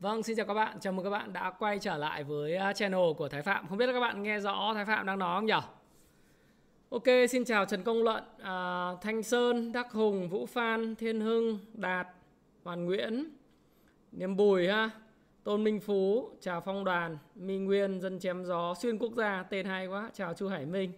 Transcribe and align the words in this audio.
Vâng, 0.00 0.22
xin 0.22 0.36
chào 0.36 0.46
các 0.46 0.54
bạn. 0.54 0.76
Chào 0.80 0.92
mừng 0.92 1.04
các 1.04 1.10
bạn 1.10 1.32
đã 1.32 1.50
quay 1.50 1.78
trở 1.78 1.96
lại 1.96 2.24
với 2.24 2.56
à, 2.56 2.72
channel 2.72 3.12
của 3.18 3.28
Thái 3.28 3.42
Phạm. 3.42 3.68
Không 3.68 3.78
biết 3.78 3.86
là 3.86 3.92
các 3.92 4.00
bạn 4.00 4.22
nghe 4.22 4.40
rõ 4.40 4.72
Thái 4.74 4.84
Phạm 4.84 5.06
đang 5.06 5.18
nói 5.18 5.38
không 5.38 5.46
nhỉ? 5.46 5.54
Ok, 6.90 7.04
xin 7.30 7.44
chào 7.44 7.64
Trần 7.64 7.82
Công 7.82 8.02
Luận, 8.02 8.24
à, 8.42 8.88
Thanh 9.02 9.22
Sơn, 9.22 9.72
Đắc 9.72 9.92
Hùng, 9.92 10.28
Vũ 10.28 10.46
Phan, 10.46 10.94
Thiên 10.94 11.20
Hưng, 11.20 11.58
Đạt, 11.74 12.08
Hoàn 12.64 12.84
Nguyễn, 12.84 13.24
Niềm 14.12 14.36
Bùi 14.36 14.68
ha, 14.68 14.90
Tôn 15.44 15.64
Minh 15.64 15.80
Phú, 15.80 16.30
chào 16.40 16.60
Phong 16.60 16.84
Đoàn, 16.84 17.18
Minh 17.34 17.64
Nguyên, 17.64 18.00
Dân 18.00 18.18
Chém 18.18 18.44
Gió, 18.44 18.74
Xuyên 18.74 18.98
Quốc 18.98 19.12
gia, 19.16 19.42
tên 19.42 19.66
hay 19.66 19.86
quá, 19.86 20.10
chào 20.14 20.34
Chu 20.34 20.48
Hải 20.48 20.66
Minh, 20.66 20.92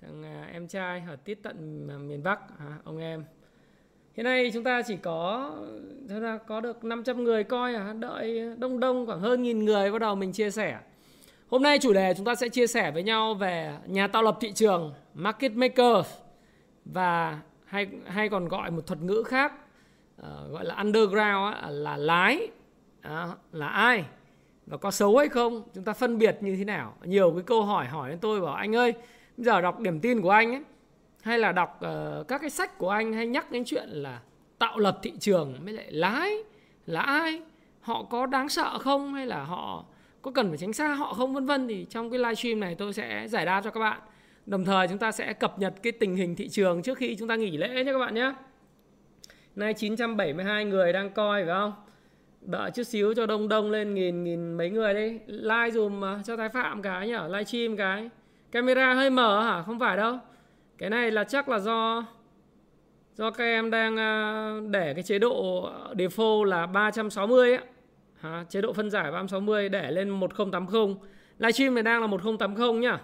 thằng 0.00 0.24
à, 0.24 0.48
em 0.52 0.68
trai 0.68 1.02
ở 1.08 1.16
tít 1.16 1.38
tận 1.42 1.88
à, 1.90 1.98
miền 1.98 2.22
Bắc, 2.22 2.40
à, 2.58 2.78
ông 2.84 2.98
em. 2.98 3.24
Hiện 4.16 4.24
nay 4.24 4.50
chúng 4.54 4.64
ta 4.64 4.82
chỉ 4.82 4.96
có 4.96 5.50
chúng 6.08 6.22
ta 6.22 6.38
có 6.46 6.60
được 6.60 6.84
500 6.84 7.24
người 7.24 7.44
coi 7.44 7.74
à, 7.74 7.92
đợi 7.98 8.42
đông 8.58 8.80
đông 8.80 9.06
khoảng 9.06 9.20
hơn 9.20 9.42
nghìn 9.42 9.64
người 9.64 9.92
bắt 9.92 9.98
đầu 9.98 10.14
mình 10.14 10.32
chia 10.32 10.50
sẻ. 10.50 10.78
Hôm 11.48 11.62
nay 11.62 11.78
chủ 11.78 11.92
đề 11.92 12.14
chúng 12.16 12.26
ta 12.26 12.34
sẽ 12.34 12.48
chia 12.48 12.66
sẻ 12.66 12.90
với 12.90 13.02
nhau 13.02 13.34
về 13.34 13.76
nhà 13.86 14.06
tạo 14.06 14.22
lập 14.22 14.38
thị 14.40 14.52
trường, 14.52 14.94
market 15.14 15.52
maker 15.52 16.06
và 16.84 17.40
hay 17.64 17.86
hay 18.06 18.28
còn 18.28 18.48
gọi 18.48 18.70
một 18.70 18.86
thuật 18.86 19.02
ngữ 19.02 19.22
khác 19.26 19.52
uh, 20.20 20.26
gọi 20.52 20.64
là 20.64 20.74
underground 20.74 21.54
á, 21.54 21.70
là 21.70 21.96
lái 21.96 22.48
à, 23.00 23.28
là 23.52 23.68
ai 23.68 24.04
và 24.66 24.76
có 24.76 24.90
xấu 24.90 25.16
hay 25.16 25.28
không 25.28 25.62
chúng 25.74 25.84
ta 25.84 25.92
phân 25.92 26.18
biệt 26.18 26.36
như 26.40 26.56
thế 26.56 26.64
nào 26.64 26.94
nhiều 27.04 27.32
cái 27.32 27.42
câu 27.42 27.62
hỏi 27.62 27.86
hỏi 27.86 28.10
đến 28.10 28.18
tôi 28.18 28.40
bảo 28.40 28.54
anh 28.54 28.76
ơi 28.76 28.92
bây 29.36 29.44
giờ 29.44 29.60
đọc 29.60 29.80
điểm 29.80 30.00
tin 30.00 30.20
của 30.20 30.30
anh 30.30 30.52
ấy 30.52 30.62
hay 31.22 31.38
là 31.38 31.52
đọc 31.52 31.80
uh, 31.84 32.28
các 32.28 32.40
cái 32.40 32.50
sách 32.50 32.78
của 32.78 32.90
anh 32.90 33.12
hay 33.12 33.26
nhắc 33.26 33.52
đến 33.52 33.64
chuyện 33.64 33.88
là 33.88 34.20
tạo 34.58 34.78
lập 34.78 34.98
thị 35.02 35.12
trường 35.20 35.54
mới 35.64 35.72
lại 35.72 35.92
lái 35.92 36.32
là 36.86 37.00
ai? 37.00 37.40
Họ 37.80 38.02
có 38.02 38.26
đáng 38.26 38.48
sợ 38.48 38.78
không? 38.78 39.14
Hay 39.14 39.26
là 39.26 39.44
họ 39.44 39.84
có 40.22 40.30
cần 40.30 40.48
phải 40.48 40.58
tránh 40.58 40.72
xa 40.72 40.94
họ 40.94 41.14
không? 41.14 41.34
Vân 41.34 41.46
vân. 41.46 41.68
Thì 41.68 41.86
trong 41.90 42.10
cái 42.10 42.18
livestream 42.18 42.60
này 42.60 42.74
tôi 42.74 42.92
sẽ 42.92 43.28
giải 43.28 43.46
đáp 43.46 43.60
cho 43.64 43.70
các 43.70 43.80
bạn. 43.80 44.00
Đồng 44.46 44.64
thời 44.64 44.88
chúng 44.88 44.98
ta 44.98 45.12
sẽ 45.12 45.32
cập 45.32 45.58
nhật 45.58 45.74
cái 45.82 45.92
tình 45.92 46.16
hình 46.16 46.36
thị 46.36 46.48
trường 46.48 46.82
trước 46.82 46.98
khi 46.98 47.16
chúng 47.18 47.28
ta 47.28 47.36
nghỉ 47.36 47.56
lễ 47.56 47.68
nhé 47.68 47.92
các 47.92 47.98
bạn 47.98 48.14
nhé. 48.14 48.32
Nay 49.56 49.74
972 49.74 50.64
người 50.64 50.92
đang 50.92 51.10
coi 51.10 51.44
phải 51.44 51.54
không? 51.54 51.72
Đợi 52.40 52.70
chút 52.70 52.82
xíu 52.82 53.14
cho 53.14 53.26
đông 53.26 53.48
đông 53.48 53.70
lên 53.70 53.94
nghìn 53.94 54.24
nghìn 54.24 54.54
mấy 54.54 54.70
người 54.70 54.94
đi. 54.94 55.18
Like 55.26 55.70
dùm 55.70 56.00
ờ, 56.00 56.20
cho 56.24 56.36
thái 56.36 56.48
phạm 56.48 56.82
cái 56.82 57.08
nhở? 57.08 57.28
Livestream 57.28 57.76
cái. 57.76 58.10
Camera 58.52 58.94
hơi 58.94 59.10
mở 59.10 59.42
hả? 59.42 59.62
Không 59.62 59.78
phải 59.78 59.96
đâu 59.96 60.18
cái 60.78 60.90
này 60.90 61.10
là 61.10 61.24
chắc 61.24 61.48
là 61.48 61.58
do 61.58 62.06
do 63.14 63.30
các 63.30 63.44
em 63.44 63.70
đang 63.70 63.96
ờ, 63.96 64.60
để 64.70 64.94
cái 64.94 65.02
chế 65.02 65.18
độ 65.18 65.68
default 65.92 66.44
là 66.44 66.66
360 66.66 67.54
á. 67.54 67.62
À, 68.20 68.44
chế 68.48 68.60
độ 68.60 68.72
phân 68.72 68.90
giải 68.90 69.12
360 69.12 69.68
để 69.68 69.90
lên 69.90 70.10
1080 70.10 70.94
livestream 71.38 71.74
này 71.74 71.82
đang 71.82 72.00
là 72.00 72.06
1080 72.06 72.72
nhá. 72.72 72.98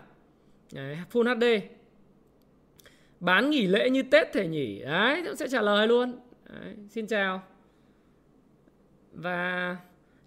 Đấy, 0.72 0.98
Full 1.12 1.34
HD 1.34 1.64
bán 3.20 3.50
nghỉ 3.50 3.66
lễ 3.66 3.90
như 3.90 4.02
Tết 4.02 4.32
thể 4.32 4.46
nhỉ? 4.46 4.78
Đấy 4.78 5.24
sẽ 5.36 5.48
trả 5.48 5.62
lời 5.62 5.88
luôn. 5.88 6.18
Đấy, 6.48 6.74
xin 6.88 7.06
chào. 7.06 7.42
Và 9.12 9.76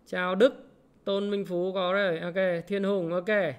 chào 0.06 0.36
Đức 0.36 0.70
Tôn 1.04 1.30
Minh 1.30 1.46
Phú 1.46 1.72
có 1.74 1.94
rồi 1.94 2.20
ok 2.20 2.66
Thiên 2.68 2.84
Hùng 2.84 3.14
ok. 3.14 3.56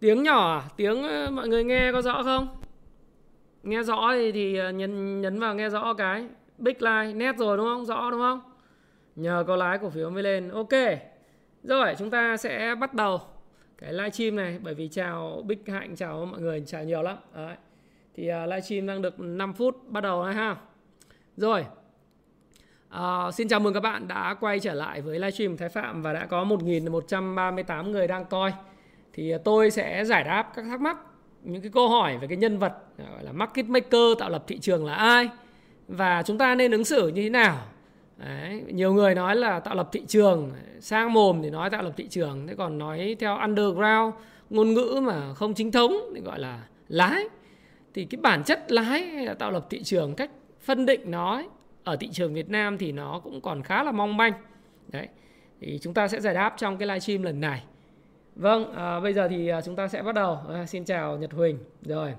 Tiếng 0.00 0.22
nhỏ 0.22 0.58
à? 0.58 0.68
tiếng 0.76 1.02
ờ, 1.02 1.30
mọi 1.30 1.48
người 1.48 1.64
nghe 1.64 1.92
có 1.92 2.02
rõ 2.02 2.22
không? 2.22 2.59
Nghe 3.62 3.82
rõ 3.82 4.10
thì, 4.12 4.32
thì 4.32 4.56
ờ, 4.56 4.70
nhấn 4.70 5.20
nhấn 5.20 5.40
vào 5.40 5.54
nghe 5.54 5.68
rõ 5.68 5.94
cái. 5.94 6.26
Big 6.58 6.76
line 6.80 7.12
nét 7.14 7.36
rồi 7.38 7.56
đúng 7.56 7.66
không? 7.66 7.86
Rõ 7.86 8.10
đúng 8.10 8.20
không? 8.20 8.40
Nhờ 9.16 9.44
có 9.46 9.56
lái 9.56 9.78
cổ 9.78 9.90
phiếu 9.90 10.10
mới 10.10 10.22
lên. 10.22 10.48
Ok. 10.48 10.72
Rồi 11.62 11.94
chúng 11.98 12.10
ta 12.10 12.36
sẽ 12.36 12.74
bắt 12.80 12.94
đầu 12.94 13.20
cái 13.78 13.92
livestream 13.92 14.36
này. 14.36 14.58
Bởi 14.62 14.74
vì 14.74 14.88
chào 14.88 15.42
big 15.46 15.58
hạnh 15.66 15.96
chào 15.96 16.26
mọi 16.26 16.40
người 16.40 16.62
chào 16.66 16.84
nhiều 16.84 17.02
lắm. 17.02 17.16
Đấy. 17.34 17.56
thì 18.14 18.28
ờ, 18.28 18.42
uh, 18.42 18.48
livestream 18.48 18.86
đang 18.86 19.02
được 19.02 19.20
5 19.20 19.52
phút 19.52 19.76
bắt 19.88 20.00
đầu 20.00 20.24
này 20.24 20.34
ha. 20.34 20.56
Rồi. 21.36 21.64
Uh, 22.94 23.34
xin 23.34 23.48
chào 23.48 23.60
mừng 23.60 23.74
các 23.74 23.80
bạn 23.80 24.08
đã 24.08 24.36
quay 24.40 24.60
trở 24.60 24.74
lại 24.74 25.00
với 25.00 25.18
livestream 25.18 25.56
Thái 25.56 25.68
Phạm 25.68 26.02
và 26.02 26.12
đã 26.12 26.26
có 26.26 26.44
1.138 26.44 27.90
người 27.90 28.06
đang 28.06 28.24
coi. 28.24 28.52
Thì 29.12 29.32
tôi 29.44 29.70
sẽ 29.70 30.04
giải 30.04 30.24
đáp 30.24 30.52
các 30.54 30.64
thắc 30.64 30.80
mắc 30.80 30.96
những 31.42 31.62
cái 31.62 31.70
câu 31.74 31.88
hỏi 31.88 32.18
về 32.18 32.26
cái 32.26 32.36
nhân 32.36 32.58
vật 32.58 32.72
à, 32.98 33.04
gọi 33.14 33.24
là 33.24 33.32
market 33.32 33.66
maker 33.66 34.18
tạo 34.18 34.30
lập 34.30 34.44
thị 34.46 34.58
trường 34.58 34.86
là 34.86 34.94
ai 34.94 35.28
và 35.88 36.22
chúng 36.22 36.38
ta 36.38 36.54
nên 36.54 36.70
ứng 36.70 36.84
xử 36.84 37.08
như 37.08 37.22
thế 37.22 37.30
nào. 37.30 37.58
Đấy, 38.16 38.62
nhiều 38.68 38.92
người 38.92 39.14
nói 39.14 39.36
là 39.36 39.60
tạo 39.60 39.74
lập 39.74 39.88
thị 39.92 40.02
trường 40.08 40.50
sang 40.80 41.12
mồm 41.12 41.42
thì 41.42 41.50
nói 41.50 41.70
tạo 41.70 41.82
lập 41.82 41.92
thị 41.96 42.06
trường 42.10 42.46
thế 42.46 42.54
còn 42.54 42.78
nói 42.78 43.16
theo 43.18 43.38
underground 43.38 44.14
ngôn 44.50 44.74
ngữ 44.74 45.00
mà 45.02 45.34
không 45.34 45.54
chính 45.54 45.72
thống 45.72 45.96
thì 46.14 46.20
gọi 46.20 46.38
là 46.38 46.62
lái. 46.88 47.24
Thì 47.94 48.04
cái 48.04 48.20
bản 48.20 48.44
chất 48.44 48.72
lái 48.72 49.02
hay 49.02 49.26
là 49.26 49.34
tạo 49.34 49.50
lập 49.50 49.66
thị 49.70 49.82
trường 49.82 50.14
cách 50.14 50.30
phân 50.60 50.86
định 50.86 51.10
nó 51.10 51.42
ở 51.84 51.96
thị 51.96 52.08
trường 52.12 52.34
Việt 52.34 52.50
Nam 52.50 52.78
thì 52.78 52.92
nó 52.92 53.20
cũng 53.24 53.40
còn 53.40 53.62
khá 53.62 53.82
là 53.82 53.92
mong 53.92 54.16
manh. 54.16 54.32
Đấy 54.88 55.08
thì 55.60 55.78
chúng 55.82 55.94
ta 55.94 56.08
sẽ 56.08 56.20
giải 56.20 56.34
đáp 56.34 56.54
trong 56.56 56.78
cái 56.78 56.88
livestream 56.88 57.22
lần 57.22 57.40
này. 57.40 57.62
Vâng, 58.40 58.72
à, 58.72 59.00
bây 59.00 59.12
giờ 59.12 59.28
thì 59.28 59.48
à, 59.48 59.60
chúng 59.60 59.76
ta 59.76 59.88
sẽ 59.88 60.02
bắt 60.02 60.14
đầu. 60.14 60.38
À, 60.48 60.66
xin 60.66 60.84
chào 60.84 61.18
Nhật 61.18 61.32
Huỳnh. 61.32 61.58
Rồi. 61.82 62.14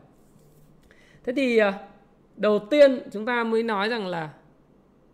Thế 1.23 1.33
thì 1.35 1.57
à, 1.57 1.73
đầu 2.35 2.59
tiên 2.59 2.99
chúng 3.11 3.25
ta 3.25 3.43
mới 3.43 3.63
nói 3.63 3.89
rằng 3.89 4.07
là 4.07 4.29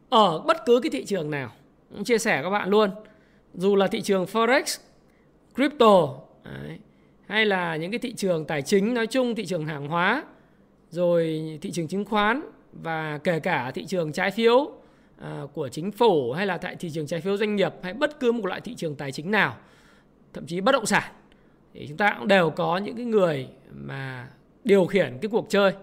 ở 0.10 0.40
bất 0.40 0.66
cứ 0.66 0.80
cái 0.84 0.90
thị 0.90 1.06
trường 1.06 1.32
nào, 1.32 1.52
cũng 1.94 2.04
chia 2.04 2.18
sẻ 2.18 2.42
các 2.44 2.50
bạn 2.50 2.70
luôn. 2.70 2.90
Dù 3.54 3.76
là 3.76 3.88
thị 3.88 4.02
trường 4.02 4.26
forex, 4.26 4.78
crypto, 5.56 6.16
đấy, 6.44 6.80
hay 7.28 7.46
là 7.46 7.76
những 7.76 7.92
cái 7.92 8.00
thị 8.00 8.14
trường 8.14 8.46
tài 8.46 8.62
chính 8.62 8.94
nói 8.94 9.08
chung, 9.08 9.36
thị 9.36 9.46
trường 9.46 9.66
hàng 9.66 9.88
hóa, 9.88 10.24
rồi 10.90 11.42
thị 11.62 11.72
trường 11.72 11.88
chứng 11.88 12.06
khoán 12.06 12.42
và 12.72 13.20
kể 13.24 13.40
cả 13.40 13.72
thị 13.72 13.86
trường 13.86 14.12
trái 14.12 14.32
phiếu 14.32 14.72
à, 15.22 15.42
của 15.54 15.70
chính 15.70 15.92
phủ 15.92 16.32
hay 16.32 16.46
là 16.46 16.58
tại 16.58 16.76
thị 16.76 16.90
trường 16.90 17.08
trái 17.08 17.22
phiếu 17.22 17.38
doanh 17.38 17.56
nghiệp 17.56 17.74
hay 17.84 17.94
bất 17.94 18.20
cứ 18.20 18.32
một 18.32 18.46
loại 18.46 18.62
thị 18.62 18.76
trường 18.76 18.96
tài 18.96 19.12
chính 19.12 19.32
nào 19.32 19.58
thậm 20.34 20.46
chí 20.46 20.62
bất 20.62 20.72
động 20.72 20.86
sản, 20.86 21.12
thì 21.74 21.88
chúng 21.88 21.98
ta 21.98 22.16
cũng 22.20 22.28
đều 22.28 22.50
có 22.50 22.78
những 22.78 22.96
cái 22.96 23.06
người 23.06 23.48
mà 23.74 24.28
điều 24.64 24.86
khiển 24.86 25.18
cái 25.22 25.30
cuộc 25.30 25.46
chơi 25.50 25.74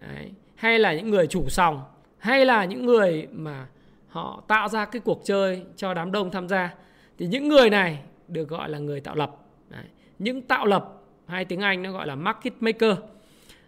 Đấy. 0.00 0.30
hay 0.54 0.78
là 0.78 0.94
những 0.94 1.10
người 1.10 1.26
chủ 1.26 1.44
sòng, 1.48 1.82
hay 2.18 2.44
là 2.46 2.64
những 2.64 2.86
người 2.86 3.28
mà 3.32 3.66
họ 4.08 4.42
tạo 4.48 4.68
ra 4.68 4.84
cái 4.84 5.00
cuộc 5.04 5.20
chơi 5.24 5.62
cho 5.76 5.94
đám 5.94 6.12
đông 6.12 6.30
tham 6.30 6.48
gia, 6.48 6.74
thì 7.18 7.26
những 7.26 7.48
người 7.48 7.70
này 7.70 7.98
được 8.28 8.48
gọi 8.48 8.68
là 8.68 8.78
người 8.78 9.00
tạo 9.00 9.14
lập 9.14 9.36
Đấy. 9.68 9.84
những 10.18 10.42
tạo 10.42 10.66
lập 10.66 10.94
hay 11.26 11.44
tiếng 11.44 11.60
Anh 11.60 11.82
nó 11.82 11.92
gọi 11.92 12.06
là 12.06 12.14
market 12.14 12.52
maker 12.60 12.94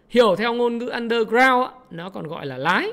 hiểu 0.09 0.35
theo 0.35 0.53
ngôn 0.53 0.77
ngữ 0.77 0.87
underground 0.87 1.69
nó 1.91 2.09
còn 2.09 2.27
gọi 2.27 2.45
là 2.45 2.57
lái 2.57 2.91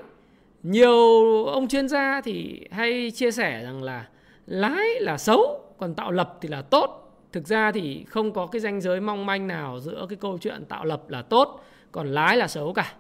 nhiều 0.62 1.44
ông 1.44 1.68
chuyên 1.68 1.88
gia 1.88 2.20
thì 2.20 2.66
hay 2.70 3.10
chia 3.14 3.30
sẻ 3.30 3.62
rằng 3.64 3.82
là 3.82 4.08
lái 4.46 4.86
là 5.00 5.18
xấu, 5.18 5.60
còn 5.78 5.94
tạo 5.94 6.10
lập 6.10 6.38
thì 6.40 6.48
là 6.48 6.62
tốt 6.62 7.07
thực 7.32 7.46
ra 7.46 7.72
thì 7.72 8.04
không 8.08 8.32
có 8.32 8.46
cái 8.46 8.60
danh 8.60 8.80
giới 8.80 9.00
mong 9.00 9.26
manh 9.26 9.46
nào 9.46 9.80
giữa 9.80 10.06
cái 10.08 10.16
câu 10.16 10.38
chuyện 10.38 10.64
tạo 10.64 10.84
lập 10.84 11.02
là 11.08 11.22
tốt, 11.22 11.64
còn 11.92 12.08
lái 12.08 12.36
là 12.36 12.48
xấu 12.48 12.72
cả 12.72 12.94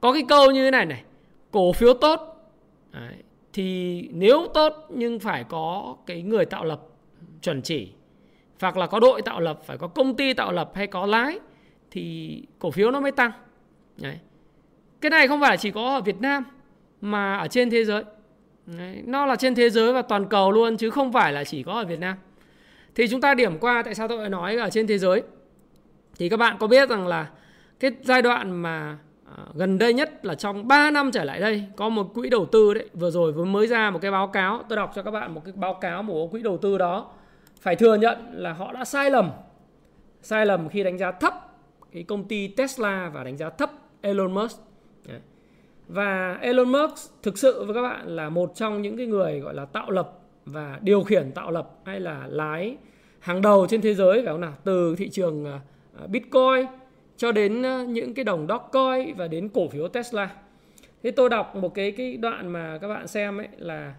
có 0.00 0.12
cái 0.12 0.22
câu 0.28 0.50
như 0.50 0.64
thế 0.64 0.70
này 0.70 0.86
này, 0.86 1.02
cổ 1.50 1.72
phiếu 1.72 1.94
tốt, 1.94 2.20
Đấy. 2.92 3.14
thì 3.52 4.08
nếu 4.12 4.46
tốt 4.54 4.86
nhưng 4.88 5.18
phải 5.18 5.44
có 5.44 5.96
cái 6.06 6.22
người 6.22 6.44
tạo 6.44 6.64
lập 6.64 6.80
chuẩn 7.42 7.62
chỉ, 7.62 7.88
hoặc 8.60 8.76
là 8.76 8.86
có 8.86 9.00
đội 9.00 9.22
tạo 9.22 9.40
lập, 9.40 9.60
phải 9.64 9.78
có 9.78 9.88
công 9.88 10.16
ty 10.16 10.32
tạo 10.32 10.52
lập 10.52 10.70
hay 10.74 10.86
có 10.86 11.06
lái, 11.06 11.38
thì 11.90 12.42
cổ 12.58 12.70
phiếu 12.70 12.90
nó 12.90 13.00
mới 13.00 13.12
tăng, 13.12 13.30
Đấy. 13.96 14.18
cái 15.00 15.10
này 15.10 15.28
không 15.28 15.40
phải 15.40 15.56
chỉ 15.56 15.70
có 15.70 15.94
ở 15.94 16.00
Việt 16.00 16.20
Nam, 16.20 16.44
mà 17.00 17.36
ở 17.36 17.48
trên 17.48 17.70
thế 17.70 17.84
giới 17.84 18.04
Đấy. 18.66 19.02
nó 19.04 19.26
là 19.26 19.36
trên 19.36 19.54
thế 19.54 19.70
giới 19.70 19.92
và 19.92 20.02
toàn 20.02 20.28
cầu 20.28 20.52
luôn, 20.52 20.76
chứ 20.76 20.90
không 20.90 21.12
phải 21.12 21.32
là 21.32 21.44
chỉ 21.44 21.62
có 21.62 21.72
ở 21.72 21.84
Việt 21.84 22.00
Nam 22.00 22.16
thì 22.98 23.08
chúng 23.08 23.20
ta 23.20 23.34
điểm 23.34 23.58
qua 23.58 23.82
tại 23.82 23.94
sao 23.94 24.08
tôi 24.08 24.28
nói 24.28 24.56
ở 24.56 24.70
trên 24.70 24.86
thế 24.86 24.98
giới. 24.98 25.22
Thì 26.18 26.28
các 26.28 26.36
bạn 26.36 26.56
có 26.60 26.66
biết 26.66 26.88
rằng 26.88 27.06
là 27.06 27.30
cái 27.80 27.90
giai 28.02 28.22
đoạn 28.22 28.62
mà 28.62 28.98
à, 29.24 29.44
gần 29.54 29.78
đây 29.78 29.94
nhất 29.94 30.24
là 30.24 30.34
trong 30.34 30.68
3 30.68 30.90
năm 30.90 31.10
trở 31.12 31.24
lại 31.24 31.40
đây, 31.40 31.64
có 31.76 31.88
một 31.88 32.14
quỹ 32.14 32.30
đầu 32.30 32.46
tư 32.46 32.74
đấy, 32.74 32.88
vừa 32.94 33.10
rồi 33.10 33.32
vừa 33.32 33.44
mới 33.44 33.66
ra 33.66 33.90
một 33.90 33.98
cái 34.02 34.10
báo 34.10 34.28
cáo. 34.28 34.62
Tôi 34.68 34.76
đọc 34.76 34.92
cho 34.94 35.02
các 35.02 35.10
bạn 35.10 35.34
một 35.34 35.42
cái 35.44 35.52
báo 35.56 35.74
cáo 35.74 36.04
của 36.08 36.26
quỹ 36.26 36.42
đầu 36.42 36.58
tư 36.58 36.78
đó. 36.78 37.10
Phải 37.60 37.76
thừa 37.76 37.94
nhận 37.94 38.18
là 38.32 38.52
họ 38.52 38.72
đã 38.72 38.84
sai 38.84 39.10
lầm. 39.10 39.30
Sai 40.22 40.46
lầm 40.46 40.68
khi 40.68 40.82
đánh 40.82 40.98
giá 40.98 41.12
thấp 41.12 41.34
cái 41.92 42.02
công 42.02 42.28
ty 42.28 42.48
Tesla 42.48 43.10
và 43.14 43.24
đánh 43.24 43.36
giá 43.36 43.50
thấp 43.50 43.70
Elon 44.00 44.34
Musk. 44.34 44.60
Và 45.88 46.38
Elon 46.40 46.72
Musk 46.72 47.22
thực 47.22 47.38
sự 47.38 47.64
với 47.64 47.74
các 47.74 47.82
bạn 47.82 48.16
là 48.16 48.28
một 48.28 48.52
trong 48.54 48.82
những 48.82 48.96
cái 48.96 49.06
người 49.06 49.40
gọi 49.40 49.54
là 49.54 49.64
tạo 49.64 49.90
lập 49.90 50.17
và 50.52 50.78
điều 50.82 51.04
khiển 51.04 51.32
tạo 51.32 51.50
lập 51.50 51.70
hay 51.84 52.00
là 52.00 52.26
lái 52.28 52.76
hàng 53.20 53.42
đầu 53.42 53.66
trên 53.70 53.80
thế 53.80 53.94
giới 53.94 54.22
phải 54.22 54.32
không 54.32 54.40
nào 54.40 54.54
từ 54.64 54.96
thị 54.96 55.08
trường 55.08 55.44
à, 55.44 55.60
à, 56.00 56.06
Bitcoin 56.06 56.66
cho 57.16 57.32
đến 57.32 57.62
à, 57.62 57.84
những 57.88 58.14
cái 58.14 58.24
đồng 58.24 58.46
Dogecoin 58.48 59.14
và 59.16 59.28
đến 59.28 59.48
cổ 59.48 59.68
phiếu 59.68 59.88
Tesla. 59.88 60.30
Thế 61.02 61.10
tôi 61.10 61.28
đọc 61.28 61.56
một 61.56 61.74
cái 61.74 61.92
cái 61.92 62.16
đoạn 62.16 62.48
mà 62.48 62.78
các 62.78 62.88
bạn 62.88 63.06
xem 63.06 63.40
ấy 63.40 63.48
là 63.58 63.94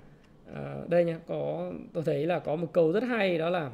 uh, 0.52 0.90
đây 0.90 1.06
nha 1.06 1.20
có 1.28 1.72
tôi 1.94 2.04
thấy 2.04 2.26
là 2.26 2.40
có 2.40 2.56
một 2.56 2.68
câu 2.74 2.92
rất 2.92 3.04
hay 3.04 3.38
đó 3.38 3.50
là 3.50 3.70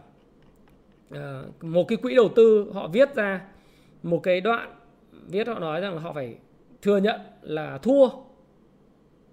uh, 1.14 1.64
một 1.64 1.88
cái 1.88 1.98
quỹ 1.98 2.16
đầu 2.16 2.30
tư 2.36 2.72
họ 2.74 2.88
viết 2.88 3.16
ra 3.16 3.42
một 4.04 4.24
cái 4.24 4.42
đoạn 4.42 4.76
viết 5.28 5.48
họ 5.48 5.60
nói 5.60 5.82
rằng 5.82 5.94
là 5.94 6.00
họ 6.00 6.14
phải 6.14 6.36
thừa 6.82 6.98
nhận 6.98 7.20
là 7.42 7.78
thua 7.78 8.10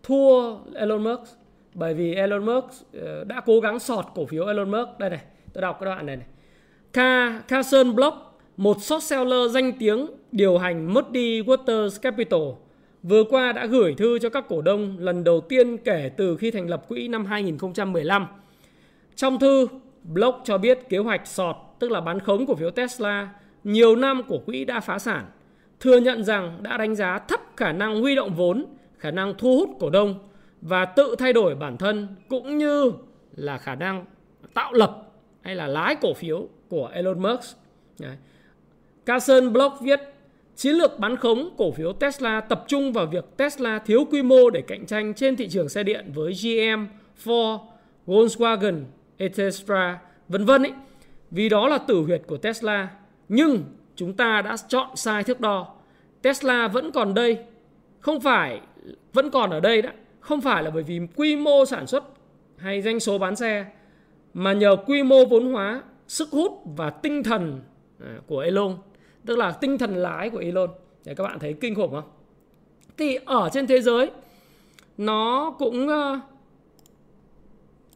thua 0.03 0.57
Elon 0.75 1.05
Musk 1.05 1.42
bởi 1.75 1.95
vì 1.95 2.15
Elon 2.15 2.47
Musk 2.47 2.67
ờ, 3.01 3.25
đã 3.25 3.41
cố 3.47 3.61
gắng 3.61 3.79
sọt 3.79 4.05
cổ 4.15 4.27
phiếu 4.27 4.47
Elon 4.47 4.71
Musk 4.71 4.99
đây 4.99 5.11
này 5.11 5.21
tôi 5.53 5.63
đọc 5.63 5.79
cái 5.81 5.85
đoạn 5.85 6.07
này 6.07 6.17
này 6.17 6.27
Ca 6.93 7.43
Carson 7.49 7.95
Block 7.95 8.17
một 8.57 8.83
short 8.83 9.05
seller 9.05 9.51
danh 9.51 9.73
tiếng 9.73 10.07
điều 10.33 10.59
hành 10.59 10.95
Muddy 10.95 11.43
Waters 11.43 12.01
Capital 12.03 12.41
vừa 13.03 13.25
qua 13.25 13.53
đã 13.53 13.67
gửi 13.67 13.95
thư 13.95 14.19
cho 14.19 14.29
các 14.29 14.45
cổ 14.49 14.63
đông 14.63 14.97
lần 14.99 15.25
đầu 15.25 15.41
tiên 15.41 15.79
kể 15.79 16.11
từ 16.17 16.37
khi 16.37 16.51
thành 16.51 16.69
lập 16.69 16.89
quỹ 16.89 17.09
năm 17.09 17.25
2015. 17.25 18.27
Trong 19.17 19.39
thư, 19.39 19.67
Block 20.05 20.41
cho 20.45 20.59
biết 20.59 20.89
kế 20.89 20.99
hoạch 20.99 21.27
sọt, 21.27 21.57
tức 21.79 21.91
là 21.91 22.01
bán 22.01 22.21
khống 22.21 22.47
cổ 22.47 22.55
phiếu 22.55 22.71
Tesla, 22.71 23.29
nhiều 23.65 23.97
năm 23.97 24.23
của 24.29 24.39
quỹ 24.39 24.65
đã 24.65 24.81
phá 24.81 24.99
sản, 24.99 25.25
thừa 25.81 25.97
nhận 25.97 26.25
rằng 26.25 26.59
đã 26.63 26.77
đánh 26.77 26.95
giá 26.95 27.19
thấp 27.19 27.41
khả 27.57 27.73
năng 27.73 28.01
huy 28.01 28.15
động 28.15 28.35
vốn, 28.35 28.65
khả 28.99 29.11
năng 29.11 29.35
thu 29.39 29.59
hút 29.59 29.77
cổ 29.81 29.91
đông 29.91 30.19
và 30.63 30.85
tự 30.85 31.15
thay 31.19 31.33
đổi 31.33 31.55
bản 31.55 31.77
thân 31.77 32.09
cũng 32.29 32.59
như 32.59 32.93
là 33.37 33.59
khả 33.59 33.75
năng 33.75 34.05
tạo 34.55 34.73
lập 34.73 35.03
hay 35.41 35.55
là 35.55 35.67
lái 35.67 35.95
cổ 35.95 36.15
phiếu 36.15 36.49
của 36.69 36.87
Elon 36.87 37.23
Musk. 37.23 37.57
Đấy. 37.99 38.17
Carson 39.07 39.53
Block 39.53 39.81
viết 39.81 40.01
Chiến 40.57 40.75
lược 40.75 40.99
bán 40.99 41.17
khống 41.17 41.51
cổ 41.57 41.71
phiếu 41.71 41.93
Tesla 41.93 42.41
tập 42.41 42.65
trung 42.69 42.93
vào 42.93 43.07
việc 43.07 43.25
Tesla 43.37 43.79
thiếu 43.79 44.05
quy 44.11 44.23
mô 44.23 44.51
để 44.51 44.63
cạnh 44.63 44.87
tranh 44.87 45.15
trên 45.15 45.37
thị 45.37 45.49
trường 45.49 45.69
xe 45.69 45.83
điện 45.83 46.13
với 46.15 46.33
GM, 46.33 46.87
Ford, 47.25 47.59
Volkswagen, 48.07 48.85
etc. 49.17 49.43
vân 50.29 50.45
vân 50.45 50.63
ấy. 50.63 50.73
Vì 51.31 51.49
đó 51.49 51.69
là 51.69 51.79
tử 51.79 52.03
huyệt 52.03 52.23
của 52.27 52.37
Tesla. 52.37 52.89
Nhưng 53.29 53.65
chúng 53.97 54.13
ta 54.13 54.43
đã 54.43 54.57
chọn 54.69 54.97
sai 54.97 55.25
thước 55.25 55.41
đo. 55.41 55.75
Tesla 56.23 56.69
vẫn 56.69 56.93
còn 56.93 57.15
đây, 57.15 57.39
không 58.01 58.21
phải 58.21 58.61
vẫn 59.13 59.31
còn 59.31 59.51
ở 59.51 59.61
đây 59.61 59.83
đó, 59.83 59.91
không 60.23 60.41
phải 60.41 60.63
là 60.63 60.71
bởi 60.71 60.83
vì 60.83 61.01
quy 61.17 61.37
mô 61.37 61.65
sản 61.65 61.87
xuất 61.87 62.05
hay 62.57 62.83
doanh 62.83 63.01
số 63.01 63.19
bán 63.19 63.37
xe 63.37 63.67
mà 64.35 64.53
nhờ 64.53 64.77
quy 64.87 65.03
mô 65.03 65.25
vốn 65.25 65.53
hóa, 65.53 65.83
sức 66.09 66.29
hút 66.31 66.63
và 66.65 66.91
tinh 66.91 67.23
thần 67.23 67.61
à, 68.01 68.19
của 68.27 68.39
Elon, 68.39 68.77
tức 69.27 69.39
là 69.39 69.53
tinh 69.53 69.79
thần 69.79 69.95
lái 69.95 70.31
của 70.31 70.39
Elon. 70.39 70.71
Để 71.05 71.15
các 71.15 71.25
bạn 71.25 71.39
thấy 71.39 71.55
kinh 71.61 71.75
khủng 71.75 71.91
không? 71.91 72.11
Thì 72.97 73.19
ở 73.25 73.49
trên 73.53 73.67
thế 73.67 73.81
giới 73.81 74.11
nó 74.99 75.55
cũng 75.59 75.89
ờ, 75.89 76.21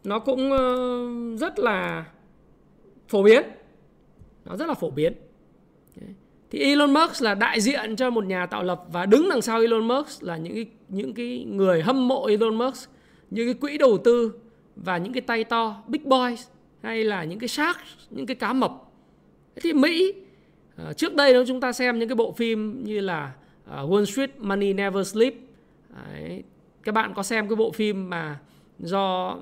nó 0.05 0.19
cũng 0.19 0.52
ờ, 0.52 0.76
rất 1.37 1.58
là 1.58 2.05
phổ 3.08 3.22
biến. 3.22 3.43
Nó 4.44 4.56
rất 4.56 4.69
là 4.69 4.75
phổ 4.75 4.90
biến. 4.90 5.12
Thì 6.50 6.58
Elon 6.58 6.94
Musk 6.94 7.22
là 7.22 7.34
đại 7.34 7.60
diện 7.60 7.96
cho 7.96 8.10
một 8.10 8.25
nhà 8.25 8.46
tạo 8.46 8.62
lập 8.62 8.82
và 8.93 9.06
đứng 9.06 9.28
đằng 9.28 9.43
sau 9.43 9.60
Elon 9.60 9.88
Musk 9.88 10.22
là 10.22 10.37
những 10.37 10.54
cái 10.54 10.66
những 10.88 11.14
cái 11.14 11.44
người 11.48 11.82
hâm 11.82 12.08
mộ 12.08 12.26
Elon 12.26 12.54
Musk, 12.54 12.90
những 13.31 13.46
cái 13.46 13.54
quỹ 13.54 13.78
đầu 13.78 13.98
tư 13.98 14.32
và 14.76 14.98
những 14.98 15.12
cái 15.12 15.20
tay 15.20 15.44
to, 15.44 15.82
big 15.88 16.08
boys 16.08 16.46
hay 16.82 17.04
là 17.04 17.25
những 17.25 17.38
cái 17.38 17.48
shark, 17.48 17.78
những 18.10 18.26
cái 18.26 18.34
cá 18.34 18.52
mập. 18.52 18.72
Thì 19.62 19.72
Mỹ 19.72 20.12
ờ, 20.76 20.93
trước 20.93 21.14
đây 21.14 21.32
nếu 21.32 21.44
chúng 21.46 21.60
ta 21.60 21.72
xem 21.72 21.98
những 21.98 22.08
cái 22.08 22.16
bộ 22.16 22.32
phim 22.32 22.84
như 22.84 23.00
là 23.00 23.32
ờ, 23.66 23.87
Wall 23.87 24.04
Street 24.04 24.31
Money 24.38 24.72
Never 24.72 25.12
Sleep 25.12 25.34
đấy, 25.88 26.43
các 26.82 26.93
bạn 26.93 27.14
có 27.14 27.22
xem 27.22 27.48
cái 27.48 27.56
bộ 27.56 27.70
phim 27.70 28.10
mà 28.10 28.38
do 28.78 29.37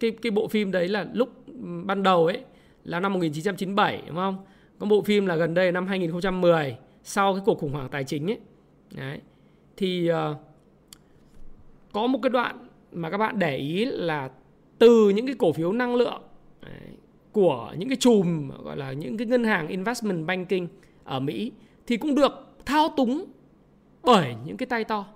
cái 0.00 0.10
cái 0.10 0.30
bộ 0.30 0.48
phim 0.48 0.70
đấy 0.70 0.88
là 0.88 1.06
lúc 1.12 1.28
ban 1.84 2.02
đầu 2.02 2.26
ấy 2.26 2.40
là 2.84 3.00
năm 3.00 3.12
1997 3.12 4.02
đúng 4.06 4.16
không? 4.16 4.36
Có 4.82 4.86
bộ 4.86 5.02
phim 5.02 5.26
là 5.26 5.36
gần 5.36 5.54
đây 5.54 5.72
năm 5.72 5.86
2010 5.86 6.76
sau 7.02 7.34
cái 7.34 7.42
cuộc 7.46 7.58
khủng 7.58 7.72
hoảng 7.72 7.88
tài 7.88 8.04
chính 8.04 8.30
ấy. 8.30 8.38
Đấy. 8.94 9.18
Thì 9.76 10.10
uh, 10.10 10.36
có 11.92 12.06
một 12.06 12.18
cái 12.22 12.30
đoạn 12.30 12.68
mà 12.92 13.10
các 13.10 13.18
bạn 13.18 13.38
để 13.38 13.56
ý 13.56 13.84
là 13.84 14.30
từ 14.78 15.10
những 15.10 15.26
cái 15.26 15.34
cổ 15.38 15.52
phiếu 15.52 15.72
năng 15.72 15.94
lượng 15.94 16.22
đấy, 16.62 16.96
của 17.32 17.74
những 17.78 17.88
cái 17.88 17.96
chùm 17.96 18.50
gọi 18.64 18.76
là 18.76 18.92
những 18.92 19.16
cái 19.16 19.26
ngân 19.26 19.44
hàng 19.44 19.68
investment 19.68 20.26
banking 20.26 20.66
ở 21.04 21.20
Mỹ 21.20 21.52
thì 21.86 21.96
cũng 21.96 22.14
được 22.14 22.32
thao 22.66 22.88
túng 22.96 23.24
bởi 24.02 24.34
những 24.44 24.56
cái 24.56 24.66
tay 24.66 24.84
to. 24.84 25.06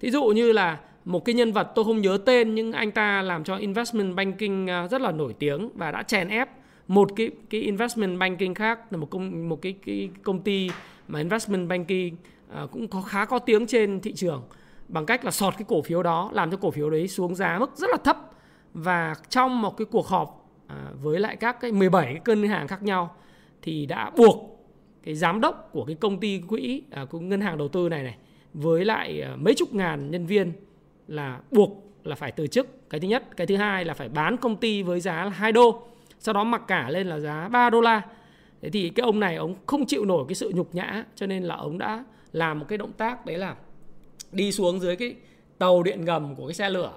Thí 0.00 0.10
dụ 0.10 0.24
như 0.24 0.52
là 0.52 0.80
một 1.04 1.24
cái 1.24 1.34
nhân 1.34 1.52
vật 1.52 1.72
tôi 1.74 1.84
không 1.84 2.00
nhớ 2.00 2.18
tên 2.26 2.54
nhưng 2.54 2.72
anh 2.72 2.90
ta 2.90 3.22
làm 3.22 3.44
cho 3.44 3.56
investment 3.56 4.16
banking 4.16 4.66
ờ, 4.66 4.88
rất 4.88 5.00
là 5.00 5.12
nổi 5.12 5.34
tiếng 5.38 5.68
và 5.74 5.90
đã 5.90 6.02
chèn 6.02 6.28
ép 6.28 6.48
một 6.90 7.10
cái 7.16 7.30
cái 7.50 7.60
investment 7.60 8.18
banking 8.18 8.54
khác 8.54 8.92
là 8.92 8.98
một 8.98 9.10
công 9.10 9.48
một 9.48 9.62
cái 9.62 9.74
cái 9.86 10.10
công 10.22 10.40
ty 10.40 10.70
mà 11.08 11.18
investment 11.18 11.68
banking 11.68 12.16
uh, 12.64 12.70
cũng 12.70 12.88
có 12.88 13.02
khá 13.02 13.24
có 13.24 13.38
tiếng 13.38 13.66
trên 13.66 14.00
thị 14.00 14.12
trường. 14.12 14.42
Bằng 14.88 15.06
cách 15.06 15.24
là 15.24 15.30
sọt 15.30 15.54
cái 15.58 15.64
cổ 15.68 15.82
phiếu 15.82 16.02
đó 16.02 16.30
làm 16.32 16.50
cho 16.50 16.56
cổ 16.56 16.70
phiếu 16.70 16.90
đấy 16.90 17.08
xuống 17.08 17.34
giá 17.34 17.58
mức 17.58 17.76
rất 17.76 17.90
là 17.90 17.96
thấp. 18.04 18.16
Và 18.74 19.14
trong 19.28 19.62
một 19.62 19.76
cái 19.76 19.84
cuộc 19.90 20.06
họp 20.06 20.50
à, 20.66 20.76
với 21.02 21.20
lại 21.20 21.36
các 21.36 21.60
cái 21.60 21.72
17 21.72 22.04
cái 22.04 22.20
cân 22.24 22.42
hàng 22.42 22.68
khác 22.68 22.82
nhau 22.82 23.14
thì 23.62 23.86
đã 23.86 24.10
buộc 24.16 24.66
cái 25.02 25.14
giám 25.14 25.40
đốc 25.40 25.68
của 25.72 25.84
cái 25.84 25.96
công 26.00 26.20
ty 26.20 26.42
quỹ 26.48 26.82
à, 26.90 27.04
của 27.04 27.20
ngân 27.20 27.40
hàng 27.40 27.58
đầu 27.58 27.68
tư 27.68 27.88
này 27.88 28.02
này 28.02 28.16
với 28.54 28.84
lại 28.84 29.20
à, 29.20 29.36
mấy 29.36 29.54
chục 29.54 29.74
ngàn 29.74 30.10
nhân 30.10 30.26
viên 30.26 30.52
là 31.08 31.40
buộc 31.50 31.92
là 32.04 32.14
phải 32.14 32.32
từ 32.32 32.46
chức. 32.46 32.90
Cái 32.90 33.00
thứ 33.00 33.08
nhất. 33.08 33.36
Cái 33.36 33.46
thứ 33.46 33.56
hai 33.56 33.84
là 33.84 33.94
phải 33.94 34.08
bán 34.08 34.36
công 34.36 34.56
ty 34.56 34.82
với 34.82 35.00
giá 35.00 35.24
là 35.24 35.30
2 35.30 35.52
đô 35.52 35.86
sau 36.20 36.32
đó 36.32 36.44
mặc 36.44 36.62
cả 36.68 36.90
lên 36.90 37.06
là 37.06 37.18
giá 37.18 37.48
3 37.48 37.70
đô 37.70 37.80
la. 37.80 38.02
Thế 38.62 38.70
thì 38.70 38.88
cái 38.88 39.04
ông 39.04 39.20
này 39.20 39.36
ông 39.36 39.54
không 39.66 39.86
chịu 39.86 40.04
nổi 40.04 40.24
cái 40.28 40.34
sự 40.34 40.52
nhục 40.54 40.74
nhã 40.74 41.04
cho 41.14 41.26
nên 41.26 41.42
là 41.42 41.54
ông 41.54 41.78
đã 41.78 42.04
làm 42.32 42.58
một 42.58 42.66
cái 42.68 42.78
động 42.78 42.92
tác 42.92 43.26
đấy 43.26 43.38
là 43.38 43.56
đi 44.32 44.52
xuống 44.52 44.80
dưới 44.80 44.96
cái 44.96 45.14
tàu 45.58 45.82
điện 45.82 46.04
ngầm 46.04 46.34
của 46.34 46.46
cái 46.46 46.54
xe 46.54 46.70
lửa. 46.70 46.92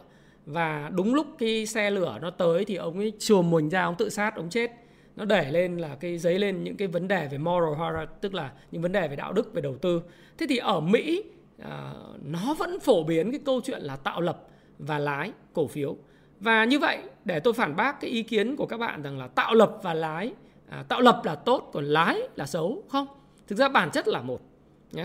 Và 0.45 0.91
đúng 0.93 1.13
lúc 1.13 1.27
cái 1.37 1.65
xe 1.65 1.89
lửa 1.89 2.19
nó 2.21 2.29
tới 2.29 2.65
thì 2.65 2.75
ông 2.75 2.97
ấy 2.97 3.13
chùm 3.19 3.51
mình 3.51 3.69
ra 3.69 3.83
ông 3.83 3.95
tự 3.97 4.09
sát 4.09 4.35
ông 4.35 4.49
chết. 4.49 4.71
Nó 5.15 5.25
để 5.25 5.51
lên 5.51 5.77
là 5.77 5.95
cái 5.99 6.17
giấy 6.17 6.39
lên 6.39 6.63
những 6.63 6.77
cái 6.77 6.87
vấn 6.87 7.07
đề 7.07 7.27
về 7.27 7.37
moral 7.37 7.73
horror 7.73 8.09
tức 8.21 8.33
là 8.33 8.51
những 8.71 8.81
vấn 8.81 8.91
đề 8.91 9.07
về 9.07 9.15
đạo 9.15 9.33
đức 9.33 9.53
về 9.53 9.61
đầu 9.61 9.77
tư. 9.77 10.01
Thế 10.37 10.45
thì 10.49 10.57
ở 10.57 10.79
mỹ 10.79 11.23
à, 11.59 11.93
nó 12.23 12.53
vẫn 12.53 12.79
phổ 12.79 13.03
biến 13.03 13.31
cái 13.31 13.39
câu 13.45 13.61
chuyện 13.63 13.81
là 13.81 13.95
tạo 13.95 14.21
lập 14.21 14.47
và 14.79 14.99
lái 14.99 15.31
cổ 15.53 15.67
phiếu. 15.67 15.97
Và 16.39 16.65
như 16.65 16.79
vậy 16.79 16.99
để 17.25 17.39
tôi 17.39 17.53
phản 17.53 17.75
bác 17.75 18.01
cái 18.01 18.11
ý 18.11 18.23
kiến 18.23 18.55
của 18.55 18.65
các 18.65 18.77
bạn 18.77 19.01
rằng 19.01 19.19
là 19.19 19.27
tạo 19.27 19.53
lập 19.53 19.77
và 19.83 19.93
lái 19.93 20.33
à, 20.69 20.83
tạo 20.87 21.01
lập 21.01 21.21
là 21.25 21.35
tốt 21.35 21.69
còn 21.73 21.85
lái 21.85 22.21
là 22.35 22.45
xấu 22.45 22.83
không? 22.89 23.07
Thực 23.47 23.55
ra 23.55 23.69
bản 23.69 23.91
chất 23.91 24.07
là 24.07 24.21
một 24.21 24.41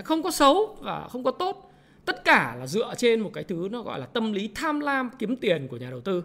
không 0.04 0.22
có 0.22 0.30
xấu 0.30 0.76
và 0.80 1.08
không 1.08 1.24
có 1.24 1.30
tốt. 1.30 1.72
Tất 2.04 2.24
cả 2.24 2.56
là 2.58 2.66
dựa 2.66 2.94
trên 2.96 3.20
một 3.20 3.30
cái 3.34 3.44
thứ 3.44 3.68
nó 3.70 3.82
gọi 3.82 4.00
là 4.00 4.06
tâm 4.06 4.32
lý 4.32 4.50
tham 4.54 4.80
lam 4.80 5.10
kiếm 5.18 5.36
tiền 5.36 5.68
của 5.68 5.76
nhà 5.76 5.90
đầu 5.90 6.00
tư. 6.00 6.24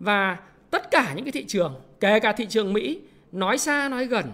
Và 0.00 0.38
tất 0.70 0.90
cả 0.90 1.12
những 1.16 1.24
cái 1.24 1.32
thị 1.32 1.44
trường 1.44 1.74
kể 2.00 2.20
cả 2.20 2.32
thị 2.32 2.46
trường 2.46 2.72
Mỹ 2.72 3.00
nói 3.32 3.58
xa 3.58 3.88
nói 3.88 4.06
gần 4.06 4.26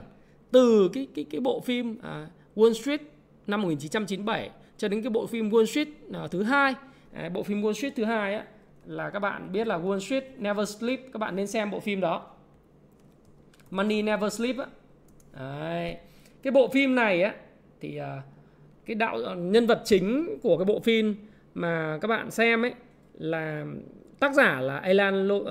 từ 0.51 0.91
cái 0.93 1.07
cái 1.15 1.25
cái 1.31 1.41
bộ 1.41 1.61
phim 1.61 1.99
à, 2.03 2.27
Wall 2.57 2.73
Street 2.73 3.01
năm 3.47 3.63
1997 3.63 4.51
cho 4.77 4.89
đến 4.89 5.03
cái 5.03 5.11
bộ 5.11 5.27
phim 5.27 5.51
Wall 5.51 5.65
Street 5.65 5.89
à, 6.13 6.27
thứ 6.31 6.43
hai 6.43 6.75
à, 7.13 7.29
bộ 7.29 7.43
phim 7.43 7.63
Wall 7.63 7.73
Street 7.73 7.97
thứ 7.97 8.05
hai 8.05 8.35
á 8.35 8.45
là 8.89 9.11
các 9.11 9.19
bạn 9.19 9.53
biết 9.53 9.67
là 9.67 9.79
Wall 9.79 9.99
Street 9.99 10.25
Never 10.39 10.69
Sleep 10.79 11.01
các 11.13 11.19
bạn 11.19 11.37
nên 11.37 11.47
xem 11.47 11.71
bộ 11.71 11.81
phim 11.81 12.01
đó. 12.01 12.27
Money 13.71 14.03
Never 14.03 14.33
Sleep 14.33 14.57
á. 14.59 14.67
Đấy. 15.39 15.97
cái 16.43 16.51
bộ 16.51 16.69
phim 16.69 16.95
này 16.95 17.23
á 17.23 17.35
thì 17.81 18.01
uh, 18.01 18.25
cái 18.87 18.95
đạo 18.95 19.17
ờ, 19.25 19.35
nhân 19.35 19.67
vật 19.67 19.83
chính 19.85 20.39
của 20.43 20.59
cái 20.59 20.65
bộ 20.65 20.81
phim 20.81 21.17
mà 21.55 21.99
các 22.01 22.09
bạn 22.09 22.31
xem 22.31 22.65
ấy 22.65 22.75
là 23.19 23.67
tác 24.21 24.35
giả 24.35 24.61
là 24.61 24.79
Alan 24.79 25.29
Lo, 25.29 25.35
uh, 25.35 25.47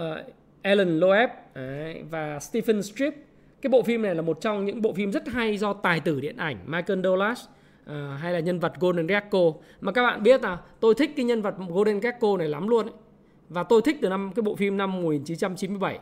Alan 0.62 1.00
Loeb. 1.00 1.30
Đấy, 1.56 2.04
và 2.10 2.40
Stephen 2.40 2.84
Strip. 2.84 3.14
Cái 3.62 3.70
bộ 3.70 3.84
phim 3.84 4.02
này 4.02 4.16
là 4.16 4.22
một 4.22 4.42
trong 4.42 4.66
những 4.66 4.82
bộ 4.82 4.94
phim 4.94 5.12
rất 5.12 5.28
hay 5.28 5.58
do 5.58 5.74
tài 5.74 6.00
tử 6.00 6.20
điện 6.20 6.38
ảnh 6.38 6.58
Michael 6.66 7.00
Douglas 7.04 7.46
uh, 7.86 7.92
hay 8.20 8.34
là 8.34 8.40
nhân 8.40 8.60
vật 8.60 8.74
Golden 8.80 9.08
Gecko. 9.08 9.40
Mà 9.82 9.92
các 9.92 10.04
bạn 10.04 10.24
biết 10.24 10.44
là 10.44 10.58
tôi 10.80 10.96
thích 10.96 11.12
cái 11.16 11.26
nhân 11.26 11.42
vật 11.42 11.56
Golden 11.70 12.00
Gecko 12.00 12.38
này 12.38 12.48
lắm 12.48 12.68
luôn 12.68 12.86
ấy 12.86 12.94
và 13.50 13.64
tôi 13.64 13.82
thích 13.82 13.98
từ 14.02 14.10
năm 14.10 14.32
cái 14.36 14.44
bộ 14.44 14.56
phim 14.56 14.78
năm 14.78 14.92
1997 14.92 16.00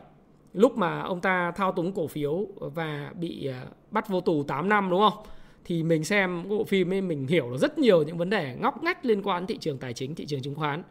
lúc 0.52 0.76
mà 0.76 1.00
ông 1.00 1.20
ta 1.20 1.52
thao 1.56 1.72
túng 1.72 1.92
cổ 1.92 2.06
phiếu 2.06 2.46
và 2.58 3.12
bị 3.20 3.46
à, 3.46 3.66
bắt 3.90 4.08
vô 4.08 4.20
tù 4.20 4.42
8 4.42 4.68
năm 4.68 4.90
đúng 4.90 5.00
không 5.00 5.24
thì 5.66 5.82
mình 5.82 6.04
xem 6.04 6.48
bộ 6.48 6.64
phim 6.64 6.92
ấy 6.92 7.00
mình 7.00 7.26
hiểu 7.26 7.50
được 7.50 7.56
rất 7.56 7.78
nhiều 7.78 8.02
những 8.02 8.18
vấn 8.18 8.30
đề 8.30 8.56
ngóc 8.60 8.82
ngách 8.82 9.04
liên 9.04 9.22
quan 9.22 9.42
đến 9.42 9.46
thị 9.46 9.58
trường 9.58 9.78
tài 9.78 9.92
chính, 9.92 10.14
thị 10.14 10.26
trường 10.26 10.42
chứng 10.42 10.54
khoán. 10.54 10.82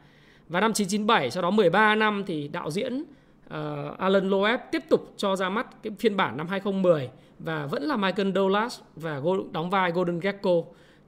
Và 0.49 0.59
năm 0.59 0.69
1997 0.69 1.31
sau 1.31 1.43
đó 1.43 1.49
13 1.49 1.95
năm 1.95 2.23
thì 2.27 2.47
đạo 2.47 2.71
diễn 2.71 3.01
uh, 3.01 3.97
Alan 3.97 4.29
Loeb 4.29 4.59
tiếp 4.71 4.83
tục 4.89 5.13
cho 5.17 5.35
ra 5.35 5.49
mắt 5.49 5.83
cái 5.83 5.93
phiên 5.99 6.17
bản 6.17 6.37
năm 6.37 6.47
2010 6.47 7.09
và 7.39 7.65
vẫn 7.65 7.83
là 7.83 7.97
Michael 7.97 8.31
Douglas 8.35 8.79
và 8.95 9.21
đóng 9.51 9.69
vai 9.69 9.91
Golden 9.91 10.19
Gecko 10.19 10.61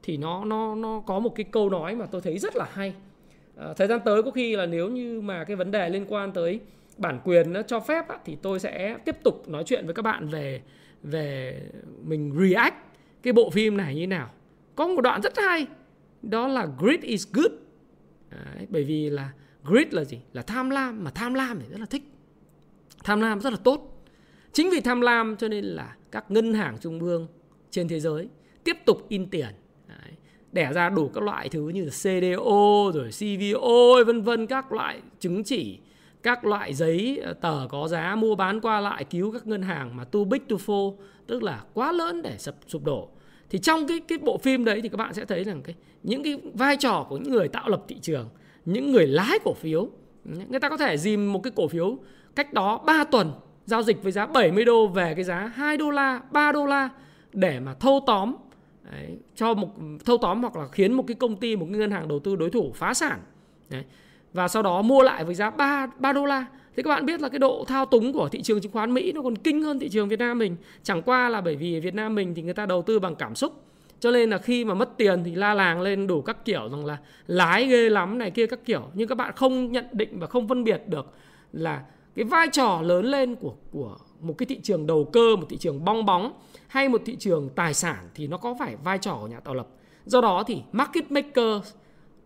thì 0.04 0.18
nó 0.18 0.46
nó 0.46 0.76
nó 0.76 1.00
có 1.06 1.20
một 1.20 1.36
cái 1.36 1.44
câu 1.44 1.70
nói 1.70 1.96
mà 1.96 2.06
tôi 2.06 2.22
thấy 2.22 2.38
rất 2.38 2.56
là 2.56 2.68
hay. 2.72 2.94
Ờ, 3.58 3.74
thời 3.74 3.88
gian 3.88 4.00
tới 4.06 4.24
có 4.24 4.32
khi 4.32 4.56
là 4.56 4.66
nếu 4.66 4.90
như 4.90 5.22
mà 5.22 5.44
cái 5.44 5.56
vấn 5.56 5.72
đề 5.72 5.90
liên 5.90 6.06
quan 6.08 6.32
tới 6.32 6.60
bản 6.98 7.20
quyền 7.24 7.54
nó 7.54 7.62
cho 7.62 7.80
phép 7.80 8.08
á, 8.08 8.18
thì 8.26 8.38
tôi 8.42 8.60
sẽ 8.60 8.98
tiếp 9.06 9.16
tục 9.24 9.50
nói 9.50 9.64
chuyện 9.66 9.86
với 9.86 9.94
các 9.94 10.02
bạn 10.02 10.28
về 10.28 10.62
về 11.04 11.62
mình 12.04 12.34
react 12.40 12.76
cái 13.24 13.34
bộ 13.34 13.50
phim 13.50 13.78
này 13.78 13.96
như 13.96 14.08
nào. 14.08 14.30
Có 14.76 14.88
một 14.88 15.02
đoạn 15.02 15.22
rất 15.22 15.38
hay 15.38 15.68
đó 16.22 16.48
là 16.48 16.68
greed 16.80 17.02
is 17.02 17.28
good. 17.34 17.52
Đấy, 18.30 18.68
bởi 18.70 18.84
vì 18.84 19.10
là 19.10 19.32
greed 19.64 19.88
là 19.94 20.04
gì? 20.04 20.20
Là 20.34 20.42
tham 20.42 20.70
lam 20.70 21.04
mà 21.04 21.12
tham 21.12 21.34
lam 21.34 21.60
thì 21.60 21.66
rất 21.70 21.80
là 21.80 21.86
thích. 21.86 22.04
Tham 23.04 23.22
lam 23.22 23.40
rất 23.42 23.50
là 23.50 23.60
tốt. 23.64 24.06
Chính 24.52 24.70
vì 24.70 24.82
tham 24.82 25.02
lam 25.02 25.36
cho 25.38 25.48
nên 25.48 25.66
là 25.66 25.96
các 26.12 26.32
ngân 26.32 26.54
hàng 26.54 26.78
trung 26.82 27.00
ương 27.00 27.28
trên 27.70 27.88
thế 27.88 28.00
giới 28.00 28.30
tiếp 28.64 28.78
tục 28.86 29.06
in 29.10 29.30
tiền 29.30 29.50
đẻ 30.52 30.74
ra 30.74 30.90
đủ 30.90 31.10
các 31.14 31.24
loại 31.24 31.50
thứ 31.50 31.70
như 31.70 31.86
là 31.86 31.92
CDO 31.92 32.92
rồi 32.94 33.10
CVO 33.20 34.04
vân 34.06 34.22
vân, 34.22 34.48
các 34.48 34.72
loại 34.72 35.02
chứng 35.20 35.44
chỉ, 35.44 35.80
các 36.24 36.46
loại 36.46 36.74
giấy 36.74 37.22
ờ, 37.24 37.34
tờ 37.34 37.68
có 37.70 37.88
giá, 37.88 38.16
mua 38.16 38.36
bán 38.36 38.62
qua 38.62 38.80
lại, 38.80 39.04
cứu 39.04 39.32
các 39.32 39.48
ngân 39.48 39.62
hàng 39.62 39.96
mà 39.96 40.04
too 40.04 40.24
big 40.24 40.42
to 40.50 40.56
fall, 40.56 40.96
tức 41.28 41.44
là 41.44 41.64
quá 41.74 41.92
lớn 41.92 42.22
để 42.22 42.36
sập, 42.38 42.56
sụp 42.68 42.84
đổ. 42.84 43.10
Thì 43.50 43.60
trong 43.60 43.88
cái 43.88 44.00
cái 44.00 44.18
bộ 44.18 44.38
phim 44.38 44.66
đấy 44.66 44.82
thì 44.82 44.90
các 44.90 44.98
bạn 44.98 45.14
sẽ 45.14 45.26
thấy 45.26 45.44
rằng 45.44 45.62
cái, 45.62 45.76
những 46.04 46.24
cái 46.24 46.42
vai 46.54 46.78
trò 46.78 47.06
của 47.10 47.18
những 47.18 47.34
người 47.34 47.48
tạo 47.48 47.70
lập 47.70 47.84
thị 47.88 47.96
trường, 48.02 48.30
những 48.66 48.92
người 48.92 49.08
lái 49.08 49.40
cổ 49.44 49.54
phiếu 49.54 49.90
người 50.50 50.60
ta 50.60 50.70
có 50.70 50.78
thể 50.78 50.98
dìm 50.98 51.34
một 51.34 51.44
cái 51.44 51.52
cổ 51.56 51.68
phiếu 51.68 51.98
cách 52.36 52.54
đó 52.54 52.84
3 52.86 53.04
tuần, 53.04 53.32
giao 53.66 53.84
dịch 53.84 54.04
với 54.04 54.12
giá 54.12 54.26
70 54.26 54.66
đô 54.66 54.88
về 54.88 55.14
cái 55.16 55.24
giá 55.24 55.52
2 55.56 55.78
đô 55.78 55.90
la 55.90 56.22
3 56.32 56.52
đô 56.52 56.66
la 56.66 56.90
để 57.34 57.60
mà 57.60 57.74
thâu 57.74 58.04
tóm 58.08 58.36
đấy, 58.92 59.18
cho 59.36 59.54
một 59.54 59.70
thâu 60.06 60.18
tóm 60.18 60.42
hoặc 60.42 60.56
là 60.56 60.68
khiến 60.68 60.94
một 60.94 61.04
cái 61.08 61.16
công 61.16 61.36
ty 61.36 61.56
một 61.56 61.66
cái 61.72 61.80
ngân 61.80 61.92
hàng 61.92 62.08
đầu 62.08 62.20
tư 62.20 62.36
đối 62.36 62.50
thủ 62.50 62.72
phá 62.76 62.94
sản 62.94 63.20
đấy, 63.70 63.84
và 64.34 64.48
sau 64.48 64.64
đó 64.64 64.82
mua 64.82 65.02
lại 65.02 65.24
với 65.24 65.36
giá 65.36 65.50
3 65.50 65.88
3 66.00 66.14
đô 66.14 66.26
la 66.26 66.46
Thế 66.78 66.84
các 66.84 66.90
bạn 66.90 67.06
biết 67.06 67.22
là 67.22 67.30
cái 67.30 67.40
độ 67.40 67.66
thao 67.68 67.86
túng 67.86 68.14
của 68.14 68.30
thị 68.30 68.42
trường 68.42 68.62
chứng 68.62 68.72
khoán 68.72 68.94
Mỹ 68.94 69.12
nó 69.12 69.22
còn 69.22 69.36
kinh 69.36 69.64
hơn 69.64 69.80
thị 69.80 69.90
trường 69.90 70.10
Việt 70.10 70.20
Nam 70.20 70.38
mình. 70.38 70.56
Chẳng 70.84 71.02
qua 71.02 71.30
là 71.30 71.42
bởi 71.42 71.56
vì 71.56 71.80
Việt 71.80 71.94
Nam 71.94 72.16
mình 72.16 72.36
thì 72.36 72.42
người 72.42 72.54
ta 72.54 72.66
đầu 72.66 72.82
tư 72.82 73.00
bằng 73.00 73.16
cảm 73.16 73.36
xúc. 73.36 73.54
Cho 74.00 74.12
nên 74.12 74.30
là 74.30 74.38
khi 74.38 74.66
mà 74.66 74.74
mất 74.74 74.98
tiền 74.98 75.24
thì 75.24 75.36
la 75.36 75.54
làng 75.54 75.82
lên 75.82 76.08
đủ 76.08 76.22
các 76.22 76.46
kiểu 76.46 76.70
rằng 76.72 76.86
là 76.86 76.98
lái 77.28 77.68
ghê 77.68 77.90
lắm 77.90 78.18
này 78.18 78.32
kia 78.32 78.48
các 78.48 78.66
kiểu. 78.66 78.82
Nhưng 78.94 79.08
các 79.08 79.16
bạn 79.16 79.34
không 79.36 79.72
nhận 79.72 79.86
định 79.92 80.20
và 80.20 80.28
không 80.28 80.48
phân 80.48 80.64
biệt 80.64 80.82
được 80.88 81.14
là 81.54 81.82
cái 82.16 82.26
vai 82.26 82.48
trò 82.52 82.82
lớn 82.82 83.06
lên 83.06 83.36
của 83.36 83.54
của 83.72 83.98
một 84.22 84.38
cái 84.38 84.46
thị 84.46 84.60
trường 84.64 84.88
đầu 84.88 85.10
cơ, 85.14 85.36
một 85.36 85.46
thị 85.50 85.58
trường 85.58 85.86
bong 85.86 86.06
bóng 86.06 86.34
hay 86.68 86.90
một 86.90 87.02
thị 87.06 87.16
trường 87.16 87.50
tài 87.56 87.74
sản 87.74 88.10
thì 88.16 88.28
nó 88.28 88.38
có 88.38 88.56
phải 88.60 88.76
vai 88.84 88.98
trò 88.98 89.18
của 89.22 89.28
nhà 89.28 89.40
tạo 89.40 89.54
lập. 89.54 89.68
Do 90.06 90.22
đó 90.22 90.44
thì 90.48 90.62
market 90.72 91.12
maker 91.12 91.62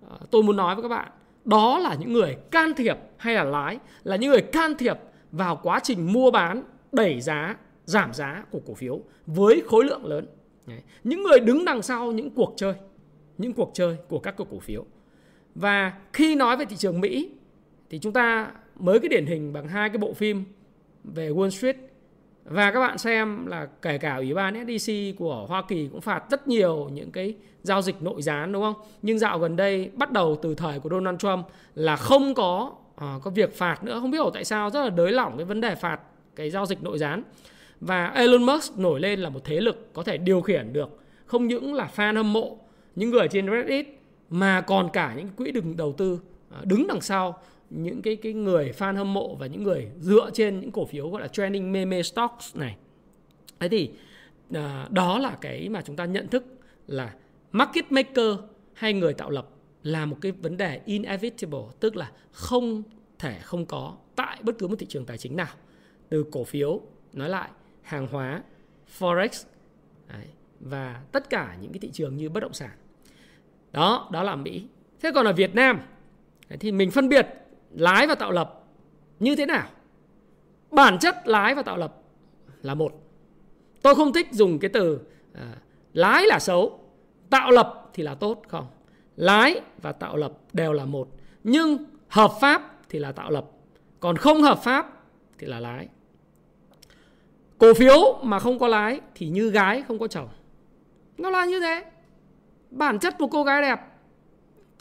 ờ, 0.10 0.18
tôi 0.32 0.44
muốn 0.44 0.58
nói 0.58 0.76
với 0.76 0.82
các 0.82 0.90
bạn, 0.90 1.12
đó 1.46 1.80
là 1.80 1.96
những 2.00 2.14
người 2.14 2.38
can 2.52 2.74
thiệp 2.74 2.98
hay 3.18 3.36
là 3.36 3.44
lái, 3.44 3.80
là 4.04 4.16
những 4.16 4.32
người 4.32 4.42
can 4.42 4.76
thiệp 4.78 4.98
vào 5.32 5.60
quá 5.64 5.80
trình 5.84 6.14
mua 6.14 6.32
bán, 6.32 6.64
đẩy 6.92 7.22
giá, 7.22 7.56
giảm 7.86 8.14
giá 8.14 8.46
của 8.52 8.60
cổ 8.68 8.74
phiếu 8.74 9.00
với 9.26 9.64
khối 9.68 9.86
lượng 9.86 10.06
lớn 10.06 10.28
Đấy. 10.68 10.82
những 11.04 11.24
người 11.24 11.40
đứng 11.40 11.66
đằng 11.66 11.82
sau 11.82 12.12
những 12.12 12.32
cuộc 12.32 12.54
chơi, 12.58 12.74
những 13.38 13.54
cuộc 13.54 13.72
chơi 13.74 13.98
của 14.10 14.20
các 14.20 14.36
cổ 14.38 14.60
phiếu 14.60 14.86
và 15.56 15.94
khi 16.14 16.36
nói 16.36 16.58
về 16.58 16.66
thị 16.66 16.76
trường 16.76 17.02
Mỹ, 17.02 17.32
thì 17.90 18.00
chúng 18.00 18.14
ta 18.14 18.52
mới 18.76 19.00
cái 19.00 19.10
điển 19.10 19.26
hình 19.26 19.54
bằng 19.54 19.68
hai 19.68 19.90
cái 19.90 19.98
bộ 19.98 20.14
phim 20.14 20.44
về 21.04 21.30
Wall 21.30 21.50
Street 21.50 21.76
và 22.46 22.72
các 22.72 22.80
bạn 22.80 22.98
xem 22.98 23.46
là 23.46 23.68
kể 23.82 23.98
cả 23.98 24.16
ủy 24.16 24.34
ban 24.34 24.80
SEC 24.80 24.96
của 25.18 25.46
Hoa 25.50 25.64
Kỳ 25.68 25.88
cũng 25.92 26.02
phạt 26.02 26.24
rất 26.32 26.48
nhiều 26.48 26.90
những 26.94 27.12
cái 27.12 27.36
giao 27.64 27.82
dịch 27.82 28.02
nội 28.02 28.22
gián 28.22 28.52
đúng 28.52 28.64
không? 28.64 28.76
Nhưng 29.02 29.20
dạo 29.20 29.40
gần 29.40 29.56
đây 29.56 29.92
bắt 29.94 30.12
đầu 30.12 30.40
từ 30.42 30.56
thời 30.56 30.80
của 30.80 30.90
Donald 30.90 31.20
Trump 31.20 31.46
là 31.76 31.96
không 31.96 32.34
có 32.34 32.72
à, 32.96 33.20
có 33.24 33.32
việc 33.32 33.58
phạt 33.58 33.84
nữa, 33.84 34.00
không 34.00 34.12
biết 34.12 34.20
tại 34.34 34.46
sao 34.46 34.70
rất 34.70 34.84
là 34.84 34.90
đới 34.90 35.12
lỏng 35.12 35.38
cái 35.38 35.46
vấn 35.46 35.62
đề 35.62 35.76
phạt 35.76 36.00
cái 36.36 36.50
giao 36.50 36.66
dịch 36.66 36.84
nội 36.84 36.98
gián. 36.98 37.24
Và 37.80 38.08
Elon 38.08 38.44
Musk 38.44 38.78
nổi 38.78 39.00
lên 39.00 39.20
là 39.20 39.30
một 39.30 39.40
thế 39.44 39.62
lực 39.62 39.94
có 39.94 40.04
thể 40.04 40.18
điều 40.18 40.42
khiển 40.42 40.74
được 40.74 41.02
không 41.26 41.48
những 41.48 41.74
là 41.74 41.90
fan 41.96 42.16
hâm 42.16 42.34
mộ 42.34 42.58
những 42.96 43.10
người 43.10 43.28
trên 43.28 43.50
Reddit 43.52 43.88
mà 44.30 44.62
còn 44.62 44.90
cả 44.94 45.14
những 45.18 45.28
quỹ 45.28 45.52
đừng 45.52 45.78
đầu 45.78 45.94
tư 45.98 46.20
à, 46.50 46.58
đứng 46.64 46.88
đằng 46.88 47.02
sau 47.02 47.42
những 47.72 48.02
cái 48.02 48.16
cái 48.16 48.34
người 48.34 48.72
fan 48.78 48.96
hâm 48.96 49.14
mộ 49.14 49.36
và 49.36 49.48
những 49.48 49.64
người 49.64 49.88
dựa 50.00 50.30
trên 50.34 50.60
những 50.60 50.72
cổ 50.72 50.86
phiếu 50.86 51.10
gọi 51.10 51.22
là 51.22 51.28
trending 51.28 51.72
meme 51.72 52.04
stocks 52.04 52.56
này. 52.56 52.78
Thế 53.60 53.70
thì 53.70 53.92
à, 54.54 54.88
đó 54.90 55.20
là 55.20 55.38
cái 55.42 55.70
mà 55.70 55.82
chúng 55.82 55.96
ta 55.96 56.06
nhận 56.06 56.28
thức 56.28 56.46
là 56.88 57.16
market 57.52 57.92
maker 57.92 58.36
hay 58.74 58.94
người 58.94 59.14
tạo 59.14 59.30
lập 59.30 59.48
là 59.84 60.06
một 60.06 60.18
cái 60.22 60.32
vấn 60.32 60.58
đề 60.58 60.82
inevitable 60.86 61.66
tức 61.80 61.96
là 61.96 62.12
không 62.32 62.84
thể 63.20 63.40
không 63.42 63.66
có 63.66 63.96
tại 64.16 64.38
bất 64.44 64.58
cứ 64.60 64.68
một 64.68 64.76
thị 64.80 64.86
trường 64.90 65.06
tài 65.06 65.18
chính 65.18 65.36
nào. 65.36 65.56
Từ 66.10 66.26
cổ 66.32 66.44
phiếu 66.44 66.82
nói 67.14 67.30
lại 67.30 67.50
hàng 67.82 68.08
hóa 68.08 68.44
forex 69.00 69.46
đấy, 70.08 70.26
và 70.60 71.02
tất 71.12 71.30
cả 71.30 71.58
những 71.62 71.72
cái 71.72 71.80
thị 71.80 71.90
trường 71.94 72.18
như 72.18 72.30
bất 72.30 72.40
động 72.40 72.54
sản. 72.54 72.72
Đó 73.72 74.10
đó 74.12 74.24
là 74.24 74.36
mỹ. 74.36 74.68
Thế 75.02 75.12
còn 75.16 75.26
ở 75.26 75.34
việt 75.34 75.56
nam 75.56 75.80
thì 76.60 76.72
mình 76.72 76.92
phân 76.92 77.10
biệt 77.10 77.28
lái 77.76 78.08
và 78.08 78.16
tạo 78.16 78.32
lập 78.32 78.64
như 79.20 79.36
thế 79.36 79.46
nào? 79.46 79.68
Bản 80.72 81.00
chất 81.00 81.28
lái 81.28 81.56
và 81.56 81.62
tạo 81.62 81.78
lập 81.78 82.02
là 82.62 82.74
một. 82.74 82.92
Tôi 83.82 83.96
không 83.96 84.14
thích 84.14 84.28
dùng 84.32 84.60
cái 84.60 84.70
từ 84.70 85.00
à, 85.34 85.56
lái 85.94 86.26
là 86.26 86.40
xấu 86.40 86.80
tạo 87.30 87.52
lập 87.52 87.90
thì 87.94 88.04
là 88.04 88.16
tốt 88.16 88.42
không? 88.48 88.68
Lái 89.16 89.62
và 89.82 89.92
tạo 89.92 90.18
lập 90.18 90.34
đều 90.54 90.74
là 90.74 90.86
một 90.86 91.08
nhưng 91.44 91.78
hợp 92.08 92.32
pháp 92.42 92.72
thì 92.90 93.00
là 93.00 93.12
tạo 93.12 93.32
lập 93.32 93.46
còn 94.00 94.16
không 94.16 94.42
hợp 94.42 94.60
pháp 94.64 95.04
thì 95.38 95.48
là 95.48 95.60
lái. 95.60 95.88
Cổ 97.58 97.74
phiếu 97.74 98.20
mà 98.24 98.40
không 98.40 98.60
có 98.60 98.68
lái 98.68 99.02
thì 99.16 99.30
như 99.30 99.50
gái 99.50 99.84
không 99.88 100.00
có 100.00 100.08
chồng. 100.08 100.30
Nó 101.18 101.30
là 101.30 101.46
như 101.46 101.60
thế. 101.60 101.86
Bản 102.72 103.00
chất 103.00 103.22
một 103.22 103.28
cô 103.32 103.44
gái 103.44 103.62
đẹp 103.62 103.80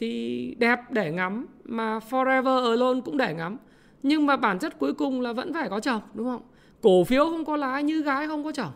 thì 0.01 0.55
đẹp 0.59 0.81
để 0.91 1.11
ngắm 1.11 1.47
mà 1.65 1.99
forever 2.11 2.71
alone 2.71 3.01
cũng 3.05 3.17
để 3.17 3.35
ngắm. 3.35 3.57
Nhưng 4.03 4.27
mà 4.27 4.37
bản 4.37 4.59
chất 4.59 4.79
cuối 4.79 4.95
cùng 4.95 5.21
là 5.21 5.33
vẫn 5.33 5.53
phải 5.53 5.69
có 5.69 5.81
chồng 5.81 6.01
đúng 6.15 6.27
không? 6.27 6.43
Cổ 6.81 7.05
phiếu 7.05 7.25
không 7.25 7.45
có 7.45 7.57
lái 7.57 7.83
như 7.83 8.03
gái 8.03 8.27
không 8.27 8.45
có 8.45 8.53
chồng. 8.53 8.73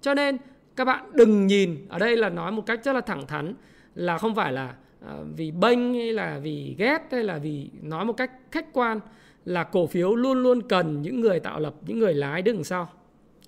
Cho 0.00 0.14
nên 0.14 0.38
các 0.76 0.84
bạn 0.84 1.04
đừng 1.12 1.46
nhìn 1.46 1.86
ở 1.88 1.98
đây 1.98 2.16
là 2.16 2.28
nói 2.28 2.52
một 2.52 2.66
cách 2.66 2.84
rất 2.84 2.92
là 2.92 3.00
thẳng 3.00 3.26
thắn 3.26 3.54
là 3.94 4.18
không 4.18 4.34
phải 4.34 4.52
là 4.52 4.74
à, 5.06 5.14
vì 5.36 5.50
bênh 5.50 5.94
hay 5.94 6.12
là 6.12 6.38
vì 6.42 6.74
ghét 6.78 6.98
hay 7.10 7.24
là 7.24 7.38
vì 7.38 7.70
nói 7.82 8.04
một 8.04 8.12
cách 8.12 8.30
khách 8.50 8.72
quan 8.72 9.00
là 9.44 9.64
cổ 9.64 9.86
phiếu 9.86 10.14
luôn 10.14 10.42
luôn 10.42 10.62
cần 10.68 11.02
những 11.02 11.20
người 11.20 11.40
tạo 11.40 11.60
lập 11.60 11.74
những 11.86 11.98
người 11.98 12.14
lái 12.14 12.42
đứng 12.42 12.64
sau. 12.64 12.88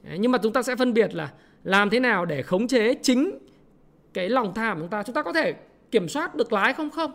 Đấy, 0.02 0.18
nhưng 0.18 0.33
mà 0.33 0.38
chúng 0.38 0.52
ta 0.52 0.62
sẽ 0.62 0.76
phân 0.76 0.95
biệt 0.95 1.14
là 1.14 1.33
làm 1.64 1.90
thế 1.90 2.00
nào 2.00 2.25
để 2.25 2.42
khống 2.42 2.68
chế 2.68 2.95
chính 2.95 3.38
cái 4.14 4.28
lòng 4.28 4.54
tham 4.54 4.76
của 4.76 4.83
chúng 4.83 4.90
ta. 4.90 5.02
Chúng 5.02 5.14
ta 5.14 5.23
có 5.23 5.33
thể 5.33 5.54
kiểm 5.90 6.09
soát 6.09 6.35
được 6.35 6.52
lái 6.52 6.73
không? 6.73 6.90
Không. 6.90 7.12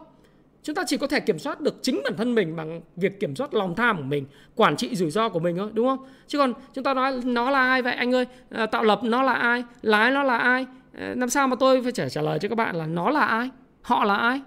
Chúng 0.63 0.75
ta 0.75 0.83
chỉ 0.87 0.97
có 0.97 1.07
thể 1.07 1.19
kiểm 1.19 1.39
soát 1.39 1.61
được 1.61 1.75
chính 1.81 2.01
bản 2.03 2.17
thân 2.17 2.35
mình 2.35 2.55
bằng 2.55 2.81
việc 2.95 3.19
kiểm 3.19 3.35
soát 3.35 3.53
lòng 3.53 3.75
tham 3.75 3.97
của 3.97 4.03
mình 4.03 4.25
quản 4.55 4.75
trị 4.75 4.95
rủi 4.95 5.11
ro 5.11 5.29
của 5.29 5.39
mình 5.39 5.57
thôi 5.57 5.69
đúng 5.73 5.87
không? 5.87 6.05
Chứ 6.27 6.37
còn 6.37 6.53
chúng 6.73 6.83
ta 6.83 6.93
nói 6.93 7.21
nó 7.25 7.49
là 7.49 7.59
ai 7.59 7.81
vậy? 7.81 7.93
Anh 7.93 8.15
ơi 8.15 8.25
à, 8.49 8.65
tạo 8.65 8.83
lập 8.83 8.99
nó 9.03 9.23
là 9.23 9.33
ai? 9.33 9.63
Lái 9.81 10.11
nó 10.11 10.23
là 10.23 10.37
ai? 10.37 10.65
À, 10.93 11.13
làm 11.17 11.29
sao 11.29 11.47
mà 11.47 11.55
tôi 11.55 11.83
phải 11.83 11.91
trả 11.91 12.09
trả 12.09 12.21
lời 12.21 12.39
cho 12.39 12.49
các 12.49 12.55
bạn 12.55 12.75
là 12.75 12.85
nó 12.85 13.09
là 13.09 13.25
ai? 13.25 13.49
Họ 13.81 14.03
là 14.03 14.15
ai? 14.15 14.41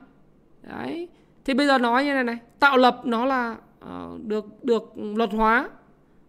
Đấy. 0.63 1.09
Thì 1.45 1.55
bây 1.55 1.67
giờ 1.67 1.79
nói 1.79 2.05
như 2.05 2.15
này 2.15 2.25
này 2.25 2.39
tạo 2.59 2.77
lập 2.77 3.01
nó 3.05 3.25
là 3.25 3.57
uh, 3.85 4.21
được 4.25 4.65
được 4.65 4.93
luật 4.95 5.31
hóa 5.33 5.69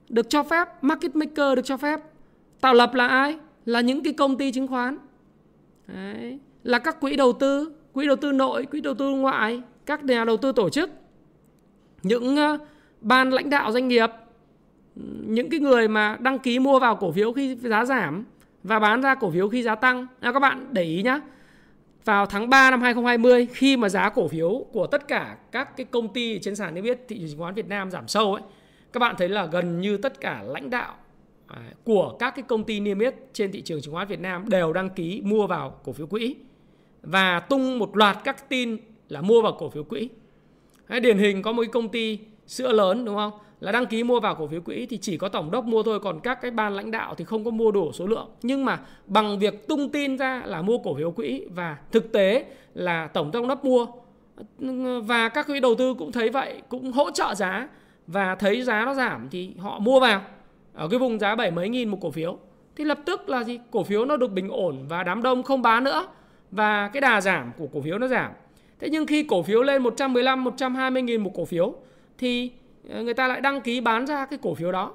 được 0.10 0.30
cho 0.30 0.44
phép 0.44 0.68
market 0.82 1.16
maker 1.16 1.56
được 1.56 1.66
cho 1.66 1.78
phép. 1.78 2.00
Tạo 2.62 2.74
lập 2.74 2.94
là 2.94 3.08
ai? 3.08 3.38
Là 3.66 3.82
những 3.82 4.04
cái 4.04 4.14
công 4.14 4.38
ty 4.38 4.52
chứng 4.52 4.68
khoán. 4.68 4.98
Đấy. 5.88 6.40
Là 6.64 6.80
các 6.80 7.00
quỹ 7.00 7.16
đầu 7.16 7.34
tư 7.34 7.72
quỹ 7.96 8.08
đầu 8.08 8.16
tư 8.16 8.32
nội 8.32 8.66
quỹ 8.66 8.82
đầu 8.82 8.94
tư 8.94 9.10
ngoại 9.10 9.62
các 9.86 10.04
nhà 10.04 10.26
đầu 10.26 10.38
tư 10.38 10.52
tổ 10.52 10.70
chức 10.70 10.90
những 12.04 12.36
ờ, 12.36 12.58
ban 13.02 13.34
lãnh 13.34 13.50
đạo 13.50 13.72
doanh 13.72 13.88
nghiệp 13.88 14.10
những 15.26 15.50
cái 15.50 15.60
người 15.60 15.88
mà 15.88 16.18
đăng 16.20 16.40
ký 16.40 16.60
mua 16.60 16.80
vào 16.80 16.96
cổ 16.96 17.12
phiếu 17.12 17.34
khi 17.34 17.56
giá 17.56 17.86
giảm 17.86 18.26
và 18.64 18.80
bán 18.80 19.02
ra 19.02 19.16
cổ 19.16 19.32
phiếu 19.32 19.50
khi 19.50 19.64
giá 19.64 19.76
tăng. 19.76 20.08
À, 20.20 20.32
các 20.32 20.40
bạn 20.40 20.68
để 20.72 20.84
ý 20.84 21.04
nhá. 21.04 21.20
Vào 22.06 22.26
tháng 22.26 22.50
3 22.50 22.72
năm 22.72 22.82
2020 22.82 23.48
khi 23.54 23.78
mà 23.78 23.90
giá 23.90 24.10
cổ 24.10 24.28
phiếu 24.28 24.66
của 24.72 24.88
tất 24.88 25.08
cả 25.08 25.38
các 25.52 25.78
cái 25.78 25.86
công 25.86 26.14
ty 26.14 26.40
trên 26.40 26.56
sàn 26.56 26.76
niêm 26.76 26.84
yết 26.84 27.00
thị 27.08 27.18
trường 27.20 27.28
chứng 27.28 27.40
khoán 27.40 27.54
Việt 27.54 27.68
Nam 27.68 27.92
giảm 27.92 28.08
sâu 28.08 28.34
ấy, 28.34 28.44
các 28.94 29.00
bạn 29.00 29.16
thấy 29.18 29.30
là 29.30 29.46
gần 29.46 29.82
như 29.82 29.98
tất 29.98 30.22
cả 30.22 30.44
lãnh 30.46 30.70
đạo 30.70 30.96
à, 31.48 31.58
của 31.84 32.16
các 32.20 32.36
cái 32.36 32.44
công 32.48 32.64
ty 32.64 32.80
niêm 32.80 33.00
yết 33.00 33.16
trên 33.34 33.52
thị 33.52 33.62
trường 33.62 33.82
chứng 33.82 33.94
khoán 33.94 34.08
Việt 34.08 34.20
Nam 34.20 34.50
đều 34.50 34.74
đăng 34.74 34.90
ký 34.90 35.22
mua 35.26 35.48
vào 35.48 35.80
cổ 35.84 35.92
phiếu 35.94 36.08
quỹ 36.08 36.36
và 37.06 37.40
tung 37.40 37.80
một 37.80 37.98
loạt 37.98 38.18
các 38.24 38.50
tin 38.50 38.78
là 39.10 39.22
mua 39.22 39.42
vào 39.42 39.56
cổ 39.60 39.70
phiếu 39.70 39.84
quỹ. 39.84 40.10
Đấy, 40.88 41.00
điển 41.00 41.18
hình 41.18 41.42
có 41.42 41.52
một 41.52 41.64
công 41.72 41.90
ty 41.90 42.20
sữa 42.48 42.72
lớn 42.72 43.06
đúng 43.06 43.16
không? 43.16 43.32
Là 43.60 43.72
đăng 43.72 43.86
ký 43.86 44.04
mua 44.04 44.20
vào 44.20 44.36
cổ 44.36 44.48
phiếu 44.48 44.62
quỹ 44.62 44.86
thì 44.86 44.98
chỉ 44.98 45.18
có 45.18 45.30
tổng 45.30 45.52
đốc 45.52 45.66
mua 45.66 45.84
thôi 45.84 46.00
còn 46.00 46.20
các 46.20 46.42
cái 46.42 46.52
ban 46.52 46.74
lãnh 46.74 46.92
đạo 46.92 47.16
thì 47.16 47.26
không 47.26 47.44
có 47.46 47.52
mua 47.52 47.72
đủ 47.72 47.92
số 47.92 48.08
lượng. 48.08 48.30
Nhưng 48.42 48.66
mà 48.66 48.80
bằng 49.06 49.40
việc 49.40 49.68
tung 49.68 49.90
tin 49.90 50.18
ra 50.18 50.44
là 50.46 50.62
mua 50.62 50.78
cổ 50.78 50.96
phiếu 50.96 51.12
quỹ 51.12 51.46
và 51.50 51.78
thực 51.92 52.12
tế 52.12 52.46
là 52.74 53.08
tổng 53.08 53.32
thống 53.32 53.48
đốc 53.48 53.66
mua 53.66 53.88
và 55.02 55.30
các 55.30 55.48
quỹ 55.48 55.60
đầu 55.60 55.76
tư 55.76 55.94
cũng 55.94 56.12
thấy 56.12 56.30
vậy, 56.30 56.62
cũng 56.70 56.92
hỗ 56.92 57.12
trợ 57.12 57.36
giá 57.36 57.68
và 58.08 58.36
thấy 58.36 58.62
giá 58.62 58.86
nó 58.86 58.94
giảm 58.94 59.28
thì 59.32 59.52
họ 59.60 59.80
mua 59.80 60.00
vào 60.00 60.22
ở 60.74 60.88
cái 60.88 61.00
vùng 61.00 61.20
giá 61.20 61.36
bảy 61.36 61.52
mấy 61.52 61.70
nghìn 61.70 61.90
một 61.90 61.98
cổ 62.02 62.12
phiếu 62.12 62.38
thì 62.76 62.84
lập 62.84 63.00
tức 63.06 63.30
là 63.30 63.44
gì 63.44 63.60
cổ 63.72 63.84
phiếu 63.84 64.06
nó 64.06 64.18
được 64.18 64.32
bình 64.32 64.50
ổn 64.50 64.86
và 64.88 65.04
đám 65.04 65.22
đông 65.24 65.44
không 65.44 65.62
bán 65.62 65.84
nữa 65.84 66.08
và 66.56 66.88
cái 66.88 67.02
đà 67.02 67.22
giảm 67.22 67.52
của 67.58 67.68
cổ 67.74 67.82
phiếu 67.82 67.98
nó 67.98 68.08
giảm. 68.08 68.32
Thế 68.80 68.90
nhưng 68.90 69.06
khi 69.06 69.24
cổ 69.24 69.44
phiếu 69.44 69.64
lên 69.64 69.84
115 69.84 70.44
120 70.44 71.02
nghìn 71.02 71.24
một 71.24 71.32
cổ 71.36 71.46
phiếu 71.46 71.76
thì 72.18 72.52
ờ, 72.90 73.04
người 73.04 73.14
ta 73.14 73.28
lại 73.28 73.42
đăng 73.42 73.62
ký 73.62 73.82
bán 73.82 74.08
ra 74.08 74.26
cái 74.26 74.40
cổ 74.42 74.54
phiếu 74.54 74.72
đó. 74.72 74.94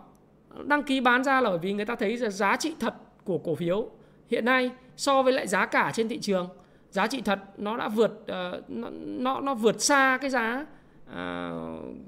Đăng 0.64 0.82
ký 0.82 1.00
bán 1.00 1.24
ra 1.24 1.40
là 1.40 1.50
bởi 1.50 1.58
vì 1.58 1.72
người 1.72 1.84
ta 1.84 1.94
thấy 1.94 2.16
giá 2.16 2.56
trị 2.56 2.74
thật 2.80 2.94
của 3.24 3.38
cổ 3.38 3.54
phiếu 3.54 3.88
hiện 4.30 4.44
nay 4.44 4.70
so 4.96 5.22
với 5.22 5.32
lại 5.32 5.46
giá 5.46 5.66
cả 5.66 5.92
trên 5.94 6.08
thị 6.08 6.18
trường. 6.18 6.48
Giá 6.90 7.06
trị 7.06 7.20
thật 7.24 7.38
nó 7.56 7.76
đã 7.76 7.88
vượt 7.88 8.26
ờ, 8.26 8.62
nó, 8.68 8.88
nó 9.04 9.40
nó 9.40 9.54
vượt 9.54 9.82
xa 9.82 10.18
cái 10.20 10.30
giá 10.30 10.66
uh, 11.10 11.16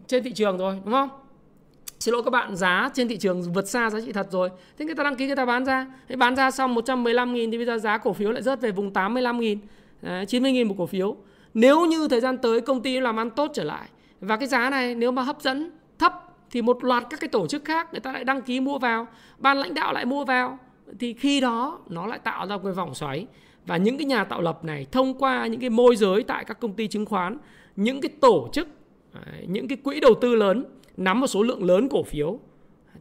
trên 0.07 0.25
thị 0.25 0.33
trường 0.33 0.59
rồi 0.59 0.81
đúng 0.85 0.93
không? 0.93 1.09
Xin 2.03 2.13
lỗi 2.13 2.23
các 2.23 2.31
bạn, 2.31 2.57
giá 2.57 2.91
trên 2.95 3.09
thị 3.09 3.17
trường 3.17 3.43
vượt 3.43 3.69
xa 3.69 3.91
giá 3.91 4.01
trị 4.01 4.13
thật 4.13 4.27
rồi. 4.31 4.51
Thế 4.79 4.85
người 4.85 4.95
ta 4.95 5.03
đăng 5.05 5.17
ký, 5.17 5.27
người 5.27 5.37
ta 5.37 5.45
bán 5.45 5.65
ra. 5.65 5.87
Thế 6.09 6.17
bán 6.17 6.37
ra 6.37 6.51
xong 6.51 6.75
115 6.75 7.35
nghìn 7.35 7.51
thì 7.51 7.57
bây 7.57 7.67
giờ 7.67 7.79
giá 7.79 7.99
cổ 7.99 8.13
phiếu 8.13 8.31
lại 8.31 8.43
rớt 8.43 8.61
về 8.61 8.71
vùng 8.71 8.93
85 8.93 9.41
nghìn. 9.41 9.59
90 10.29 10.53
nghìn 10.53 10.69
một 10.69 10.75
cổ 10.79 10.87
phiếu. 10.87 11.17
Nếu 11.55 11.87
như 11.87 12.09
thời 12.09 12.21
gian 12.21 12.39
tới 12.39 12.61
công 12.61 12.83
ty 12.83 13.01
làm 13.01 13.21
ăn 13.21 13.31
tốt 13.31 13.51
trở 13.55 13.65
lại, 13.65 13.89
và 14.21 14.37
cái 14.37 14.49
giá 14.49 14.71
này 14.71 14.95
nếu 14.95 15.11
mà 15.11 15.23
hấp 15.23 15.43
dẫn 15.43 15.71
thấp 15.99 16.13
thì 16.51 16.63
một 16.63 16.85
loạt 16.85 17.05
các 17.11 17.21
cái 17.21 17.29
tổ 17.29 17.47
chức 17.47 17.65
khác 17.65 17.89
người 17.93 18.01
ta 18.01 18.13
lại 18.13 18.25
đăng 18.25 18.43
ký 18.43 18.61
mua 18.61 18.79
vào, 18.79 19.07
ban 19.39 19.59
lãnh 19.59 19.75
đạo 19.75 19.93
lại 19.93 20.05
mua 20.05 20.25
vào, 20.25 20.59
thì 20.99 21.13
khi 21.13 21.41
đó 21.41 21.79
nó 21.89 22.07
lại 22.07 22.19
tạo 22.19 22.47
ra 22.47 22.57
một 22.57 22.63
cái 22.65 22.73
vòng 22.73 22.95
xoáy. 22.95 23.27
Và 23.67 23.77
những 23.77 23.99
cái 23.99 24.05
nhà 24.05 24.25
tạo 24.25 24.41
lập 24.41 24.65
này 24.65 24.87
thông 24.93 25.15
qua 25.15 25.47
những 25.47 25.61
cái 25.61 25.71
môi 25.71 25.97
giới 25.97 26.23
tại 26.23 26.45
các 26.45 26.61
công 26.61 26.73
ty 26.73 26.89
chứng 26.89 27.07
khoán, 27.07 27.39
những 27.77 28.01
cái 28.01 28.11
tổ 28.21 28.49
chức 28.53 28.69
những 29.47 29.69
cái 29.69 29.79
quỹ 29.85 30.01
đầu 30.01 30.15
tư 30.21 30.35
lớn 30.35 30.65
nắm 30.97 31.21
một 31.21 31.27
số 31.27 31.43
lượng 31.43 31.65
lớn 31.65 31.89
cổ 31.89 32.03
phiếu 32.03 32.39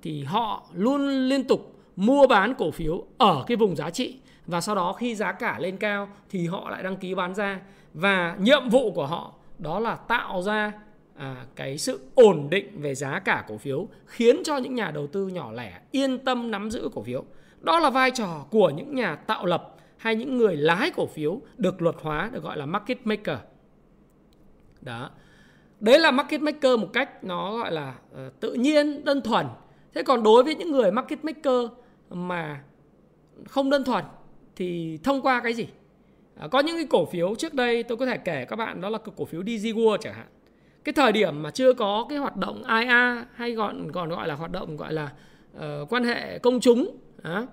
thì 0.02 0.24
họ 0.24 0.66
luôn 0.74 1.08
liên 1.08 1.44
tục 1.44 1.76
mua 1.96 2.28
bán 2.28 2.54
cổ 2.58 2.72
phiếu 2.72 3.04
ở 3.18 3.44
cái 3.48 3.58
vùng 3.58 3.76
giá 3.76 3.90
trị. 3.90 4.20
Và 4.48 4.62
sau 4.62 4.76
đó 4.76 4.94
khi 4.94 5.16
giá 5.16 5.32
cả 5.32 5.60
lên 5.60 5.78
cao 5.78 6.10
thì 6.30 6.48
họ 6.48 6.70
lại 6.70 6.84
đăng 6.84 6.98
ký 6.98 7.16
bán 7.16 7.36
ra. 7.36 7.62
Và 7.94 8.36
nhiệm 8.40 8.70
vụ 8.70 8.92
của 8.92 9.06
họ 9.06 9.34
đó 9.60 9.80
là 9.80 9.96
tạo 9.96 10.42
ra 10.42 10.72
à, 11.16 11.46
cái 11.56 11.78
sự 11.78 12.00
ổn 12.16 12.48
định 12.50 12.82
về 12.82 12.96
giá 12.96 13.20
cả 13.20 13.46
cổ 13.48 13.58
phiếu 13.58 13.88
khiến 14.06 14.42
cho 14.44 14.58
những 14.58 14.76
nhà 14.76 14.92
đầu 14.92 15.08
tư 15.08 15.28
nhỏ 15.28 15.52
lẻ 15.52 15.82
yên 15.92 16.20
tâm 16.20 16.52
nắm 16.52 16.72
giữ 16.72 16.90
cổ 16.94 17.02
phiếu. 17.04 17.24
Đó 17.60 17.80
là 17.80 17.90
vai 17.90 18.12
trò 18.12 18.46
của 18.52 18.70
những 18.70 18.96
nhà 18.96 19.16
tạo 19.16 19.46
lập 19.46 19.76
hay 19.98 20.16
những 20.16 20.38
người 20.38 20.56
lái 20.56 20.92
cổ 20.92 21.06
phiếu 21.06 21.42
được 21.58 21.82
luật 21.82 21.96
hóa 22.02 22.30
được 22.34 22.44
gọi 22.44 22.58
là 22.58 22.66
market 22.66 22.98
maker. 23.04 23.38
Đó 24.82 25.10
đấy 25.82 26.00
là 26.00 26.12
market 26.12 26.42
maker 26.42 26.80
một 26.80 26.94
cách 26.94 27.24
nó 27.24 27.58
gọi 27.58 27.72
là 27.72 27.94
uh, 28.12 28.40
tự 28.40 28.54
nhiên 28.54 29.06
đơn 29.06 29.22
thuần. 29.22 29.46
Thế 29.94 30.04
còn 30.04 30.24
đối 30.24 30.44
với 30.44 30.56
những 30.56 30.72
người 30.72 30.92
market 30.92 31.26
maker 31.26 31.72
mà 32.10 32.62
không 33.50 33.70
đơn 33.70 33.84
thuần 33.84 34.04
thì 34.56 35.00
thông 35.04 35.22
qua 35.22 35.42
cái 35.42 35.54
gì? 35.54 35.68
À, 36.36 36.48
có 36.48 36.60
những 36.60 36.76
cái 36.76 36.86
cổ 36.90 37.06
phiếu 37.06 37.36
trước 37.36 37.54
đây 37.54 37.84
tôi 37.84 37.98
có 37.98 38.06
thể 38.06 38.18
kể 38.18 38.46
các 38.46 38.56
bạn 38.56 38.82
đó 38.82 38.90
là 38.90 38.98
cổ 39.18 39.26
phiếu 39.26 39.42
DG 39.44 39.68
World 39.68 39.98
chẳng 39.98 40.14
hạn. 40.14 40.28
Cái 40.84 40.94
thời 40.94 41.12
điểm 41.12 41.44
mà 41.44 41.52
chưa 41.52 41.74
có 41.74 42.06
cái 42.10 42.18
hoạt 42.18 42.38
động 42.38 42.64
IA 42.64 43.26
hay 43.34 43.56
còn 43.56 43.92
còn 43.92 44.10
gọi 44.10 44.28
là 44.28 44.36
hoạt 44.36 44.52
động 44.52 44.78
gọi 44.78 44.94
là 44.94 45.10
uh, 45.58 45.94
quan 45.94 46.04
hệ 46.04 46.40
công 46.40 46.60
chúng 46.60 46.98
à, 47.24 47.46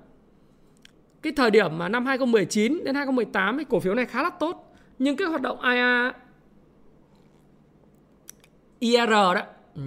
cái 1.23 1.33
thời 1.37 1.51
điểm 1.51 1.79
mà 1.79 1.89
năm 1.89 2.07
2019 2.07 2.85
đến 2.85 2.95
2018 2.95 3.59
thì 3.59 3.65
cổ 3.69 3.81
phiếu 3.81 3.95
này 3.95 4.07
khá 4.07 4.23
là 4.23 4.31
tốt 4.31 4.75
nhưng 4.99 5.17
cái 5.17 5.29
hoạt 5.29 5.43
động 5.43 5.61
IA 5.61 6.13
IR 8.79 9.11
đó 9.11 9.35
ừ. 9.75 9.83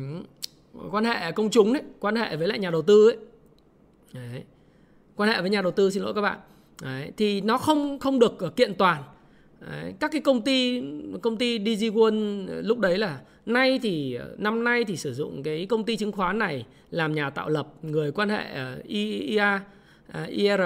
quan 0.91 1.05
hệ 1.05 1.31
công 1.31 1.49
chúng 1.49 1.73
đấy 1.73 1.83
quan 1.99 2.15
hệ 2.15 2.35
với 2.35 2.47
lại 2.47 2.59
nhà 2.59 2.69
đầu 2.69 2.81
tư 2.81 3.09
ấy 3.09 3.17
đấy. 4.13 4.43
quan 5.15 5.29
hệ 5.29 5.41
với 5.41 5.49
nhà 5.49 5.61
đầu 5.61 5.71
tư 5.71 5.89
xin 5.89 6.03
lỗi 6.03 6.13
các 6.13 6.21
bạn 6.21 6.39
đấy. 6.81 7.11
thì 7.17 7.41
nó 7.41 7.57
không 7.57 7.99
không 7.99 8.19
được 8.19 8.39
ờ, 8.39 8.49
kiện 8.49 8.73
toàn 8.73 9.03
đấy. 9.59 9.93
các 9.99 10.11
cái 10.11 10.21
công 10.21 10.41
ty 10.41 10.83
công 11.21 11.37
ty 11.37 11.59
DG 11.59 11.85
World 11.85 12.47
ờ, 12.47 12.61
lúc 12.61 12.79
đấy 12.79 12.97
là 12.97 13.19
nay 13.45 13.79
thì 13.83 14.13
ờ, 14.13 14.35
năm 14.37 14.63
nay 14.63 14.83
thì 14.83 14.97
sử 14.97 15.13
dụng 15.13 15.43
cái 15.43 15.65
công 15.65 15.83
ty 15.83 15.97
chứng 15.97 16.11
khoán 16.11 16.39
này 16.39 16.65
làm 16.91 17.15
nhà 17.15 17.29
tạo 17.29 17.49
lập 17.49 17.67
người 17.81 18.11
quan 18.11 18.29
hệ 18.29 18.45
IA 18.87 19.59
IR 20.27 20.61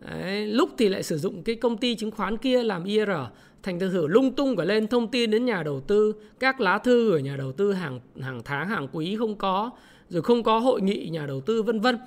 Đấy, 0.00 0.46
lúc 0.46 0.70
thì 0.78 0.88
lại 0.88 1.02
sử 1.02 1.18
dụng 1.18 1.42
cái 1.42 1.54
công 1.54 1.76
ty 1.76 1.94
chứng 1.94 2.10
khoán 2.10 2.36
kia 2.36 2.62
làm 2.62 2.84
IR 2.84 3.08
thành 3.62 3.80
thử 3.80 4.06
lung 4.06 4.32
tung 4.32 4.56
cả 4.56 4.64
lên 4.64 4.86
thông 4.86 5.08
tin 5.08 5.30
đến 5.30 5.44
nhà 5.44 5.62
đầu 5.62 5.80
tư. 5.80 6.14
Các 6.40 6.60
lá 6.60 6.78
thư 6.78 7.12
ở 7.12 7.18
nhà 7.18 7.36
đầu 7.36 7.52
tư 7.52 7.72
hàng 7.72 8.00
hàng 8.20 8.42
tháng, 8.44 8.68
hàng 8.68 8.88
quý 8.92 9.16
không 9.16 9.36
có, 9.36 9.70
rồi 10.08 10.22
không 10.22 10.42
có 10.42 10.58
hội 10.58 10.80
nghị 10.80 11.08
nhà 11.08 11.26
đầu 11.26 11.40
tư, 11.40 11.62
vân 11.62 11.80
vân. 11.80 11.98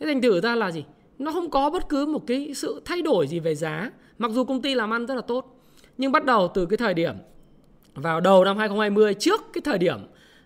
Thế 0.00 0.06
thành 0.06 0.22
thử 0.22 0.40
ra 0.40 0.54
là 0.54 0.70
gì? 0.70 0.84
Nó 1.18 1.32
không 1.32 1.50
có 1.50 1.70
bất 1.70 1.88
cứ 1.88 2.06
một 2.06 2.26
cái 2.26 2.52
sự 2.54 2.82
thay 2.84 3.02
đổi 3.02 3.26
gì 3.26 3.38
về 3.38 3.54
giá. 3.54 3.90
Mặc 4.18 4.30
dù 4.30 4.44
công 4.44 4.62
ty 4.62 4.74
làm 4.74 4.90
ăn 4.90 5.06
rất 5.06 5.14
là 5.14 5.20
tốt, 5.20 5.62
nhưng 5.98 6.12
bắt 6.12 6.24
đầu 6.24 6.48
từ 6.54 6.66
cái 6.66 6.76
thời 6.76 6.94
điểm 6.94 7.14
vào 7.94 8.20
đầu 8.20 8.44
năm 8.44 8.56
2020 8.58 9.14
trước 9.14 9.40
cái 9.52 9.62
thời 9.64 9.78
điểm 9.78 9.98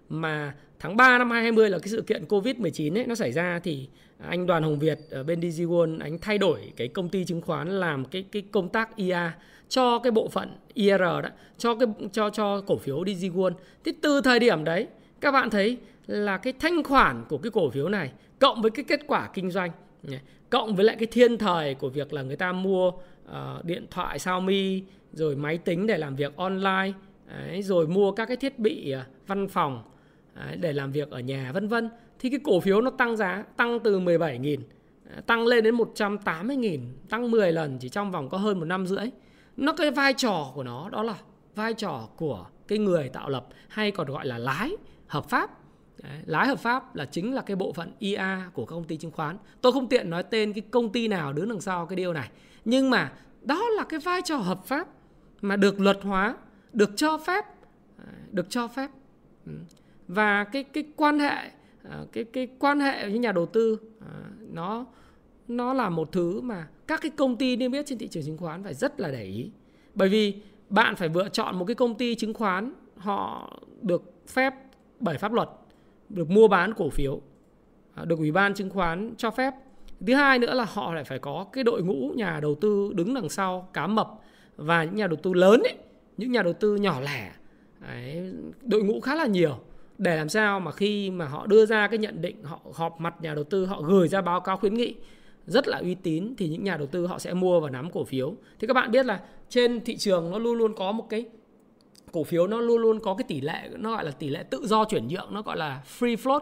mà 0.08 0.54
tháng 0.78 0.96
3 0.96 1.18
năm 1.18 1.30
2020 1.30 1.70
là 1.70 1.78
cái 1.78 1.88
sự 1.88 2.02
kiện 2.02 2.24
Covid-19 2.24 2.98
ấy, 2.98 3.06
nó 3.06 3.14
xảy 3.14 3.32
ra 3.32 3.60
thì 3.64 3.88
anh 4.28 4.46
Đoàn 4.46 4.62
Hồng 4.62 4.78
Việt 4.78 4.98
ở 5.10 5.22
bên 5.22 5.40
DG 5.40 5.62
World 5.62 6.00
anh 6.00 6.18
thay 6.18 6.38
đổi 6.38 6.72
cái 6.76 6.88
công 6.88 7.08
ty 7.08 7.24
chứng 7.24 7.40
khoán 7.40 7.68
làm 7.68 8.04
cái 8.04 8.24
cái 8.32 8.42
công 8.50 8.68
tác 8.68 8.96
IA 8.96 9.30
cho 9.72 9.98
cái 9.98 10.10
bộ 10.10 10.28
phận 10.28 10.48
IR 10.74 10.98
đó, 10.98 11.22
cho 11.58 11.74
cái 11.74 11.88
cho 12.12 12.30
cho 12.30 12.60
cổ 12.60 12.76
phiếu 12.76 13.04
DigiWon. 13.04 13.52
Thì 13.84 13.92
từ 14.02 14.20
thời 14.20 14.38
điểm 14.38 14.64
đấy 14.64 14.86
các 15.20 15.32
bạn 15.32 15.50
thấy 15.50 15.76
là 16.06 16.36
cái 16.38 16.52
thanh 16.58 16.82
khoản 16.82 17.24
của 17.28 17.38
cái 17.38 17.50
cổ 17.50 17.70
phiếu 17.70 17.88
này 17.88 18.12
cộng 18.38 18.62
với 18.62 18.70
cái 18.70 18.84
kết 18.88 19.00
quả 19.06 19.30
kinh 19.34 19.50
doanh 19.50 19.70
cộng 20.50 20.76
với 20.76 20.84
lại 20.84 20.96
cái 20.98 21.06
thiên 21.06 21.38
thời 21.38 21.74
của 21.74 21.88
việc 21.88 22.12
là 22.12 22.22
người 22.22 22.36
ta 22.36 22.52
mua 22.52 22.88
uh, 22.88 23.64
điện 23.64 23.86
thoại 23.90 24.18
Xiaomi 24.18 24.82
rồi 25.12 25.36
máy 25.36 25.58
tính 25.58 25.86
để 25.86 25.98
làm 25.98 26.16
việc 26.16 26.36
online 26.36 26.92
đấy, 27.26 27.62
rồi 27.62 27.86
mua 27.86 28.12
các 28.12 28.26
cái 28.26 28.36
thiết 28.36 28.58
bị 28.58 28.94
uh, 29.00 29.26
văn 29.26 29.48
phòng 29.48 29.82
đấy, 30.34 30.56
để 30.56 30.72
làm 30.72 30.92
việc 30.92 31.10
ở 31.10 31.20
nhà 31.20 31.50
vân 31.52 31.68
vân 31.68 31.90
thì 32.18 32.30
cái 32.30 32.40
cổ 32.44 32.60
phiếu 32.60 32.80
nó 32.80 32.90
tăng 32.90 33.16
giá 33.16 33.44
tăng 33.56 33.78
từ 33.80 34.00
17.000 34.00 34.58
ờ, 35.14 35.20
tăng 35.20 35.46
lên 35.46 35.64
đến 35.64 35.76
180.000 35.76 36.80
tăng 37.08 37.30
10 37.30 37.52
lần 37.52 37.78
chỉ 37.78 37.88
trong 37.88 38.10
vòng 38.10 38.28
có 38.28 38.38
hơn 38.38 38.58
một 38.58 38.64
năm 38.64 38.86
rưỡi 38.86 39.06
nó 39.56 39.72
cái 39.72 39.90
vai 39.90 40.14
trò 40.14 40.52
của 40.54 40.62
nó 40.62 40.88
đó 40.88 41.02
là 41.02 41.14
vai 41.54 41.74
trò 41.74 42.08
của 42.16 42.46
cái 42.68 42.78
người 42.78 43.08
tạo 43.08 43.28
lập 43.28 43.46
hay 43.68 43.90
còn 43.90 44.06
gọi 44.06 44.26
là 44.26 44.38
lái 44.38 44.76
hợp 45.06 45.28
pháp. 45.28 45.50
Đấy, 46.02 46.20
lái 46.26 46.46
hợp 46.46 46.58
pháp 46.58 46.96
là 46.96 47.04
chính 47.04 47.34
là 47.34 47.42
cái 47.42 47.56
bộ 47.56 47.72
phận 47.72 47.92
IA 47.98 48.50
của 48.52 48.66
các 48.66 48.74
công 48.74 48.84
ty 48.84 48.96
chứng 48.96 49.10
khoán. 49.10 49.36
Tôi 49.60 49.72
không 49.72 49.88
tiện 49.88 50.10
nói 50.10 50.22
tên 50.22 50.52
cái 50.52 50.62
công 50.70 50.92
ty 50.92 51.08
nào 51.08 51.32
đứng 51.32 51.48
đằng 51.48 51.60
sau 51.60 51.86
cái 51.86 51.96
điều 51.96 52.12
này 52.12 52.30
nhưng 52.64 52.90
mà 52.90 53.12
đó 53.42 53.68
là 53.76 53.84
cái 53.84 54.00
vai 54.00 54.22
trò 54.24 54.36
hợp 54.36 54.64
pháp 54.66 54.88
mà 55.40 55.56
được 55.56 55.80
luật 55.80 55.98
hóa 56.02 56.36
được 56.72 56.90
cho 56.96 57.18
phép. 57.18 57.44
Được 58.30 58.46
cho 58.50 58.68
phép. 58.68 58.90
Ừ. 59.46 59.52
Và 60.08 60.44
cái 60.44 60.62
cái 60.62 60.84
quan 60.96 61.18
hệ 61.18 61.50
à, 61.90 62.04
cái 62.12 62.24
cái 62.24 62.48
quan 62.58 62.80
hệ 62.80 63.08
với 63.08 63.18
nhà 63.18 63.32
đầu 63.32 63.46
tư 63.46 63.78
à, 64.00 64.14
nó 64.52 64.86
nó 65.48 65.74
là 65.74 65.90
một 65.90 66.12
thứ 66.12 66.40
mà 66.40 66.68
các 66.86 67.00
cái 67.00 67.10
công 67.10 67.36
ty 67.36 67.56
niêm 67.56 67.72
yết 67.72 67.86
trên 67.86 67.98
thị 67.98 68.08
trường 68.08 68.24
chứng 68.24 68.38
khoán 68.38 68.64
phải 68.64 68.74
rất 68.74 69.00
là 69.00 69.10
để 69.10 69.24
ý. 69.24 69.50
Bởi 69.94 70.08
vì 70.08 70.34
bạn 70.68 70.96
phải 70.96 71.08
lựa 71.14 71.28
chọn 71.28 71.58
một 71.58 71.64
cái 71.64 71.74
công 71.74 71.94
ty 71.94 72.14
chứng 72.14 72.34
khoán 72.34 72.72
họ 72.96 73.50
được 73.82 74.02
phép 74.28 74.54
bởi 75.00 75.18
pháp 75.18 75.32
luật 75.32 75.48
được 76.08 76.30
mua 76.30 76.48
bán 76.48 76.74
cổ 76.74 76.88
phiếu 76.90 77.20
à, 77.94 78.04
được 78.04 78.18
ủy 78.18 78.32
ban 78.32 78.54
chứng 78.54 78.70
khoán 78.70 79.14
cho 79.16 79.30
phép. 79.30 79.54
Thứ 80.06 80.14
hai 80.14 80.38
nữa 80.38 80.54
là 80.54 80.64
họ 80.64 80.94
lại 80.94 81.04
phải 81.04 81.18
có 81.18 81.46
cái 81.52 81.64
đội 81.64 81.82
ngũ 81.82 82.12
nhà 82.16 82.40
đầu 82.42 82.54
tư 82.54 82.92
đứng 82.94 83.14
đằng 83.14 83.28
sau 83.28 83.68
cá 83.72 83.86
mập 83.86 84.08
và 84.56 84.84
những 84.84 84.96
nhà 84.96 85.06
đầu 85.06 85.16
tư 85.22 85.32
lớn 85.34 85.62
ấy, 85.62 85.76
những 86.16 86.32
nhà 86.32 86.42
đầu 86.42 86.52
tư 86.52 86.76
nhỏ 86.76 87.00
lẻ. 87.00 87.32
Đấy, 87.80 88.32
đội 88.62 88.82
ngũ 88.82 89.00
khá 89.00 89.14
là 89.14 89.26
nhiều. 89.26 89.58
Để 89.98 90.16
làm 90.16 90.28
sao 90.28 90.60
mà 90.60 90.72
khi 90.72 91.10
mà 91.10 91.26
họ 91.26 91.46
đưa 91.46 91.66
ra 91.66 91.88
cái 91.88 91.98
nhận 91.98 92.22
định 92.22 92.42
họ 92.42 92.60
họp 92.74 93.00
mặt 93.00 93.14
nhà 93.20 93.34
đầu 93.34 93.44
tư 93.44 93.66
họ 93.66 93.82
gửi 93.82 94.08
ra 94.08 94.20
báo 94.20 94.40
cáo 94.40 94.56
khuyến 94.56 94.74
nghị 94.74 94.94
rất 95.46 95.68
là 95.68 95.78
uy 95.78 95.94
tín 95.94 96.34
thì 96.38 96.48
những 96.48 96.64
nhà 96.64 96.76
đầu 96.76 96.86
tư 96.86 97.06
họ 97.06 97.18
sẽ 97.18 97.34
mua 97.34 97.60
và 97.60 97.70
nắm 97.70 97.90
cổ 97.90 98.04
phiếu. 98.04 98.34
Thì 98.58 98.66
các 98.66 98.74
bạn 98.74 98.90
biết 98.90 99.06
là 99.06 99.20
trên 99.48 99.80
thị 99.84 99.96
trường 99.96 100.30
nó 100.30 100.38
luôn 100.38 100.58
luôn 100.58 100.74
có 100.74 100.92
một 100.92 101.06
cái 101.08 101.24
cổ 102.12 102.24
phiếu 102.24 102.46
nó 102.46 102.60
luôn 102.60 102.82
luôn 102.82 103.00
có 103.00 103.14
cái 103.14 103.24
tỷ 103.28 103.40
lệ 103.40 103.70
nó 103.76 103.90
gọi 103.90 104.04
là 104.04 104.10
tỷ 104.10 104.28
lệ 104.28 104.42
tự 104.42 104.66
do 104.66 104.84
chuyển 104.84 105.08
nhượng 105.08 105.28
nó 105.34 105.42
gọi 105.42 105.56
là 105.56 105.82
free 105.98 106.16
float. 106.16 106.40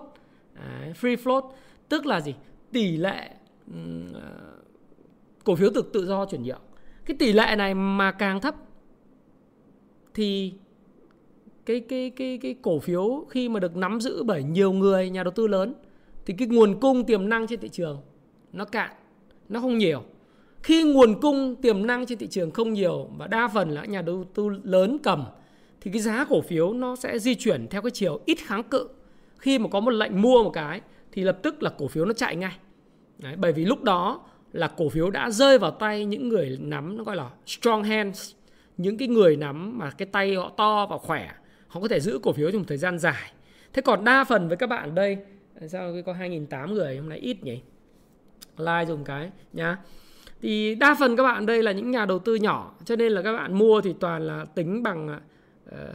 Đấy, 0.54 0.92
free 1.00 1.16
float 1.16 1.50
tức 1.88 2.06
là 2.06 2.20
gì? 2.20 2.34
Tỷ 2.72 2.96
lệ 2.96 3.30
um, 3.66 4.12
cổ 5.44 5.54
phiếu 5.54 5.70
tự 5.74 5.82
tự 5.92 6.06
do 6.06 6.26
chuyển 6.26 6.42
nhượng. 6.42 6.62
Cái 7.04 7.16
tỷ 7.18 7.32
lệ 7.32 7.54
này 7.58 7.74
mà 7.74 8.12
càng 8.12 8.40
thấp 8.40 8.54
thì 10.14 10.52
cái 11.66 11.80
cái 11.80 12.10
cái 12.10 12.38
cái 12.42 12.54
cổ 12.62 12.78
phiếu 12.78 13.26
khi 13.30 13.48
mà 13.48 13.60
được 13.60 13.76
nắm 13.76 14.00
giữ 14.00 14.22
bởi 14.22 14.42
nhiều 14.42 14.72
người 14.72 15.10
nhà 15.10 15.22
đầu 15.22 15.32
tư 15.36 15.46
lớn 15.46 15.74
thì 16.26 16.34
cái 16.38 16.48
nguồn 16.48 16.80
cung 16.80 17.04
tiềm 17.04 17.28
năng 17.28 17.46
trên 17.46 17.60
thị 17.60 17.68
trường 17.68 18.00
nó 18.52 18.64
cạn 18.64 18.90
nó 19.48 19.60
không 19.60 19.78
nhiều. 19.78 20.02
Khi 20.62 20.82
nguồn 20.82 21.20
cung 21.20 21.56
tiềm 21.62 21.86
năng 21.86 22.06
trên 22.06 22.18
thị 22.18 22.26
trường 22.26 22.50
không 22.50 22.72
nhiều 22.72 23.08
và 23.18 23.26
đa 23.26 23.48
phần 23.48 23.70
là 23.70 23.84
nhà 23.84 24.02
đầu 24.02 24.24
tư 24.34 24.48
lớn 24.64 24.98
cầm 25.02 25.24
thì 25.80 25.90
cái 25.90 26.02
giá 26.02 26.24
cổ 26.28 26.40
phiếu 26.40 26.72
nó 26.72 26.96
sẽ 26.96 27.18
di 27.18 27.34
chuyển 27.34 27.66
theo 27.68 27.82
cái 27.82 27.90
chiều 27.90 28.20
ít 28.26 28.38
kháng 28.38 28.62
cự. 28.62 28.88
Khi 29.38 29.58
mà 29.58 29.68
có 29.68 29.80
một 29.80 29.90
lệnh 29.90 30.22
mua 30.22 30.44
một 30.44 30.50
cái 30.50 30.80
thì 31.12 31.22
lập 31.22 31.38
tức 31.42 31.62
là 31.62 31.70
cổ 31.78 31.88
phiếu 31.88 32.04
nó 32.04 32.12
chạy 32.12 32.36
ngay. 32.36 32.56
Đấy, 33.18 33.34
bởi 33.36 33.52
vì 33.52 33.64
lúc 33.64 33.82
đó 33.82 34.20
là 34.52 34.68
cổ 34.68 34.88
phiếu 34.88 35.10
đã 35.10 35.30
rơi 35.30 35.58
vào 35.58 35.70
tay 35.70 36.04
những 36.04 36.28
người 36.28 36.58
nắm 36.60 36.96
nó 36.96 37.04
gọi 37.04 37.16
là 37.16 37.30
strong 37.46 37.82
hands 37.82 38.32
những 38.76 38.96
cái 38.98 39.08
người 39.08 39.36
nắm 39.36 39.78
mà 39.78 39.90
cái 39.90 40.08
tay 40.12 40.34
họ 40.34 40.52
to 40.56 40.86
và 40.86 40.98
khỏe 40.98 41.30
họ 41.66 41.80
có 41.80 41.88
thể 41.88 42.00
giữ 42.00 42.18
cổ 42.22 42.32
phiếu 42.32 42.50
trong 42.50 42.60
một 42.60 42.64
thời 42.68 42.78
gian 42.78 42.98
dài. 42.98 43.32
Thế 43.72 43.82
còn 43.82 44.04
đa 44.04 44.24
phần 44.24 44.48
với 44.48 44.56
các 44.56 44.66
bạn 44.66 44.94
đây 44.94 45.18
sao 45.68 45.94
có 46.06 46.12
2.800 46.12 46.72
người 46.72 46.96
hôm 46.96 47.08
nay 47.08 47.18
ít 47.18 47.44
nhỉ? 47.44 47.60
Like 48.61 48.85
dùng 48.88 49.05
cái 49.05 49.31
nhá. 49.53 49.77
Thì 50.42 50.75
đa 50.75 50.96
phần 51.01 51.16
các 51.16 51.23
bạn 51.23 51.46
đây 51.46 51.62
là 51.62 51.73
những 51.73 51.90
nhà 51.90 52.05
đầu 52.05 52.18
tư 52.18 52.35
nhỏ 52.35 52.73
cho 52.85 52.96
nên 52.96 53.12
là 53.12 53.23
các 53.23 53.33
bạn 53.33 53.59
mua 53.59 53.81
thì 53.81 53.94
toàn 54.01 54.27
là 54.27 54.44
tính 54.55 54.83
bằng 54.83 55.18
ờ, 55.70 55.92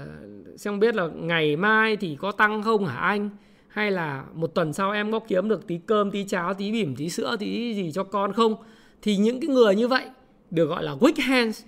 uh, 0.54 0.60
xem 0.60 0.80
biết 0.80 0.96
là 0.96 1.08
ngày 1.08 1.56
mai 1.56 1.98
thì 1.98 2.18
có 2.22 2.32
tăng 2.32 2.64
không 2.64 2.86
hả 2.86 2.96
anh? 2.96 3.30
Hay 3.68 3.92
là 3.92 4.24
một 4.34 4.48
tuần 4.48 4.74
sau 4.74 4.92
em 4.92 5.12
có 5.12 5.20
kiếm 5.20 5.50
được 5.50 5.68
tí 5.68 5.80
cơm 5.86 6.12
tí 6.12 6.24
cháo 6.24 6.54
tí 6.54 6.72
bỉm 6.72 6.96
tí 6.96 7.10
sữa 7.10 7.36
tí 7.40 7.74
gì 7.74 7.92
cho 7.92 8.04
con 8.04 8.34
không? 8.34 8.56
Thì 9.02 9.18
những 9.18 9.40
cái 9.40 9.48
người 9.48 9.76
như 9.76 9.88
vậy 9.88 10.06
được 10.52 10.66
gọi 10.66 10.84
là 10.84 10.96
weak 10.96 11.22
hands 11.22 11.64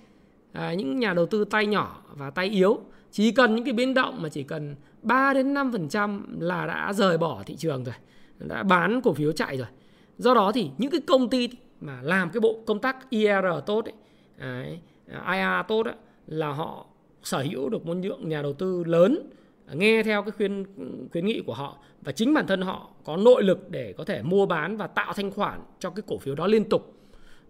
à, 0.51 0.73
những 0.73 0.99
nhà 0.99 1.13
đầu 1.13 1.25
tư 1.25 1.45
tay 1.45 1.65
nhỏ 1.65 2.03
và 2.15 2.29
tay 2.29 2.45
yếu. 2.45 2.79
Chỉ 3.11 3.31
cần 3.31 3.55
những 3.55 3.65
cái 3.65 3.73
biến 3.73 3.93
động 3.93 4.21
mà 4.21 4.29
chỉ 4.29 4.43
cần 4.43 4.75
3 5.01 5.33
đến 5.33 5.53
5% 5.53 6.21
là 6.39 6.65
đã 6.67 6.93
rời 6.93 7.17
bỏ 7.17 7.43
thị 7.45 7.55
trường 7.55 7.83
rồi 7.83 7.95
đã 8.39 8.63
bán 8.63 9.01
cổ 9.01 9.13
phiếu 9.13 9.31
chạy 9.31 9.57
rồi 9.57 9.67
do 10.17 10.33
đó 10.33 10.51
thì 10.51 10.69
những 10.77 10.91
cái 10.91 11.01
công 11.01 11.29
ty 11.29 11.49
mà 11.81 11.99
làm 12.01 12.29
cái 12.29 12.41
bộ 12.41 12.59
công 12.65 12.79
tác 12.79 13.09
IR 13.09 13.45
tốt 13.65 13.85
ấy, 13.85 13.93
ấy 14.39 14.79
IR 15.09 15.67
tốt 15.67 15.85
ấy, 15.85 15.95
là 16.27 16.51
họ 16.51 16.85
sở 17.23 17.45
hữu 17.51 17.69
được 17.69 17.85
một 17.85 17.93
lượng 17.93 18.29
nhà 18.29 18.41
đầu 18.41 18.53
tư 18.53 18.83
lớn 18.83 19.29
nghe 19.73 20.03
theo 20.03 20.23
cái 20.23 20.31
khuyên 20.31 20.65
khuyến 21.11 21.25
nghị 21.25 21.41
của 21.41 21.53
họ. 21.53 21.77
Và 22.01 22.11
chính 22.11 22.33
bản 22.33 22.47
thân 22.47 22.61
họ 22.61 22.89
có 23.03 23.17
nội 23.17 23.43
lực 23.43 23.69
để 23.69 23.93
có 23.97 24.03
thể 24.03 24.21
mua 24.21 24.45
bán 24.45 24.77
và 24.77 24.87
tạo 24.87 25.13
thanh 25.13 25.31
khoản 25.31 25.59
cho 25.79 25.89
cái 25.89 26.03
cổ 26.07 26.17
phiếu 26.17 26.35
đó 26.35 26.47
liên 26.47 26.69
tục. 26.69 26.93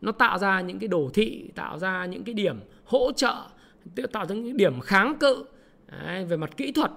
Nó 0.01 0.11
tạo 0.11 0.37
ra 0.37 0.61
những 0.61 0.79
cái 0.79 0.87
đồ 0.87 1.09
thị 1.13 1.49
tạo 1.55 1.79
ra 1.79 2.05
những 2.05 2.23
cái 2.23 2.33
điểm 2.33 2.59
hỗ 2.85 3.11
trợ 3.11 3.35
tạo 4.11 4.25
ra 4.25 4.35
những 4.35 4.57
điểm 4.57 4.79
kháng 4.79 5.17
cự 5.19 5.45
Đấy, 5.91 6.25
về 6.25 6.37
mặt 6.37 6.57
kỹ 6.57 6.71
thuật 6.71 6.91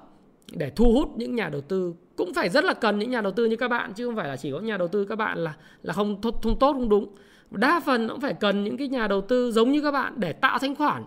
để 0.53 0.71
thu 0.71 0.93
hút 0.93 1.09
những 1.17 1.35
nhà 1.35 1.49
đầu 1.49 1.61
tư. 1.61 1.95
Cũng 2.17 2.35
phải 2.35 2.49
rất 2.49 2.65
là 2.65 2.75
cần 2.75 2.99
những 2.99 3.11
nhà 3.11 3.21
đầu 3.21 3.33
tư 3.33 3.45
như 3.45 3.57
các 3.57 3.69
bạn 3.69 3.93
chứ 3.95 4.07
không 4.07 4.17
phải 4.17 4.29
là 4.29 4.37
chỉ 4.37 4.53
có 4.53 4.61
nhà 4.61 4.77
đầu 4.77 4.89
tư 4.89 5.05
các 5.05 5.17
bạn 5.17 5.39
là 5.39 5.55
là 5.83 5.93
không 5.93 6.21
không 6.43 6.59
tốt 6.59 6.73
không 6.73 6.89
đúng. 6.89 7.15
Đa 7.51 7.81
phần 7.81 8.09
cũng 8.09 8.21
phải 8.21 8.35
cần 8.35 8.65
những 8.65 8.77
cái 8.77 8.89
nhà 8.89 9.09
đầu 9.09 9.21
tư 9.21 9.53
giống 9.53 9.73
như 9.73 9.81
các 9.81 9.91
bạn 9.91 10.15
để 10.17 10.33
tạo 10.33 10.59
thanh 10.59 10.75
khoản 10.75 11.05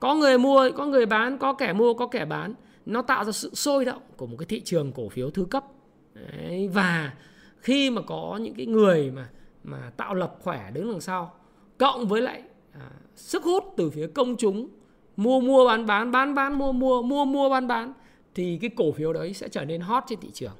có 0.00 0.14
người 0.14 0.38
mua 0.38 0.70
có 0.76 0.86
người 0.86 1.06
bán 1.06 1.38
có 1.38 1.52
kẻ 1.52 1.72
mua 1.72 1.94
có 1.94 2.06
kẻ 2.06 2.24
bán. 2.24 2.54
Nó 2.86 3.02
tạo 3.02 3.24
ra 3.24 3.32
sự 3.32 3.54
sôi 3.54 3.84
động 3.84 4.02
của 4.16 4.26
một 4.26 4.36
cái 4.38 4.46
thị 4.46 4.60
trường 4.60 4.92
cổ 4.92 5.08
phiếu 5.08 5.30
thứ 5.30 5.44
cấp. 5.44 5.64
Đấy, 6.14 6.70
và 6.74 7.12
khi 7.58 7.90
mà 7.90 8.02
có 8.02 8.38
những 8.42 8.54
cái 8.54 8.66
người 8.66 9.10
mà 9.10 9.28
mà 9.64 9.90
tạo 9.96 10.14
lập 10.14 10.36
khỏe 10.42 10.70
đứng 10.74 10.90
đằng 10.90 11.00
sau 11.00 11.34
cộng 11.78 12.08
với 12.08 12.20
lại 12.22 12.42
à, 12.72 12.90
sức 13.16 13.44
hút 13.44 13.64
từ 13.76 13.90
phía 13.90 14.06
công 14.06 14.36
chúng 14.36 14.68
mua 15.16 15.40
mua 15.40 15.66
bán 15.66 15.86
bán 15.86 16.12
bán 16.12 16.34
bán 16.34 16.58
mua 16.58 16.72
mua 16.72 17.02
mua 17.02 17.24
mua 17.24 17.48
bán 17.48 17.66
bán 17.66 17.92
thì 18.38 18.58
cái 18.60 18.70
cổ 18.76 18.92
phiếu 18.92 19.12
đấy 19.12 19.34
sẽ 19.34 19.48
trở 19.48 19.64
nên 19.64 19.80
hot 19.80 20.04
trên 20.06 20.20
thị 20.20 20.30
trường 20.32 20.52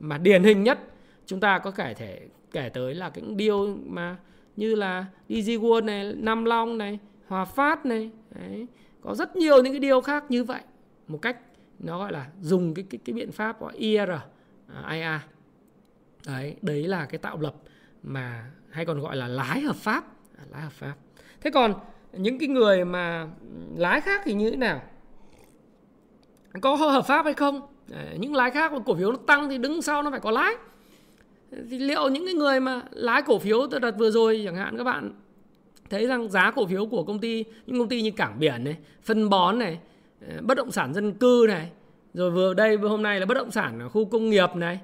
mà 0.00 0.18
điển 0.18 0.44
hình 0.44 0.62
nhất 0.62 0.78
chúng 1.26 1.40
ta 1.40 1.58
có 1.58 1.70
kể 1.70 1.94
thể 1.94 2.20
kể 2.52 2.68
tới 2.68 2.94
là 2.94 3.10
cái 3.10 3.24
điều 3.36 3.76
mà 3.86 4.16
như 4.56 4.74
là 4.74 5.06
DG 5.28 5.50
World 5.50 5.84
này, 5.84 6.14
Nam 6.16 6.44
Long 6.44 6.78
này, 6.78 6.98
Hòa 7.26 7.44
Phát 7.44 7.86
này, 7.86 8.10
đấy. 8.30 8.66
có 9.00 9.14
rất 9.14 9.36
nhiều 9.36 9.62
những 9.62 9.72
cái 9.72 9.80
điều 9.80 10.00
khác 10.00 10.24
như 10.28 10.44
vậy 10.44 10.60
một 11.08 11.18
cách 11.22 11.36
nó 11.78 11.98
gọi 11.98 12.12
là 12.12 12.26
dùng 12.40 12.74
cái 12.74 12.84
cái 12.90 13.00
cái 13.04 13.14
biện 13.14 13.32
pháp 13.32 13.60
gọi 13.60 13.72
IR, 13.76 14.10
à, 14.74 15.20
Đấy, 16.26 16.56
đấy 16.62 16.82
là 16.82 17.06
cái 17.06 17.18
tạo 17.18 17.38
lập 17.40 17.54
mà 18.02 18.50
hay 18.70 18.84
còn 18.84 19.00
gọi 19.00 19.16
là 19.16 19.28
lái 19.28 19.60
hợp 19.60 19.76
pháp, 19.76 20.04
à, 20.38 20.44
lái 20.50 20.62
hợp 20.62 20.72
pháp. 20.72 20.94
Thế 21.40 21.50
còn 21.50 21.74
những 22.12 22.38
cái 22.38 22.48
người 22.48 22.84
mà 22.84 23.28
lái 23.76 24.00
khác 24.00 24.20
thì 24.24 24.34
như 24.34 24.50
thế 24.50 24.56
nào? 24.56 24.82
Có 26.60 26.76
hợp 26.76 27.06
pháp 27.06 27.24
hay 27.24 27.34
không? 27.34 27.60
Ờ, 27.92 27.98
những 28.18 28.34
lái 28.34 28.50
khác 28.50 28.72
mà 28.72 28.78
cổ 28.86 28.94
phiếu 28.94 29.12
nó 29.12 29.18
tăng 29.26 29.48
thì 29.48 29.58
đứng 29.58 29.82
sau 29.82 30.02
nó 30.02 30.10
phải 30.10 30.20
có 30.20 30.30
lái. 30.30 30.54
Thì 31.70 31.78
liệu 31.78 32.08
những 32.08 32.24
cái 32.24 32.34
người 32.34 32.60
mà 32.60 32.82
lái 32.90 33.22
cổ 33.22 33.38
phiếu 33.38 33.66
tôi 33.70 33.80
đặt 33.80 33.94
vừa 33.98 34.10
rồi 34.10 34.42
chẳng 34.44 34.56
hạn 34.56 34.76
các 34.76 34.84
bạn 34.84 35.10
thấy 35.90 36.06
rằng 36.06 36.30
giá 36.30 36.50
cổ 36.50 36.66
phiếu 36.66 36.86
của 36.86 37.02
công 37.02 37.18
ty 37.18 37.44
những 37.66 37.78
công 37.78 37.88
ty 37.88 38.02
như 38.02 38.10
cảng 38.10 38.38
biển 38.38 38.64
này 38.64 38.76
phân 39.02 39.30
bón 39.30 39.58
này 39.58 39.78
ờ, 40.28 40.36
bất 40.42 40.56
động 40.56 40.70
sản 40.70 40.94
dân 40.94 41.12
cư 41.12 41.46
này 41.48 41.70
rồi 42.14 42.30
vừa 42.30 42.54
đây 42.54 42.76
vừa 42.76 42.88
hôm 42.88 43.02
nay 43.02 43.20
là 43.20 43.26
bất 43.26 43.34
động 43.34 43.50
sản 43.50 43.80
ở 43.80 43.88
khu 43.88 44.04
công 44.04 44.30
nghiệp 44.30 44.50
này 44.54 44.80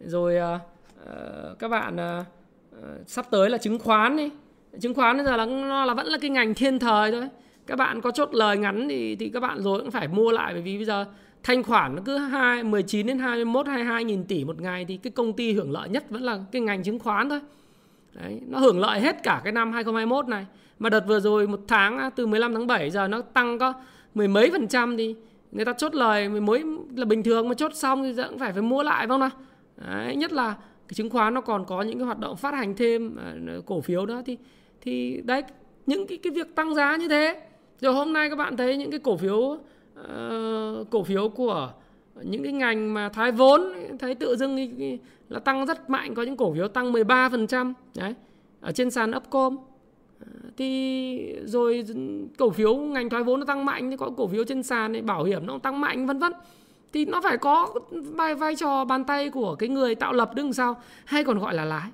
rồi 0.00 0.36
uh, 0.54 1.58
các 1.58 1.68
bạn 1.68 1.96
uh, 1.96 2.26
sắp 3.06 3.26
tới 3.30 3.50
là 3.50 3.58
chứng 3.58 3.78
khoán 3.78 4.16
đi. 4.16 4.30
Chứng 4.80 4.94
khoán 4.94 5.16
bây 5.16 5.26
giờ 5.26 5.36
là 5.36 5.46
nó 5.46 5.84
là 5.84 5.94
vẫn 5.94 6.06
là 6.06 6.18
cái 6.18 6.30
ngành 6.30 6.54
thiên 6.54 6.78
thời 6.78 7.12
thôi 7.12 7.28
các 7.66 7.76
bạn 7.76 8.00
có 8.00 8.10
chốt 8.10 8.28
lời 8.32 8.58
ngắn 8.58 8.88
thì 8.88 9.16
thì 9.16 9.28
các 9.28 9.40
bạn 9.40 9.62
rồi 9.62 9.80
cũng 9.80 9.90
phải 9.90 10.08
mua 10.08 10.32
lại 10.32 10.52
bởi 10.52 10.62
vì 10.62 10.76
bây 10.76 10.84
giờ 10.84 11.06
thanh 11.42 11.62
khoản 11.62 11.96
nó 11.96 12.02
cứ 12.04 12.18
2, 12.18 12.62
19 12.62 13.06
đến 13.06 13.18
21 13.18 13.66
22 13.66 14.04
nghìn 14.04 14.24
tỷ 14.24 14.44
một 14.44 14.60
ngày 14.60 14.84
thì 14.84 14.96
cái 14.96 15.10
công 15.10 15.32
ty 15.32 15.52
hưởng 15.52 15.72
lợi 15.72 15.88
nhất 15.88 16.04
vẫn 16.10 16.22
là 16.22 16.38
cái 16.52 16.62
ngành 16.62 16.82
chứng 16.82 16.98
khoán 16.98 17.28
thôi. 17.28 17.40
Đấy, 18.12 18.40
nó 18.46 18.58
hưởng 18.58 18.80
lợi 18.80 19.00
hết 19.00 19.22
cả 19.22 19.40
cái 19.44 19.52
năm 19.52 19.72
2021 19.72 20.28
này. 20.28 20.46
Mà 20.78 20.88
đợt 20.88 21.06
vừa 21.06 21.20
rồi 21.20 21.46
một 21.46 21.60
tháng 21.68 21.98
à, 21.98 22.10
từ 22.10 22.26
15 22.26 22.54
tháng 22.54 22.66
7 22.66 22.90
giờ 22.90 23.08
nó 23.08 23.20
tăng 23.20 23.58
có 23.58 23.74
mười 24.14 24.28
mấy 24.28 24.50
phần 24.50 24.68
trăm 24.68 24.96
thì 24.96 25.14
người 25.52 25.64
ta 25.64 25.72
chốt 25.72 25.94
lời 25.94 26.28
mới 26.28 26.62
là 26.96 27.04
bình 27.04 27.22
thường 27.22 27.48
mà 27.48 27.54
chốt 27.54 27.74
xong 27.74 28.02
thì 28.02 28.22
cũng 28.28 28.38
phải 28.38 28.52
phải 28.52 28.62
mua 28.62 28.82
lại 28.82 29.06
không 29.06 29.20
nào. 29.20 29.30
Đấy, 29.76 30.16
nhất 30.16 30.32
là 30.32 30.54
cái 30.88 30.94
chứng 30.94 31.10
khoán 31.10 31.34
nó 31.34 31.40
còn 31.40 31.64
có 31.64 31.82
những 31.82 31.98
cái 31.98 32.06
hoạt 32.06 32.18
động 32.18 32.36
phát 32.36 32.54
hành 32.54 32.74
thêm 32.76 33.16
à, 33.16 33.34
cổ 33.66 33.80
phiếu 33.80 34.06
đó 34.06 34.22
thì 34.26 34.38
thì 34.80 35.22
đấy 35.24 35.42
những 35.86 36.06
cái 36.06 36.18
cái 36.22 36.30
việc 36.30 36.54
tăng 36.54 36.74
giá 36.74 36.96
như 36.96 37.08
thế 37.08 37.40
rồi 37.82 37.94
hôm 37.94 38.12
nay 38.12 38.30
các 38.30 38.36
bạn 38.36 38.56
thấy 38.56 38.76
những 38.76 38.90
cái 38.90 39.00
cổ 39.00 39.16
phiếu 39.16 39.36
uh, 39.36 40.90
cổ 40.90 41.02
phiếu 41.02 41.28
của 41.28 41.72
những 42.22 42.42
cái 42.42 42.52
ngành 42.52 42.94
mà 42.94 43.08
thoái 43.08 43.32
vốn 43.32 43.72
thấy 43.98 44.14
tự 44.14 44.36
dưng 44.36 44.70
là 45.28 45.38
tăng 45.38 45.66
rất 45.66 45.90
mạnh 45.90 46.14
có 46.14 46.22
những 46.22 46.36
cổ 46.36 46.54
phiếu 46.54 46.68
tăng 46.68 46.92
13% 46.92 47.72
đấy 47.94 48.14
ở 48.60 48.72
trên 48.72 48.90
sàn 48.90 49.10
Upcom. 49.16 49.56
Ờ, 50.20 50.26
thì 50.56 51.36
rồi 51.44 51.84
cổ 52.38 52.50
phiếu 52.50 52.76
ngành 52.76 53.10
thoái 53.10 53.22
vốn 53.22 53.40
nó 53.40 53.46
tăng 53.46 53.64
mạnh 53.64 53.90
thì 53.90 53.96
có 53.96 54.10
cổ 54.16 54.26
phiếu 54.26 54.44
trên 54.44 54.62
sàn 54.62 54.92
này 54.92 55.02
bảo 55.02 55.24
hiểm 55.24 55.46
nó 55.46 55.58
tăng 55.58 55.80
mạnh 55.80 56.06
vân 56.06 56.18
vân. 56.18 56.32
Thì 56.92 57.04
nó 57.04 57.20
phải 57.20 57.38
có 57.38 57.74
vai 57.92 58.34
vai 58.34 58.56
trò 58.56 58.84
bàn 58.84 59.04
tay 59.04 59.30
của 59.30 59.54
cái 59.54 59.68
người 59.68 59.94
tạo 59.94 60.12
lập 60.12 60.34
đứng 60.34 60.52
sau 60.52 60.80
hay 61.04 61.24
còn 61.24 61.38
gọi 61.38 61.54
là 61.54 61.64
lái 61.64 61.90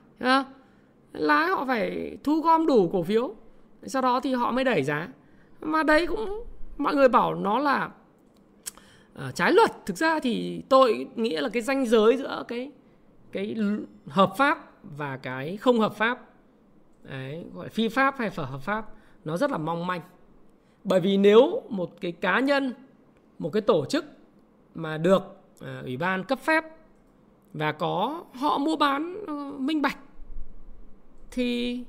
lái 1.13 1.49
họ 1.49 1.65
phải 1.67 2.17
thu 2.25 2.41
gom 2.41 2.67
đủ 2.67 2.89
cổ 2.93 3.03
phiếu 3.03 3.35
sau 3.83 4.03
đó 4.03 4.21
thì 4.21 4.35
họ 4.35 4.51
mới 4.51 4.65
đẩy 4.65 4.83
giá 4.83 5.09
mà 5.61 5.83
đấy 5.83 6.07
cũng 6.07 6.45
mọi 6.77 6.95
người 6.95 7.09
bảo 7.09 7.35
nó 7.35 7.59
là 7.59 7.91
uh, 9.15 9.35
trái 9.35 9.53
luật. 9.53 9.71
Thực 9.87 9.97
ra 9.97 10.21
thì 10.21 10.63
tôi 10.69 11.07
nghĩ 11.17 11.37
là 11.37 11.49
cái 11.49 11.63
ranh 11.63 11.87
giới 11.87 12.17
giữa 12.17 12.45
cái 12.49 12.71
cái 13.33 13.57
hợp 14.09 14.33
pháp 14.37 14.73
và 14.83 15.17
cái 15.17 15.57
không 15.57 15.81
hợp 15.81 15.95
pháp. 15.95 16.25
Đấy, 17.03 17.45
gọi 17.55 17.67
là 17.67 17.71
phi 17.71 17.89
pháp 17.89 18.19
hay 18.19 18.31
phở 18.31 18.45
hợp 18.45 18.61
pháp 18.61 18.87
nó 19.25 19.37
rất 19.37 19.51
là 19.51 19.59
mong 19.59 19.87
manh. 19.87 20.01
Bởi 20.85 21.01
vì 21.01 21.17
nếu 21.17 21.63
một 21.69 21.91
cái 22.01 22.13
cá 22.13 22.41
nhân 22.41 22.75
một 23.39 23.53
cái 23.53 23.63
tổ 23.63 23.85
chức 23.85 24.05
mà 24.75 24.99
được 24.99 25.23
uh, 25.65 25.85
ủy 25.85 25.97
ban 25.97 26.25
cấp 26.25 26.39
phép 26.39 26.65
và 27.53 27.73
có 27.73 28.25
họ 28.35 28.59
mua 28.59 28.77
bán 28.77 29.25
uh, 29.25 29.61
minh 29.61 29.83
bạch 29.83 29.99
thì 31.31 31.81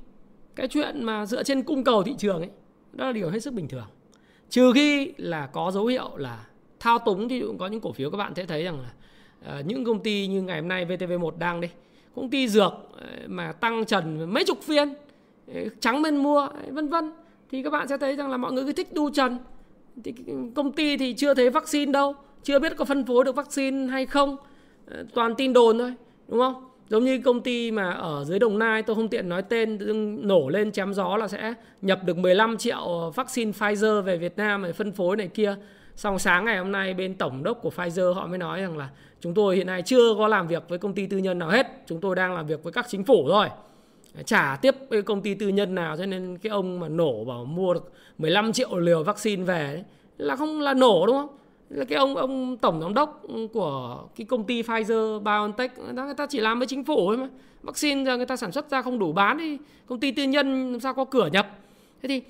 cái 0.54 0.68
chuyện 0.68 1.04
mà 1.04 1.26
dựa 1.26 1.42
trên 1.42 1.62
cung 1.62 1.84
cầu 1.84 2.02
thị 2.02 2.14
trường 2.18 2.38
ấy 2.38 2.50
đó 2.92 3.06
là 3.06 3.12
điều 3.12 3.30
hết 3.30 3.40
sức 3.40 3.54
bình 3.54 3.68
thường. 3.68 3.86
Trừ 4.50 4.72
khi 4.74 5.12
là 5.16 5.46
có 5.46 5.70
dấu 5.70 5.86
hiệu 5.86 6.16
là 6.16 6.46
thao 6.80 6.98
túng 6.98 7.28
thì 7.28 7.40
cũng 7.40 7.58
có 7.58 7.66
những 7.66 7.80
cổ 7.80 7.92
phiếu 7.92 8.10
các 8.10 8.18
bạn 8.18 8.34
sẽ 8.34 8.46
thấy 8.46 8.62
rằng 8.62 8.80
là 8.80 8.92
uh, 9.58 9.66
những 9.66 9.84
công 9.84 10.02
ty 10.02 10.26
như 10.26 10.42
ngày 10.42 10.60
hôm 10.60 10.68
nay 10.68 10.86
VTV1 10.86 11.38
đang 11.38 11.60
đi 11.60 11.68
công 12.14 12.30
ty 12.30 12.48
dược 12.48 12.72
ờ, 12.98 13.06
mà 13.26 13.52
tăng 13.52 13.84
trần 13.84 14.34
mấy 14.34 14.44
chục 14.44 14.62
phiên 14.62 14.94
ờ, 15.54 15.60
trắng 15.80 16.02
bên 16.02 16.16
mua 16.16 16.48
vân 16.70 16.88
vân 16.88 17.12
thì 17.50 17.62
các 17.62 17.70
bạn 17.70 17.88
sẽ 17.88 17.98
thấy 17.98 18.16
rằng 18.16 18.30
là 18.30 18.36
mọi 18.36 18.52
người 18.52 18.64
cứ 18.64 18.72
thích 18.72 18.92
đu 18.92 19.10
trần. 19.10 19.38
Thì 20.04 20.14
công 20.54 20.72
ty 20.72 20.96
thì 20.96 21.14
chưa 21.14 21.34
thấy 21.34 21.50
vaccine 21.50 21.92
đâu 21.92 22.14
chưa 22.42 22.58
biết 22.58 22.76
có 22.76 22.84
phân 22.84 23.04
phối 23.04 23.24
được 23.24 23.36
vaccine 23.36 23.86
hay 23.86 24.06
không 24.06 24.36
toàn 25.14 25.34
tin 25.34 25.52
đồn 25.52 25.78
thôi 25.78 25.94
đúng 26.28 26.40
không? 26.40 26.69
Giống 26.90 27.04
như 27.04 27.20
công 27.24 27.40
ty 27.40 27.70
mà 27.70 27.90
ở 27.90 28.24
dưới 28.24 28.38
Đồng 28.38 28.58
Nai 28.58 28.82
tôi 28.82 28.96
không 28.96 29.08
tiện 29.08 29.28
nói 29.28 29.42
tên 29.42 29.78
nổ 30.28 30.48
lên 30.48 30.72
chém 30.72 30.94
gió 30.94 31.16
là 31.16 31.28
sẽ 31.28 31.54
nhập 31.82 32.00
được 32.04 32.18
15 32.18 32.56
triệu 32.56 33.12
vaccine 33.14 33.52
Pfizer 33.52 34.02
về 34.02 34.16
Việt 34.16 34.36
Nam 34.36 34.62
để 34.62 34.72
phân 34.72 34.92
phối 34.92 35.16
này 35.16 35.28
kia. 35.28 35.56
Xong 35.96 36.18
sáng 36.18 36.44
ngày 36.44 36.58
hôm 36.58 36.72
nay 36.72 36.94
bên 36.94 37.14
tổng 37.14 37.42
đốc 37.42 37.62
của 37.62 37.70
Pfizer 37.76 38.12
họ 38.12 38.26
mới 38.26 38.38
nói 38.38 38.60
rằng 38.60 38.78
là 38.78 38.88
chúng 39.20 39.34
tôi 39.34 39.56
hiện 39.56 39.66
nay 39.66 39.82
chưa 39.82 40.14
có 40.18 40.28
làm 40.28 40.48
việc 40.48 40.62
với 40.68 40.78
công 40.78 40.94
ty 40.94 41.06
tư 41.06 41.18
nhân 41.18 41.38
nào 41.38 41.48
hết 41.48 41.66
chúng 41.86 42.00
tôi 42.00 42.16
đang 42.16 42.34
làm 42.34 42.46
việc 42.46 42.62
với 42.62 42.72
các 42.72 42.86
chính 42.88 43.04
phủ 43.04 43.28
thôi. 43.28 43.48
Trả 44.24 44.56
tiếp 44.62 44.74
với 44.88 45.02
công 45.02 45.22
ty 45.22 45.34
tư 45.34 45.48
nhân 45.48 45.74
nào 45.74 45.96
cho 45.96 46.06
nên 46.06 46.38
cái 46.38 46.50
ông 46.50 46.80
mà 46.80 46.88
nổ 46.88 47.24
bảo 47.24 47.44
mua 47.44 47.74
được 47.74 47.92
15 48.18 48.52
triệu 48.52 48.78
liều 48.78 49.02
vaccine 49.02 49.44
về 49.44 49.66
ấy, 49.66 49.84
là 50.18 50.36
không 50.36 50.60
là 50.60 50.74
nổ 50.74 51.06
đúng 51.06 51.16
không? 51.16 51.36
Là 51.70 51.84
cái 51.84 51.98
ông 51.98 52.16
ông 52.16 52.56
tổng 52.56 52.80
giám 52.80 52.94
đốc 52.94 53.22
của 53.52 54.02
cái 54.16 54.24
công 54.24 54.44
ty 54.44 54.62
Pfizer 54.62 55.20
BioNTech 55.20 55.78
người 55.78 55.94
ta, 55.96 56.04
người 56.04 56.14
ta 56.14 56.26
chỉ 56.26 56.40
làm 56.40 56.58
với 56.58 56.66
chính 56.66 56.84
phủ 56.84 56.96
thôi 57.06 57.16
mà. 57.16 57.28
Vaccine 57.62 58.04
giờ 58.04 58.16
người 58.16 58.26
ta 58.26 58.36
sản 58.36 58.52
xuất 58.52 58.70
ra 58.70 58.82
không 58.82 58.98
đủ 58.98 59.12
bán 59.12 59.38
thì 59.38 59.58
công 59.86 60.00
ty 60.00 60.12
tư 60.12 60.22
nhân 60.22 60.72
làm 60.72 60.80
sao 60.80 60.94
có 60.94 61.04
cửa 61.04 61.28
nhập. 61.32 61.48
Thế 62.02 62.08
thì 62.08 62.22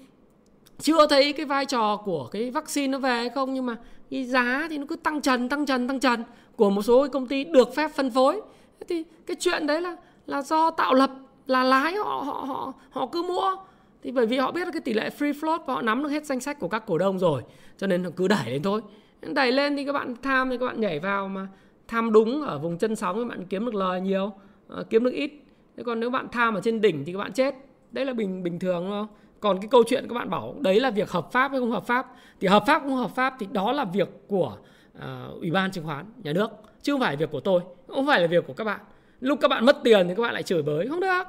chưa 0.79 1.07
thấy 1.07 1.33
cái 1.33 1.47
vai 1.47 1.67
trò 1.67 1.97
của 1.97 2.29
cái 2.33 2.51
vaccine 2.51 2.87
nó 2.87 2.99
về 2.99 3.11
hay 3.11 3.29
không 3.29 3.55
nhưng 3.55 3.67
mà 3.67 3.77
cái 4.11 4.25
giá 4.25 4.67
thì 4.71 4.79
nó 4.79 4.85
cứ 4.89 4.97
tăng 4.97 5.21
trần 5.21 5.49
tăng 5.49 5.67
trần 5.67 5.89
tăng 5.89 6.01
trần 6.01 6.25
của 6.57 6.71
một 6.71 6.83
số 6.83 7.03
cái 7.03 7.09
công 7.09 7.27
ty 7.27 7.45
được 7.45 7.75
phép 7.75 7.91
phân 7.95 8.11
phối. 8.11 8.41
Thế 8.81 8.87
thì 8.89 9.05
cái 9.27 9.37
chuyện 9.41 9.67
đấy 9.67 9.81
là 9.81 9.97
là 10.27 10.43
do 10.43 10.71
tạo 10.71 10.95
lập 10.95 11.11
là 11.47 11.65
lái 11.65 11.95
họ 11.95 12.23
họ 12.27 12.45
họ 12.47 12.73
họ 12.91 13.07
cứ 13.07 13.23
mua. 13.23 13.57
Thì 14.03 14.11
bởi 14.11 14.27
vì 14.27 14.39
họ 14.39 14.53
biết 14.53 14.69
cái 14.73 14.81
tỷ 14.81 14.95
lệ 14.95 15.11
free 15.19 15.33
float 15.33 15.59
và 15.67 15.75
họ 15.75 15.83
nắm 15.83 16.03
được 16.03 16.09
hết 16.09 16.27
danh 16.27 16.41
sách 16.41 16.61
của 16.61 16.69
các 16.69 16.87
cổ 16.87 16.99
đông 16.99 17.19
rồi 17.19 17.43
cho 17.79 17.87
nên 17.87 18.05
họ 18.05 18.11
cứ 18.17 18.29
đẩy 18.29 18.51
lên 18.51 18.63
thôi 18.63 18.81
đẩy 19.23 19.53
lên 19.53 19.77
thì 19.77 19.85
các 19.85 19.93
bạn 19.93 20.15
tham 20.23 20.51
thì 20.51 20.59
các 20.59 20.67
bạn 20.67 20.81
nhảy 20.81 20.99
vào 20.99 21.29
mà. 21.29 21.49
Tham 21.89 22.13
đúng 22.13 22.43
ở 22.43 22.59
vùng 22.59 22.79
chân 22.79 22.97
sóng 22.97 23.17
thì 23.17 23.25
bạn 23.25 23.47
kiếm 23.47 23.65
được 23.65 23.75
lời 23.75 24.01
nhiều 24.01 24.33
ờ, 24.69 24.85
kiếm 24.91 25.05
được 25.05 25.13
ít. 25.13 25.33
Thế 25.77 25.83
còn 25.83 26.01
nếu 26.01 26.11
bạn 26.11 26.29
tham 26.33 26.55
ở 26.55 26.61
trên 26.61 26.81
đỉnh 26.81 27.05
thì 27.05 27.13
các 27.13 27.19
bạn 27.19 27.33
chết. 27.33 27.55
Đấy 27.93 28.05
là 28.05 28.13
bình 28.13 28.43
bình 28.43 28.59
thường 28.59 28.85
đúng 28.85 28.91
không 28.91 29.09
còn 29.41 29.61
cái 29.61 29.69
câu 29.71 29.83
chuyện 29.87 30.07
các 30.09 30.15
bạn 30.15 30.31
bảo 30.31 30.55
đấy 30.61 30.81
là 30.81 30.91
việc 30.91 31.11
hợp 31.11 31.33
pháp 31.33 31.51
hay 31.51 31.61
không 31.61 31.71
hợp 31.71 31.87
pháp 31.87 32.07
thì 32.41 32.49
hợp 32.49 32.65
pháp 32.67 32.83
không 32.83 32.97
hợp 32.97 33.11
pháp 33.15 33.37
thì 33.39 33.47
đó 33.53 33.73
là 33.73 33.85
việc 33.85 34.09
của 34.29 34.57
uh, 34.99 35.41
ủy 35.41 35.51
ban 35.51 35.71
chứng 35.71 35.85
khoán 35.85 36.05
nhà 36.23 36.33
nước 36.33 36.51
chứ 36.83 36.93
không 36.93 37.01
phải 37.01 37.17
việc 37.17 37.31
của 37.31 37.41
tôi 37.41 37.61
không 37.89 38.07
phải 38.07 38.21
là 38.21 38.27
việc 38.27 38.47
của 38.47 38.53
các 38.53 38.65
bạn. 38.65 38.81
Lúc 39.21 39.39
các 39.41 39.49
bạn 39.49 39.67
mất 39.67 39.77
tiền 39.85 40.09
thì 40.09 40.15
các 40.15 40.23
bạn 40.23 40.35
lại 40.35 40.43
chửi 40.43 40.63
bới 40.63 40.89
không 40.89 41.01
được 41.01 41.23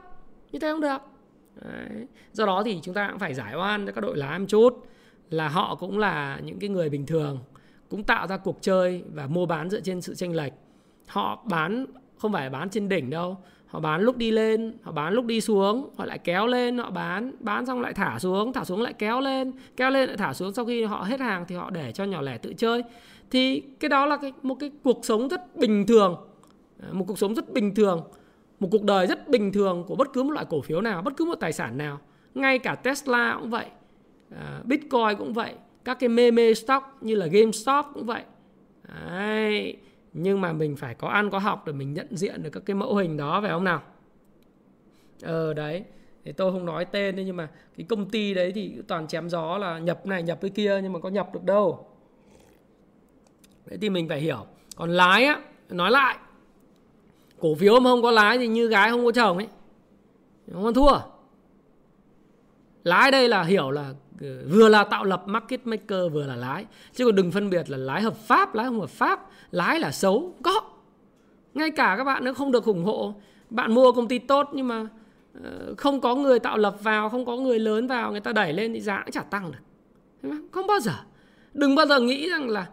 như 0.51 0.60
thế 0.60 0.71
không 0.71 0.82
được. 0.82 0.97
Đấy. 1.62 2.08
do 2.34 2.45
đó 2.45 2.63
thì 2.65 2.80
chúng 2.82 2.93
ta 2.93 3.08
cũng 3.10 3.19
phải 3.19 3.34
giải 3.34 3.56
oan 3.56 3.86
cho 3.86 3.91
các 3.91 4.01
đội 4.01 4.17
lái 4.17 4.39
một 4.39 4.45
chút 4.47 4.88
là 5.30 5.49
họ 5.49 5.75
cũng 5.75 5.99
là 5.99 6.39
những 6.43 6.60
cái 6.60 6.69
người 6.69 6.89
bình 6.89 7.06
thường 7.06 7.39
cũng 7.91 8.04
tạo 8.04 8.27
ra 8.27 8.38
cuộc 8.38 8.58
chơi 8.62 9.04
và 9.13 9.27
mua 9.27 9.45
bán 9.45 9.69
dựa 9.69 9.82
trên 9.82 10.01
sự 10.01 10.15
tranh 10.15 10.36
lệch. 10.36 10.54
Họ 11.08 11.43
bán, 11.49 11.86
không 12.17 12.34
phải 12.34 12.49
bán 12.49 12.69
trên 12.69 12.89
đỉnh 12.89 13.10
đâu, 13.10 13.38
họ 13.67 13.80
bán 13.80 14.01
lúc 14.01 14.17
đi 14.17 14.32
lên, 14.32 14.77
họ 14.84 14.91
bán 14.91 15.13
lúc 15.13 15.25
đi 15.25 15.41
xuống, 15.41 15.89
họ 15.97 16.06
lại 16.06 16.17
kéo 16.17 16.47
lên, 16.47 16.77
họ 16.77 16.91
bán 16.91 17.32
bán 17.39 17.65
xong 17.65 17.82
lại 17.82 17.93
thả 17.93 18.19
xuống 18.19 18.54
thả 18.54 18.63
xuống 18.63 18.82
lại 18.82 18.93
kéo 18.93 19.21
lên 19.21 19.51
kéo 19.77 19.89
lên 19.89 20.08
lại 20.08 20.17
thả 20.17 20.34
xuống, 20.34 20.54
sau 20.54 20.65
khi 20.65 20.84
họ 20.84 21.04
hết 21.04 21.19
hàng 21.19 21.45
thì 21.47 21.56
họ 21.56 21.69
để 21.69 21.91
cho 21.91 22.04
nhỏ 22.04 22.21
lẻ 22.21 22.38
tự 22.38 22.54
chơi. 22.54 22.84
Thì 23.32 23.63
cái 23.80 23.89
đó 23.89 24.06
là 24.06 24.17
cái, 24.17 24.34
một 24.43 24.56
cái 24.60 24.71
cuộc 24.84 25.06
sống 25.06 25.27
rất 25.27 25.56
bình 25.56 25.88
thường, 25.88 26.15
một 26.91 27.06
cuộc 27.08 27.17
sống 27.17 27.36
rất 27.36 27.54
bình 27.54 27.75
thường, 27.75 28.04
một 28.60 28.67
cuộc 28.71 28.84
đời 28.84 29.08
rất 29.08 29.27
bình 29.27 29.51
thường 29.51 29.84
của 29.88 29.95
bất 29.95 30.13
cứ 30.13 30.23
một 30.23 30.32
loại 30.32 30.45
cổ 30.49 30.62
phiếu 30.62 30.82
nào, 30.82 31.01
bất 31.01 31.13
cứ 31.17 31.25
một 31.25 31.36
tài 31.36 31.54
sản 31.54 31.77
nào. 31.77 31.99
Ngay 32.36 32.60
cả 32.60 32.75
Tesla 32.75 33.38
cũng 33.39 33.49
vậy 33.49 33.65
à, 34.36 34.62
Bitcoin 34.63 35.17
cũng 35.17 35.34
vậy 35.34 35.54
các 35.86 36.00
cái 36.00 36.10
mê 36.10 36.32
mê 36.32 36.54
stock 36.54 36.86
như 37.02 37.15
là 37.15 37.28
GameStop 37.28 37.86
cũng 37.94 38.06
vậy. 38.06 38.24
Đấy. 38.88 39.78
nhưng 40.13 40.41
mà 40.41 40.54
mình 40.54 40.76
phải 40.76 40.96
có 40.96 41.08
ăn 41.08 41.30
có 41.30 41.39
học 41.39 41.67
để 41.67 41.74
mình 41.74 41.94
nhận 41.94 42.08
diện 42.17 42.44
được 42.44 42.50
các 42.50 42.63
cái 42.65 42.76
mẫu 42.76 42.96
hình 42.96 43.17
đó, 43.17 43.41
phải 43.41 43.52
không 43.52 43.63
nào? 43.63 43.82
Ờ 45.22 45.54
đấy, 45.54 45.84
thì 46.26 46.32
tôi 46.32 46.52
không 46.52 46.65
nói 46.65 46.86
tên 46.86 47.15
nhưng 47.15 47.36
mà 47.36 47.50
cái 47.78 47.86
công 47.89 48.10
ty 48.10 48.34
đấy 48.34 48.52
thì 48.52 48.74
toàn 48.88 49.08
chém 49.08 49.30
gió 49.30 49.58
là 49.58 49.80
nhập 49.80 50.06
này, 50.06 50.24
nhập 50.24 50.38
cái 50.41 50.52
kia, 50.52 50.80
nhưng 50.84 50.94
mà 50.94 51.00
có 51.00 51.10
nhập 51.10 51.34
được 51.34 51.44
đâu. 51.44 51.88
Đấy 53.65 53.78
thì 53.82 53.89
mình 53.89 54.10
phải 54.10 54.20
hiểu. 54.20 54.46
Còn 54.76 54.91
lái 54.91 55.26
á, 55.26 55.41
nói 55.70 55.91
lại. 55.91 56.17
Cổ 57.39 57.56
phiếu 57.56 57.80
mà 57.80 57.89
không 57.89 58.02
có 58.02 58.12
lái 58.12 58.38
thì 58.38 58.48
như 58.48 58.67
gái 58.67 58.89
không 58.89 59.06
có 59.06 59.12
chồng 59.12 59.38
ấy. 59.38 59.48
Không 60.54 60.63
có 60.63 60.72
thua. 60.72 61.00
Lái 62.84 63.12
đây 63.12 63.30
là 63.30 63.44
hiểu 63.44 63.72
là 63.72 63.94
vừa 64.50 64.69
là 64.69 64.84
tạo 64.84 65.04
lập 65.04 65.24
market 65.26 65.67
maker, 65.67 66.12
vừa 66.13 66.26
là 66.26 66.36
lái. 66.36 66.65
Chứ 66.93 67.06
còn 67.06 67.15
đừng 67.15 67.32
phân 67.32 67.50
biệt 67.50 67.69
là 67.69 67.78
lái 67.78 68.02
hợp 68.02 68.15
pháp, 68.15 68.56
lái 68.56 68.65
không 68.65 68.80
hợp 68.80 68.89
pháp, 68.89 69.30
lái 69.52 69.80
là 69.80 69.91
xấu, 69.91 70.36
có. 70.43 70.62
Ngay 71.54 71.71
cả 71.71 71.95
các 71.97 72.04
bạn 72.04 72.24
nó 72.24 72.34
không 72.34 72.52
được 72.52 72.65
ủng 72.65 72.84
hộ, 72.84 73.13
bạn 73.50 73.74
mua 73.74 73.91
công 73.91 74.08
ty 74.08 74.19
tốt 74.19 74.50
nhưng 74.54 74.67
mà 74.67 74.88
ờ, 75.43 75.74
không 75.78 76.02
có 76.02 76.15
người 76.15 76.39
tạo 76.39 76.58
lập 76.58 76.76
vào, 76.84 77.10
không 77.10 77.26
có 77.26 77.36
người 77.36 77.60
lớn 77.60 77.88
vào, 77.88 78.12
người 78.12 78.21
ta 78.21 78.34
đẩy 78.34 78.54
lên 78.54 78.74
thì 78.74 78.82
giá 78.82 79.02
cũng 79.06 79.12
chả 79.12 79.21
tăng 79.21 79.52
được. 79.52 79.60
Không 80.52 80.67
bao 80.67 80.80
giờ. 80.80 80.93
Đừng 81.54 81.76
bao 81.76 81.86
giờ 81.86 82.00
nghĩ 82.00 82.30
rằng 82.30 82.50
là 82.50 82.67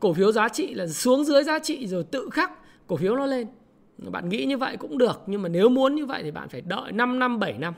cổ 0.00 0.12
phiếu 0.12 0.32
giá 0.32 0.48
trị 0.48 0.74
là 0.74 0.86
xuống 0.86 1.24
dưới 1.24 1.44
giá 1.44 1.58
trị 1.58 1.86
rồi 1.86 2.04
tự 2.04 2.28
khắc 2.32 2.52
cổ 2.86 2.96
phiếu 2.96 3.16
nó 3.16 3.26
lên. 3.26 3.46
Bạn 3.98 4.28
nghĩ 4.28 4.44
như 4.44 4.58
vậy 4.58 4.76
cũng 4.76 4.98
được, 4.98 5.22
nhưng 5.26 5.42
mà 5.42 5.48
nếu 5.48 5.68
muốn 5.68 5.94
như 5.94 6.06
vậy 6.06 6.22
thì 6.22 6.30
bạn 6.30 6.48
phải 6.48 6.60
đợi 6.60 6.92
5 6.92 7.18
năm 7.18 7.38
7 7.38 7.52
năm. 7.52 7.74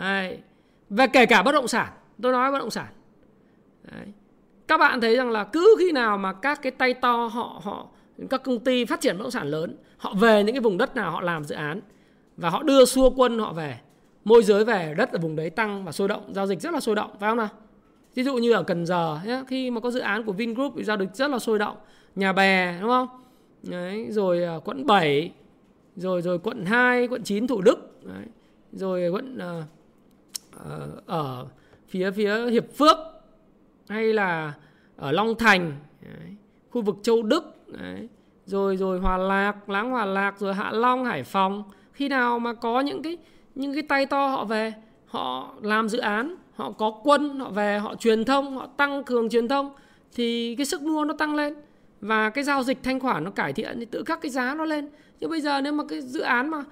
Đấy. 0.00 0.38
và 0.90 1.06
kể 1.06 1.26
cả 1.26 1.42
bất 1.42 1.52
động 1.52 1.68
sản 1.68 1.92
tôi 2.22 2.32
nói 2.32 2.52
bất 2.52 2.58
động 2.58 2.70
sản 2.70 2.92
Đấy. 3.92 4.06
các 4.68 4.78
bạn 4.78 5.00
thấy 5.00 5.16
rằng 5.16 5.30
là 5.30 5.44
cứ 5.44 5.76
khi 5.78 5.92
nào 5.92 6.18
mà 6.18 6.32
các 6.32 6.62
cái 6.62 6.72
tay 6.72 6.94
to 6.94 7.26
họ 7.26 7.60
họ 7.64 7.86
các 8.30 8.42
công 8.44 8.58
ty 8.58 8.84
phát 8.84 9.00
triển 9.00 9.18
bất 9.18 9.22
động 9.22 9.30
sản 9.30 9.46
lớn 9.46 9.76
họ 9.96 10.14
về 10.14 10.44
những 10.44 10.54
cái 10.54 10.60
vùng 10.60 10.78
đất 10.78 10.96
nào 10.96 11.10
họ 11.10 11.20
làm 11.20 11.44
dự 11.44 11.54
án 11.54 11.80
và 12.36 12.50
họ 12.50 12.62
đưa 12.62 12.84
xua 12.84 13.10
quân 13.10 13.38
họ 13.38 13.52
về 13.52 13.80
môi 14.24 14.42
giới 14.42 14.64
về 14.64 14.94
đất 14.98 15.12
ở 15.12 15.18
vùng 15.18 15.36
đấy 15.36 15.50
tăng 15.50 15.84
và 15.84 15.92
sôi 15.92 16.08
động 16.08 16.34
giao 16.34 16.46
dịch 16.46 16.60
rất 16.60 16.72
là 16.72 16.80
sôi 16.80 16.94
động 16.94 17.10
phải 17.20 17.30
không 17.30 17.38
nào 17.38 17.48
ví 18.14 18.22
dụ 18.22 18.36
như 18.36 18.52
ở 18.52 18.62
Cần 18.62 18.86
Giờ 18.86 19.18
nhé, 19.24 19.42
khi 19.48 19.70
mà 19.70 19.80
có 19.80 19.90
dự 19.90 20.00
án 20.00 20.24
của 20.24 20.32
Vingroup 20.32 20.72
thì 20.76 20.84
giao 20.84 20.96
dịch 20.98 21.14
rất 21.14 21.30
là 21.30 21.38
sôi 21.38 21.58
động 21.58 21.76
nhà 22.14 22.32
bè 22.32 22.78
đúng 22.80 22.90
không 22.90 23.08
Đấy, 23.62 24.06
rồi 24.10 24.56
uh, 24.56 24.68
quận 24.68 24.86
7 24.86 25.32
rồi 25.96 26.22
rồi 26.22 26.38
quận 26.38 26.64
2, 26.64 27.08
quận 27.08 27.22
9 27.22 27.46
Thủ 27.46 27.62
Đức 27.62 28.04
Đấy. 28.04 28.24
rồi 28.72 29.08
quận 29.08 29.38
uh, 29.38 29.64
uh, 30.56 31.06
ở 31.06 31.46
phía 31.94 32.10
phía 32.10 32.46
Hiệp 32.50 32.64
Phước 32.76 32.96
hay 33.88 34.12
là 34.12 34.52
ở 34.96 35.12
Long 35.12 35.34
Thành 35.38 35.72
Đấy. 36.02 36.36
khu 36.70 36.82
vực 36.82 36.96
Châu 37.02 37.22
Đức 37.22 37.68
Đấy. 37.68 38.08
rồi 38.46 38.76
rồi 38.76 39.00
Hòa 39.00 39.16
Lạc, 39.16 39.68
Láng 39.68 39.90
Hòa 39.90 40.04
Lạc 40.04 40.38
rồi 40.38 40.54
Hạ 40.54 40.70
Long, 40.72 41.04
Hải 41.04 41.22
Phòng 41.22 41.64
khi 41.92 42.08
nào 42.08 42.38
mà 42.38 42.52
có 42.54 42.80
những 42.80 43.02
cái 43.02 43.18
những 43.54 43.72
cái 43.72 43.82
tay 43.82 44.06
to 44.06 44.26
họ 44.26 44.44
về 44.44 44.72
họ 45.06 45.54
làm 45.62 45.88
dự 45.88 45.98
án 45.98 46.36
họ 46.54 46.70
có 46.70 46.90
quân 47.04 47.40
họ 47.40 47.50
về 47.50 47.78
họ 47.78 47.94
truyền 47.94 48.24
thông 48.24 48.56
họ 48.56 48.66
tăng 48.66 49.04
cường 49.04 49.28
truyền 49.28 49.48
thông 49.48 49.70
thì 50.14 50.54
cái 50.56 50.66
sức 50.66 50.82
mua 50.82 51.04
nó 51.04 51.14
tăng 51.14 51.34
lên 51.34 51.54
và 52.00 52.30
cái 52.30 52.44
giao 52.44 52.62
dịch 52.62 52.78
thanh 52.82 53.00
khoản 53.00 53.24
nó 53.24 53.30
cải 53.30 53.52
thiện 53.52 53.78
thì 53.78 53.84
tự 53.84 54.04
khắc 54.04 54.20
cái 54.20 54.30
giá 54.30 54.54
nó 54.54 54.64
lên 54.64 54.88
nhưng 55.20 55.30
bây 55.30 55.40
giờ 55.40 55.60
nếu 55.60 55.72
mà 55.72 55.84
cái 55.88 56.00
dự 56.00 56.20
án 56.20 56.48
mà 56.48 56.64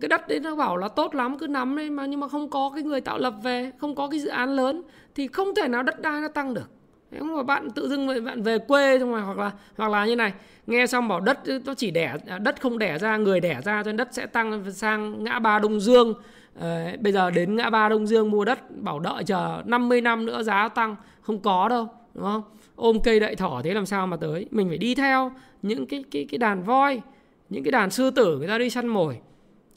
cái 0.00 0.08
đất 0.08 0.28
đấy 0.28 0.40
nó 0.40 0.56
bảo 0.56 0.76
là 0.76 0.88
tốt 0.88 1.14
lắm 1.14 1.38
cứ 1.38 1.46
nắm 1.46 1.76
lên 1.76 1.94
mà 1.94 2.06
nhưng 2.06 2.20
mà 2.20 2.28
không 2.28 2.50
có 2.50 2.70
cái 2.74 2.82
người 2.82 3.00
tạo 3.00 3.18
lập 3.18 3.34
về 3.42 3.70
không 3.78 3.94
có 3.94 4.08
cái 4.08 4.20
dự 4.20 4.28
án 4.28 4.56
lớn 4.56 4.82
thì 5.14 5.26
không 5.28 5.54
thể 5.54 5.68
nào 5.68 5.82
đất 5.82 6.00
đai 6.00 6.20
nó 6.20 6.28
tăng 6.28 6.54
được. 6.54 6.70
Nếu 7.10 7.24
mà 7.24 7.42
bạn 7.42 7.70
tự 7.70 7.88
dưng 7.88 8.24
bạn 8.24 8.42
về 8.42 8.58
quê 8.58 8.98
xong 8.98 9.12
rồi 9.12 9.20
hoặc 9.20 9.38
là 9.38 9.50
hoặc 9.76 9.90
là 9.90 10.06
như 10.06 10.16
này 10.16 10.32
nghe 10.66 10.86
xong 10.86 11.08
bảo 11.08 11.20
đất 11.20 11.38
nó 11.64 11.74
chỉ 11.74 11.90
đẻ 11.90 12.16
à, 12.26 12.38
đất 12.38 12.60
không 12.60 12.78
đẻ 12.78 12.98
ra 12.98 13.16
người 13.16 13.40
đẻ 13.40 13.60
ra 13.64 13.82
cho 13.82 13.88
nên 13.88 13.96
đất 13.96 14.08
sẽ 14.10 14.26
tăng 14.26 14.72
sang 14.72 15.24
ngã 15.24 15.38
ba 15.38 15.58
đông 15.58 15.80
dương. 15.80 16.14
À, 16.60 16.92
bây 17.00 17.12
giờ 17.12 17.30
đến 17.30 17.56
ngã 17.56 17.70
ba 17.70 17.88
đông 17.88 18.06
dương 18.06 18.30
mua 18.30 18.44
đất 18.44 18.58
bảo 18.80 19.00
đợi 19.00 19.24
chờ 19.24 19.62
50 19.64 20.00
năm 20.00 20.26
nữa 20.26 20.42
giá 20.42 20.68
tăng 20.68 20.96
không 21.20 21.38
có 21.38 21.68
đâu 21.68 21.88
đúng 22.14 22.24
không? 22.24 22.42
Ôm 22.76 22.98
cây 23.04 23.20
đậy 23.20 23.36
thỏ 23.36 23.60
thế 23.64 23.74
làm 23.74 23.86
sao 23.86 24.06
mà 24.06 24.16
tới? 24.16 24.46
Mình 24.50 24.68
phải 24.68 24.78
đi 24.78 24.94
theo 24.94 25.32
những 25.62 25.86
cái 25.86 26.04
cái 26.10 26.26
cái 26.30 26.38
đàn 26.38 26.62
voi 26.62 27.00
những 27.48 27.64
cái 27.64 27.70
đàn 27.70 27.90
sư 27.90 28.10
tử 28.10 28.38
người 28.38 28.48
ta 28.48 28.58
đi 28.58 28.70
săn 28.70 28.88
mồi. 28.88 29.18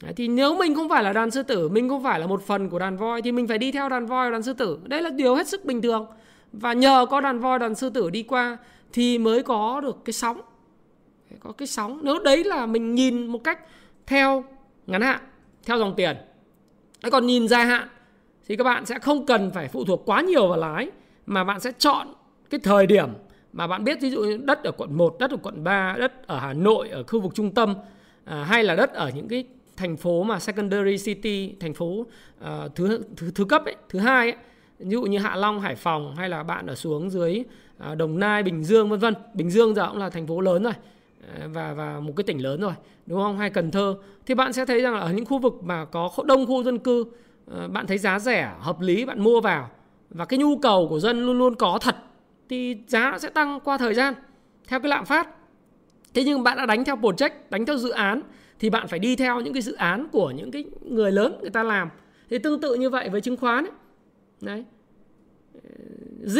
Đấy, 0.02 0.12
thì 0.16 0.28
nếu 0.28 0.56
mình 0.56 0.74
không 0.74 0.88
phải 0.88 1.04
là 1.04 1.12
đàn 1.12 1.30
sư 1.30 1.42
tử 1.42 1.68
mình 1.68 1.88
không 1.88 2.02
phải 2.02 2.20
là 2.20 2.26
một 2.26 2.42
phần 2.46 2.68
của 2.68 2.78
đàn 2.78 2.96
voi 2.96 3.22
thì 3.22 3.32
mình 3.32 3.46
phải 3.46 3.58
đi 3.58 3.72
theo 3.72 3.88
đàn 3.88 4.06
voi 4.06 4.30
đàn 4.30 4.42
sư 4.42 4.52
tử. 4.52 4.78
Đây 4.84 5.02
là 5.02 5.10
điều 5.10 5.34
hết 5.34 5.48
sức 5.48 5.64
bình 5.64 5.82
thường. 5.82 6.06
Và 6.52 6.72
nhờ 6.72 7.06
có 7.10 7.20
đàn 7.20 7.38
voi 7.38 7.58
đàn 7.58 7.74
sư 7.74 7.90
tử 7.90 8.10
đi 8.10 8.22
qua 8.22 8.58
thì 8.92 9.18
mới 9.18 9.42
có 9.42 9.80
được 9.80 10.04
cái 10.04 10.12
sóng. 10.12 10.40
Có 11.40 11.52
cái 11.52 11.66
sóng. 11.66 12.00
Nếu 12.02 12.18
đấy 12.18 12.44
là 12.44 12.66
mình 12.66 12.94
nhìn 12.94 13.26
một 13.26 13.44
cách 13.44 13.60
theo 14.06 14.44
ngắn 14.86 15.02
hạn 15.02 15.20
theo 15.66 15.78
dòng 15.78 15.94
tiền. 15.96 16.16
Còn 17.10 17.26
nhìn 17.26 17.48
dài 17.48 17.66
hạn 17.66 17.88
thì 18.48 18.56
các 18.56 18.64
bạn 18.64 18.86
sẽ 18.86 18.98
không 18.98 19.26
cần 19.26 19.50
phải 19.50 19.68
phụ 19.68 19.84
thuộc 19.84 20.02
quá 20.06 20.20
nhiều 20.20 20.48
vào 20.48 20.58
lái 20.58 20.90
mà 21.26 21.44
bạn 21.44 21.60
sẽ 21.60 21.72
chọn 21.78 22.08
cái 22.50 22.60
thời 22.60 22.86
điểm 22.86 23.08
mà 23.52 23.66
bạn 23.66 23.84
biết 23.84 24.00
ví 24.00 24.10
dụ 24.10 24.22
như 24.22 24.40
đất 24.44 24.64
ở 24.64 24.72
quận 24.72 24.96
1, 24.96 25.16
đất 25.18 25.30
ở 25.30 25.36
quận 25.42 25.64
3, 25.64 25.96
đất 25.98 26.26
ở 26.26 26.38
Hà 26.38 26.52
Nội, 26.52 26.88
ở 26.88 27.02
khu 27.02 27.20
vực 27.20 27.34
trung 27.34 27.54
tâm 27.54 27.74
à, 28.24 28.44
hay 28.44 28.64
là 28.64 28.74
đất 28.74 28.92
ở 28.92 29.10
những 29.14 29.28
cái 29.28 29.44
thành 29.80 29.96
phố 29.96 30.22
mà 30.22 30.38
secondary 30.38 30.98
city 30.98 31.54
thành 31.60 31.74
phố 31.74 31.86
uh, 31.86 32.74
thứ, 32.74 33.02
thứ 33.16 33.30
thứ 33.34 33.44
cấp 33.44 33.64
ấy, 33.64 33.76
thứ 33.88 33.98
hai 33.98 34.30
ấy, 34.30 34.36
ví 34.78 34.90
dụ 34.90 35.02
như 35.02 35.18
Hạ 35.18 35.36
Long, 35.36 35.60
Hải 35.60 35.74
Phòng 35.74 36.16
hay 36.16 36.28
là 36.28 36.42
bạn 36.42 36.66
ở 36.66 36.74
xuống 36.74 37.10
dưới 37.10 37.44
uh, 37.90 37.96
Đồng 37.96 38.18
Nai, 38.18 38.42
Bình 38.42 38.64
Dương 38.64 38.88
vân 38.90 39.00
vân. 39.00 39.14
Bình 39.34 39.50
Dương 39.50 39.74
giờ 39.74 39.88
cũng 39.88 39.98
là 39.98 40.10
thành 40.10 40.26
phố 40.26 40.40
lớn 40.40 40.62
rồi 40.62 40.72
ờ, 41.34 41.48
và 41.48 41.72
và 41.72 42.00
một 42.00 42.12
cái 42.16 42.24
tỉnh 42.24 42.42
lớn 42.42 42.60
rồi, 42.60 42.72
đúng 43.06 43.22
không? 43.22 43.38
Hay 43.38 43.50
Cần 43.50 43.70
Thơ 43.70 43.96
thì 44.26 44.34
bạn 44.34 44.52
sẽ 44.52 44.66
thấy 44.66 44.80
rằng 44.82 44.94
là 44.94 45.00
ở 45.00 45.12
những 45.12 45.26
khu 45.26 45.38
vực 45.38 45.54
mà 45.62 45.84
có 45.84 46.10
đông 46.26 46.46
khu 46.46 46.62
dân 46.62 46.78
cư 46.78 47.00
uh, 47.00 47.70
bạn 47.70 47.86
thấy 47.86 47.98
giá 47.98 48.18
rẻ, 48.18 48.52
hợp 48.60 48.80
lý 48.80 49.04
bạn 49.04 49.24
mua 49.24 49.40
vào 49.40 49.70
và 50.10 50.24
cái 50.24 50.38
nhu 50.38 50.58
cầu 50.58 50.86
của 50.88 51.00
dân 51.00 51.26
luôn 51.26 51.38
luôn 51.38 51.54
có 51.54 51.78
thật 51.82 51.96
thì 52.48 52.76
giá 52.86 53.18
sẽ 53.18 53.28
tăng 53.28 53.60
qua 53.60 53.78
thời 53.78 53.94
gian 53.94 54.14
theo 54.68 54.80
cái 54.80 54.88
lạm 54.88 55.04
phát. 55.04 55.28
Thế 56.14 56.24
nhưng 56.24 56.42
bạn 56.42 56.56
đã 56.56 56.66
đánh 56.66 56.84
theo 56.84 56.96
project, 56.96 57.30
đánh 57.50 57.66
theo 57.66 57.76
dự 57.76 57.90
án 57.90 58.22
thì 58.60 58.70
bạn 58.70 58.88
phải 58.88 58.98
đi 58.98 59.16
theo 59.16 59.40
những 59.40 59.52
cái 59.52 59.62
dự 59.62 59.72
án 59.72 60.06
của 60.12 60.30
những 60.30 60.50
cái 60.50 60.64
người 60.80 61.12
lớn 61.12 61.38
người 61.40 61.50
ta 61.50 61.62
làm. 61.62 61.88
Thì 62.30 62.38
tương 62.38 62.60
tự 62.60 62.74
như 62.74 62.90
vậy 62.90 63.08
với 63.08 63.20
chứng 63.20 63.36
khoán 63.36 63.64
ấy. 63.64 63.72
đấy. 64.40 64.64
G, 66.22 66.38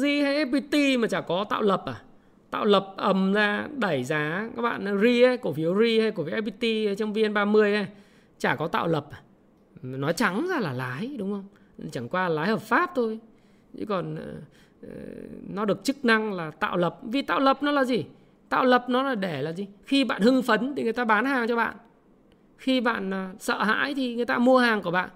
G 0.00 0.04
hay 0.22 0.44
FPT 0.44 0.98
mà 0.98 1.08
chả 1.08 1.20
có 1.20 1.44
tạo 1.44 1.62
lập 1.62 1.82
à? 1.86 2.02
Tạo 2.50 2.64
lập 2.64 2.94
ầm 2.96 3.32
ra 3.32 3.68
đẩy 3.76 4.04
giá 4.04 4.48
các 4.56 4.62
bạn 4.62 5.00
RI 5.02 5.22
ấy, 5.22 5.36
cổ 5.36 5.52
phiếu 5.52 5.80
RI 5.80 6.00
hay 6.00 6.10
cổ 6.10 6.24
phiếu 6.24 6.34
FPT 6.34 6.94
trong 6.94 7.12
VN30 7.12 7.60
ấy, 7.60 7.86
chả 8.38 8.54
có 8.54 8.68
tạo 8.68 8.86
lập 8.86 9.06
à? 9.10 9.22
nói 9.82 10.12
trắng 10.12 10.46
ra 10.50 10.58
là 10.60 10.72
lái 10.72 11.14
đúng 11.18 11.32
không? 11.32 11.44
Chẳng 11.90 12.08
qua 12.08 12.28
lái 12.28 12.48
hợp 12.48 12.62
pháp 12.62 12.90
thôi. 12.94 13.18
Chứ 13.78 13.84
còn 13.88 14.14
uh, 14.14 14.90
nó 15.54 15.64
được 15.64 15.84
chức 15.84 16.04
năng 16.04 16.32
là 16.32 16.50
tạo 16.50 16.76
lập. 16.76 16.98
Vì 17.02 17.22
tạo 17.22 17.40
lập 17.40 17.62
nó 17.62 17.70
là 17.72 17.84
gì? 17.84 18.04
Tạo 18.52 18.64
lập 18.64 18.84
nó 18.88 19.02
là 19.02 19.14
để 19.14 19.42
là 19.42 19.52
gì? 19.52 19.66
Khi 19.84 20.04
bạn 20.04 20.22
hưng 20.22 20.42
phấn 20.42 20.74
thì 20.76 20.82
người 20.82 20.92
ta 20.92 21.04
bán 21.04 21.24
hàng 21.24 21.48
cho 21.48 21.56
bạn. 21.56 21.76
Khi 22.56 22.80
bạn 22.80 23.14
à, 23.14 23.32
sợ 23.38 23.62
hãi 23.62 23.94
thì 23.94 24.14
người 24.14 24.24
ta 24.24 24.38
mua 24.38 24.58
hàng 24.58 24.82
của 24.82 24.90
bạn. 24.90 25.10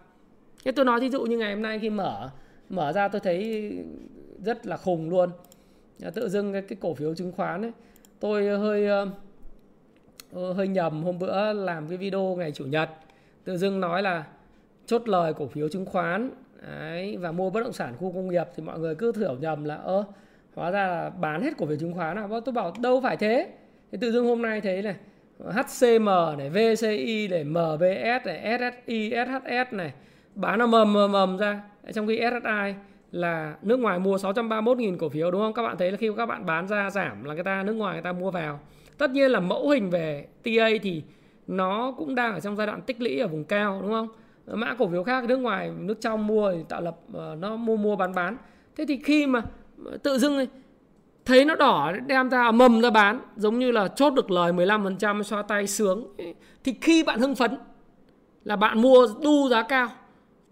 Thế 0.65 0.73
tôi 0.73 0.85
nói 0.85 1.01
ví 1.01 1.11
dụ 1.11 1.23
như 1.23 1.39
ngày 1.39 1.53
hôm 1.55 1.63
nay 1.63 1.79
khi 1.79 1.91
mở 1.91 2.31
mở 2.69 2.93
ra 2.93 3.09
tôi 3.09 3.21
thấy 3.21 3.73
rất 4.45 4.67
là 4.67 4.77
khùng 4.77 5.11
luôn. 5.11 5.31
Tự 6.15 6.29
dưng 6.29 6.53
cái, 6.53 6.63
cái 6.63 6.79
cổ 6.81 6.95
phiếu 6.95 7.15
chứng 7.15 7.33
khoán 7.33 7.63
ấy 7.63 7.73
tôi 8.21 8.59
hơi 8.59 8.87
ờ, 8.87 9.09
ờ, 10.33 10.53
hơi 10.53 10.69
nhầm 10.69 11.03
hôm 11.03 11.19
bữa 11.19 11.53
làm 11.53 11.89
cái 11.89 11.99
video 11.99 12.37
ngày 12.39 12.53
chủ 12.53 12.65
nhật. 12.65 12.91
Tự 13.45 13.57
dưng 13.57 13.81
nói 13.81 14.03
là 14.03 14.25
chốt 14.87 15.09
lời 15.09 15.35
cổ 15.35 15.47
phiếu 15.47 15.69
chứng 15.69 15.87
khoán 15.87 16.31
Đấy, 16.69 17.17
và 17.17 17.33
mua 17.33 17.51
bất 17.51 17.61
động 17.61 17.73
sản 17.73 17.95
khu 17.97 18.13
công 18.13 18.29
nghiệp 18.29 18.47
thì 18.57 18.63
mọi 18.63 18.79
người 18.79 18.95
cứ 18.95 19.13
hiểu 19.17 19.37
nhầm 19.41 19.65
là 19.65 19.75
ơ 19.75 20.05
hóa 20.57 20.71
ra 20.71 20.87
là 20.87 21.11
bán 21.11 21.43
hết 21.43 21.57
cổ 21.59 21.67
phiếu 21.67 21.77
chứng 21.77 21.95
khoán 21.95 22.17
nào, 22.17 22.41
tôi 22.41 22.53
bảo 22.53 22.73
đâu 22.81 23.01
phải 23.01 23.17
thế 23.17 23.49
thì 23.93 23.99
tự 24.01 24.13
dưng 24.13 24.27
hôm 24.27 24.43
nay 24.43 24.61
thấy 24.61 24.83
này 24.83 24.97
HCM 25.45 26.09
này 26.39 26.51
VCI 26.51 27.29
này 27.29 27.45
MBS 27.45 28.27
này 28.27 28.59
SSI 28.59 29.11
SHS 29.11 29.75
này 29.75 29.93
bán 30.35 30.59
nó 30.59 30.67
mầm 30.67 30.93
mầm 30.93 31.13
mầm 31.13 31.37
ra 31.37 31.61
trong 31.95 32.07
khi 32.07 32.17
SSI 32.19 32.75
là 33.13 33.57
nước 33.63 33.79
ngoài 33.79 33.99
mua 33.99 34.17
631.000 34.17 34.97
cổ 34.99 35.09
phiếu 35.09 35.31
đúng 35.31 35.41
không? 35.41 35.53
Các 35.53 35.63
bạn 35.63 35.77
thấy 35.79 35.91
là 35.91 35.97
khi 35.97 36.11
các 36.17 36.27
bạn 36.27 36.47
bán 36.47 36.69
ra 36.69 36.91
giảm 36.91 37.25
là 37.25 37.35
người 37.35 37.45
ta 37.45 37.63
nước 37.63 37.73
ngoài 37.73 37.95
người 37.95 38.03
ta 38.03 38.13
mua 38.13 38.31
vào. 38.31 38.61
Tất 38.99 39.11
nhiên 39.11 39.31
là 39.31 39.41
mẫu 39.41 39.69
hình 39.69 39.91
về 39.91 40.27
TA 40.43 40.69
thì 40.83 41.03
nó 41.47 41.95
cũng 41.97 42.15
đang 42.15 42.35
ở 42.35 42.41
trong 42.41 42.57
giai 42.57 42.67
đoạn 42.67 42.83
tích 42.83 43.01
lũy 43.01 43.19
ở 43.19 43.29
vùng 43.29 43.45
cao 43.45 43.83
đúng 43.83 43.91
không? 43.91 44.09
Mã 44.47 44.75
cổ 44.75 44.89
phiếu 44.89 45.03
khác 45.03 45.25
nước 45.25 45.37
ngoài 45.37 45.71
nước 45.79 46.01
trong 46.01 46.27
mua 46.27 46.53
thì 46.53 46.59
tạo 46.69 46.81
lập 46.81 46.97
ờ, 47.13 47.37
nó 47.41 47.57
mua 47.57 47.77
mua 47.77 47.97
bán 47.97 48.15
bán. 48.15 48.37
Thế 48.77 48.85
thì 48.89 49.01
khi 49.05 49.27
mà 49.27 49.43
tự 50.03 50.19
dưng 50.19 50.47
thấy 51.25 51.45
nó 51.45 51.55
đỏ 51.55 51.93
đem 52.07 52.31
ra 52.31 52.43
à, 52.43 52.51
mầm 52.51 52.81
ra 52.81 52.91
bán 52.91 53.21
giống 53.37 53.59
như 53.59 53.71
là 53.71 53.89
chốt 53.89 54.15
được 54.15 54.31
lời 54.31 54.53
15% 54.53 55.23
xoa 55.23 55.43
tay 55.43 55.67
sướng. 55.67 56.07
Thì 56.65 56.75
khi 56.81 57.03
bạn 57.03 57.21
hưng 57.21 57.35
phấn 57.35 57.59
là 58.45 58.57
bạn 58.57 58.83
mua 58.83 59.07
đu 59.23 59.49
giá 59.49 59.63
cao 59.63 59.89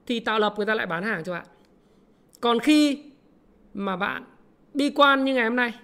thì 0.07 0.21
tạo 0.21 0.39
lập 0.39 0.55
người 0.57 0.67
ta 0.67 0.75
lại 0.75 0.87
bán 0.87 1.03
hàng 1.03 1.25
cho 1.25 1.33
bạn. 1.33 1.47
Còn 2.41 2.59
khi 2.59 3.03
mà 3.75 3.97
bạn 3.97 4.25
bi 4.75 4.91
quan 4.91 5.25
như 5.25 5.35
ngày 5.35 5.45
hôm 5.45 5.57
nay 5.57 5.75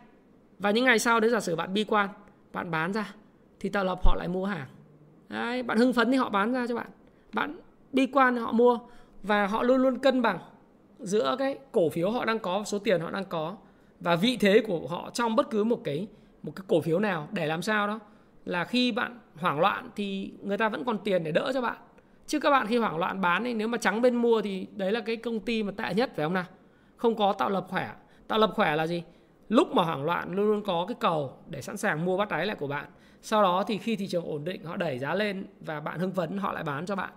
và 0.59 0.71
những 0.71 0.85
ngày 0.85 0.99
sau 0.99 1.21
đấy 1.21 1.31
giả 1.31 1.41
sử 1.41 1.57
bạn 1.57 1.75
bi 1.75 1.85
quan 1.85 2.09
bạn 2.53 2.71
bán 2.71 2.93
ra 2.93 3.15
thì 3.61 3.69
tạo 3.69 3.85
lập 3.85 3.99
họ 4.05 4.17
lại 4.19 4.29
mua 4.29 4.45
hàng. 4.45 4.67
Đấy, 5.29 5.63
bạn 5.63 5.79
hưng 5.79 5.93
phấn 5.93 6.11
thì 6.11 6.17
họ 6.17 6.29
bán 6.29 6.53
ra 6.53 6.67
cho 6.67 6.75
bạn. 6.75 6.91
Bạn 7.33 7.61
bi 7.93 8.07
quan 8.07 8.35
thì 8.35 8.41
họ 8.41 8.53
mua 8.53 8.79
và 9.23 9.47
họ 9.47 9.63
luôn 9.63 9.83
luôn 9.83 9.99
cân 9.99 10.23
bằng 10.23 10.39
giữa 11.03 11.37
cái 11.39 11.59
cổ 11.73 11.89
phiếu 11.89 12.11
họ 12.11 12.25
đang 12.25 12.39
có, 12.39 12.65
số 12.65 12.79
tiền 12.79 13.01
họ 13.01 13.11
đang 13.11 13.25
có 13.25 13.57
và 14.01 14.17
vị 14.17 14.37
thế 14.41 14.63
của 14.67 14.87
họ 14.89 15.11
trong 15.15 15.37
bất 15.37 15.51
cứ 15.51 15.65
một 15.65 15.81
cái 15.85 16.07
một 16.43 16.53
cái 16.57 16.65
cổ 16.69 16.81
phiếu 16.81 16.99
nào 16.99 17.29
để 17.33 17.47
làm 17.47 17.63
sao 17.63 17.87
đó 17.87 18.01
là 18.45 18.65
khi 18.65 18.93
bạn 18.93 19.19
hoảng 19.37 19.61
loạn 19.61 19.91
thì 19.97 20.33
người 20.43 20.59
ta 20.59 20.69
vẫn 20.69 20.85
còn 20.85 20.99
tiền 20.99 21.25
để 21.25 21.33
đỡ 21.33 21.51
cho 21.55 21.61
bạn. 21.61 21.77
Chứ 22.27 22.41
các 22.41 22.51
bạn 22.51 22.67
khi 22.67 22.77
hoảng 22.77 22.97
loạn 22.97 23.21
bán 23.21 23.45
thì 23.45 23.55
nếu 23.55 23.69
mà 23.69 23.79
trắng 23.79 24.03
bên 24.03 24.17
mua 24.17 24.43
thì 24.43 24.67
đấy 24.77 24.93
là 24.93 25.01
cái 25.01 25.17
công 25.17 25.41
ty 25.41 25.63
mà 25.63 25.73
tệ 25.77 25.95
nhất, 25.95 26.13
phải 26.17 26.25
không 26.25 26.35
nào? 26.35 26.45
Không 26.97 27.15
có 27.17 27.33
tạo 27.33 27.51
lập 27.51 27.67
khỏe. 27.69 27.93
Tạo 28.29 28.39
lập 28.39 28.51
khỏe 28.55 28.77
là 28.77 28.87
gì? 28.87 29.03
Lúc 29.49 29.75
mà 29.75 29.83
hoảng 29.83 30.05
loạn 30.05 30.33
luôn 30.33 30.47
luôn 30.47 30.63
có 30.63 30.85
cái 30.89 30.97
cầu 31.01 31.33
để 31.49 31.63
sẵn 31.63 31.77
sàng 31.77 32.05
mua 32.05 32.17
bắt 32.17 32.29
đáy 32.29 32.47
lại 32.47 32.57
của 32.57 32.67
bạn. 32.67 32.87
Sau 33.23 33.43
đó 33.43 33.65
thì 33.67 33.79
khi 33.79 33.97
thị 33.97 34.09
trường 34.09 34.25
ổn 34.25 34.45
định, 34.45 34.65
họ 34.65 34.77
đẩy 34.77 34.99
giá 34.99 35.15
lên 35.15 35.47
và 35.61 35.81
bạn 35.81 35.99
hưng 35.99 36.13
phấn, 36.13 36.39
họ 36.39 36.53
lại 36.53 36.63
bán 36.63 36.87
cho 36.87 36.97
bạn. 36.97 37.11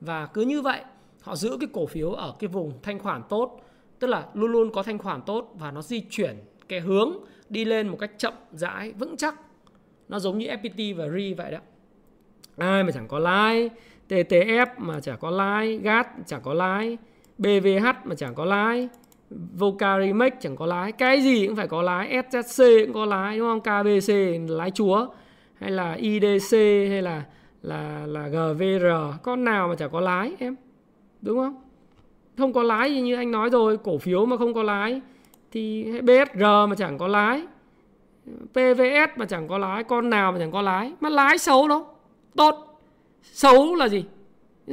Và 0.00 0.26
cứ 0.26 0.42
như 0.42 0.62
vậy 0.62 0.80
họ 1.20 1.36
giữ 1.36 1.56
cái 1.60 1.68
cổ 1.72 1.86
phiếu 1.86 2.10
ở 2.10 2.34
cái 2.38 2.48
vùng 2.48 2.72
thanh 2.82 2.98
khoản 2.98 3.22
tốt 3.28 3.60
tức 3.98 4.06
là 4.06 4.26
luôn 4.34 4.52
luôn 4.52 4.72
có 4.72 4.82
thanh 4.82 4.98
khoản 4.98 5.22
tốt 5.22 5.54
và 5.54 5.70
nó 5.70 5.82
di 5.82 6.00
chuyển 6.10 6.36
cái 6.68 6.80
hướng 6.80 7.12
đi 7.48 7.64
lên 7.64 7.88
một 7.88 7.96
cách 8.00 8.10
chậm 8.18 8.34
rãi 8.52 8.92
vững 8.92 9.16
chắc 9.16 9.34
nó 10.08 10.18
giống 10.18 10.38
như 10.38 10.46
FPT 10.46 10.96
và 10.96 11.08
RE 11.08 11.34
vậy 11.36 11.52
đó 11.52 11.58
ai 12.56 12.84
mà 12.84 12.90
chẳng 12.92 13.08
có 13.08 13.18
lãi 13.18 13.70
TTF 14.08 14.66
mà 14.76 15.00
chả 15.00 15.16
có 15.16 15.30
lãi, 15.30 15.78
GAT 15.82 16.06
chẳng 16.26 16.40
có 16.42 16.54
lãi, 16.54 16.98
BVH 17.38 17.86
mà 18.04 18.14
chẳng 18.16 18.34
có 18.34 18.44
lãi, 18.44 18.88
Vocarimex 19.30 20.32
chẳng 20.40 20.56
có 20.56 20.66
lãi, 20.66 20.92
cái 20.92 21.20
gì 21.20 21.46
cũng 21.46 21.56
phải 21.56 21.68
có 21.68 21.82
lãi, 21.82 22.08
SZC 22.08 22.84
cũng 22.84 22.94
có 22.94 23.04
lãi 23.04 23.38
đúng 23.38 23.48
không? 23.48 23.60
KBC 23.60 24.14
lãi 24.48 24.70
chúa 24.70 25.06
hay 25.54 25.70
là 25.70 25.92
IDC 25.92 26.52
hay 26.88 27.02
là 27.02 27.22
là 27.62 28.06
là 28.06 28.28
GVR 28.28 28.86
con 29.22 29.44
nào 29.44 29.68
mà 29.68 29.74
chả 29.74 29.88
có 29.88 30.00
lãi 30.00 30.34
em. 30.38 30.56
Đúng 31.22 31.38
không? 31.38 31.62
Không 32.38 32.52
có 32.52 32.62
lái 32.62 32.90
như 32.90 33.14
anh 33.14 33.30
nói 33.30 33.50
rồi, 33.50 33.78
cổ 33.78 33.98
phiếu 33.98 34.26
mà 34.26 34.36
không 34.36 34.54
có 34.54 34.62
lái 34.62 35.00
thì 35.50 35.84
BSR 36.00 36.42
mà 36.42 36.74
chẳng 36.78 36.98
có 36.98 37.08
lái 37.08 37.42
PVS 38.52 39.16
mà 39.16 39.26
chẳng 39.26 39.48
có 39.48 39.58
lái 39.58 39.84
con 39.84 40.10
nào 40.10 40.32
mà 40.32 40.38
chẳng 40.38 40.52
có 40.52 40.62
lái 40.62 40.92
mà 41.00 41.08
lái 41.08 41.38
xấu 41.38 41.68
đâu. 41.68 41.86
Tốt 42.36 42.80
xấu 43.22 43.74
là 43.74 43.88
gì 43.88 44.04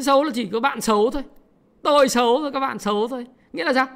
xấu 0.01 0.23
là 0.23 0.31
chỉ 0.33 0.45
có 0.45 0.59
bạn 0.59 0.81
xấu 0.81 1.11
thôi 1.11 1.23
tôi 1.81 2.09
xấu 2.09 2.41
rồi 2.41 2.51
các 2.51 2.59
bạn 2.59 2.79
xấu 2.79 3.07
thôi 3.07 3.25
nghĩa 3.53 3.63
là 3.63 3.73
sao 3.73 3.87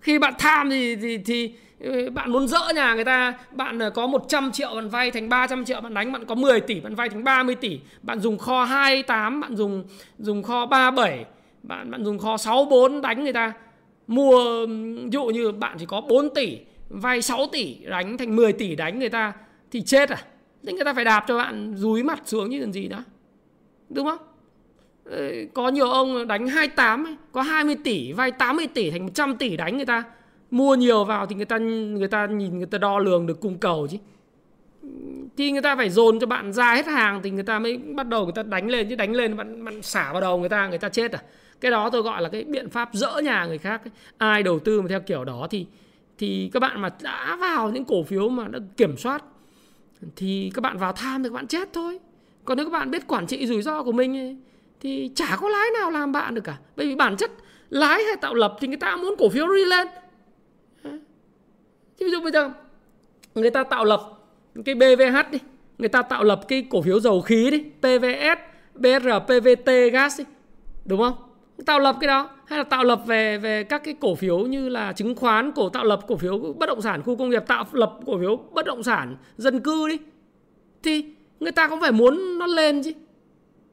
khi 0.00 0.18
bạn 0.18 0.34
tham 0.38 0.70
thì 0.70 0.96
thì, 0.96 1.18
thì 1.18 1.54
ừ, 1.80 2.10
bạn 2.10 2.32
muốn 2.32 2.48
dỡ 2.48 2.72
nhà 2.74 2.94
người 2.94 3.04
ta 3.04 3.34
bạn 3.52 3.82
à, 3.82 3.90
có 3.90 4.06
100 4.06 4.52
triệu 4.52 4.74
bạn 4.74 4.88
vay 4.88 5.10
thành 5.10 5.28
300 5.28 5.64
triệu 5.64 5.80
bạn 5.80 5.94
đánh 5.94 6.12
bạn 6.12 6.24
có 6.24 6.34
10 6.34 6.60
tỷ 6.60 6.80
bạn 6.80 6.94
vay 6.94 7.08
thành 7.08 7.24
30 7.24 7.54
tỷ 7.54 7.80
bạn 8.02 8.20
dùng 8.20 8.38
kho 8.38 8.64
28 8.64 9.40
bạn 9.40 9.56
dùng 9.56 9.84
dùng 10.18 10.42
kho 10.42 10.66
37 10.66 11.24
bạn 11.68 11.90
bạn 11.90 12.04
dùng 12.04 12.18
kho 12.18 12.36
64 12.36 13.00
đánh 13.00 13.24
người 13.24 13.32
ta. 13.32 13.52
Mua 14.06 14.66
ví 14.66 15.08
dụ 15.12 15.24
như 15.24 15.52
bạn 15.52 15.76
chỉ 15.78 15.86
có 15.86 16.00
4 16.00 16.34
tỷ 16.34 16.58
vay 16.88 17.22
6 17.22 17.46
tỷ 17.52 17.74
đánh 17.84 18.18
thành 18.18 18.36
10 18.36 18.52
tỷ 18.52 18.76
đánh 18.76 18.98
người 18.98 19.08
ta 19.08 19.32
thì 19.70 19.82
chết 19.82 20.08
à? 20.08 20.22
Thì 20.66 20.72
người 20.72 20.84
ta 20.84 20.94
phải 20.94 21.04
đạp 21.04 21.24
cho 21.28 21.38
bạn 21.38 21.74
dúi 21.76 22.02
mặt 22.02 22.22
xuống 22.24 22.50
như 22.50 22.60
làm 22.60 22.72
gì 22.72 22.88
đó. 22.88 23.04
Đúng 23.88 24.06
không? 24.06 24.18
Ờ, 25.04 25.30
có 25.54 25.68
nhiều 25.68 25.90
ông 25.90 26.26
đánh 26.26 26.48
28 26.48 27.04
ấy, 27.04 27.16
có 27.32 27.42
20 27.42 27.76
tỷ 27.84 28.12
vay 28.12 28.30
80 28.30 28.66
tỷ 28.66 28.90
thành 28.90 29.02
100 29.02 29.36
tỷ 29.36 29.56
đánh 29.56 29.76
người 29.76 29.86
ta. 29.86 30.04
Mua 30.50 30.74
nhiều 30.74 31.04
vào 31.04 31.26
thì 31.26 31.34
người 31.34 31.44
ta 31.44 31.58
người 31.58 32.08
ta 32.08 32.26
nhìn 32.26 32.58
người 32.58 32.66
ta 32.66 32.78
đo 32.78 32.98
lường 32.98 33.26
được 33.26 33.40
cung 33.40 33.58
cầu 33.58 33.88
chứ. 33.90 33.98
Thì 35.36 35.50
người 35.52 35.62
ta 35.62 35.76
phải 35.76 35.90
dồn 35.90 36.20
cho 36.20 36.26
bạn 36.26 36.52
ra 36.52 36.74
hết 36.74 36.86
hàng 36.86 37.20
thì 37.22 37.30
người 37.30 37.42
ta 37.42 37.58
mới 37.58 37.76
bắt 37.76 38.08
đầu 38.08 38.24
người 38.24 38.32
ta 38.32 38.42
đánh 38.42 38.70
lên 38.70 38.88
chứ 38.88 38.96
đánh 38.96 39.12
lên 39.12 39.36
bạn 39.36 39.64
bạn 39.64 39.82
xả 39.82 40.12
vào 40.12 40.20
đầu 40.20 40.38
người 40.38 40.48
ta 40.48 40.68
người 40.68 40.78
ta 40.78 40.88
chết 40.88 41.12
à? 41.12 41.22
Cái 41.60 41.70
đó 41.70 41.90
tôi 41.90 42.02
gọi 42.02 42.22
là 42.22 42.28
cái 42.28 42.44
biện 42.44 42.70
pháp 42.70 42.90
dỡ 42.92 43.20
nhà 43.24 43.46
người 43.46 43.58
khác 43.58 43.84
ấy. 43.84 43.90
ai 44.18 44.42
đầu 44.42 44.58
tư 44.58 44.80
mà 44.80 44.88
theo 44.88 45.00
kiểu 45.00 45.24
đó 45.24 45.46
thì 45.50 45.66
thì 46.18 46.50
các 46.52 46.60
bạn 46.60 46.80
mà 46.80 46.90
đã 47.02 47.36
vào 47.40 47.70
những 47.70 47.84
cổ 47.84 48.02
phiếu 48.02 48.28
mà 48.28 48.48
đã 48.48 48.58
kiểm 48.76 48.96
soát 48.96 49.24
thì 50.16 50.50
các 50.54 50.60
bạn 50.60 50.78
vào 50.78 50.92
tham 50.92 51.22
thì 51.22 51.28
các 51.28 51.34
bạn 51.34 51.46
chết 51.46 51.68
thôi. 51.72 51.98
Còn 52.44 52.56
nếu 52.56 52.66
các 52.66 52.72
bạn 52.72 52.90
biết 52.90 53.06
quản 53.06 53.26
trị 53.26 53.46
rủi 53.46 53.62
ro 53.62 53.82
của 53.82 53.92
mình 53.92 54.16
ấy, 54.16 54.36
thì 54.80 55.10
chả 55.14 55.36
có 55.40 55.48
lái 55.48 55.66
nào 55.80 55.90
làm 55.90 56.12
bạn 56.12 56.34
được 56.34 56.44
cả. 56.44 56.58
Bởi 56.76 56.86
vì 56.86 56.94
bản 56.94 57.16
chất 57.16 57.30
lái 57.70 58.02
hay 58.02 58.16
tạo 58.20 58.34
lập 58.34 58.56
thì 58.60 58.68
người 58.68 58.76
ta 58.76 58.96
muốn 58.96 59.14
cổ 59.18 59.28
phiếu 59.28 59.46
đi 59.54 59.64
lên. 59.64 59.88
Chứ 61.98 62.06
ví 62.06 62.10
dụ 62.10 62.20
bây 62.20 62.32
giờ 62.32 62.50
người 63.34 63.50
ta 63.50 63.64
tạo 63.64 63.84
lập 63.84 64.00
cái 64.64 64.74
BVH 64.74 65.30
đi 65.30 65.38
người 65.78 65.88
ta 65.88 66.02
tạo 66.02 66.24
lập 66.24 66.40
cái 66.48 66.66
cổ 66.70 66.82
phiếu 66.82 67.00
dầu 67.00 67.20
khí 67.20 67.50
đi 67.50 67.62
PVS 67.78 68.38
BR 68.74 69.08
PVT 69.24 69.70
gas 69.92 70.18
đi 70.18 70.24
đúng 70.84 71.00
không? 71.00 71.14
Tạo 71.66 71.78
lập 71.78 71.96
cái 72.00 72.08
đó, 72.08 72.30
hay 72.44 72.58
là 72.58 72.64
tạo 72.64 72.84
lập 72.84 73.02
về 73.06 73.38
về 73.38 73.64
các 73.64 73.84
cái 73.84 73.94
cổ 74.00 74.14
phiếu 74.14 74.38
như 74.38 74.68
là 74.68 74.92
chứng 74.92 75.14
khoán, 75.14 75.52
cổ 75.52 75.68
tạo 75.68 75.84
lập 75.84 76.00
cổ 76.06 76.16
phiếu 76.16 76.38
bất 76.38 76.66
động 76.66 76.82
sản, 76.82 77.02
khu 77.02 77.16
công 77.16 77.30
nghiệp 77.30 77.44
tạo 77.46 77.64
lập 77.72 77.98
cổ 78.06 78.18
phiếu 78.18 78.36
bất 78.36 78.66
động 78.66 78.82
sản, 78.82 79.16
dân 79.36 79.60
cư 79.60 79.88
đi. 79.88 79.98
Thì 80.82 81.04
người 81.40 81.52
ta 81.52 81.68
cũng 81.68 81.80
phải 81.80 81.92
muốn 81.92 82.38
nó 82.38 82.46
lên 82.46 82.82
chứ. 82.82 82.92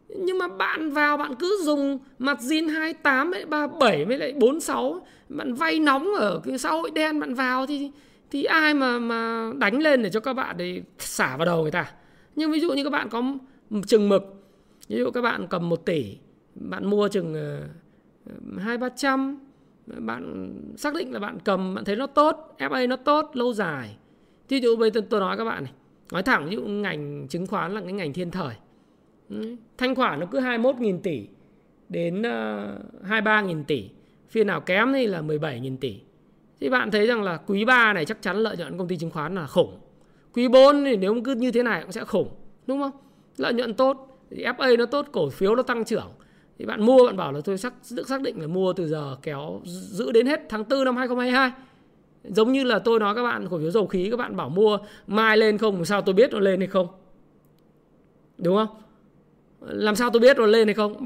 Nhưng 0.09 0.37
mà 0.37 0.47
bạn 0.47 0.91
vào 0.91 1.17
bạn 1.17 1.35
cứ 1.35 1.59
dùng 1.63 1.99
mặt 2.19 2.37
zin 2.41 2.69
28 2.69 3.31
với 3.31 3.45
37 3.45 4.05
với 4.05 4.17
lại 4.17 4.33
46 4.33 5.05
bạn 5.29 5.53
vay 5.53 5.79
nóng 5.79 6.13
ở 6.13 6.41
cái 6.45 6.57
xã 6.57 6.69
hội 6.69 6.91
đen 6.91 7.19
bạn 7.19 7.33
vào 7.33 7.65
thì 7.65 7.91
thì 8.31 8.43
ai 8.43 8.73
mà 8.73 8.99
mà 8.99 9.51
đánh 9.57 9.81
lên 9.81 10.03
để 10.03 10.09
cho 10.09 10.19
các 10.19 10.33
bạn 10.33 10.57
để 10.57 10.81
xả 10.99 11.37
vào 11.37 11.45
đầu 11.45 11.61
người 11.61 11.71
ta. 11.71 11.91
Nhưng 12.35 12.51
ví 12.51 12.59
dụ 12.59 12.73
như 12.73 12.83
các 12.83 12.89
bạn 12.89 13.09
có 13.09 13.23
chừng 13.87 14.09
mực, 14.09 14.23
ví 14.87 14.97
dụ 14.97 15.11
các 15.11 15.21
bạn 15.21 15.47
cầm 15.49 15.69
1 15.69 15.85
tỷ 15.85 16.17
bạn 16.55 16.85
mua 16.85 17.07
chừng 17.07 17.33
ờ, 17.33 17.61
hai 18.59 18.77
ba 18.77 18.89
trăm. 18.89 19.39
Bạn 19.87 20.53
xác 20.77 20.93
định 20.93 21.13
là 21.13 21.19
bạn 21.19 21.37
cầm 21.43 21.75
bạn 21.75 21.85
thấy 21.85 21.95
nó 21.95 22.07
tốt 22.07 22.55
FA 22.57 22.87
nó 22.87 22.95
tốt 22.95 23.31
lâu 23.33 23.53
dài. 23.53 23.97
Thí 24.49 24.59
dụ 24.59 24.75
bây 24.75 24.91
giờ 24.91 25.01
tôi 25.09 25.19
nói 25.19 25.37
các 25.37 25.45
bạn 25.45 25.63
này 25.63 25.73
nói 26.11 26.23
thẳng 26.23 26.49
ví 26.49 26.55
dụ 26.55 26.61
ngành 26.61 27.27
chứng 27.27 27.47
khoán 27.47 27.73
là 27.73 27.81
cái 27.81 27.93
ngành 27.93 28.13
thiên 28.13 28.31
thời. 28.31 28.55
Thanh 29.77 29.95
khoản 29.95 30.19
nó 30.19 30.25
cứ 30.25 30.39
21.000 30.39 30.99
tỷ 30.99 31.27
đến 31.89 32.19
uh, 32.19 32.25
ờ, 32.25 32.79
23.000 33.03 33.63
tỷ 33.63 33.89
phiên 34.29 34.47
nào 34.47 34.61
kém 34.61 34.93
thì 34.93 35.07
là 35.07 35.21
17.000 35.21 35.77
tỷ. 35.77 35.99
Thì 36.59 36.69
bạn 36.69 36.91
thấy 36.91 37.07
rằng 37.07 37.23
là 37.23 37.37
quý 37.37 37.65
3 37.65 37.93
này 37.93 38.05
chắc 38.05 38.21
chắn 38.21 38.37
lợi 38.37 38.57
nhuận 38.57 38.77
công 38.77 38.87
ty 38.87 38.97
chứng 38.97 39.09
khoán 39.09 39.35
là 39.35 39.47
khủng. 39.47 39.79
Quý 40.33 40.47
4 40.47 40.83
thì 40.83 40.97
nếu 40.97 41.21
cứ 41.25 41.35
như 41.35 41.51
thế 41.51 41.63
này 41.63 41.81
cũng 41.81 41.91
sẽ 41.91 42.03
khủng 42.03 42.29
đúng 42.67 42.81
không? 42.81 42.91
Lợi 43.37 43.53
nhuận 43.53 43.73
tốt 43.73 44.19
thì 44.31 44.43
FA 44.43 44.77
nó 44.77 44.85
tốt 44.85 45.07
cổ 45.11 45.29
phiếu 45.29 45.55
nó 45.55 45.63
tăng 45.63 45.85
trưởng 45.85 46.11
thì 46.59 46.65
bạn 46.65 46.85
mua, 46.85 47.05
bạn 47.05 47.17
bảo 47.17 47.31
là 47.31 47.41
tôi 47.43 47.57
xác 47.57 47.73
xác 48.07 48.21
định 48.21 48.41
là 48.41 48.47
mua 48.47 48.73
từ 48.73 48.87
giờ 48.87 49.17
kéo 49.21 49.61
giữ 49.65 50.11
đến 50.11 50.25
hết 50.25 50.41
tháng 50.49 50.63
4 50.69 50.85
năm 50.85 50.97
2022 50.97 51.51
giống 52.23 52.51
như 52.51 52.63
là 52.63 52.79
tôi 52.79 52.99
nói 52.99 53.15
các 53.15 53.23
bạn, 53.23 53.47
cổ 53.49 53.59
phiếu 53.59 53.71
dầu 53.71 53.87
khí, 53.87 54.07
các 54.11 54.17
bạn 54.17 54.35
bảo 54.35 54.49
mua 54.49 54.77
mai 55.07 55.37
lên 55.37 55.57
không 55.57 55.85
sao 55.85 56.01
tôi 56.01 56.15
biết 56.15 56.33
nó 56.33 56.39
lên 56.39 56.59
hay 56.59 56.67
không? 56.67 56.87
Đúng 58.37 58.55
không? 58.55 58.67
Làm 59.61 59.95
sao 59.95 60.09
tôi 60.09 60.19
biết 60.19 60.37
nó 60.37 60.45
lên 60.45 60.67
hay 60.67 60.73
không? 60.73 61.05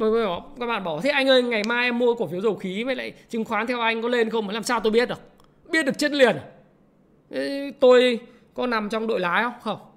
Các 0.60 0.68
bạn 0.68 0.84
bảo, 0.84 1.02
thế 1.02 1.10
anh 1.10 1.28
ơi, 1.28 1.44
ngày 1.44 1.64
mai 1.68 1.86
em 1.86 2.00
mua 2.00 2.14
cổ 2.14 2.28
phiếu 2.28 2.42
dầu 2.42 2.56
khí 2.56 2.84
với 2.84 2.96
lại 2.96 3.14
chứng 3.30 3.46
khoán 3.46 3.68
theo 3.68 3.82
anh 3.82 4.02
có 4.02 4.08
lên 4.08 4.30
không? 4.30 4.50
Làm 4.50 4.64
sao 4.64 4.80
tôi 4.80 4.92
biết 4.92 5.10
được? 5.10 5.20
Biết 5.72 5.86
được 5.86 5.98
chết 5.98 6.12
liền 6.12 6.36
à? 6.36 6.44
tôi 7.80 8.20
có 8.54 8.68
nằm 8.68 8.90
trong 8.90 9.08
đội 9.08 9.20
lái 9.20 9.44
không? 9.44 9.54
Không 9.62 9.89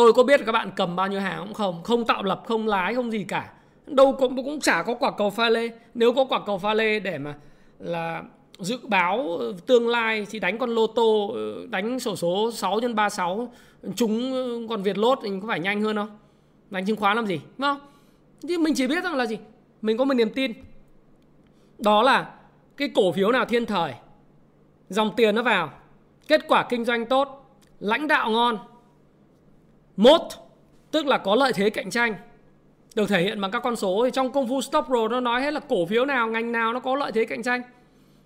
tôi 0.00 0.12
có 0.12 0.22
biết 0.22 0.40
các 0.46 0.52
bạn 0.52 0.70
cầm 0.76 0.96
bao 0.96 1.08
nhiêu 1.08 1.20
hàng 1.20 1.44
cũng 1.44 1.54
không 1.54 1.82
không 1.82 2.04
tạo 2.04 2.22
lập, 2.22 2.42
không 2.46 2.68
lái, 2.68 2.94
không 2.94 3.12
gì 3.12 3.24
cả. 3.24 3.52
Đâu 3.86 4.16
cũng 4.18 4.36
cũng 4.36 4.60
chả 4.60 4.82
có 4.82 4.94
quả 4.94 5.10
cầu 5.18 5.30
pha 5.30 5.48
lê. 5.48 5.70
Nếu 5.94 6.12
có 6.12 6.24
quả 6.24 6.40
cầu 6.46 6.58
pha 6.58 6.74
lê 6.74 7.00
để 7.00 7.18
mà 7.18 7.34
là 7.78 8.22
dự 8.58 8.78
báo 8.82 9.36
ờ, 9.40 9.54
tương 9.66 9.88
lai 9.88 10.26
thì 10.30 10.38
đánh 10.38 10.58
con 10.58 10.70
lô 10.70 10.86
tô 10.86 11.30
ờ, 11.34 11.66
đánh 11.66 12.00
sổ 12.00 12.16
số 12.16 12.50
6 12.52 12.80
x 12.80 12.84
36 12.94 13.52
chúng 13.96 14.32
con 14.68 14.82
Việt 14.82 14.98
lốt 14.98 15.18
thì 15.22 15.30
có 15.42 15.48
phải 15.48 15.60
nhanh 15.60 15.82
hơn 15.82 15.96
không? 15.96 16.18
Đánh 16.70 16.86
chứng 16.86 16.96
khoán 16.96 17.16
làm 17.16 17.26
gì, 17.26 17.40
đúng 17.58 17.68
không? 17.68 17.80
Thì 18.48 18.58
mình 18.58 18.74
chỉ 18.74 18.86
biết 18.86 19.04
rằng 19.04 19.16
là 19.16 19.26
gì? 19.26 19.38
Mình 19.82 19.98
có 19.98 20.04
một 20.04 20.14
niềm 20.14 20.30
tin. 20.30 20.52
Đó 21.78 22.02
là 22.02 22.30
cái 22.76 22.88
cổ 22.94 23.12
phiếu 23.12 23.32
nào 23.32 23.44
thiên 23.44 23.66
thời, 23.66 23.94
dòng 24.88 25.10
tiền 25.16 25.34
nó 25.34 25.42
vào, 25.42 25.70
kết 26.28 26.40
quả 26.48 26.66
kinh 26.68 26.84
doanh 26.84 27.06
tốt, 27.06 27.56
lãnh 27.80 28.08
đạo 28.08 28.30
ngon 28.30 28.58
mốt 30.00 30.22
tức 30.90 31.06
là 31.06 31.18
có 31.18 31.34
lợi 31.34 31.52
thế 31.52 31.70
cạnh 31.70 31.90
tranh 31.90 32.14
được 32.94 33.08
thể 33.08 33.22
hiện 33.22 33.40
bằng 33.40 33.50
các 33.50 33.62
con 33.62 33.76
số. 33.76 34.02
Thì 34.04 34.10
trong 34.10 34.32
công 34.32 34.48
phu 34.48 34.60
stop 34.60 34.84
pro 34.86 35.08
nó 35.08 35.20
nói 35.20 35.42
hết 35.42 35.50
là 35.50 35.60
cổ 35.60 35.86
phiếu 35.86 36.04
nào 36.04 36.28
ngành 36.28 36.52
nào 36.52 36.72
nó 36.72 36.80
có 36.80 36.94
lợi 36.94 37.12
thế 37.12 37.24
cạnh 37.24 37.42
tranh. 37.42 37.62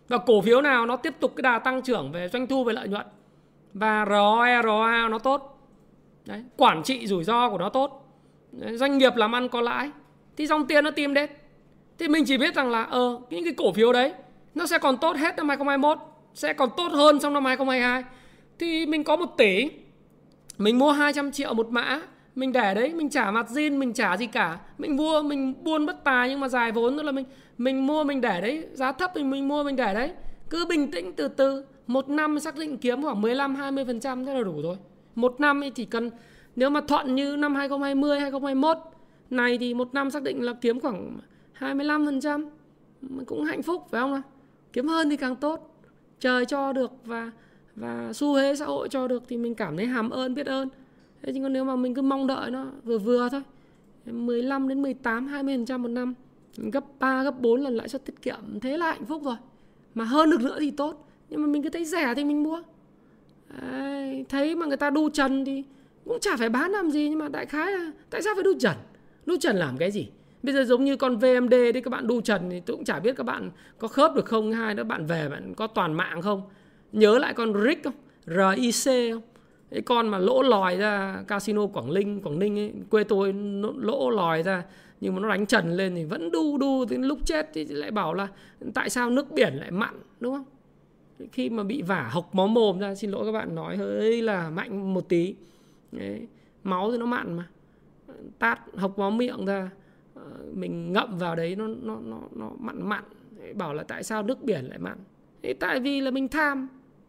Và 0.08 0.18
cổ 0.18 0.40
phiếu 0.40 0.60
nào 0.60 0.86
nó 0.86 0.96
tiếp 0.96 1.14
tục 1.20 1.32
cái 1.36 1.42
đà 1.42 1.58
tăng 1.58 1.82
trưởng 1.82 2.12
về 2.12 2.28
doanh 2.28 2.46
thu 2.46 2.64
về 2.64 2.72
lợi 2.72 2.88
nhuận. 2.88 3.06
Và 3.74 4.06
ROE 4.08 4.62
ROA 4.62 5.08
nó 5.08 5.18
tốt. 5.18 5.58
Đấy, 6.26 6.44
quản 6.56 6.82
trị 6.82 7.06
rủi 7.06 7.24
ro 7.24 7.50
của 7.50 7.58
nó 7.58 7.68
tốt. 7.68 8.08
Đấy, 8.52 8.76
doanh 8.76 8.98
nghiệp 8.98 9.16
làm 9.16 9.34
ăn 9.34 9.48
có 9.48 9.60
lãi. 9.60 9.90
Thì 10.36 10.46
dòng 10.46 10.66
tiền 10.66 10.84
nó 10.84 10.90
tìm 10.90 11.14
đến. 11.14 11.30
Thì 11.98 12.08
mình 12.08 12.24
chỉ 12.26 12.38
biết 12.38 12.54
rằng 12.54 12.70
là 12.70 12.82
ờ 12.82 13.18
những 13.30 13.44
cái 13.44 13.52
cổ 13.56 13.72
phiếu 13.72 13.92
đấy 13.92 14.12
nó 14.54 14.66
sẽ 14.66 14.78
còn 14.78 14.96
tốt 14.96 15.16
hết 15.16 15.36
năm 15.36 15.48
2021 15.48 15.98
sẽ 16.34 16.52
còn 16.52 16.68
tốt 16.76 16.92
hơn 16.92 17.18
trong 17.20 17.32
năm 17.32 17.44
2022 17.44 18.04
thì 18.58 18.86
mình 18.86 19.04
có 19.04 19.16
một 19.16 19.34
tỷ 19.36 19.70
mình 20.58 20.78
mua 20.78 20.92
200 20.92 21.32
triệu 21.32 21.54
một 21.54 21.68
mã. 21.70 22.00
Mình 22.34 22.52
để 22.52 22.74
đấy, 22.74 22.94
mình 22.94 23.10
trả 23.10 23.30
mặt 23.30 23.46
zin, 23.50 23.78
mình 23.78 23.92
trả 23.92 24.16
gì 24.16 24.26
cả. 24.26 24.58
Mình 24.78 24.96
mua 24.96 25.22
mình 25.22 25.54
buôn 25.64 25.86
bất 25.86 26.04
tài 26.04 26.28
nhưng 26.28 26.40
mà 26.40 26.48
dài 26.48 26.72
vốn 26.72 26.96
tức 26.96 27.02
là 27.02 27.12
mình 27.12 27.24
mình 27.58 27.86
mua, 27.86 28.04
mình 28.04 28.20
để 28.20 28.40
đấy. 28.40 28.68
Giá 28.72 28.92
thấp 28.92 29.10
thì 29.14 29.24
mình 29.24 29.48
mua, 29.48 29.64
mình 29.64 29.76
để 29.76 29.94
đấy. 29.94 30.12
Cứ 30.50 30.66
bình 30.68 30.90
tĩnh 30.90 31.12
từ 31.12 31.28
từ. 31.28 31.64
Một 31.86 32.08
năm 32.08 32.40
xác 32.40 32.56
định 32.56 32.78
kiếm 32.78 33.02
khoảng 33.02 33.20
15 33.20 33.54
20 33.54 33.84
phần 33.84 34.00
trăm 34.00 34.24
thế 34.24 34.34
là 34.34 34.42
đủ 34.42 34.62
rồi. 34.62 34.76
Một 35.14 35.40
năm 35.40 35.60
thì 35.60 35.70
chỉ 35.70 35.84
cần, 35.84 36.10
nếu 36.56 36.70
mà 36.70 36.80
thuận 36.80 37.14
như 37.14 37.36
năm 37.36 37.54
2020 37.54 38.20
2021 38.20 38.76
này 39.30 39.58
thì 39.58 39.74
một 39.74 39.94
năm 39.94 40.10
xác 40.10 40.22
định 40.22 40.42
là 40.42 40.52
kiếm 40.60 40.80
khoảng 40.80 41.18
25 41.52 42.06
phần 42.06 42.20
trăm. 42.20 42.46
Cũng 43.26 43.44
hạnh 43.44 43.62
phúc, 43.62 43.86
phải 43.90 44.00
không 44.00 44.12
nào? 44.12 44.22
Kiếm 44.72 44.88
hơn 44.88 45.10
thì 45.10 45.16
càng 45.16 45.36
tốt. 45.36 45.80
Trời 46.20 46.46
cho 46.46 46.72
được 46.72 46.92
và 47.04 47.30
và 47.76 48.12
xu 48.12 48.36
thế 48.36 48.54
xã 48.56 48.64
hội 48.64 48.88
cho 48.88 49.08
được 49.08 49.22
thì 49.28 49.36
mình 49.36 49.54
cảm 49.54 49.76
thấy 49.76 49.86
hàm 49.86 50.10
ơn 50.10 50.34
biết 50.34 50.46
ơn. 50.46 50.68
Thế 51.22 51.32
nhưng 51.32 51.42
còn 51.42 51.52
nếu 51.52 51.64
mà 51.64 51.76
mình 51.76 51.94
cứ 51.94 52.02
mong 52.02 52.26
đợi 52.26 52.50
nó 52.50 52.66
vừa 52.84 52.98
vừa 52.98 53.28
thôi. 53.28 53.42
15 54.06 54.68
đến 54.68 54.82
18 54.82 55.26
20 55.26 55.56
phần 55.56 55.66
trăm 55.66 55.82
một 55.82 55.88
năm. 55.88 56.14
Gấp 56.56 56.84
3 56.98 57.22
gấp 57.22 57.40
4 57.40 57.60
lần 57.60 57.76
lãi 57.76 57.88
suất 57.88 58.04
tiết 58.04 58.22
kiệm. 58.22 58.60
Thế 58.60 58.76
là 58.76 58.90
hạnh 58.90 59.04
phúc 59.04 59.22
rồi. 59.24 59.36
Mà 59.94 60.04
hơn 60.04 60.30
được 60.30 60.40
nữa 60.40 60.56
thì 60.60 60.70
tốt. 60.70 61.08
Nhưng 61.30 61.40
mà 61.40 61.46
mình 61.46 61.62
cứ 61.62 61.70
thấy 61.70 61.84
rẻ 61.84 62.14
thì 62.16 62.24
mình 62.24 62.42
mua. 62.42 62.62
Đấy, 63.60 64.24
thấy 64.28 64.54
mà 64.54 64.66
người 64.66 64.76
ta 64.76 64.90
đu 64.90 65.10
trần 65.10 65.44
thì 65.44 65.62
cũng 66.04 66.20
chả 66.20 66.36
phải 66.36 66.48
bán 66.48 66.70
làm 66.70 66.90
gì. 66.90 67.08
Nhưng 67.08 67.18
mà 67.18 67.28
đại 67.28 67.46
khái 67.46 67.72
là 67.72 67.92
tại 68.10 68.22
sao 68.22 68.34
phải 68.34 68.44
đu 68.44 68.54
trần? 68.58 68.76
Đu 69.26 69.36
trần 69.40 69.56
làm 69.56 69.76
cái 69.76 69.90
gì? 69.90 70.08
Bây 70.42 70.54
giờ 70.54 70.64
giống 70.64 70.84
như 70.84 70.96
con 70.96 71.16
VMD 71.16 71.50
đấy 71.50 71.82
các 71.84 71.90
bạn 71.90 72.06
đu 72.06 72.20
trần 72.20 72.50
thì 72.50 72.60
tôi 72.60 72.76
cũng 72.76 72.84
chả 72.84 73.00
biết 73.00 73.16
các 73.16 73.24
bạn 73.24 73.50
có 73.78 73.88
khớp 73.88 74.14
được 74.14 74.24
không. 74.24 74.52
Hai 74.52 74.74
nữa 74.74 74.84
bạn 74.84 75.06
về 75.06 75.28
bạn 75.28 75.54
có 75.54 75.66
toàn 75.66 75.92
mạng 75.92 76.22
không? 76.22 76.42
Nhớ 76.94 77.18
lại 77.18 77.34
con 77.34 77.64
RIC 77.64 77.84
không? 77.84 77.94
RIC 78.26 79.12
không? 79.12 79.22
Cái 79.70 79.82
con 79.82 80.08
mà 80.08 80.18
lỗ 80.18 80.42
lòi 80.42 80.76
ra 80.76 81.24
casino 81.28 81.66
Quảng 81.66 81.94
Ninh 81.94 82.20
Quảng 82.20 82.38
Ninh 82.38 82.58
ấy, 82.58 82.72
quê 82.90 83.04
tôi 83.04 83.34
lỗ 83.76 84.10
lòi 84.10 84.42
ra 84.42 84.62
nhưng 85.00 85.14
mà 85.14 85.20
nó 85.20 85.28
đánh 85.28 85.46
trần 85.46 85.76
lên 85.76 85.94
thì 85.94 86.04
vẫn 86.04 86.30
đu 86.30 86.58
đu 86.58 86.84
đến 86.84 87.02
lúc 87.02 87.18
chết 87.24 87.50
thì 87.54 87.64
lại 87.64 87.90
bảo 87.90 88.14
là 88.14 88.28
tại 88.74 88.90
sao 88.90 89.10
nước 89.10 89.32
biển 89.32 89.54
lại 89.54 89.70
mặn? 89.70 89.94
Đúng 90.20 90.34
không? 90.34 90.44
Khi 91.32 91.50
mà 91.50 91.62
bị 91.62 91.82
vả 91.82 92.08
hộc 92.12 92.34
máu 92.34 92.48
mồm 92.48 92.78
ra 92.78 92.94
xin 92.94 93.10
lỗi 93.10 93.26
các 93.26 93.32
bạn 93.32 93.54
nói 93.54 93.76
hơi 93.76 94.22
là 94.22 94.50
mạnh 94.50 94.94
một 94.94 95.08
tí. 95.08 95.34
Đấy, 95.92 96.26
máu 96.64 96.92
thì 96.92 96.98
nó 96.98 97.06
mặn 97.06 97.36
mà. 97.36 97.48
Tát 98.38 98.60
hộc 98.76 98.98
máu 98.98 99.10
miệng 99.10 99.44
ra 99.44 99.70
ờ, 100.14 100.22
mình 100.54 100.92
ngậm 100.92 101.18
vào 101.18 101.36
đấy 101.36 101.56
nó 101.56 101.68
nó 101.82 101.98
nó 102.04 102.20
nó 102.32 102.50
mặn 102.58 102.88
mặn. 102.88 103.04
Bảo 103.54 103.74
là 103.74 103.82
tại 103.82 104.02
sao 104.02 104.22
nước 104.22 104.42
biển 104.42 104.64
lại 104.64 104.78
mặn? 104.78 104.98
Thì 105.42 105.52
tại 105.52 105.80
vì 105.80 106.00
là 106.00 106.10
mình 106.10 106.28
tham 106.28 106.68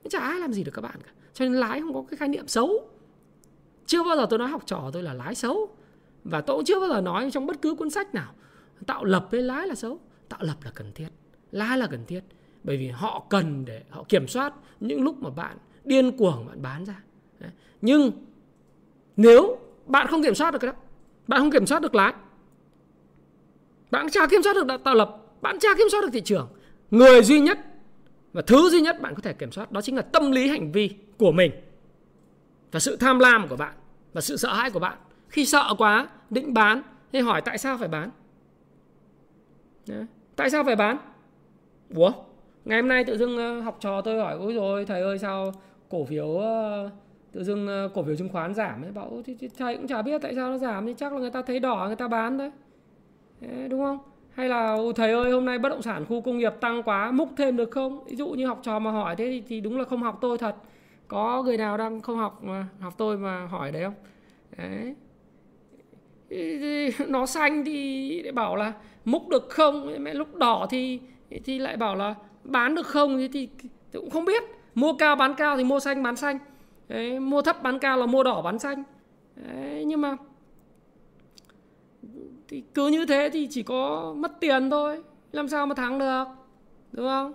chả 0.09 0.19
ai 0.19 0.39
làm 0.39 0.53
gì 0.53 0.63
được 0.63 0.71
các 0.71 0.81
bạn 0.81 0.95
cả. 1.05 1.11
Cho 1.33 1.45
nên 1.45 1.53
lái 1.53 1.81
không 1.81 1.93
có 1.93 2.03
cái 2.09 2.17
khái 2.17 2.27
niệm 2.27 2.47
xấu. 2.47 2.89
Chưa 3.85 4.03
bao 4.03 4.17
giờ 4.17 4.27
tôi 4.29 4.39
nói 4.39 4.47
học 4.47 4.63
trò 4.65 4.89
tôi 4.93 5.03
là 5.03 5.13
lái 5.13 5.35
xấu. 5.35 5.75
Và 6.23 6.41
tôi 6.41 6.57
cũng 6.57 6.65
chưa 6.65 6.79
bao 6.79 6.89
giờ 6.89 7.01
nói 7.01 7.31
trong 7.31 7.45
bất 7.45 7.61
cứ 7.61 7.75
cuốn 7.75 7.89
sách 7.89 8.13
nào, 8.13 8.33
tạo 8.85 9.03
lập 9.03 9.27
với 9.31 9.41
lái 9.41 9.67
là 9.67 9.75
xấu. 9.75 9.99
Tạo 10.29 10.39
lập 10.43 10.57
là 10.63 10.71
cần 10.75 10.91
thiết. 10.95 11.07
Lái 11.51 11.77
là 11.77 11.87
cần 11.87 12.05
thiết. 12.05 12.21
Bởi 12.63 12.77
vì 12.77 12.87
họ 12.87 13.25
cần 13.29 13.65
để 13.65 13.83
họ 13.89 14.03
kiểm 14.09 14.27
soát 14.27 14.53
những 14.79 15.03
lúc 15.03 15.23
mà 15.23 15.29
bạn 15.29 15.57
điên 15.83 16.17
cuồng 16.17 16.45
bạn 16.45 16.61
bán 16.61 16.85
ra. 16.85 17.01
Nhưng 17.81 18.11
nếu 19.17 19.57
bạn 19.85 20.07
không 20.07 20.23
kiểm 20.23 20.35
soát 20.35 20.51
được 20.51 20.59
cái 20.59 20.71
đó, 20.71 20.77
bạn 21.27 21.39
không 21.39 21.51
kiểm 21.51 21.65
soát 21.65 21.81
được 21.81 21.95
lái, 21.95 22.13
bạn 23.91 24.09
chả 24.09 24.27
kiểm 24.27 24.43
soát 24.43 24.53
được 24.53 24.67
tạo 24.83 24.95
lập, 24.95 25.17
bạn 25.41 25.59
chả 25.59 25.69
kiểm 25.77 25.87
soát 25.91 26.01
được 26.01 26.09
thị 26.13 26.21
trường. 26.21 26.47
Người 26.91 27.23
duy 27.23 27.39
nhất 27.39 27.59
và 28.35 28.41
thứ 28.41 28.69
duy 28.69 28.81
nhất 28.81 29.01
bạn 29.01 29.15
có 29.15 29.21
thể 29.21 29.33
kiểm 29.33 29.51
soát 29.51 29.71
đó 29.71 29.81
chính 29.81 29.95
là 29.95 30.01
tâm 30.01 30.31
lý 30.31 30.47
hành 30.47 30.71
vi 30.71 30.89
của 31.17 31.31
mình 31.31 31.51
và 32.71 32.79
sự 32.79 32.95
tham 32.95 33.19
lam 33.19 33.47
của 33.47 33.55
bạn 33.55 33.73
và 34.13 34.21
sự 34.21 34.37
sợ 34.37 34.53
hãi 34.53 34.71
của 34.71 34.79
bạn. 34.79 34.97
Khi 35.27 35.45
sợ 35.45 35.73
quá 35.77 36.07
định 36.29 36.53
bán 36.53 36.81
thì 37.11 37.19
hỏi 37.19 37.41
tại 37.41 37.57
sao 37.57 37.77
phải 37.77 37.87
bán? 37.87 38.09
Đấy. 39.87 40.05
tại 40.35 40.49
sao 40.49 40.63
phải 40.63 40.75
bán? 40.75 40.97
Ủa 41.95 42.11
ngày 42.65 42.81
hôm 42.81 42.87
nay 42.87 43.03
tự 43.03 43.17
dưng 43.17 43.37
ờ, 43.37 43.59
học 43.59 43.77
trò 43.79 44.01
tôi 44.01 44.19
hỏi 44.19 44.35
ôi 44.39 44.53
rồi 44.53 44.85
thầy 44.85 45.01
ơi 45.01 45.19
sao 45.19 45.51
cổ 45.89 46.05
phiếu 46.05 46.37
ờ, 46.37 46.89
tự 47.31 47.43
dưng 47.43 47.67
ờ, 47.67 47.89
cổ 47.93 48.03
phiếu 48.03 48.15
chứng 48.15 48.29
khoán 48.29 48.53
giảm 48.53 48.81
ấy? 48.81 48.91
Bảo 48.91 49.21
thì 49.25 49.49
thầy 49.57 49.77
cũng 49.77 49.87
chả 49.87 50.01
biết 50.01 50.21
tại 50.21 50.35
sao 50.35 50.49
nó 50.49 50.57
giảm 50.57 50.85
thì 50.85 50.93
chắc 50.97 51.13
là 51.13 51.19
người 51.19 51.31
ta 51.31 51.41
thấy 51.41 51.59
đỏ 51.59 51.83
người 51.87 51.95
ta 51.95 52.07
bán 52.07 52.37
thôi. 52.37 52.51
Đấy, 53.41 53.67
đúng 53.69 53.81
không? 53.81 53.99
Hay 54.35 54.49
là 54.49 54.77
thầy 54.95 55.11
ơi 55.11 55.31
hôm 55.31 55.45
nay 55.45 55.59
bất 55.59 55.69
động 55.69 55.81
sản 55.81 56.05
khu 56.05 56.21
công 56.21 56.37
nghiệp 56.37 56.53
tăng 56.61 56.83
quá 56.83 57.11
múc 57.11 57.29
thêm 57.37 57.57
được 57.57 57.71
không? 57.71 58.05
Ví 58.05 58.15
dụ 58.15 58.27
như 58.27 58.47
học 58.47 58.59
trò 58.63 58.79
mà 58.79 58.91
hỏi 58.91 59.15
thế 59.15 59.25
thì, 59.25 59.43
thì 59.47 59.61
đúng 59.61 59.77
là 59.77 59.83
không 59.83 60.03
học 60.03 60.17
tôi 60.21 60.37
thật. 60.37 60.55
Có 61.07 61.43
người 61.43 61.57
nào 61.57 61.77
đang 61.77 62.01
không 62.01 62.17
học 62.17 62.43
mà 62.43 62.67
học 62.79 62.93
tôi 62.97 63.17
mà 63.17 63.45
hỏi 63.45 63.71
đấy 63.71 63.83
không? 63.83 63.93
Đấy. 64.57 64.95
Nó 67.07 67.25
xanh 67.25 67.65
thì 67.65 68.21
để 68.23 68.31
bảo 68.31 68.55
là 68.55 68.73
múc 69.05 69.29
được 69.29 69.49
không? 69.49 69.95
Mẹ 69.99 70.13
lúc 70.13 70.35
đỏ 70.35 70.67
thì 70.69 70.99
thì 71.43 71.59
lại 71.59 71.77
bảo 71.77 71.95
là 71.95 72.15
bán 72.43 72.75
được 72.75 72.87
không? 72.87 73.17
Thì, 73.17 73.27
thì, 73.27 73.49
thì 73.61 73.99
cũng 73.99 74.09
không 74.09 74.25
biết. 74.25 74.43
Mua 74.75 74.93
cao 74.93 75.15
bán 75.15 75.33
cao 75.33 75.57
thì 75.57 75.63
mua 75.63 75.79
xanh 75.79 76.03
bán 76.03 76.15
xanh. 76.15 76.37
Đấy, 76.87 77.19
mua 77.19 77.41
thấp 77.41 77.63
bán 77.63 77.79
cao 77.79 77.97
là 77.97 78.05
mua 78.05 78.23
đỏ 78.23 78.41
bán 78.41 78.59
xanh. 78.59 78.83
Đấy, 79.35 79.83
nhưng 79.87 80.01
mà 80.01 80.17
thì 82.47 82.63
cứ 82.73 82.87
như 82.87 83.05
thế 83.05 83.29
thì 83.33 83.47
chỉ 83.51 83.63
có 83.63 84.13
mất 84.17 84.31
tiền 84.39 84.69
thôi, 84.69 85.03
làm 85.31 85.47
sao 85.47 85.67
mà 85.67 85.75
thắng 85.75 85.99
được, 85.99 86.23
đúng 86.91 87.05
không? 87.07 87.33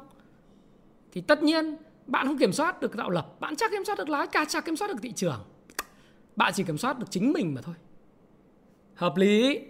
Thì 1.12 1.20
tất 1.20 1.42
nhiên, 1.42 1.76
bạn 2.06 2.26
không 2.26 2.38
kiểm 2.38 2.52
soát 2.52 2.80
được 2.80 2.96
tạo 2.96 3.10
lập, 3.10 3.40
bạn 3.40 3.56
chắc 3.56 3.70
kiểm 3.70 3.84
soát 3.84 3.98
được 3.98 4.08
lái 4.08 4.26
cả 4.26 4.44
chắc 4.48 4.64
kiểm 4.64 4.76
soát 4.76 4.88
được 4.88 5.02
thị 5.02 5.12
trường. 5.12 5.40
Bạn 6.36 6.52
chỉ 6.54 6.64
kiểm 6.64 6.78
soát 6.78 6.98
được 6.98 7.06
chính 7.10 7.32
mình 7.32 7.54
mà 7.54 7.60
thôi. 7.62 7.74
Hợp 8.94 9.16
lý. 9.16 9.60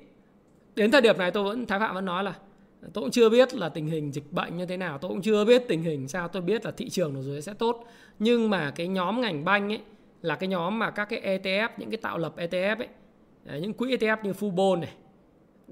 Đến 0.74 0.90
thời 0.90 1.00
điểm 1.00 1.18
này 1.18 1.30
tôi 1.30 1.44
vẫn, 1.44 1.66
thái 1.66 1.78
phạm 1.80 1.94
vẫn 1.94 2.04
nói 2.04 2.24
là, 2.24 2.34
tôi 2.80 3.02
cũng 3.02 3.10
chưa 3.10 3.28
biết 3.28 3.54
là 3.54 3.68
tình 3.68 3.86
hình 3.86 4.12
dịch 4.12 4.32
bệnh 4.32 4.56
như 4.56 4.66
thế 4.66 4.76
nào, 4.76 4.98
tôi 4.98 5.08
cũng 5.08 5.22
chưa 5.22 5.44
biết 5.44 5.64
tình 5.68 5.82
hình 5.82 6.08
sao, 6.08 6.28
tôi 6.28 6.42
biết 6.42 6.64
là 6.64 6.70
thị 6.70 6.88
trường 6.88 7.14
nó 7.14 7.20
rồi 7.20 7.42
sẽ 7.42 7.54
tốt. 7.54 7.84
Nhưng 8.18 8.50
mà 8.50 8.70
cái 8.70 8.88
nhóm 8.88 9.20
ngành 9.20 9.44
banh 9.44 9.72
ấy, 9.72 9.80
là 10.22 10.36
cái 10.36 10.48
nhóm 10.48 10.78
mà 10.78 10.90
các 10.90 11.04
cái 11.04 11.20
ETF 11.20 11.68
những 11.76 11.90
cái 11.90 11.96
tạo 11.96 12.18
lập 12.18 12.36
ETF 12.36 12.76
ấy 12.78 12.88
những 13.60 13.72
quỹ 13.72 13.96
ETF 13.96 14.16
như 14.22 14.32
Fubon 14.32 14.80
này 14.80 14.92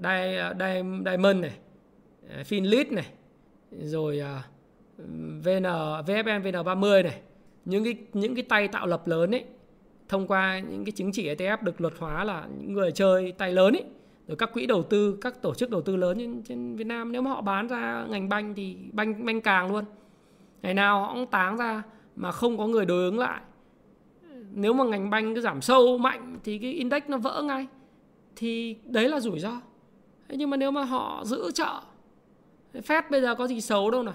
Ờ, 0.03 0.53
Diamond 1.05 1.41
này 1.41 1.51
ờ, 2.29 2.41
Finlit 2.41 2.93
này 2.93 3.05
rồi 3.71 4.19
ờ, 4.19 4.41
VN 5.43 5.63
VFN 6.05 6.41
VN30 6.41 7.03
này. 7.03 7.21
Những 7.65 7.83
cái 7.83 7.95
những 8.13 8.35
cái 8.35 8.43
tay 8.43 8.67
tạo 8.67 8.87
lập 8.87 9.07
lớn 9.07 9.35
ấy 9.35 9.45
thông 10.09 10.27
qua 10.27 10.59
những 10.59 10.85
cái 10.85 10.91
chứng 10.91 11.11
chỉ 11.11 11.29
ETF 11.29 11.57
được 11.61 11.81
luật 11.81 11.93
hóa 11.99 12.23
là 12.23 12.47
những 12.59 12.73
người 12.73 12.91
chơi 12.91 13.31
tay 13.31 13.53
lớn 13.53 13.73
ấy. 13.73 13.83
Rồi 14.27 14.37
các 14.37 14.53
quỹ 14.53 14.65
đầu 14.65 14.83
tư 14.83 15.17
các 15.21 15.41
tổ 15.41 15.53
chức 15.53 15.69
đầu 15.69 15.81
tư 15.81 15.95
lớn 15.95 16.17
trên, 16.19 16.43
trên 16.43 16.75
Việt 16.75 16.87
Nam 16.87 17.11
nếu 17.11 17.21
mà 17.21 17.31
họ 17.31 17.41
bán 17.41 17.67
ra 17.67 18.05
ngành 18.09 18.29
banh 18.29 18.55
thì 18.55 18.77
banh 18.91 19.25
banh 19.25 19.41
càng 19.41 19.71
luôn. 19.71 19.85
Ngày 20.61 20.73
nào 20.73 21.01
họ 21.01 21.13
cũng 21.13 21.27
táng 21.27 21.57
ra 21.57 21.83
mà 22.15 22.31
không 22.31 22.57
có 22.57 22.67
người 22.67 22.85
đối 22.85 23.03
ứng 23.03 23.19
lại. 23.19 23.41
Nếu 24.51 24.73
mà 24.73 24.83
ngành 24.83 25.09
banh 25.09 25.35
cứ 25.35 25.41
giảm 25.41 25.61
sâu 25.61 25.97
mạnh 25.97 26.39
thì 26.43 26.57
cái 26.57 26.73
index 26.73 27.03
nó 27.07 27.17
vỡ 27.17 27.41
ngay. 27.43 27.67
Thì 28.35 28.77
đấy 28.83 29.09
là 29.09 29.19
rủi 29.19 29.39
ro 29.39 29.61
nhưng 30.37 30.49
mà 30.49 30.57
nếu 30.57 30.71
mà 30.71 30.83
họ 30.83 31.23
giữ 31.25 31.51
chợ 31.51 31.81
Fed 32.73 33.01
bây 33.09 33.21
giờ 33.21 33.35
có 33.35 33.47
gì 33.47 33.61
xấu 33.61 33.91
đâu 33.91 34.03
nào. 34.03 34.13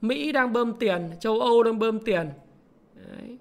Mỹ 0.00 0.32
đang 0.32 0.52
bơm 0.52 0.72
tiền, 0.72 1.10
châu 1.20 1.40
Âu 1.40 1.62
đang 1.62 1.78
bơm 1.78 1.98
tiền. 1.98 2.30
Đấy. 2.94 3.38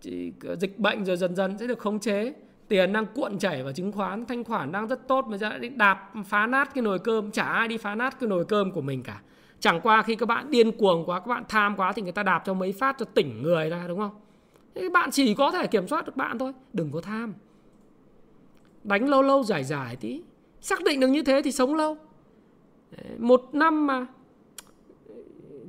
Chỉ 0.00 0.32
dịch 0.60 0.78
bệnh 0.78 1.04
rồi 1.04 1.16
dần 1.16 1.36
dần 1.36 1.58
sẽ 1.58 1.66
được 1.66 1.78
khống 1.78 1.98
chế. 1.98 2.32
Tiền 2.68 2.92
đang 2.92 3.06
cuộn 3.14 3.38
chảy 3.38 3.62
vào 3.62 3.72
chứng 3.72 3.92
khoán, 3.92 4.26
thanh 4.26 4.44
khoản 4.44 4.72
đang 4.72 4.86
rất 4.88 5.08
tốt 5.08 5.26
mà 5.28 5.36
ra 5.36 5.58
đi 5.58 5.68
đạp 5.68 6.12
phá 6.26 6.46
nát 6.46 6.74
cái 6.74 6.82
nồi 6.82 6.98
cơm. 6.98 7.30
Chả 7.30 7.44
ai 7.44 7.68
đi 7.68 7.76
phá 7.76 7.94
nát 7.94 8.20
cái 8.20 8.28
nồi 8.28 8.44
cơm 8.44 8.72
của 8.72 8.80
mình 8.80 9.02
cả. 9.02 9.20
Chẳng 9.60 9.80
qua 9.80 10.02
khi 10.02 10.16
các 10.16 10.26
bạn 10.26 10.50
điên 10.50 10.72
cuồng 10.72 11.04
quá, 11.06 11.20
các 11.20 11.26
bạn 11.26 11.44
tham 11.48 11.76
quá 11.76 11.92
thì 11.92 12.02
người 12.02 12.12
ta 12.12 12.22
đạp 12.22 12.42
cho 12.46 12.54
mấy 12.54 12.72
phát 12.72 12.96
cho 12.98 13.04
tỉnh 13.04 13.42
người 13.42 13.70
ra, 13.70 13.84
đúng 13.88 13.98
không? 13.98 14.20
Thế 14.74 14.88
bạn 14.88 15.10
chỉ 15.10 15.34
có 15.34 15.50
thể 15.50 15.66
kiểm 15.66 15.88
soát 15.88 16.06
được 16.06 16.16
bạn 16.16 16.38
thôi, 16.38 16.52
đừng 16.72 16.92
có 16.92 17.00
tham. 17.00 17.34
Đánh 18.84 19.08
lâu 19.08 19.22
lâu 19.22 19.42
giải 19.42 19.64
giải 19.64 19.96
tí 19.96 20.22
xác 20.60 20.84
định 20.84 21.00
được 21.00 21.08
như 21.08 21.22
thế 21.22 21.42
thì 21.42 21.52
sống 21.52 21.74
lâu 21.74 21.96
một 23.18 23.48
năm 23.52 23.86
mà 23.86 24.06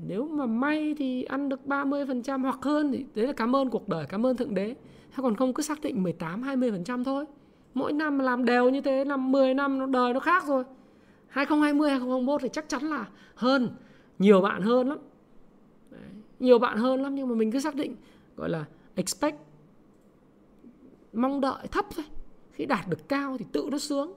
nếu 0.07 0.27
mà 0.27 0.45
may 0.45 0.95
thì 0.97 1.23
ăn 1.23 1.49
được 1.49 1.59
30% 1.65 2.41
hoặc 2.41 2.59
hơn 2.61 2.91
thì 2.91 3.05
đấy 3.15 3.27
là 3.27 3.33
cảm 3.33 3.55
ơn 3.55 3.69
cuộc 3.69 3.89
đời, 3.89 4.05
cảm 4.09 4.25
ơn 4.25 4.37
Thượng 4.37 4.53
Đế. 4.53 4.75
Hay 5.09 5.23
còn 5.23 5.35
không 5.35 5.53
cứ 5.53 5.63
xác 5.63 5.81
định 5.81 6.03
18 6.03 6.41
20% 6.41 7.03
thôi. 7.03 7.25
Mỗi 7.73 7.93
năm 7.93 8.19
làm 8.19 8.45
đều 8.45 8.69
như 8.69 8.81
thế, 8.81 9.05
năm 9.05 9.31
10 9.31 9.53
năm 9.53 9.79
nó 9.79 9.85
đời 9.85 10.13
nó 10.13 10.19
khác 10.19 10.47
rồi. 10.47 10.63
2020 11.27 11.89
2021 11.89 12.41
thì 12.41 12.49
chắc 12.53 12.69
chắn 12.69 12.83
là 12.83 13.07
hơn, 13.35 13.69
nhiều 14.19 14.41
bạn 14.41 14.61
hơn 14.61 14.89
lắm. 14.89 14.97
Đấy. 15.91 16.01
Nhiều 16.39 16.59
bạn 16.59 16.77
hơn 16.77 17.01
lắm 17.01 17.15
nhưng 17.15 17.29
mà 17.29 17.35
mình 17.35 17.51
cứ 17.51 17.59
xác 17.59 17.75
định 17.75 17.95
gọi 18.35 18.49
là 18.49 18.65
expect 18.95 19.37
mong 21.13 21.41
đợi 21.41 21.67
thấp 21.71 21.85
thôi. 21.95 22.05
Khi 22.51 22.65
đạt 22.65 22.87
được 22.89 23.09
cao 23.09 23.37
thì 23.39 23.45
tự 23.51 23.67
nó 23.71 23.77
sướng. 23.77 24.13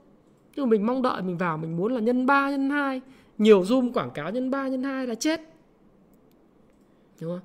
Nhưng 0.57 0.69
mình 0.69 0.87
mong 0.87 1.03
đợi 1.03 1.23
mình 1.23 1.39
vào 1.39 1.59
mình 1.59 1.77
muốn 1.77 1.93
là 1.93 2.01
nhân 2.01 2.27
3 2.27 2.51
nhân 2.51 2.71
2, 2.71 3.01
nhiều 3.39 3.63
zoom 3.63 3.93
quảng 3.93 4.11
cáo 4.11 4.31
nhân 4.31 4.51
3 4.51 4.69
nhân 4.69 4.83
2 4.83 5.07
là 5.07 5.15
chết. 5.15 5.41
Đúng 7.21 7.31
không? 7.31 7.41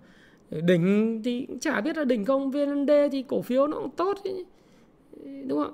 Đỉnh 0.66 1.22
thì 1.24 1.47
chả 1.62 1.82
biết 1.82 1.97
là 1.97 2.03
đỉnh 2.03 2.26
không 2.26 2.51
VND 2.51 2.91
thì 3.12 3.24
cổ 3.28 3.41
phiếu 3.41 3.68
nó 3.68 3.78
cũng 3.78 3.89
tốt 3.89 4.18
ấy. 4.24 4.45
đúng 5.47 5.64
không? 5.64 5.74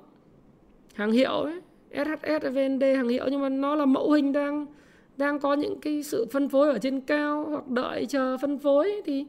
Hàng 0.93 1.11
hiệu 1.11 1.31
ấy 1.31 1.61
SHS 1.93 2.53
VND 2.53 2.84
hàng 2.95 3.07
hiệu 3.07 3.25
nhưng 3.31 3.41
mà 3.41 3.49
nó 3.49 3.75
là 3.75 3.86
mẫu 3.86 4.11
hình 4.11 4.31
đang 4.31 4.65
đang 5.17 5.39
có 5.39 5.53
những 5.53 5.79
cái 5.79 6.03
sự 6.03 6.25
phân 6.31 6.49
phối 6.49 6.69
ở 6.69 6.77
trên 6.79 7.01
cao 7.01 7.45
hoặc 7.49 7.67
đợi 7.67 8.05
chờ 8.05 8.38
phân 8.41 8.59
phối 8.59 9.01
thì 9.05 9.25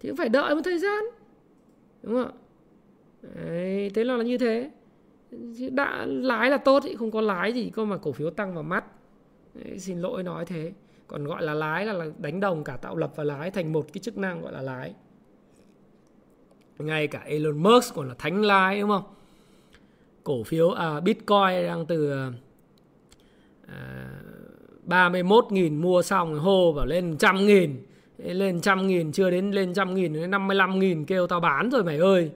thì 0.00 0.08
cũng 0.08 0.16
phải 0.16 0.28
đợi 0.28 0.54
một 0.54 0.60
thời 0.64 0.78
gian. 0.78 1.04
Đúng 2.02 2.14
không 2.14 2.32
Đấy, 3.34 3.90
thế 3.94 4.04
là, 4.04 4.16
là 4.16 4.24
như 4.24 4.38
thế 4.38 4.70
đã 5.72 6.06
lái 6.06 6.50
là 6.50 6.56
tốt 6.56 6.80
thì 6.84 6.96
không 6.96 7.10
có 7.10 7.20
lái 7.20 7.52
gì 7.52 7.70
cơ 7.74 7.84
mà 7.84 7.96
cổ 7.96 8.12
phiếu 8.12 8.30
tăng 8.30 8.54
vào 8.54 8.62
mắt. 8.62 8.84
Đấy, 9.54 9.78
xin 9.78 10.00
lỗi 10.00 10.22
nói 10.22 10.44
thế. 10.44 10.72
Còn 11.06 11.24
gọi 11.24 11.42
là 11.42 11.54
lái 11.54 11.86
là 11.86 12.06
đánh 12.18 12.40
đồng 12.40 12.64
cả 12.64 12.76
tạo 12.76 12.96
lập 12.96 13.12
và 13.16 13.24
lái 13.24 13.50
thành 13.50 13.72
một 13.72 13.86
cái 13.92 14.00
chức 14.00 14.18
năng 14.18 14.42
gọi 14.42 14.52
là 14.52 14.62
lái. 14.62 14.94
Ngay 16.78 17.06
cả 17.06 17.20
Elon 17.24 17.62
Musk 17.62 17.94
còn 17.94 18.08
là 18.08 18.14
thánh 18.18 18.42
lái 18.42 18.80
đúng 18.80 18.90
không? 18.90 19.04
Cổ 20.24 20.42
phiếu 20.42 20.70
à, 20.70 21.00
Bitcoin 21.00 21.66
đang 21.66 21.86
từ 21.86 22.12
à, 22.12 22.32
31.000 24.86 25.80
mua 25.80 26.02
xong 26.02 26.38
hô 26.38 26.72
vào 26.72 26.86
lên 26.86 27.16
trăm 27.18 27.46
nghìn. 27.46 27.86
Lên 28.18 28.60
trăm 28.60 28.86
nghìn 28.86 29.12
chưa 29.12 29.30
đến 29.30 29.50
lên 29.50 29.74
trăm 29.74 29.94
nghìn 29.94 30.12
đến 30.12 30.30
55 30.30 30.78
nghìn 30.78 31.04
kêu 31.04 31.26
tao 31.26 31.40
bán 31.40 31.70
rồi 31.70 31.84
mày 31.84 31.98
ơi 31.98 32.30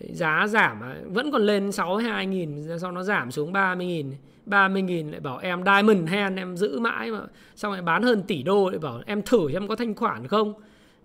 giá 0.00 0.46
giảm 0.48 0.82
vẫn 1.04 1.32
còn 1.32 1.42
lên 1.42 1.72
62 1.72 2.26
nghìn 2.26 2.78
sau 2.80 2.92
nó 2.92 3.02
giảm 3.02 3.30
xuống 3.30 3.52
30 3.52 3.86
nghìn 3.86 4.12
30 4.46 4.82
nghìn 4.82 5.10
lại 5.10 5.20
bảo 5.20 5.38
em 5.38 5.64
Diamond 5.64 6.08
Hand, 6.08 6.38
em 6.38 6.56
giữ 6.56 6.78
mãi 6.78 7.10
mà. 7.10 7.20
Xong 7.56 7.72
lại 7.72 7.82
bán 7.82 8.02
hơn 8.02 8.22
tỷ 8.22 8.42
đô, 8.42 8.70
lại 8.70 8.78
bảo 8.78 9.02
em 9.06 9.22
thử 9.22 9.52
em 9.52 9.68
có 9.68 9.76
thanh 9.76 9.94
khoản 9.94 10.26
không. 10.26 10.54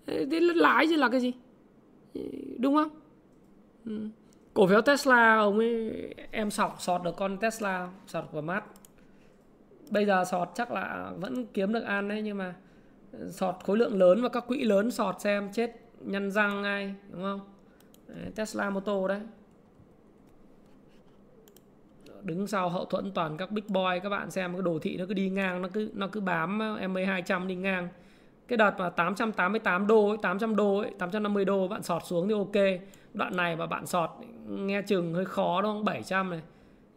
Thế 0.07 0.39
lái 0.55 0.87
chứ 0.89 0.95
là 0.95 1.09
cái 1.09 1.19
gì? 1.19 1.31
Đúng 2.57 2.75
không? 2.75 2.89
Ừ. 3.85 4.07
cổ 4.53 4.67
phiếu 4.67 4.81
Tesla, 4.81 5.37
ông 5.37 5.59
ấy, 5.59 5.91
em 6.31 6.51
sọt 6.51 6.71
sọt 6.79 7.03
được 7.03 7.15
con 7.17 7.37
Tesla, 7.37 7.89
sọt 8.07 8.25
vào 8.31 8.41
mắt 8.41 8.63
bây 9.91 10.05
giờ 10.05 10.23
sọt 10.25 10.49
chắc 10.55 10.71
là 10.71 11.11
vẫn 11.19 11.45
kiếm 11.45 11.73
được 11.73 11.83
ăn 11.83 12.07
đấy, 12.07 12.21
nhưng 12.21 12.37
mà 12.37 12.55
sọt 13.29 13.55
khối 13.63 13.77
lượng 13.77 13.99
lớn 13.99 14.21
và 14.21 14.29
các 14.29 14.47
quỹ 14.47 14.63
lớn 14.63 14.91
sọt 14.91 15.21
xem, 15.21 15.49
chết 15.53 15.71
nhăn 15.99 16.31
răng 16.31 16.61
ngay 16.61 16.95
đúng 17.11 17.21
không? 17.21 17.39
Đấy, 18.16 18.32
Tesla 18.36 18.70
Moto 18.70 19.07
đấy. 19.07 19.20
Đứng 22.24 22.47
sau 22.47 22.70
hậu 22.70 22.86
thuẫn 22.86 23.12
toàn 23.12 23.38
các 23.38 23.51
big 23.51 23.64
boy 23.68 23.99
các 24.03 24.09
bạn 24.09 24.32
xem 24.32 24.53
cái 24.53 24.62
đồ 24.62 24.80
thị 24.80 24.97
nó 24.97 25.05
cứ 25.05 25.14
đi 25.14 25.30
ngang 25.30 25.62
nó 25.62 25.68
cứ 25.74 25.91
nó 25.93 26.07
cứ 26.07 26.20
bám 26.20 26.59
ờ, 26.59 26.88
MA 26.88 27.05
200 27.05 27.47
đi 27.47 27.55
ngang. 27.55 27.88
Cái 28.47 28.57
đợt 28.57 28.72
mà 28.80 28.89
888 28.89 29.88
đô 29.88 30.09
ấy, 30.09 30.18
800 30.22 30.55
đô 30.55 30.78
ấy, 30.78 30.91
850 30.99 31.45
đô 31.45 31.68
bạn 31.68 31.84
sọt 31.84 32.05
xuống 32.05 32.28
thì 32.28 32.34
ok. 32.34 32.82
Đoạn 33.14 33.38
này 33.38 33.55
mà 33.55 33.66
bạn 33.66 33.86
sọt 33.86 34.09
nghe 34.47 34.82
chừng 34.82 35.14
hơi 35.14 35.26
khó 35.26 35.62
đúng 35.62 35.72
không? 35.72 35.86
700 35.86 36.30
này. 36.30 36.41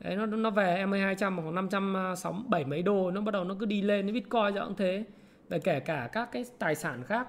Đấy 0.01 0.17
nó 0.17 0.27
nó 0.27 0.51
về 0.51 0.87
MA 0.87 0.99
200 0.99 1.37
khoảng 1.37 1.55
567 1.55 2.63
ờ, 2.63 2.69
mấy 2.69 2.83
đô 2.83 3.11
nó 3.11 3.21
bắt 3.21 3.33
đầu 3.33 3.45
nó 3.45 3.55
cứ 3.61 3.67
đi 3.67 3.83
lên 3.83 4.13
Bitcoin 4.13 4.55
giờ 4.55 4.65
cũng 4.65 4.77
thế. 4.77 5.05
Và 5.49 5.59
kể 5.59 5.81
cả 5.81 6.09
các 6.13 6.29
cái 6.33 6.45
tài 6.59 6.75
sản 6.75 7.03
khác. 7.03 7.29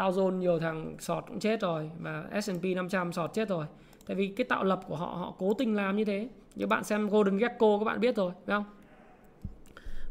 Dow 0.00 0.10
Jones 0.12 0.38
nhiều 0.38 0.58
thằng 0.58 0.96
sọt 0.98 1.24
cũng 1.28 1.40
chết 1.40 1.60
rồi 1.60 1.90
và 2.00 2.40
S&P 2.42 2.64
500 2.76 3.12
sọt 3.12 3.34
chết 3.34 3.48
rồi. 3.48 3.66
Tại 4.06 4.16
vì 4.16 4.28
cái 4.28 4.44
tạo 4.44 4.64
lập 4.64 4.80
của 4.88 4.96
họ 4.96 5.06
họ 5.06 5.34
cố 5.38 5.54
tình 5.54 5.74
làm 5.74 5.96
như 5.96 6.04
thế. 6.04 6.28
Như 6.54 6.66
bạn 6.66 6.84
xem 6.84 7.08
Golden 7.08 7.38
Gecko, 7.38 7.78
các 7.78 7.84
bạn 7.84 8.00
biết 8.00 8.16
rồi, 8.16 8.32
phải 8.46 8.56
không? 8.56 8.64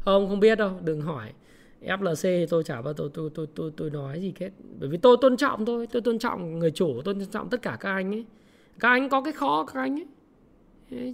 Không 0.00 0.28
không 0.28 0.40
biết 0.40 0.58
đâu, 0.58 0.70
đừng 0.84 1.00
hỏi. 1.00 1.32
FLC 1.82 2.22
thì 2.22 2.46
tôi 2.46 2.64
chả 2.64 2.82
bao, 2.82 2.94
tôi 2.94 3.10
tôi 3.14 3.30
tôi 3.34 3.46
tôi 3.54 3.72
tôi 3.76 3.90
nói 3.90 4.20
gì 4.20 4.34
hết. 4.40 4.50
Bởi 4.80 4.88
vì 4.88 4.98
tôi 4.98 5.16
tôn 5.20 5.36
trọng 5.36 5.66
thôi, 5.66 5.86
tôi 5.92 6.02
tôn 6.02 6.18
trọng 6.18 6.58
người 6.58 6.70
chủ, 6.70 7.02
tôi 7.04 7.14
tôn 7.14 7.26
trọng 7.26 7.48
tất 7.48 7.62
cả 7.62 7.76
các 7.80 7.92
anh 7.92 8.14
ấy. 8.14 8.24
Các 8.80 8.88
anh 8.88 9.08
có 9.08 9.20
cái 9.20 9.32
khó 9.32 9.64
các 9.64 9.80
anh 9.80 10.00
ấy. 10.00 10.06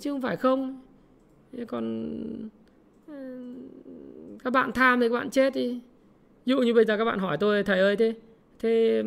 Chứ 0.01 0.13
không 0.13 0.23
phải 0.23 0.37
không. 0.37 0.81
Còn 1.69 2.17
ừ, 3.07 3.55
các 4.45 4.53
bạn 4.53 4.73
tham 4.73 5.01
thì 5.01 5.09
các 5.09 5.15
bạn 5.15 5.31
chết 5.31 5.55
đi. 5.55 5.81
Ví 6.47 6.51
dụ 6.51 6.59
như 6.59 6.75
bây 6.75 6.85
giờ 6.85 6.97
các 6.97 7.05
bạn 7.05 7.19
hỏi 7.19 7.37
tôi, 7.37 7.63
thầy 7.63 7.81
ơi 7.81 7.97
thế 7.97 8.15
thế 8.59 9.03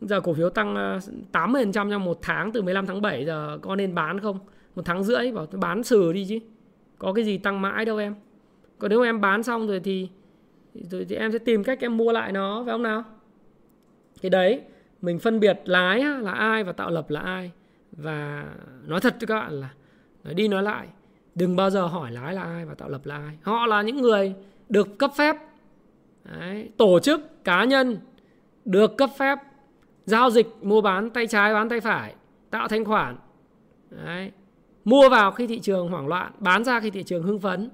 giờ 0.00 0.20
cổ 0.20 0.34
phiếu 0.34 0.50
tăng 0.50 0.74
ờ, 0.74 0.98
80% 1.32 1.72
trong 1.72 2.04
một 2.04 2.18
tháng 2.22 2.52
từ 2.52 2.62
15 2.62 2.86
tháng 2.86 3.02
7 3.02 3.24
giờ 3.24 3.58
có 3.62 3.76
nên 3.76 3.94
bán 3.94 4.20
không? 4.20 4.38
Một 4.74 4.82
tháng 4.84 5.04
rưỡi 5.04 5.32
bảo 5.32 5.46
bán 5.52 5.82
sừ 5.82 6.12
đi 6.12 6.26
chứ. 6.28 6.38
Có 6.98 7.12
cái 7.12 7.24
gì 7.24 7.38
tăng 7.38 7.60
mãi 7.60 7.84
đâu 7.84 7.96
em. 7.96 8.14
Còn 8.78 8.90
nếu 8.90 9.02
em 9.02 9.20
bán 9.20 9.42
xong 9.42 9.66
rồi 9.66 9.80
thì 9.80 10.08
rồi 10.90 11.06
thì 11.08 11.16
em 11.16 11.32
sẽ 11.32 11.38
tìm 11.38 11.64
cách 11.64 11.80
em 11.80 11.96
mua 11.96 12.12
lại 12.12 12.32
nó 12.32 12.62
phải 12.66 12.72
không 12.72 12.82
nào? 12.82 13.04
Thì 14.22 14.28
đấy 14.28 14.60
mình 15.02 15.18
phân 15.18 15.40
biệt 15.40 15.60
lái 15.64 16.04
là 16.04 16.32
ai 16.32 16.64
và 16.64 16.72
tạo 16.72 16.90
lập 16.90 17.10
là 17.10 17.20
ai. 17.20 17.50
Và 17.92 18.44
nói 18.86 19.00
thật 19.00 19.16
cho 19.20 19.26
các 19.26 19.34
bạn 19.34 19.52
là 19.52 19.68
nói 20.24 20.34
đi 20.34 20.48
nói 20.48 20.62
lại 20.62 20.86
đừng 21.34 21.56
bao 21.56 21.70
giờ 21.70 21.86
hỏi 21.86 22.12
lái 22.12 22.34
là 22.34 22.42
ai 22.42 22.64
và 22.64 22.74
tạo 22.74 22.88
lập 22.88 23.06
là 23.06 23.16
ai. 23.16 23.38
Họ 23.42 23.66
là 23.66 23.82
những 23.82 23.96
người 23.96 24.34
được 24.68 24.98
cấp 24.98 25.10
phép 25.16 25.36
đấy, 26.24 26.70
tổ 26.76 26.98
chức 26.98 27.44
cá 27.44 27.64
nhân 27.64 27.96
được 28.64 28.96
cấp 28.96 29.10
phép 29.18 29.38
giao 30.06 30.30
dịch 30.30 30.46
mua 30.62 30.80
bán 30.80 31.10
tay 31.10 31.26
trái, 31.26 31.54
bán 31.54 31.68
tay 31.68 31.80
phải, 31.80 32.14
tạo 32.50 32.68
thanh 32.68 32.84
khoản. 32.84 33.16
Đấy. 33.90 34.30
Mua 34.84 35.08
vào 35.08 35.32
khi 35.32 35.46
thị 35.46 35.60
trường 35.60 35.88
hoảng 35.88 36.08
loạn, 36.08 36.32
bán 36.38 36.64
ra 36.64 36.80
khi 36.80 36.90
thị 36.90 37.02
trường 37.02 37.22
hưng 37.22 37.40
phấn 37.40 37.70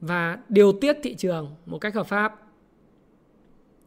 và 0.00 0.38
điều 0.48 0.72
tiết 0.72 0.96
thị 1.02 1.14
trường 1.14 1.54
một 1.66 1.78
cách 1.78 1.94
hợp 1.94 2.06
pháp. 2.06 2.34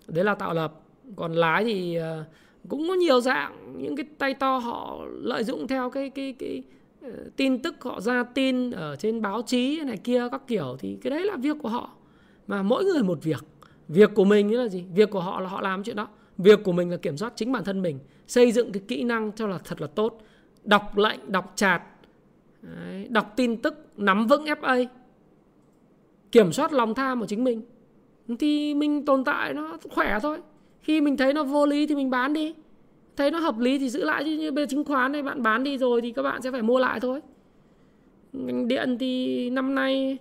Đấy 0.08 0.26
là 0.26 0.36
tạo 0.36 0.54
lập. 0.54 0.74
Còn 1.16 1.34
lái 1.34 1.64
thì 1.64 1.96
ờ, 1.96 2.24
cũng 2.70 2.88
có 2.88 2.94
nhiều 2.94 3.22
dạng, 3.22 3.74
những 3.78 3.96
cái 3.96 4.06
tay 4.18 4.34
to 4.34 4.58
họ 4.58 5.06
lợi 5.12 5.44
dụng 5.44 5.68
theo 5.68 5.90
cái 5.90 6.10
cái 6.10 6.36
cái 6.40 6.64
ờ, 7.02 7.10
tin 7.36 7.62
tức 7.62 7.76
họ 7.84 8.02
ra 8.02 8.24
tin 8.24 8.72
ở 8.72 8.96
trên 8.96 9.22
báo 9.22 9.42
chí 9.42 9.82
này 9.86 9.98
kia 9.98 10.28
các 10.32 10.42
kiểu 10.48 10.78
thì 10.80 10.98
cái 11.02 11.12
đấy 11.12 11.26
là 11.26 11.36
việc 11.36 11.58
của 11.62 11.70
họ. 11.70 11.90
Mà 12.48 12.64
mỗi 12.64 12.84
người 12.84 13.04
một 13.04 13.20
việc 13.24 13.44
việc 13.88 14.12
của 14.16 14.26
mình 14.26 14.58
là 14.58 14.68
gì? 14.68 14.84
Việc 14.96 15.10
của 15.10 15.20
họ 15.20 15.40
là 15.40 15.50
họ 15.50 15.62
làm 15.62 15.84
chuyện 15.84 15.96
đó. 15.96 16.08
Việc 16.38 16.64
của 16.64 16.72
mình 16.72 16.92
là 16.92 16.98
kiểm 16.98 17.18
soát 17.18 17.34
chính 17.36 17.52
bản 17.52 17.64
thân 17.64 17.82
mình 17.82 18.00
xây 18.28 18.52
dựng 18.52 18.72
cái 18.72 18.84
kỹ 18.88 19.04
năng 19.04 19.32
cho 19.32 19.48
là 19.48 19.58
thật 19.58 19.82
là 19.82 19.88
tốt. 19.88 20.22
Đọc 20.64 20.98
lệnh 20.98 21.32
đọc 21.32 21.54
chạt 21.56 21.82
đấy, 22.62 23.08
đọc 23.10 23.34
tin 23.36 23.58
tức 23.58 23.88
nắm 23.98 24.28
vững 24.28 24.46
fa 24.46 24.86
kiểm 26.32 26.52
soát 26.52 26.74
lòng 26.74 26.94
tham 26.96 27.20
của 27.20 27.26
chính 27.26 27.44
mình. 27.44 27.62
Thì 28.40 28.74
mình 28.74 29.06
tồn 29.06 29.24
tại 29.24 29.54
nó 29.54 29.78
khỏe 29.92 30.20
thôi. 30.22 30.38
Khi 30.82 31.02
mình 31.02 31.18
thấy 31.18 31.34
nó 31.34 31.44
vô 31.44 31.66
lý 31.66 31.88
thì 31.88 31.96
mình 31.96 32.10
bán 32.10 32.34
đi. 32.34 32.54
Thấy 33.16 33.32
nó 33.32 33.40
hợp 33.40 33.60
lý 33.60 33.80
thì 33.80 33.90
giữ 33.90 34.04
lại. 34.04 34.24
Chứ 34.24 34.32
như 34.32 34.52
bên 34.52 34.70
chứng 34.70 34.84
khoán 34.84 35.12
này 35.12 35.24
bạn 35.24 35.44
bán 35.44 35.64
đi 35.64 35.78
rồi 35.78 36.02
thì 36.02 36.12
các 36.12 36.22
bạn 36.22 36.42
sẽ 36.42 36.52
phải 36.52 36.62
mua 36.62 36.80
lại 36.80 37.00
thôi. 37.00 37.22
Ngành 38.34 38.68
điện 38.68 38.98
thì 39.00 39.50
năm 39.50 39.76
nay 39.76 40.18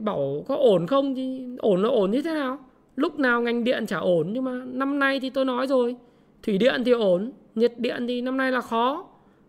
bảo 0.00 0.44
có 0.48 0.56
ổn 0.56 0.86
không 0.86 1.14
thì 1.14 1.46
ổn 1.58 1.82
là 1.82 1.88
ổn 1.88 2.10
như 2.10 2.22
thế 2.22 2.34
nào? 2.34 2.58
Lúc 3.00 3.18
nào 3.18 3.42
ngành 3.42 3.64
điện 3.64 3.86
chả 3.86 3.98
ổn 3.98 4.32
nhưng 4.32 4.44
mà 4.44 4.52
năm 4.64 4.98
nay 4.98 5.20
thì 5.20 5.30
tôi 5.30 5.44
nói 5.44 5.66
rồi 5.66 5.96
thủy 6.42 6.58
điện 6.58 6.82
thì 6.84 6.92
ổn 6.92 7.32
nhiệt 7.54 7.72
điện 7.78 8.06
thì 8.06 8.20
năm 8.20 8.36
nay 8.36 8.52
là 8.52 8.60
khó. 8.60 9.06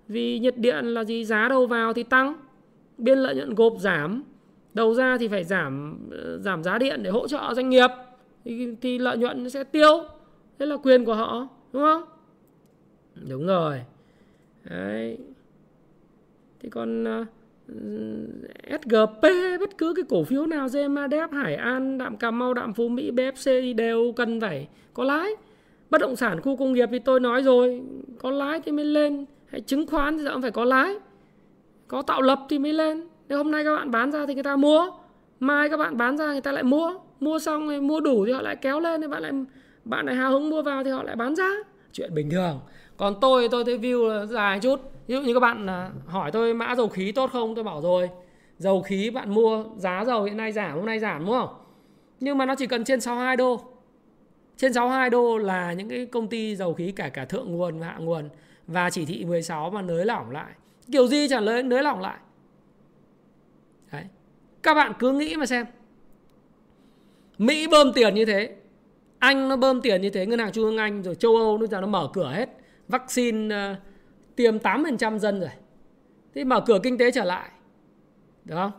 Vì 0.07 0.39
nhiệt 0.39 0.57
điện 0.57 0.85
là 0.85 1.03
gì? 1.03 1.25
Giá 1.25 1.47
đầu 1.49 1.67
vào 1.67 1.93
thì 1.93 2.03
tăng 2.03 2.33
biên 2.97 3.17
lợi 3.17 3.35
nhuận 3.35 3.55
gộp 3.55 3.73
giảm 3.79 4.23
đầu 4.73 4.93
ra 4.93 5.17
thì 5.17 5.27
phải 5.27 5.43
giảm 5.43 5.99
ờ, 6.11 6.37
giảm 6.37 6.63
giá 6.63 6.77
điện 6.77 7.03
để 7.03 7.09
hỗ 7.09 7.27
trợ 7.27 7.53
doanh 7.55 7.69
nghiệp 7.69 7.89
thì, 8.45 8.75
thì 8.81 8.97
lợi 8.97 9.17
nhuận 9.17 9.49
sẽ 9.49 9.63
tiêu. 9.63 10.03
Thế 10.59 10.65
là 10.65 10.77
quyền 10.77 11.05
của 11.05 11.15
họ 11.15 11.47
đúng 11.73 11.83
không? 11.83 12.03
Đúng 13.29 13.47
rồi. 13.47 13.81
Đấy. 14.69 15.17
Thì 16.59 16.69
còn 16.69 17.03
uh, 17.21 17.27
SGP 18.81 19.21
bất 19.59 19.77
cứ 19.77 19.93
cái 19.95 20.05
cổ 20.09 20.23
phiếu 20.23 20.45
nào 20.45 20.67
GMADF, 20.67 21.27
Hải 21.31 21.55
An, 21.55 21.97
Đạm 21.97 22.17
Cà 22.17 22.31
Mau, 22.31 22.53
Đạm 22.53 22.73
Phú 22.73 22.87
Mỹ, 22.87 23.11
BFC 23.11 23.61
thì 23.61 23.73
đều 23.73 24.13
cần 24.15 24.41
phải 24.41 24.67
có 24.93 25.03
lái. 25.03 25.31
Bất 25.89 26.01
động 26.01 26.15
sản 26.15 26.41
khu 26.41 26.55
công 26.55 26.73
nghiệp 26.73 26.89
thì 26.91 26.99
tôi 26.99 27.19
nói 27.19 27.43
rồi, 27.43 27.81
có 28.19 28.31
lái 28.31 28.61
thì 28.61 28.71
mới 28.71 28.85
lên. 28.85 29.25
Hay 29.47 29.61
chứng 29.61 29.87
khoán 29.87 30.17
thì 30.17 30.23
cũng 30.33 30.41
phải 30.41 30.51
có 30.51 30.65
lái. 30.65 30.95
Có 31.87 32.01
tạo 32.01 32.21
lập 32.21 32.39
thì 32.49 32.59
mới 32.59 32.73
lên. 32.73 33.07
Nếu 33.29 33.37
hôm 33.37 33.51
nay 33.51 33.63
các 33.63 33.75
bạn 33.75 33.91
bán 33.91 34.11
ra 34.11 34.25
thì 34.25 34.33
người 34.33 34.43
ta 34.43 34.55
mua. 34.55 34.91
Mai 35.39 35.69
các 35.69 35.77
bạn 35.77 35.97
bán 35.97 36.17
ra 36.17 36.31
người 36.31 36.41
ta 36.41 36.51
lại 36.51 36.63
mua. 36.63 36.93
Mua 37.19 37.39
xong 37.39 37.67
rồi 37.67 37.81
mua 37.81 37.99
đủ 37.99 38.25
thì 38.25 38.31
họ 38.31 38.41
lại 38.41 38.55
kéo 38.55 38.79
lên 38.79 39.01
thì 39.01 39.07
bạn 39.07 39.21
lại 39.21 39.31
bạn 39.85 40.05
lại 40.05 40.15
hào 40.15 40.31
hứng 40.31 40.49
mua 40.49 40.61
vào 40.61 40.83
thì 40.83 40.89
họ 40.89 41.03
lại 41.03 41.15
bán 41.15 41.35
ra. 41.35 41.49
Chuyện 41.93 42.13
bình 42.13 42.29
thường. 42.29 42.59
Còn 42.97 43.15
tôi 43.21 43.47
tôi 43.51 43.65
thấy 43.65 43.77
view 43.77 44.25
dài 44.25 44.59
chút 44.59 44.79
ví 45.11 45.17
dụ 45.17 45.21
như 45.21 45.33
các 45.33 45.39
bạn 45.39 45.69
à, 45.69 45.91
hỏi 46.07 46.31
tôi 46.31 46.53
mã 46.53 46.75
dầu 46.75 46.89
khí 46.89 47.11
tốt 47.11 47.29
không 47.33 47.55
tôi 47.55 47.63
bảo 47.63 47.81
rồi 47.81 48.09
dầu 48.57 48.81
khí 48.81 49.09
bạn 49.09 49.33
mua 49.33 49.65
giá 49.75 50.03
dầu 50.05 50.23
hiện 50.23 50.37
nay 50.37 50.51
giảm 50.51 50.75
hôm 50.75 50.85
nay 50.85 50.99
giảm 50.99 51.25
đúng 51.25 51.33
không? 51.33 51.49
Nhưng 52.19 52.37
mà 52.37 52.45
nó 52.45 52.55
chỉ 52.55 52.67
cần 52.67 52.83
trên 52.83 53.01
62 53.01 53.37
đô. 53.37 53.61
Trên 54.57 54.73
62 54.73 55.09
đô 55.09 55.37
là 55.37 55.73
những 55.73 55.89
cái 55.89 56.05
công 56.05 56.27
ty 56.27 56.55
dầu 56.55 56.73
khí 56.73 56.91
cả 56.91 57.09
cả 57.09 57.25
thượng 57.25 57.51
nguồn 57.51 57.79
và 57.79 57.87
hạ 57.87 57.97
nguồn 57.99 58.29
và 58.67 58.89
chỉ 58.89 59.05
thị 59.05 59.25
16 59.25 59.69
mà 59.69 59.81
nới 59.81 60.05
lỏng 60.05 60.31
lại. 60.31 60.51
Kiểu 60.91 61.07
gì 61.07 61.27
trả 61.29 61.39
lời 61.39 61.63
nới 61.63 61.83
lỏng 61.83 62.01
lại. 62.01 62.17
Đấy. 63.91 64.03
các 64.63 64.73
bạn 64.73 64.93
cứ 64.99 65.11
nghĩ 65.11 65.35
mà 65.35 65.45
xem. 65.45 65.65
Mỹ 67.37 67.67
bơm 67.67 67.93
tiền 67.93 68.15
như 68.15 68.25
thế 68.25 68.55
Anh 69.19 69.49
nó 69.49 69.55
bơm 69.57 69.81
tiền 69.81 70.01
như 70.01 70.09
thế 70.09 70.25
Ngân 70.25 70.39
hàng 70.39 70.51
Trung 70.51 70.63
ương 70.63 70.77
Anh 70.77 71.03
rồi 71.03 71.15
châu 71.15 71.35
Âu 71.35 71.57
nó 71.57 71.67
giờ 71.67 71.81
nó 71.81 71.87
mở 71.87 72.09
cửa 72.13 72.31
hết. 72.31 72.49
Vaccine 72.87 73.71
uh, 73.71 73.77
tiêm 74.35 74.57
8% 74.57 75.17
dân 75.17 75.39
rồi. 75.39 75.49
Thế 76.35 76.43
mở 76.43 76.61
cửa 76.61 76.79
kinh 76.83 76.97
tế 76.97 77.11
trở 77.11 77.23
lại. 77.23 77.49
Được 78.45 78.55
không? 78.55 78.71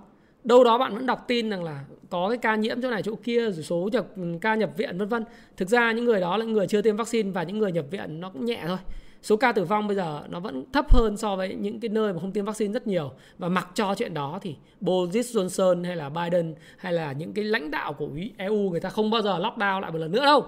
Đâu 0.45 0.65
đó 0.65 0.79
bạn 0.79 0.95
vẫn 0.95 1.07
đọc 1.07 1.25
tin 1.29 1.51
rằng 1.51 1.65
là 1.65 1.85
có 2.11 2.29
cái 2.29 2.39
ca 2.39 2.57
nhiễm 2.57 2.83
chỗ 2.83 2.91
này 2.91 3.03
chỗ 3.03 3.15
kia, 3.23 3.51
rồi 3.51 3.65
số 3.65 3.89
nhập, 3.93 4.07
ca 4.41 4.55
nhập 4.55 4.71
viện, 4.77 4.99
vân 4.99 5.09
vân. 5.09 5.25
Thực 5.57 5.69
ra 5.69 5.93
những 5.93 6.05
người 6.05 6.21
đó 6.21 6.37
là 6.37 6.45
người 6.45 6.67
chưa 6.67 6.83
tiêm 6.83 6.97
vaccine 6.97 7.31
và 7.31 7.43
những 7.43 7.59
người 7.59 7.73
nhập 7.73 7.85
viện 7.91 8.21
nó 8.21 8.31
cũng 8.31 8.45
nhẹ 8.45 8.65
thôi. 8.67 8.79
Số 9.23 9.37
ca 9.37 9.53
tử 9.53 9.65
vong 9.65 9.87
bây 9.87 9.97
giờ 9.97 10.23
nó 10.29 10.41
vẫn 10.41 10.65
thấp 10.73 10.93
hơn 10.93 11.17
so 11.17 11.37
với 11.37 11.55
những 11.55 11.81
cái 11.81 11.89
nơi 11.89 12.13
mà 12.13 12.21
không 12.21 12.33
tiêm 12.33 12.45
vaccine 12.45 12.73
rất 12.73 12.87
nhiều. 12.87 13.11
Và 13.39 13.49
mặc 13.49 13.69
cho 13.75 13.95
chuyện 13.95 14.15
đó 14.15 14.39
thì 14.43 14.57
Boris 14.81 15.37
Johnson 15.37 15.85
hay 15.85 15.97
là 15.97 16.09
Biden 16.09 16.55
hay 16.77 16.93
là 16.93 17.13
những 17.13 17.33
cái 17.33 17.45
lãnh 17.45 17.71
đạo 17.71 17.93
của 17.93 18.09
EU 18.37 18.71
người 18.71 18.81
ta 18.81 18.89
không 18.89 19.11
bao 19.11 19.23
giờ 19.23 19.39
lockdown 19.39 19.81
lại 19.81 19.93
một 19.93 19.99
lần 19.99 20.13
nữa 20.13 20.25
đâu. 20.25 20.45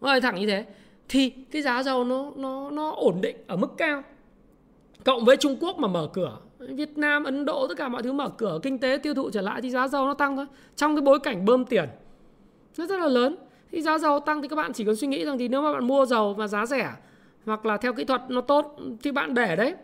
Nói 0.00 0.20
thẳng 0.20 0.40
như 0.40 0.46
thế. 0.46 0.64
Thì 1.08 1.30
cái 1.30 1.62
giá 1.62 1.82
dầu 1.82 2.04
nó 2.04 2.32
nó 2.36 2.70
nó 2.70 2.90
ổn 2.90 3.20
định 3.20 3.36
ở 3.46 3.56
mức 3.56 3.70
cao 3.76 4.02
cộng 5.04 5.24
với 5.24 5.36
Trung 5.36 5.56
Quốc 5.60 5.78
mà 5.78 5.88
mở 5.88 6.08
cửa. 6.12 6.38
Việt 6.58 6.98
Nam, 6.98 7.24
Ấn 7.24 7.44
Độ 7.44 7.66
tất 7.68 7.74
cả 7.76 7.88
mọi 7.88 8.02
thứ 8.02 8.12
mở 8.12 8.28
cửa 8.28 8.58
kinh 8.62 8.78
tế 8.78 8.98
tiêu 9.02 9.14
thụ 9.14 9.30
trở 9.30 9.40
lại 9.40 9.62
thì 9.62 9.70
giá 9.70 9.88
dầu 9.88 10.06
nó 10.06 10.14
tăng 10.14 10.36
thôi. 10.36 10.46
Trong 10.76 10.96
cái 10.96 11.02
bối 11.02 11.18
cảnh 11.20 11.44
bơm 11.44 11.64
tiền 11.64 11.88
rất 12.74 12.88
rất 12.88 13.00
là 13.00 13.08
lớn. 13.08 13.36
Thì 13.70 13.82
giá 13.82 13.98
dầu 13.98 14.20
tăng 14.20 14.42
thì 14.42 14.48
các 14.48 14.56
bạn 14.56 14.72
chỉ 14.72 14.84
cần 14.84 14.96
suy 14.96 15.06
nghĩ 15.06 15.24
rằng 15.24 15.38
thì 15.38 15.48
nếu 15.48 15.62
mà 15.62 15.72
bạn 15.72 15.86
mua 15.86 16.06
dầu 16.06 16.34
và 16.34 16.46
giá 16.46 16.66
rẻ 16.66 16.92
hoặc 17.46 17.66
là 17.66 17.76
theo 17.76 17.92
kỹ 17.92 18.04
thuật 18.04 18.22
nó 18.28 18.40
tốt 18.40 18.76
thì 19.02 19.12
bạn 19.12 19.34
để 19.34 19.56
đấy. 19.56 19.74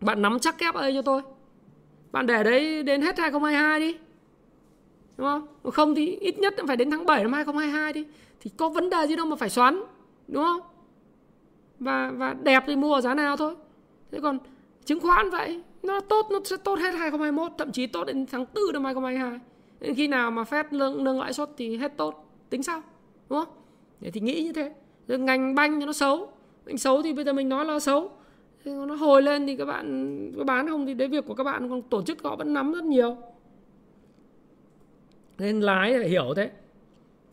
Bạn 0.00 0.22
nắm 0.22 0.38
chắc 0.38 0.58
kép 0.58 0.74
ấy 0.74 0.94
cho 0.94 1.02
tôi. 1.02 1.22
Bạn 2.12 2.26
để 2.26 2.44
đấy 2.44 2.82
đến 2.82 3.02
hết 3.02 3.18
2022 3.18 3.80
đi. 3.80 3.96
Đúng 5.16 5.26
không? 5.26 5.72
Không 5.72 5.94
thì 5.94 6.16
ít 6.16 6.38
nhất 6.38 6.54
phải 6.66 6.76
đến 6.76 6.90
tháng 6.90 7.06
7 7.06 7.22
năm 7.22 7.32
2022 7.32 7.92
đi. 7.92 8.04
Thì 8.40 8.50
có 8.56 8.68
vấn 8.68 8.90
đề 8.90 9.06
gì 9.06 9.16
đâu 9.16 9.26
mà 9.26 9.36
phải 9.36 9.50
xoắn. 9.50 9.82
Đúng 10.28 10.42
không? 10.42 10.60
Và 11.78 12.12
và 12.16 12.34
đẹp 12.42 12.64
thì 12.66 12.76
mua 12.76 12.94
ở 12.94 13.00
giá 13.00 13.14
nào 13.14 13.36
thôi 13.36 13.54
thế 14.12 14.20
còn 14.20 14.38
chứng 14.84 15.00
khoán 15.00 15.30
vậy? 15.30 15.62
Nó 15.82 16.00
tốt 16.00 16.26
nó 16.30 16.40
sẽ 16.44 16.56
tốt 16.56 16.78
hết 16.78 16.90
2021 16.90 17.52
thậm 17.58 17.72
chí 17.72 17.86
tốt 17.86 18.04
đến 18.04 18.26
tháng 18.26 18.44
4 18.54 18.72
năm 18.72 18.84
2022 18.84 19.40
đến 19.80 19.94
khi 19.94 20.08
nào 20.08 20.30
mà 20.30 20.42
Fed 20.42 20.64
nâng 20.70 21.04
nâng 21.04 21.20
lãi 21.20 21.32
suất 21.32 21.50
thì 21.56 21.76
hết 21.76 21.96
tốt. 21.96 22.32
Tính 22.50 22.62
sao 22.62 22.82
đúng 23.28 23.44
không? 23.44 23.54
Để 24.00 24.10
thì 24.10 24.20
nghĩ 24.20 24.42
như 24.42 24.52
thế. 24.52 24.72
Rồi 25.08 25.18
ngành 25.18 25.54
banh 25.54 25.78
nó 25.78 25.92
xấu. 25.92 26.32
Ngành 26.66 26.78
xấu 26.78 27.02
thì 27.02 27.12
bây 27.12 27.24
giờ 27.24 27.32
mình 27.32 27.48
nói 27.48 27.64
là 27.64 27.80
xấu. 27.80 28.10
Thế 28.64 28.72
nó 28.72 28.94
hồi 28.94 29.22
lên 29.22 29.46
thì 29.46 29.56
các 29.56 29.64
bạn 29.64 30.32
có 30.36 30.44
bán 30.44 30.68
không 30.68 30.86
thì 30.86 30.94
đấy 30.94 31.08
việc 31.08 31.26
của 31.26 31.34
các 31.34 31.44
bạn 31.44 31.70
còn 31.70 31.82
tổ 31.82 32.02
chức 32.02 32.22
họ 32.22 32.36
vẫn 32.36 32.54
nắm 32.54 32.72
rất 32.72 32.84
nhiều. 32.84 33.16
Nên 35.38 35.60
lái 35.60 35.98
phải 35.98 36.08
hiểu 36.08 36.34
thế. 36.36 36.50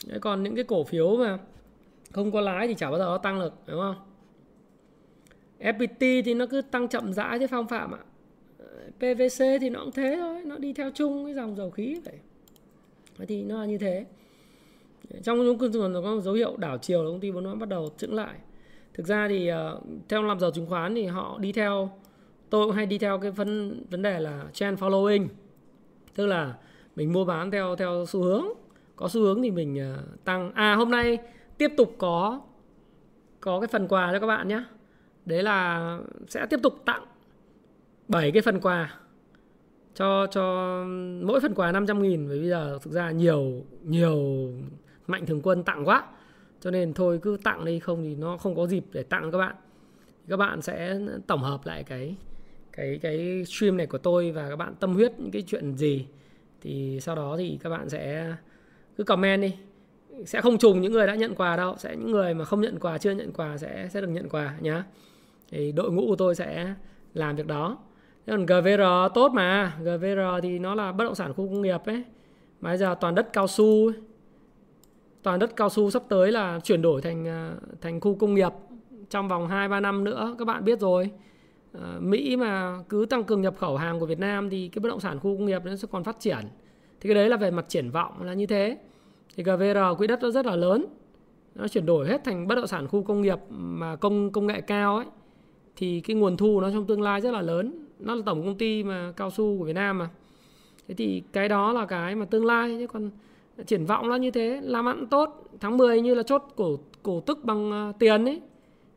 Đấy, 0.08 0.20
còn 0.20 0.44
những 0.44 0.56
cái 0.56 0.64
cổ 0.64 0.84
phiếu 0.84 1.18
mà 1.18 1.38
không 2.12 2.32
có 2.32 2.42
lái 2.42 2.68
thì 2.68 2.74
chả 2.74 2.90
bao 2.90 3.00
giờ 3.00 3.06
nó 3.06 3.18
tăng 3.18 3.40
được 3.40 3.54
đúng 3.68 3.80
không? 3.80 3.96
FPT 5.60 6.22
thì 6.26 6.34
nó 6.34 6.46
cứ 6.46 6.62
tăng 6.62 6.88
chậm 6.88 7.14
rãi 7.14 7.40
thế 7.40 7.48
phong 7.48 7.68
phạm 7.68 7.92
ạ. 7.92 8.00
PVC 8.98 9.44
thì 9.62 9.70
nó 9.70 9.80
cũng 9.80 9.92
thế 9.92 10.18
thôi 10.20 10.42
nó 10.46 10.58
đi 10.58 10.74
theo 10.74 10.92
chung 10.92 11.26
cái 11.26 11.34
dòng 11.34 11.56
dầu 11.56 11.72
khí 11.72 12.00
vậy. 12.06 12.16
Thì 13.28 13.44
nó 13.44 13.60
là 13.60 13.66
như 13.66 13.78
thế. 13.78 14.06
Trong 15.24 15.44
những 15.44 15.58
cơn 15.58 15.74
tuần 15.74 15.94
có 15.94 16.20
dấu 16.22 16.34
hiệu 16.34 16.58
đảo 16.58 16.78
chiều 16.78 17.04
là 17.04 17.10
công 17.10 17.20
ty 17.20 17.32
vốn 17.32 17.44
nó 17.44 17.56
bắt 17.56 17.70
đầu 17.70 17.90
chững 17.98 18.14
lại. 18.14 18.36
Thực 18.94 19.08
ra 19.08 19.28
thì 19.28 19.52
uh, 19.52 19.84
theo 20.10 20.24
làm 20.24 20.40
giàu 20.40 20.52
chứng 20.52 20.66
khoán 20.66 20.96
thì 20.96 21.06
họ 21.06 21.38
đi 21.40 21.52
theo 21.52 21.90
tôi 22.50 22.68
cũng 22.68 22.76
hay 22.76 22.86
đi 22.86 22.98
theo 22.98 23.20
cái 23.20 23.32
vấn 23.32 23.84
vấn 23.90 24.02
đề 24.02 24.20
là 24.20 24.46
trend 24.54 24.80
following. 24.80 25.28
Tức 26.16 26.26
là 26.26 26.54
mình 26.96 27.14
mua 27.14 27.26
bán 27.26 27.52
theo 27.52 27.76
theo 27.76 28.06
xu 28.08 28.22
hướng. 28.24 28.46
Có 28.96 29.08
xu 29.08 29.22
hướng 29.22 29.42
thì 29.42 29.52
mình 29.52 29.94
uh, 29.94 30.24
tăng. 30.24 30.52
À 30.54 30.76
hôm 30.76 30.92
nay 30.92 31.18
tiếp 31.58 31.72
tục 31.78 31.96
có 31.98 32.42
có 33.40 33.60
cái 33.60 33.68
phần 33.68 33.88
quà 33.88 34.10
cho 34.14 34.20
các 34.20 34.28
bạn 34.28 34.48
nhé 34.48 34.64
đấy 35.26 35.44
là 35.44 36.00
sẽ 36.28 36.46
tiếp 36.46 36.60
tục 36.64 36.82
tặng 36.86 37.06
7 38.08 38.32
cái 38.32 38.42
phần 38.42 38.60
quà. 38.60 38.94
Cho 39.96 40.28
cho 40.32 40.84
mỗi 41.22 41.40
phần 41.40 41.54
quà 41.56 41.72
500 41.72 42.02
nghìn, 42.02 42.28
bởi 42.28 42.40
bây 42.40 42.50
giờ 42.50 42.80
thực 42.82 42.94
ra 42.94 43.12
nhiều 43.12 43.66
nhiều 43.84 44.50
mạnh 45.08 45.26
thường 45.26 45.42
quân 45.44 45.64
tặng 45.64 45.88
quá. 45.88 46.08
Cho 46.62 46.72
nên 46.72 46.94
thôi 46.94 47.20
cứ 47.22 47.38
tặng 47.44 47.66
đi, 47.66 47.80
không 47.80 48.04
thì 48.04 48.16
nó 48.16 48.38
không 48.38 48.56
có 48.56 48.68
dịp 48.68 48.84
để 48.92 49.04
tặng 49.04 49.32
các 49.32 49.38
bạn. 49.38 49.56
Các 50.28 50.38
bạn 50.38 50.62
sẽ 50.62 51.00
tổng 51.28 51.42
hợp 51.42 51.66
lại 51.66 51.84
cái 51.84 52.16
cái 52.72 53.00
cái 53.02 53.46
stream 53.46 53.78
này 53.78 53.88
của 53.88 53.98
tôi 53.98 54.32
và 54.32 54.50
các 54.50 54.56
bạn 54.56 54.76
tâm 54.80 54.94
huyết 54.94 55.20
những 55.20 55.32
cái 55.32 55.42
chuyện 55.42 55.76
gì. 55.78 56.06
Thì 56.62 57.00
sau 57.02 57.16
đó 57.16 57.36
thì 57.38 57.60
các 57.64 57.70
bạn 57.70 57.90
sẽ 57.90 58.34
cứ 58.98 59.04
comment 59.04 59.42
đi. 59.42 59.56
Sẽ 60.26 60.42
không 60.42 60.58
trùng 60.58 60.82
những 60.82 60.92
người 60.92 61.08
đã 61.08 61.16
nhận 61.16 61.36
quà 61.36 61.56
đâu. 61.56 61.76
Sẽ 61.78 61.96
những 61.96 62.12
người 62.12 62.34
mà 62.34 62.46
không 62.46 62.62
nhận 62.62 62.80
quà, 62.80 62.98
chưa 62.98 63.12
nhận 63.12 63.34
quà 63.34 63.58
sẽ 63.58 63.90
sẽ 63.92 64.02
được 64.02 64.08
nhận 64.08 64.30
quà 64.30 64.56
nhá 64.62 64.84
thì 65.50 65.72
đội 65.72 65.92
ngũ 65.92 66.08
của 66.08 66.16
tôi 66.16 66.36
sẽ 66.36 66.74
làm 67.14 67.36
việc 67.36 67.48
đó. 67.48 67.78
Còn 68.28 68.46
GVR 68.46 68.82
tốt 69.14 69.32
mà. 69.32 69.78
GVR 69.80 70.44
thì 70.44 70.60
nó 70.60 70.76
là 70.76 70.92
bất 70.92 71.04
động 71.04 71.16
sản 71.16 71.34
khu 71.34 71.48
công 71.48 71.62
nghiệp 71.62 71.82
ấy. 71.86 72.04
Mà 72.62 72.70
bây 72.70 72.78
giờ 72.78 72.96
toàn 73.02 73.16
đất 73.16 73.34
cao 73.34 73.48
su 73.48 73.88
ấy. 73.88 73.96
toàn 75.24 75.40
đất 75.40 75.56
cao 75.56 75.70
su 75.70 75.90
sắp 75.90 76.04
tới 76.10 76.32
là 76.32 76.60
chuyển 76.64 76.82
đổi 76.82 77.02
thành 77.02 77.28
à, 77.28 77.54
thành 77.82 78.00
khu 78.00 78.16
công 78.16 78.34
nghiệp 78.34 78.52
trong 79.10 79.28
vòng 79.28 79.48
2 79.48 79.68
3 79.68 79.80
năm 79.80 80.04
nữa. 80.04 80.36
Các 80.40 80.46
bạn 80.46 80.66
biết 80.66 80.80
rồi. 80.80 81.10
À, 81.74 81.98
Mỹ 82.00 82.36
mà 82.36 82.78
cứ 82.90 83.06
tăng 83.10 83.24
cường 83.24 83.42
nhập 83.42 83.56
khẩu 83.58 83.78
hàng 83.78 84.00
của 84.00 84.06
Việt 84.06 84.20
Nam 84.20 84.50
thì 84.50 84.68
cái 84.68 84.80
bất 84.80 84.90
động 84.90 85.00
sản 85.00 85.20
khu 85.20 85.38
công 85.38 85.46
nghiệp 85.46 85.62
nó 85.66 85.76
sẽ 85.76 85.88
còn 85.92 86.04
phát 86.04 86.20
triển. 86.20 86.40
Thì 87.02 87.10
cái 87.10 87.16
đấy 87.16 87.30
là 87.30 87.38
về 87.38 87.52
mặt 87.52 87.66
triển 87.68 87.90
vọng 87.90 88.24
là 88.24 88.34
như 88.34 88.46
thế. 88.46 88.78
Thì 89.36 89.44
GVR 89.44 89.98
quỹ 89.98 90.08
đất 90.08 90.20
nó 90.22 90.30
rất 90.30 90.46
là 90.46 90.56
lớn. 90.56 90.86
Nó 91.56 91.68
chuyển 91.68 91.86
đổi 91.86 92.08
hết 92.08 92.24
thành 92.24 92.48
bất 92.48 92.56
động 92.56 92.68
sản 92.68 92.88
khu 92.88 93.04
công 93.04 93.22
nghiệp 93.22 93.40
mà 93.50 93.96
công 93.96 94.32
công 94.32 94.48
nghệ 94.48 94.62
cao 94.62 94.96
ấy 94.96 95.06
thì 95.76 96.02
cái 96.02 96.16
nguồn 96.16 96.38
thu 96.38 96.62
nó 96.62 96.72
trong 96.72 96.86
tương 96.86 97.02
lai 97.02 97.22
rất 97.22 97.32
là 97.32 97.42
lớn. 97.42 97.86
Nó 98.00 98.16
là 98.16 98.22
tổng 98.26 98.44
công 98.44 98.58
ty 98.58 98.84
mà, 98.84 99.14
cao 99.18 99.30
su 99.30 99.58
của 99.60 99.66
Việt 99.66 99.74
Nam 99.74 99.98
mà. 99.98 100.10
Thế 100.88 100.96
thì 100.96 101.24
cái 101.34 101.50
đó 101.50 101.74
là 101.74 101.86
cái 101.86 102.16
mà 102.16 102.26
tương 102.26 102.46
lai, 102.46 102.76
chứ 102.80 102.88
còn 102.88 103.10
triển 103.66 103.86
vọng 103.86 104.10
là 104.10 104.18
như 104.18 104.32
thế, 104.32 104.62
làm 104.64 104.86
ăn 104.86 105.08
tốt, 105.08 105.50
tháng 105.60 105.78
10 105.78 106.02
như 106.02 106.14
là 106.14 106.24
chốt 106.24 106.44
cổ 106.56 106.80
cổ 107.04 107.20
tức 107.20 107.44
bằng 107.44 107.72
à, 107.72 107.94
tiền 108.00 108.26
ấy, 108.26 108.42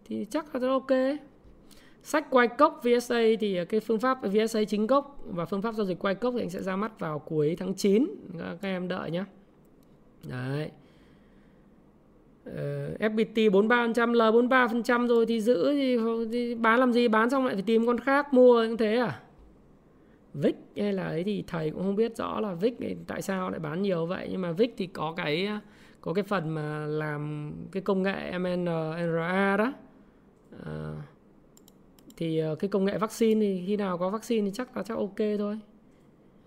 thì 0.05 0.27
chắc 0.31 0.55
là 0.55 0.69
ok. 0.69 1.19
Sách 2.03 2.27
quay 2.31 2.49
cốc 2.49 2.83
VSA 2.83 3.21
thì 3.41 3.57
à, 3.57 3.65
cái 3.65 3.81
phương 3.81 3.99
pháp 3.99 4.19
VSA 4.23 4.65
chính 4.65 4.87
gốc 4.87 5.19
và 5.25 5.45
phương 5.45 5.63
pháp 5.63 5.75
giao 5.75 5.87
dịch 5.87 5.99
quay 5.99 6.15
cốc 6.15 6.35
thì 6.37 6.43
anh 6.43 6.51
sẽ 6.51 6.63
ra 6.63 6.77
mắt 6.77 7.01
vào 7.01 7.19
cuối 7.19 7.57
tháng 7.59 7.75
9 7.75 8.07
các 8.39 8.69
em 8.69 8.89
đợi 8.89 9.11
nhé 9.11 9.25
đấy 10.29 10.71
uh, 12.49 13.01
FPT 13.01 13.51
43% 13.51 14.13
L 14.13 14.23
43% 14.23 15.07
rồi 15.07 15.27
thì 15.27 15.41
giữ 15.41 15.73
thì, 15.73 15.97
thì 16.33 16.55
bán 16.55 16.81
làm 16.81 16.93
gì 16.93 17.09
bán 17.09 17.31
xong 17.31 17.47
lại 17.47 17.55
phải 17.55 17.63
tìm 17.63 17.87
con 17.87 17.99
khác 18.01 18.35
mua 18.35 18.65
như 18.65 18.77
thế 18.77 18.97
à? 18.97 19.21
VIX 20.35 20.55
hay 20.77 20.93
là 20.93 21.05
ấy 21.05 21.25
thì 21.25 21.45
thầy 21.47 21.71
cũng 21.71 21.83
không 21.83 21.97
biết 21.97 22.17
rõ 22.17 22.41
là 22.41 22.55
VIX 22.55 22.75
tại 23.07 23.23
sao 23.23 23.51
lại 23.51 23.61
bán 23.61 23.83
nhiều 23.83 24.07
vậy? 24.07 24.29
Nhưng 24.31 24.41
mà 24.41 24.53
VIX 24.53 24.71
thì 24.77 24.87
có 24.87 25.15
cái 25.17 25.49
có 26.01 26.13
cái 26.13 26.25
phần 26.25 26.49
mà 26.49 26.87
làm 26.87 27.53
cái 27.73 27.83
công 27.83 28.03
nghệ 28.03 28.39
mRNA 28.39 29.57
đó. 29.57 29.73
À, 30.65 30.93
thì 32.17 32.39
ờ, 32.39 32.55
cái 32.55 32.69
công 32.69 32.85
nghệ 32.85 32.99
vaccine 32.99 33.41
thì 33.41 33.65
khi 33.67 33.77
nào 33.77 33.99
có 33.99 34.11
vaccine 34.11 34.45
thì 34.45 34.51
chắc 34.55 34.77
là 34.77 34.83
chắc 34.83 34.99
ok 34.99 35.19
thôi. 35.39 35.59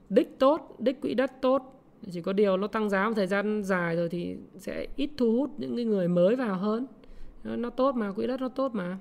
Đích 0.10 0.39
tốt 0.39 0.76
đích 0.80 1.02
quỹ 1.02 1.14
đất 1.14 1.32
tốt 1.41 1.81
chỉ 2.12 2.22
có 2.22 2.34
điều 2.34 2.58
nó 2.58 2.68
tăng 2.68 2.89
giá 2.89 3.08
một 3.08 3.14
thời 3.16 3.28
gian 3.28 3.64
dài 3.64 3.95
rồi 3.95 4.10
thì 4.10 4.36
sẽ 4.58 4.88
ít 4.95 5.10
thu 5.18 5.32
hút 5.32 5.52
những 5.58 5.76
cái 5.76 5.86
người 5.86 6.08
mới 6.08 6.36
vào 6.36 6.56
hơn. 6.56 6.88
Nó 7.43 7.70
tốt 7.70 7.95
mà 7.95 8.12
quỹ 8.12 8.28
đất 8.28 8.41
nó 8.41 8.49
tốt 8.49 8.76
mà. 8.76 8.97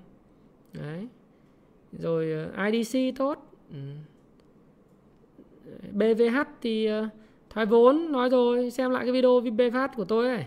Đấy. 0.72 1.08
Rồi 1.92 2.32
ờ, 2.32 2.66
IDC 2.70 3.18
tốt. 3.18 3.54
Ừ. 3.70 3.76
BVH 5.92 6.38
thì 6.62 6.86
ờ, 6.86 7.08
thoái 7.50 7.66
vốn 7.66 8.12
nói 8.12 8.30
rồi 8.30 8.70
xem 8.70 8.90
lại 8.90 9.04
cái 9.04 9.12
video 9.12 9.40
BVH 9.40 9.96
của 9.96 10.04
tôi 10.04 10.28
ấy 10.28 10.44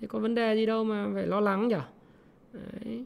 thì 0.00 0.06
có 0.06 0.18
vấn 0.18 0.34
đề 0.34 0.54
gì 0.54 0.66
đâu 0.66 0.84
mà 0.84 1.08
phải 1.14 1.26
lo 1.26 1.40
lắng 1.40 1.68
nhỉ 1.68 1.76
đấy. 2.52 3.04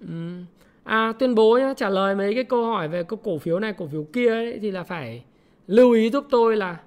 Ừ. 0.00 0.40
à 0.84 1.12
tuyên 1.18 1.34
bố 1.34 1.58
nhá 1.58 1.74
trả 1.76 1.90
lời 1.90 2.14
mấy 2.14 2.34
cái 2.34 2.44
câu 2.44 2.64
hỏi 2.66 2.88
về 2.88 3.02
cái 3.02 3.18
cổ 3.22 3.38
phiếu 3.38 3.58
này 3.58 3.72
cổ 3.72 3.86
phiếu 3.86 4.04
kia 4.12 4.28
ấy, 4.28 4.58
thì 4.58 4.70
là 4.70 4.82
phải 4.82 5.24
lưu 5.66 5.92
ý 5.92 6.10
giúp 6.10 6.26
tôi 6.30 6.56
là 6.56 6.80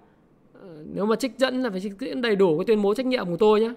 ờ, 0.54 0.84
nếu 0.94 1.06
mà 1.06 1.16
trích 1.16 1.38
dẫn 1.38 1.62
là 1.62 1.70
phải 1.70 1.80
trích 1.80 1.94
dẫn 2.00 2.22
đầy 2.22 2.36
đủ 2.36 2.58
cái 2.58 2.66
tuyên 2.66 2.82
bố 2.82 2.94
trách 2.94 3.06
nhiệm 3.06 3.26
của 3.26 3.38
tôi 3.38 3.62
nhé 3.62 3.74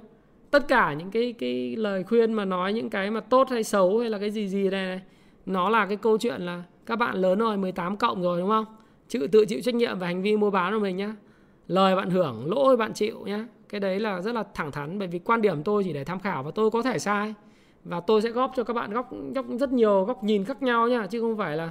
tất 0.52 0.68
cả 0.68 0.92
những 0.92 1.10
cái 1.10 1.34
cái 1.38 1.76
lời 1.76 2.04
khuyên 2.04 2.32
mà 2.32 2.44
nói 2.44 2.72
những 2.72 2.90
cái 2.90 3.10
mà 3.10 3.20
tốt 3.20 3.48
hay 3.50 3.64
xấu 3.64 3.98
hay 3.98 4.10
là 4.10 4.18
cái 4.18 4.30
gì 4.30 4.48
gì 4.48 4.70
này, 4.70 4.86
này 4.86 5.00
nó 5.46 5.68
là 5.68 5.86
cái 5.86 5.96
câu 5.96 6.18
chuyện 6.18 6.42
là 6.42 6.62
các 6.86 6.96
bạn 6.96 7.16
lớn 7.16 7.38
rồi 7.38 7.56
18 7.56 7.96
cộng 7.96 8.22
rồi 8.22 8.40
đúng 8.40 8.48
không? 8.48 8.64
Chịu 9.08 9.26
tự 9.32 9.44
chịu 9.44 9.60
trách 9.60 9.74
nhiệm 9.74 9.98
về 9.98 10.06
hành 10.06 10.22
vi 10.22 10.36
mua 10.36 10.50
bán 10.50 10.72
của 10.72 10.78
mình 10.78 10.96
nhá. 10.96 11.14
Lời 11.68 11.96
bạn 11.96 12.10
hưởng 12.10 12.50
lỗi 12.50 12.76
bạn 12.76 12.92
chịu 12.92 13.18
nhá. 13.26 13.46
Cái 13.68 13.80
đấy 13.80 14.00
là 14.00 14.20
rất 14.20 14.34
là 14.34 14.44
thẳng 14.54 14.72
thắn 14.72 14.98
bởi 14.98 15.08
vì 15.08 15.18
quan 15.18 15.42
điểm 15.42 15.62
tôi 15.62 15.84
chỉ 15.84 15.92
để 15.92 16.04
tham 16.04 16.20
khảo 16.20 16.42
và 16.42 16.50
tôi 16.50 16.70
có 16.70 16.82
thể 16.82 16.98
sai. 16.98 17.34
Và 17.84 18.00
tôi 18.00 18.22
sẽ 18.22 18.28
góp 18.30 18.52
cho 18.56 18.64
các 18.64 18.74
bạn 18.74 18.92
góc 18.92 19.10
góc 19.34 19.46
rất 19.60 19.72
nhiều 19.72 20.04
góc 20.04 20.24
nhìn 20.24 20.44
khác 20.44 20.62
nhau 20.62 20.88
nha 20.88 21.06
chứ 21.06 21.20
không 21.20 21.36
phải 21.36 21.56
là 21.56 21.70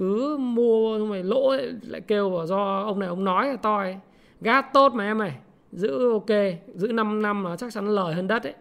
cứ 0.00 0.36
mua 0.36 0.98
xong 0.98 1.08
rồi 1.08 1.22
lỗ 1.22 1.56
lại 1.82 2.00
kêu 2.00 2.30
vào 2.30 2.46
do 2.46 2.82
ông 2.82 2.98
này 2.98 3.08
ông 3.08 3.24
nói 3.24 3.48
là 3.48 3.56
toi 3.56 3.96
gas 4.40 4.64
tốt 4.72 4.92
mà 4.94 5.04
em 5.04 5.18
này 5.18 5.38
giữ 5.72 6.12
ok 6.12 6.30
giữ 6.74 6.92
5 6.92 7.22
năm 7.22 7.44
là 7.44 7.56
chắc 7.56 7.72
chắn 7.72 7.88
lời 7.88 8.14
hơn 8.14 8.26
đất 8.26 8.42
ấy. 8.42 8.54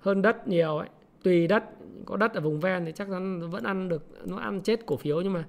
Hơn 0.00 0.22
đất 0.22 0.48
nhiều 0.48 0.76
ấy 0.76 0.88
tùy 1.22 1.46
đất 1.46 1.64
có 2.06 2.16
đất 2.16 2.34
ở 2.34 2.40
vùng 2.40 2.60
ven 2.60 2.84
thì 2.84 2.92
chắc 2.92 3.08
chắn 3.10 3.50
vẫn 3.50 3.64
ăn 3.64 3.88
được 3.88 4.02
nó 4.24 4.36
ăn 4.36 4.60
chết 4.60 4.86
cổ 4.86 4.96
phiếu 4.96 5.20
nhưng 5.20 5.32
mà 5.32 5.44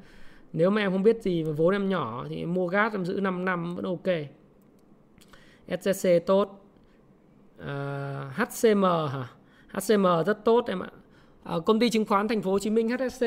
nếu 0.54 0.70
mà 0.70 0.82
em 0.82 0.92
không 0.92 1.04
biết 1.04 1.22
gì 1.22 1.44
và 1.44 1.52
vốn 1.52 1.76
em 1.76 1.90
nhỏ 1.90 2.26
thì 2.30 2.46
mua 2.46 2.68
gas 2.68 2.94
em 2.94 3.06
giữ 3.06 3.22
5 3.22 3.46
năm 3.46 3.76
vẫn 3.76 3.86
ok. 3.86 4.16
SCC 5.82 6.10
tốt. 6.26 6.66
Ờ, 7.58 8.26
uh, 8.28 8.34
HCM 8.36 8.84
hả? 8.84 9.28
HCM 9.74 10.06
rất 10.26 10.46
tốt 10.46 10.66
em 10.68 10.80
ạ. 10.80 10.90
À, 11.44 11.56
công 11.66 11.80
ty 11.80 11.90
chứng 11.90 12.06
khoán 12.06 12.28
thành 12.28 12.42
phố 12.42 12.52
Hồ 12.52 12.60
Chí 12.60 12.70
Minh 12.70 12.90
HSC 12.90 13.26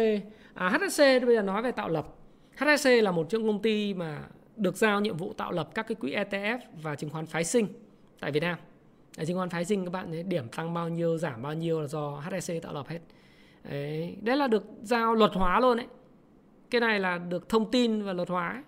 à, 0.54 0.68
HSC 0.68 0.98
bây 0.98 1.36
giờ 1.36 1.42
nói 1.42 1.62
về 1.62 1.72
tạo 1.72 1.88
lập. 1.88 2.06
HSC 2.56 2.88
là 3.02 3.10
một 3.10 3.26
trong 3.30 3.46
công 3.46 3.62
ty 3.62 3.94
mà 3.94 4.22
được 4.56 4.76
giao 4.76 5.00
nhiệm 5.00 5.16
vụ 5.16 5.32
tạo 5.32 5.52
lập 5.52 5.68
các 5.74 5.86
cái 5.88 5.94
quỹ 5.94 6.14
ETF 6.14 6.58
và 6.82 6.94
chứng 6.94 7.10
khoán 7.10 7.26
phái 7.26 7.44
sinh 7.44 7.66
tại 8.20 8.32
Việt 8.32 8.40
Nam. 8.40 8.58
Đấy, 9.16 9.26
chứng 9.26 9.36
khoán 9.36 9.48
phái 9.48 9.64
sinh 9.64 9.84
các 9.84 9.90
bạn 9.90 10.10
thấy 10.10 10.22
điểm 10.22 10.48
tăng 10.48 10.74
bao 10.74 10.88
nhiêu 10.88 11.18
giảm 11.18 11.42
bao 11.42 11.54
nhiêu 11.54 11.80
là 11.80 11.86
do 11.86 12.20
HSC 12.20 12.52
tạo 12.62 12.72
lập 12.72 12.88
hết. 12.88 13.00
Đấy, 13.70 14.16
đấy 14.20 14.36
là 14.36 14.48
được 14.48 14.64
giao 14.82 15.14
luật 15.14 15.32
hóa 15.34 15.60
luôn 15.60 15.76
đấy 15.76 15.86
cái 16.72 16.80
này 16.80 17.00
là 17.00 17.18
được 17.18 17.48
thông 17.48 17.70
tin 17.70 18.02
và 18.02 18.12
luật 18.12 18.28
hóa 18.28 18.62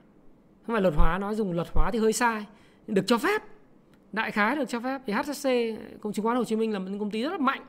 không 0.66 0.74
phải 0.74 0.82
luật 0.82 0.94
hóa 0.96 1.18
nói 1.18 1.34
dùng 1.34 1.52
luật 1.52 1.68
hóa 1.74 1.90
thì 1.92 1.98
hơi 1.98 2.12
sai. 2.12 2.46
Được 2.86 3.04
cho 3.06 3.18
phép. 3.18 3.42
Đại 4.12 4.30
khái 4.30 4.56
được 4.56 4.68
cho 4.68 4.80
phép. 4.80 5.00
Thì 5.06 5.12
HSC 5.12 5.48
công 6.00 6.12
chứng 6.12 6.24
khoán 6.24 6.36
Hồ 6.36 6.44
Chí 6.44 6.56
Minh 6.56 6.72
là 6.72 6.78
một 6.78 6.90
công 7.00 7.10
ty 7.10 7.22
rất 7.22 7.32
là 7.32 7.38
mạnh. 7.38 7.62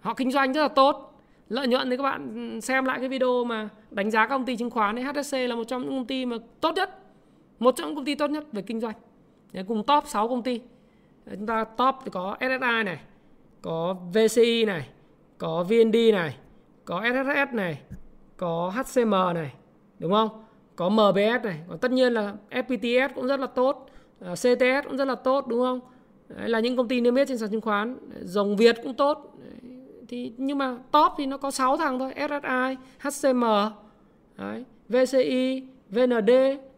Họ 0.00 0.14
kinh 0.14 0.30
doanh 0.30 0.52
rất 0.52 0.62
là 0.62 0.68
tốt 0.68 1.11
lợi 1.48 1.68
nhuận 1.68 1.90
thì 1.90 1.96
các 1.96 2.02
bạn 2.02 2.60
xem 2.60 2.84
lại 2.84 2.98
cái 2.98 3.08
video 3.08 3.44
mà 3.44 3.68
đánh 3.90 4.10
giá 4.10 4.26
các 4.26 4.28
công 4.28 4.44
ty 4.44 4.56
chứng 4.56 4.70
khoán 4.70 4.98
ấy 4.98 5.04
HSC 5.04 5.36
là 5.36 5.56
một 5.56 5.64
trong 5.64 5.82
những 5.82 5.90
công 5.90 6.06
ty 6.06 6.26
mà 6.26 6.36
tốt 6.60 6.72
nhất 6.76 6.98
một 7.58 7.76
trong 7.76 7.86
những 7.88 7.96
công 7.96 8.04
ty 8.04 8.14
tốt 8.14 8.30
nhất 8.30 8.44
về 8.52 8.62
kinh 8.62 8.80
doanh. 8.80 8.94
Đấy, 9.52 9.64
cùng 9.68 9.84
top 9.86 10.04
6 10.06 10.28
công 10.28 10.42
ty. 10.42 10.60
Chúng 11.30 11.46
ta 11.46 11.64
top 11.64 11.94
thì 12.04 12.10
có 12.10 12.36
SSI 12.40 12.84
này 12.84 13.00
có 13.62 13.96
VCI 14.12 14.64
này 14.64 14.88
có 15.38 15.64
VND 15.64 15.96
này 16.12 16.36
có 16.84 17.02
SSS 17.04 17.54
này 17.54 17.80
có 18.36 18.72
HCM 18.74 19.10
này 19.34 19.52
đúng 19.98 20.12
không? 20.12 20.28
Có 20.76 20.88
MBS 20.88 21.44
này 21.44 21.60
còn 21.68 21.78
tất 21.78 21.90
nhiên 21.90 22.12
là 22.12 22.34
FPTS 22.50 23.08
cũng 23.14 23.26
rất 23.26 23.40
là 23.40 23.46
tốt 23.46 23.86
à, 24.20 24.34
CTS 24.34 24.88
cũng 24.88 24.96
rất 24.96 25.04
là 25.08 25.14
tốt 25.14 25.46
đúng 25.48 25.60
không? 25.60 25.80
Đấy, 26.28 26.48
là 26.48 26.60
những 26.60 26.76
công 26.76 26.88
ty 26.88 27.00
niêm 27.00 27.14
yết 27.14 27.28
trên 27.28 27.38
sàn 27.38 27.50
chứng 27.50 27.60
khoán. 27.60 27.96
Dòng 28.20 28.56
Việt 28.56 28.76
cũng 28.82 28.94
tốt. 28.94 29.34
Đấy, 29.38 29.72
thì 30.12 30.32
nhưng 30.36 30.58
mà 30.58 30.76
top 30.90 31.12
thì 31.18 31.26
nó 31.26 31.36
có 31.36 31.50
6 31.50 31.76
thằng 31.76 31.98
thôi 31.98 32.14
SSI 32.16 32.76
HCM 32.98 33.44
Đấy, 34.38 34.64
VCI 34.88 35.62
VND 35.90 36.30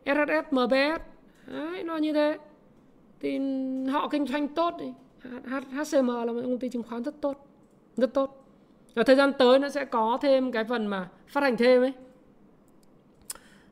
SSS 0.05 0.51
MBS 0.51 1.01
Đấy, 1.47 1.83
nó 1.83 1.97
như 1.97 2.13
thế. 2.13 2.39
Thì 3.21 3.39
họ 3.93 4.09
kinh 4.09 4.27
doanh 4.27 4.49
tốt 4.49 4.75
thì 4.81 4.87
HCM 5.71 6.09
là 6.09 6.33
một 6.33 6.41
công 6.43 6.59
ty 6.59 6.69
chứng 6.69 6.83
khoán 6.83 7.03
rất 7.03 7.21
tốt 7.21 7.47
rất 7.97 8.15
tốt. 8.15 8.47
Và 8.95 9.03
thời 9.03 9.17
gian 9.17 9.33
tới 9.39 9.59
nó 9.59 9.69
sẽ 9.69 9.85
có 9.85 10.19
thêm 10.23 10.53
cái 10.53 10.65
phần 10.65 10.87
mà 10.87 11.09
phát 11.29 11.43
hành 11.43 11.57
thêm 11.57 11.83
ấy. 11.83 11.93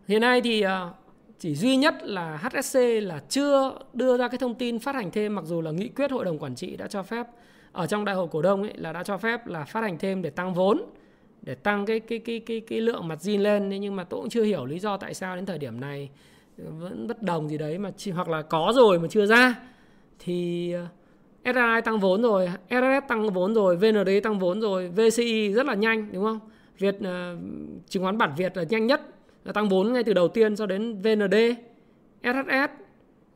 Hiện 0.09 0.21
nay 0.21 0.41
thì 0.41 0.61
ờ, 0.61 0.93
chỉ 1.39 1.55
duy 1.55 1.77
nhất 1.77 1.95
là 2.03 2.37
HSC 2.37 2.79
là 3.03 3.21
chưa 3.29 3.79
đưa 3.93 4.17
ra 4.17 4.29
cái 4.29 4.39
thông 4.39 4.55
tin 4.55 4.79
phát 4.79 4.95
hành 4.95 5.11
thêm 5.11 5.35
mặc 5.35 5.45
dù 5.45 5.61
là 5.61 5.71
nghị 5.71 5.89
quyết 5.89 6.11
hội 6.11 6.25
đồng 6.25 6.39
quản 6.39 6.55
trị 6.55 6.77
đã 6.77 6.87
cho 6.87 7.03
phép 7.03 7.27
ở 7.73 7.87
trong 7.87 8.05
đại 8.05 8.15
hội 8.15 8.29
cổ 8.31 8.43
đông 8.43 8.63
ấy 8.63 8.73
là 8.77 8.93
đã 8.93 9.03
cho 9.03 9.19
phép 9.19 9.47
là 9.47 9.65
phát 9.65 9.81
hành 9.81 9.99
thêm 9.99 10.23
để 10.23 10.31
tăng 10.31 10.55
vốn 10.55 10.83
để 11.43 11.55
tăng 11.55 11.87
cái 11.87 12.01
cái 12.01 12.19
cái 12.19 12.41
cái 12.41 12.61
cái 12.61 12.81
lượng 12.81 13.09
mặt 13.09 13.19
zin 13.19 13.43
lên 13.43 13.69
nhưng 13.69 13.97
mà 13.97 14.05
tôi 14.05 14.21
cũng 14.21 14.29
chưa 14.29 14.43
hiểu 14.43 14.67
lý 14.67 14.79
do 14.79 14.97
tại 14.97 15.15
sao 15.15 15.37
đến 15.37 15.47
thời 15.47 15.59
điểm 15.59 15.81
này 15.81 16.11
vẫn 16.57 17.07
bất 17.07 17.23
đồng 17.23 17.49
gì 17.49 17.59
đấy 17.59 17.79
mà 17.79 17.91
chỉ, 17.97 18.11
hoặc 18.11 18.29
là 18.29 18.43
có 18.43 18.73
rồi 18.75 18.99
mà 18.99 19.09
chưa 19.11 19.27
ra 19.27 19.55
thì 20.19 20.73
ờ, 20.73 20.87
SRI 21.45 21.81
tăng 21.85 22.01
vốn 22.01 22.23
rồi, 22.23 22.49
SRS 22.71 23.09
tăng 23.09 23.31
vốn 23.31 23.55
rồi, 23.55 23.77
VND 23.77 24.09
tăng 24.23 24.39
vốn 24.39 24.61
rồi, 24.61 24.89
VCI 24.89 25.53
rất 25.53 25.67
là 25.67 25.75
nhanh 25.75 26.13
đúng 26.13 26.25
không? 26.25 26.41
Việt 26.79 26.95
uh, 26.95 27.39
chứng 27.89 28.03
khoán 28.03 28.19
bản 28.19 28.33
Việt 28.37 28.57
là 28.57 28.63
nhanh 28.63 28.87
nhất 28.87 29.01
là 29.45 29.53
tăng 29.53 29.69
vốn 29.69 29.93
ngay 29.93 30.05
từ 30.05 30.13
đầu 30.13 30.29
tiên 30.29 30.57
cho 30.57 30.67
đến 30.67 30.99
VND, 30.99 31.35
SHS 32.23 32.71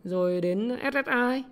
rồi 0.05 0.41
đến 0.41 0.77
SSI. 0.93 1.43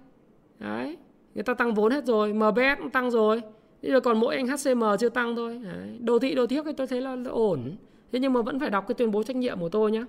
Đấy, 0.59 0.97
người 1.35 1.45
ta 1.45 1.55
tăng 1.55 1.75
vốn 1.75 1.93
hết 1.93 2.05
rồi, 2.05 2.33
MBS 2.33 2.79
cũng 2.79 2.91
tăng 2.91 3.11
rồi. 3.11 3.43
Bây 3.83 3.91
giờ 3.91 4.01
còn 4.01 4.21
mỗi 4.21 4.37
anh 4.37 4.47
HCM 4.47 4.83
chưa 5.01 5.09
tăng 5.09 5.37
thôi. 5.37 5.61
Đấy. 5.65 5.99
Đồ 6.01 6.19
thị 6.19 6.35
đồ 6.35 6.47
thiếc 6.47 6.65
thì 6.65 6.73
tôi 6.77 6.87
thấy 6.87 7.01
là, 7.01 7.17
là 7.17 7.31
ổn. 7.31 7.77
Thế 8.13 8.19
nhưng 8.19 8.33
mà 8.33 8.43
vẫn 8.43 8.61
phải 8.61 8.71
đọc 8.71 8.85
cái 8.89 8.95
tuyên 8.95 9.11
bố 9.11 9.23
trách 9.23 9.37
nhiệm 9.37 9.61
của 9.61 9.69
tôi 9.69 9.91
nhé. 9.91 10.05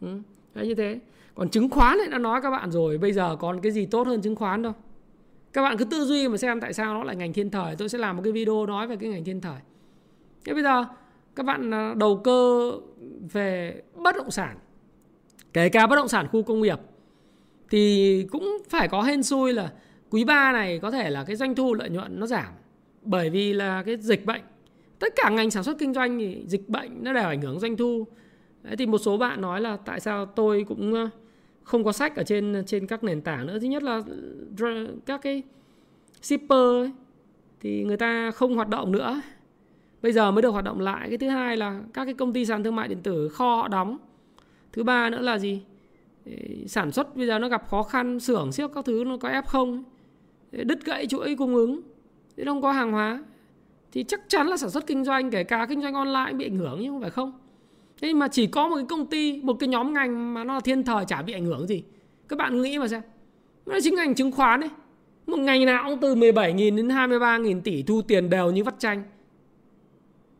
Ừ. 0.00 0.08
Đấy 0.54 0.66
như 0.66 0.74
thế. 0.74 0.98
Còn 1.34 1.48
chứng 1.48 1.70
khoán 1.70 1.98
thì 2.04 2.10
đã 2.10 2.18
nói 2.18 2.42
các 2.42 2.50
bạn 2.50 2.70
rồi, 2.70 2.98
bây 2.98 3.12
giờ 3.12 3.36
còn 3.36 3.60
cái 3.60 3.72
gì 3.72 3.86
tốt 3.86 4.06
hơn 4.06 4.22
chứng 4.22 4.36
khoán 4.36 4.62
đâu 4.62 4.72
các 5.56 5.62
bạn 5.62 5.76
cứ 5.76 5.84
tư 5.84 6.04
duy 6.04 6.28
mà 6.28 6.36
xem 6.36 6.60
tại 6.60 6.72
sao 6.72 6.94
nó 6.94 7.04
lại 7.04 7.16
ngành 7.16 7.32
thiên 7.32 7.50
thời 7.50 7.76
tôi 7.76 7.88
sẽ 7.88 7.98
làm 7.98 8.16
một 8.16 8.22
cái 8.22 8.32
video 8.32 8.66
nói 8.66 8.86
về 8.86 8.96
cái 8.96 9.10
ngành 9.10 9.24
thiên 9.24 9.40
thời 9.40 9.60
thế 10.44 10.54
bây 10.54 10.62
giờ 10.62 10.84
các 11.36 11.46
bạn 11.46 11.74
à, 11.74 11.94
đầu 11.96 12.16
cơ 12.24 12.72
về 13.32 13.82
bất 13.94 14.16
động 14.16 14.30
sản 14.30 14.56
kể 15.52 15.68
cả 15.68 15.86
bất 15.86 15.96
động 15.96 16.08
sản 16.08 16.26
khu 16.32 16.42
công 16.42 16.62
nghiệp 16.62 16.78
thì 17.70 18.26
cũng 18.30 18.58
phải 18.68 18.88
có 18.88 19.02
hên 19.02 19.22
xui 19.22 19.52
là 19.52 19.72
quý 20.10 20.24
3 20.24 20.52
này 20.52 20.78
có 20.78 20.90
thể 20.90 21.10
là 21.10 21.24
cái 21.24 21.36
doanh 21.36 21.54
thu 21.54 21.74
lợi 21.74 21.90
nhuận 21.90 22.20
nó 22.20 22.26
giảm 22.26 22.52
bởi 23.02 23.30
vì 23.30 23.52
là 23.52 23.82
cái 23.82 23.96
dịch 23.96 24.26
bệnh. 24.26 24.42
Tất 24.98 25.12
cả 25.16 25.30
ngành 25.30 25.50
sản 25.50 25.62
xuất 25.62 25.78
kinh 25.78 25.94
doanh 25.94 26.18
thì 26.18 26.44
dịch 26.46 26.68
bệnh 26.68 27.04
nó 27.04 27.12
đều 27.12 27.24
ảnh 27.24 27.42
hưởng 27.42 27.60
doanh 27.60 27.76
thu. 27.76 28.06
Đấy, 28.62 28.76
thì 28.76 28.86
một 28.86 28.98
số 28.98 29.16
bạn 29.18 29.40
nói 29.40 29.60
là 29.60 29.76
tại 29.76 30.00
sao 30.00 30.26
tôi 30.26 30.64
cũng 30.68 31.08
không 31.62 31.84
có 31.84 31.92
sách 31.92 32.16
ở 32.16 32.22
trên 32.22 32.62
trên 32.66 32.86
các 32.86 33.04
nền 33.04 33.20
tảng 33.20 33.46
nữa. 33.46 33.58
Thứ 33.58 33.66
nhất 33.66 33.82
là 33.82 34.02
ờ, 34.60 34.86
các 35.06 35.22
cái 35.22 35.42
shipper 36.22 36.58
ấy, 36.58 36.92
thì 37.60 37.84
người 37.84 37.96
ta 37.96 38.30
không 38.30 38.54
hoạt 38.54 38.68
động 38.68 38.92
nữa. 38.92 39.20
Bây 40.02 40.12
giờ 40.12 40.30
mới 40.30 40.42
được 40.42 40.50
hoạt 40.50 40.64
động 40.64 40.80
lại. 40.80 41.08
Cái 41.08 41.18
thứ 41.18 41.28
hai 41.28 41.56
là 41.56 41.80
các 41.94 42.04
cái 42.04 42.14
công 42.14 42.32
ty 42.32 42.44
sàn 42.44 42.64
thương 42.64 42.76
mại 42.76 42.88
điện 42.88 43.02
tử 43.02 43.28
kho 43.28 43.56
họ 43.56 43.68
đóng. 43.68 43.98
Thứ 44.72 44.84
ba 44.84 45.10
nữa 45.10 45.20
là 45.20 45.38
gì? 45.38 45.62
Sản 46.66 46.92
xuất 46.92 47.16
bây 47.16 47.26
giờ 47.26 47.38
nó 47.38 47.48
gặp 47.48 47.68
khó 47.68 47.82
khăn 47.82 48.20
xưởng 48.20 48.52
siếc 48.52 48.70
các 48.74 48.84
thứ 48.84 49.04
nó 49.06 49.16
có 49.16 49.28
f 49.28 49.42
không? 49.42 49.84
Đứt 50.52 50.84
gãy 50.84 51.06
chuỗi 51.06 51.36
cung 51.36 51.54
ứng, 51.54 51.80
thế 52.36 52.44
không 52.44 52.62
có 52.62 52.72
hàng 52.72 52.92
hóa. 52.92 53.24
Thì 53.92 54.04
chắc 54.04 54.20
chắn 54.28 54.46
là 54.46 54.56
sản 54.56 54.70
xuất 54.70 54.86
kinh 54.86 55.04
doanh, 55.04 55.30
kể 55.30 55.44
cả 55.44 55.66
kinh 55.68 55.82
doanh 55.82 55.94
online 55.94 56.32
bị 56.32 56.46
ảnh 56.46 56.56
hưởng 56.56 56.78
nhưng 56.80 56.92
không 56.92 57.00
phải 57.00 57.10
không. 57.10 57.32
Thế 58.00 58.14
mà 58.14 58.28
chỉ 58.28 58.46
có 58.46 58.68
một 58.68 58.76
cái 58.76 58.84
công 58.88 59.06
ty, 59.06 59.40
một 59.42 59.56
cái 59.60 59.68
nhóm 59.68 59.92
ngành 59.92 60.34
mà 60.34 60.44
nó 60.44 60.54
là 60.54 60.60
thiên 60.60 60.82
thời 60.82 61.04
chả 61.04 61.22
bị 61.22 61.32
ảnh 61.32 61.44
hưởng 61.44 61.66
gì. 61.66 61.82
Các 62.28 62.38
bạn 62.38 62.62
nghĩ 62.62 62.78
mà 62.78 62.88
xem. 62.88 63.02
Nó 63.66 63.78
chính 63.82 63.94
ngành 63.94 64.14
chứng 64.14 64.32
khoán 64.32 64.60
ấy. 64.60 64.70
Một 65.26 65.38
ngành 65.38 65.66
nào 65.66 65.84
cũng 65.90 66.00
từ 66.00 66.14
17.000 66.14 66.76
đến 66.76 66.88
23.000 66.88 67.60
tỷ 67.60 67.82
thu 67.82 68.02
tiền 68.02 68.30
đều 68.30 68.50
như 68.50 68.64
vắt 68.64 68.74
chanh. 68.78 69.02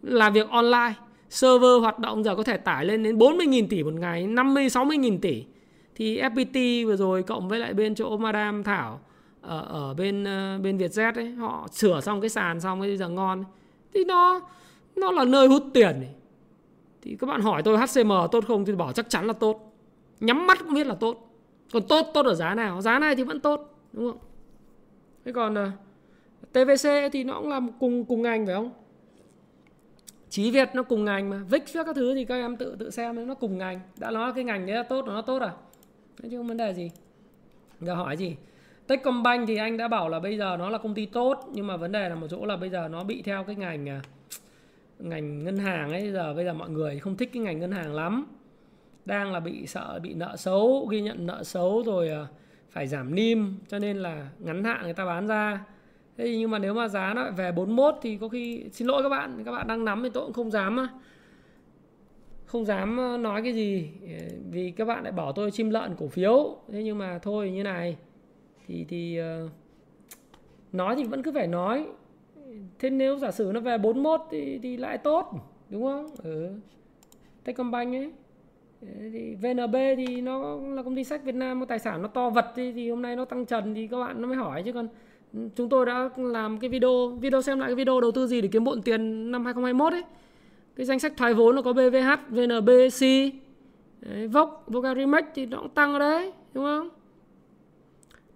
Làm 0.02 0.32
việc 0.32 0.48
online. 0.48 0.94
Server 1.30 1.80
hoạt 1.80 1.98
động 1.98 2.24
giờ 2.24 2.36
có 2.36 2.42
thể 2.42 2.57
tải 2.57 2.84
lên 2.84 3.02
đến 3.02 3.18
40.000 3.18 3.66
tỷ 3.68 3.82
một 3.82 3.94
ngày 3.94 4.26
50 4.26 4.68
60.000 4.68 5.18
tỷ. 5.18 5.44
Thì 5.94 6.20
FPT 6.20 6.86
vừa 6.86 6.96
rồi 6.96 7.22
cộng 7.22 7.48
với 7.48 7.59
lại 7.59 7.74
bên 7.74 7.94
chỗ 7.94 8.16
Madam 8.16 8.64
Thảo 8.64 9.00
ở 9.41 9.66
ở 9.68 9.95
bên 9.95 10.24
ờ, 10.24 10.59
bên 10.62 10.78
Vietjet 10.78 11.14
ấy 11.14 11.30
họ 11.30 11.68
sửa 11.72 12.01
xong 12.01 12.20
cái 12.20 12.30
sàn 12.30 12.61
xong 12.61 12.80
bây 12.80 12.97
giờ 12.97 13.09
ngon 13.09 13.45
thì 13.95 14.05
nó 14.05 14.41
nó 14.97 15.12
là 15.12 15.24
nơi 15.24 15.49
hút 15.49 15.62
tiền 15.74 15.87
ấy. 15.87 16.09
thì 17.03 17.16
các 17.20 17.26
bạn 17.26 17.41
hỏi 17.41 17.62
tôi 17.62 17.78
HCM 17.78 18.12
tốt 18.32 18.45
không 18.47 18.64
thì 18.64 18.72
bảo 18.72 18.93
chắc 18.93 19.11
chắn 19.11 19.26
là 19.26 19.32
tốt. 19.32 19.72
Nhắm 20.20 20.47
mắt 20.47 20.59
cũng 20.59 20.74
biết 20.74 20.87
là 20.87 20.95
tốt. 20.95 21.30
Còn 21.72 21.82
tốt 21.82 22.07
tốt 22.14 22.26
ở 22.26 22.34
giá 22.34 22.55
nào 22.55 22.82
giá 22.82 22.99
này 22.99 23.16
thì 23.16 23.22
vẫn 23.22 23.41
tốt 23.41 23.74
đúng 23.93 24.11
không? 24.11 24.18
Thế 25.24 25.32
còn 25.32 25.55
ờ, 25.55 25.70
uh, 26.43 26.53
TVC 26.53 26.89
thì 27.12 27.24
nó 27.24 27.41
cũng 27.41 27.49
làm 27.49 27.72
cùng 27.80 28.05
cùng 28.05 28.22
ngành 28.22 28.47
phải 28.47 28.55
không? 28.55 28.70
Chí 30.30 30.51
Việt 30.51 30.68
nó 30.74 30.82
cùng 30.82 31.05
ngành 31.05 31.30
mà. 31.30 31.41
VIX 31.51 31.62
các 31.74 31.97
thứ 31.97 32.14
thì 32.14 32.24
các 32.24 32.34
em 32.34 32.57
tự 32.57 32.76
tự 32.78 32.91
xem 32.91 33.26
nó 33.26 33.34
cùng 33.34 33.59
ngành. 33.59 33.80
Đã 33.99 34.11
nói 34.11 34.32
cái 34.34 34.45
ngành 34.45 34.66
đấy 34.66 34.76
là 34.76 34.82
tốt 34.82 35.07
nó 35.07 35.22
tốt 35.22 35.39
à? 35.39 35.53
Nói 36.22 36.30
chứ 36.30 36.37
không 36.37 36.47
vấn 36.47 36.57
đề 36.57 36.74
gì. 36.74 36.91
Giờ 37.80 37.95
hỏi 37.95 38.16
gì? 38.16 38.37
Techcombank 38.87 39.49
thì 39.49 39.57
anh 39.57 39.76
đã 39.76 39.89
bảo 39.89 40.09
là 40.09 40.20
bây 40.20 40.39
giờ 40.39 40.57
nó 40.59 40.70
là 40.70 40.78
công 40.78 40.95
ty 40.95 41.07
tốt, 41.07 41.41
nhưng 41.53 41.66
mà 41.66 41.76
vấn 41.76 41.93
đề 41.93 42.09
là 42.09 42.14
một 42.14 42.26
chỗ 42.30 42.47
là 42.47 42.57
bây 42.57 42.70
giờ 42.70 42.89
nó 42.89 43.05
bị 43.05 43.22
theo 43.22 43.45
cái 43.45 43.57
ngành 43.57 43.89
à, 43.89 44.01
ngành 44.99 45.45
ngân 45.45 45.57
hàng 45.57 45.91
ấy. 45.91 46.12
Giờ 46.12 46.34
bây 46.34 46.45
giờ 46.45 46.55
mọi 46.55 46.70
người 46.70 46.99
không 46.99 47.16
thích 47.16 47.30
cái 47.32 47.43
ngành 47.43 47.61
ngân 47.61 47.72
hàng 47.72 47.95
lắm. 47.95 48.26
Đang 49.05 49.32
là 49.32 49.41
bị 49.41 49.66
sợ, 49.66 50.01
bị 50.03 50.14
nợ 50.14 50.37
xấu, 50.37 50.87
ghi 50.91 51.01
nhận 51.01 51.26
nợ 51.26 51.45
xấu 51.45 51.82
rồi 51.82 52.09
à, 52.09 52.26
phải 52.70 52.87
giảm 52.87 53.14
nim, 53.14 53.55
cho 53.68 53.78
nên 53.78 53.97
là 53.97 54.28
ngắn 54.39 54.64
hạn 54.64 54.82
người 54.82 54.95
ta 54.95 55.05
bán 55.05 55.26
ra. 55.26 55.64
Thế 56.16 56.37
nhưng 56.39 56.51
mà 56.51 56.59
nếu 56.59 56.74
mà 56.74 56.89
giá 56.89 57.14
nó 57.14 57.30
về 57.30 57.53
41 57.53 57.95
thì 58.03 58.16
có 58.16 58.28
khi, 58.28 58.64
xin 58.72 58.89
lỗi 58.89 59.03
các 59.03 59.09
bạn 59.09 59.43
các 59.45 59.53
bạn 59.53 59.66
đang 59.66 59.84
nắm 59.84 60.03
thì 60.03 60.11
tôi 60.14 60.24
cũng 60.24 60.32
không 60.32 60.51
dám 60.51 60.87
không 62.47 62.64
dám 62.64 62.97
ờ, 62.97 63.16
nói 63.16 63.43
cái 63.43 63.53
gì, 63.53 63.91
vì 64.51 64.70
các 64.70 64.84
bạn 64.84 65.03
lại 65.03 65.12
bảo 65.12 65.32
tôi 65.32 65.51
chim 65.51 65.70
lợn 65.70 65.95
cổ 65.99 66.09
phiếu. 66.09 66.57
Thế 66.72 66.82
nhưng 66.82 66.99
mà 66.99 67.18
thôi, 67.22 67.51
như 67.51 67.62
này 67.62 67.97
thì 68.66 68.84
thì 68.88 69.20
uh, 69.20 69.50
nói 70.72 70.96
thì 70.96 71.04
vẫn 71.04 71.22
cứ 71.22 71.32
phải 71.32 71.46
nói. 71.46 71.86
Thế 72.78 72.90
nếu 72.90 73.18
giả 73.18 73.30
sử 73.30 73.50
nó 73.54 73.60
về 73.60 73.78
41 73.78 74.20
thì 74.30 74.58
thì 74.62 74.76
lại 74.76 74.98
tốt 74.98 75.30
đúng 75.70 75.82
không? 75.82 76.06
Ừ. 76.22 76.48
Techcombank 77.44 77.94
ấy. 77.94 78.12
Thì 79.12 79.34
VNB 79.34 79.76
thì 79.96 80.20
nó 80.20 80.56
là 80.56 80.82
công 80.82 80.96
ty 80.96 81.04
sách 81.04 81.24
Việt 81.24 81.34
Nam 81.34 81.60
có 81.60 81.66
tài 81.66 81.78
sản 81.78 82.02
nó 82.02 82.08
to 82.08 82.30
vật 82.30 82.46
thì, 82.56 82.72
thì 82.72 82.90
hôm 82.90 83.02
nay 83.02 83.16
nó 83.16 83.24
tăng 83.24 83.46
trần 83.46 83.74
thì 83.74 83.86
các 83.86 83.98
bạn 83.98 84.22
nó 84.22 84.28
mới 84.28 84.36
hỏi 84.36 84.62
chứ 84.62 84.72
còn 84.72 84.88
ừ, 85.32 85.48
chúng 85.56 85.68
tôi 85.68 85.86
đã 85.86 86.10
làm 86.16 86.58
cái 86.58 86.70
video 86.70 87.08
video 87.20 87.42
xem 87.42 87.58
lại 87.58 87.68
cái 87.68 87.74
video 87.74 88.00
đầu 88.00 88.12
tư 88.12 88.26
gì 88.26 88.40
để 88.40 88.48
kiếm 88.48 88.64
bộn 88.64 88.82
tiền 88.82 89.30
năm 89.30 89.44
2021 89.44 89.92
ấy. 89.92 90.02
Cái 90.76 90.86
danh 90.86 90.98
sách 90.98 91.12
thoái 91.16 91.34
vốn 91.34 91.54
nó 91.54 91.62
có 91.62 91.72
BVH, 91.72 92.30
VNB, 92.30 92.70
C, 93.00 93.02
đấy, 94.00 94.28
Vocarimex 94.66 95.24
thì 95.34 95.46
nó 95.46 95.58
cũng 95.58 95.68
tăng 95.68 95.92
ở 95.92 95.98
đấy 95.98 96.32
đúng 96.54 96.64
không? 96.64 96.88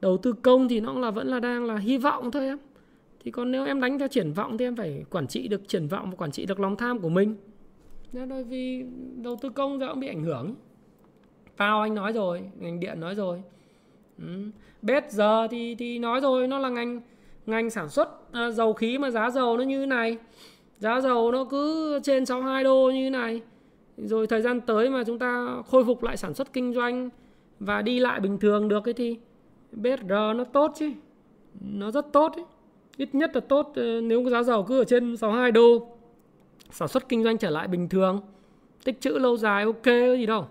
Đầu 0.01 0.17
tư 0.17 0.33
công 0.33 0.69
thì 0.69 0.81
nó 0.81 0.93
cũng 0.93 1.01
là 1.01 1.11
vẫn 1.11 1.27
là 1.29 1.41
đang 1.41 1.65
là 1.65 1.77
hy 1.77 1.99
vọng 1.99 2.31
thôi 2.31 2.47
em. 2.47 2.59
Thì 3.25 3.31
còn 3.31 3.51
nếu 3.51 3.65
em 3.65 3.81
đánh 3.81 3.99
theo 3.99 4.09
triển 4.09 4.33
vọng 4.33 4.59
thì 4.59 4.65
em 4.65 4.77
phải 4.77 5.05
quản 5.11 5.27
trị 5.27 5.49
được 5.49 5.69
triển 5.69 5.89
vọng 5.89 6.11
và 6.11 6.17
quản 6.17 6.31
trị 6.31 6.47
được 6.47 6.61
lòng 6.61 6.77
tham 6.77 6.99
của 6.99 7.09
mình. 7.09 7.37
Nên 8.13 8.29
bởi 8.29 8.45
vì 8.45 8.85
đầu 9.17 9.37
tư 9.43 9.49
công 9.49 9.79
giờ 9.79 9.89
cũng 9.91 10.01
bị 10.01 10.09
ảnh 10.09 10.23
hưởng. 10.23 10.55
Tao 11.57 11.81
anh 11.81 11.95
nói 11.95 12.13
rồi, 12.13 12.43
ngành 12.59 12.81
điện 12.81 13.01
nói 13.01 13.15
rồi. 13.15 13.43
Ừ. 14.19 14.51
Bết 14.83 15.13
giờ 15.13 15.49
thì 15.51 15.75
thì 15.75 15.99
nói 15.99 16.21
rồi 16.21 16.47
nó 16.47 16.59
là 16.59 16.69
ngành 16.69 17.01
ngành 17.47 17.71
sản 17.71 17.89
xuất 17.89 18.33
à, 18.33 18.51
dầu 18.51 18.73
khí 18.73 18.99
mà 18.99 19.11
giá 19.11 19.31
dầu 19.31 19.57
nó 19.57 19.65
như 19.65 19.81
thế 19.81 19.87
này 19.87 20.19
giá 20.79 21.01
dầu 21.01 21.33
nó 21.33 21.45
cứ 21.45 22.01
trên 22.03 22.27
62 22.27 22.65
đô 22.65 22.91
như 22.95 23.05
thế 23.05 23.11
này 23.11 23.41
rồi 23.97 24.27
thời 24.27 24.43
gian 24.43 24.61
tới 24.61 24.91
mà 24.91 25.05
chúng 25.05 25.19
ta 25.19 25.47
khôi 25.67 25.85
phục 25.85 26.03
lại 26.03 26.17
sản 26.17 26.35
xuất 26.35 26.53
kinh 26.53 26.75
doanh 26.75 27.11
và 27.61 27.83
đi 27.83 28.01
lại 28.01 28.21
bình 28.21 28.39
thường 28.39 28.69
được 28.69 28.81
cái 28.85 28.95
thì 28.95 29.17
BSR 29.73 30.11
nó 30.11 30.45
tốt 30.53 30.73
chứ. 30.77 30.91
Nó 31.61 31.91
rất 31.91 32.13
tốt 32.13 32.33
ấy. 32.37 32.45
ít 32.97 33.15
nhất 33.15 33.31
là 33.35 33.41
tốt 33.41 33.73
ờ, 33.75 34.01
nếu 34.01 34.29
giá 34.31 34.43
dầu 34.43 34.63
cứ 34.63 34.79
ở 34.79 34.85
trên 34.85 35.17
62 35.17 35.53
đô. 35.53 35.89
Sản 36.71 36.89
xuất 36.89 37.09
kinh 37.09 37.25
doanh 37.25 37.39
trở 37.39 37.51
lại 37.51 37.69
bình 37.69 37.89
thường. 37.89 38.21
Tích 38.85 39.01
trữ 39.01 39.11
lâu 39.11 39.37
dài, 39.37 39.65
ok 39.65 39.87
gì 40.17 40.27
đâu. 40.27 40.47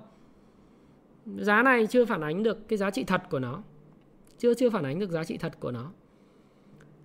Giá 1.26 1.64
này 1.64 1.88
chưa 1.88 2.06
phản 2.06 2.22
ánh 2.22 2.44
được 2.44 2.68
cái 2.68 2.78
giá 2.78 2.92
trị 2.92 3.04
thật 3.04 3.22
của 3.30 3.40
nó. 3.40 3.62
Chưa 4.38 4.54
chưa 4.54 4.70
phản 4.70 4.84
ánh 4.84 5.00
được 5.00 5.10
giá 5.10 5.24
trị 5.24 5.38
thật 5.38 5.60
của 5.60 5.72
nó. 5.72 5.92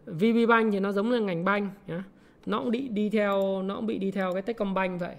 VB 0.06 0.48
Bank 0.48 0.72
thì 0.72 0.80
nó 0.80 0.92
giống 0.92 1.10
như 1.10 1.20
ngành 1.20 1.44
banh, 1.44 1.70
nhá. 1.86 2.04
Nó 2.46 2.60
cũng 2.60 2.70
đi 2.70 2.88
đi 2.88 3.10
theo, 3.10 3.62
nó 3.62 3.76
cũng 3.76 3.86
bị 3.86 3.98
đi 3.98 4.10
theo 4.10 4.32
cái 4.32 4.42
Techcombank 4.42 5.00
vậy. 5.00 5.16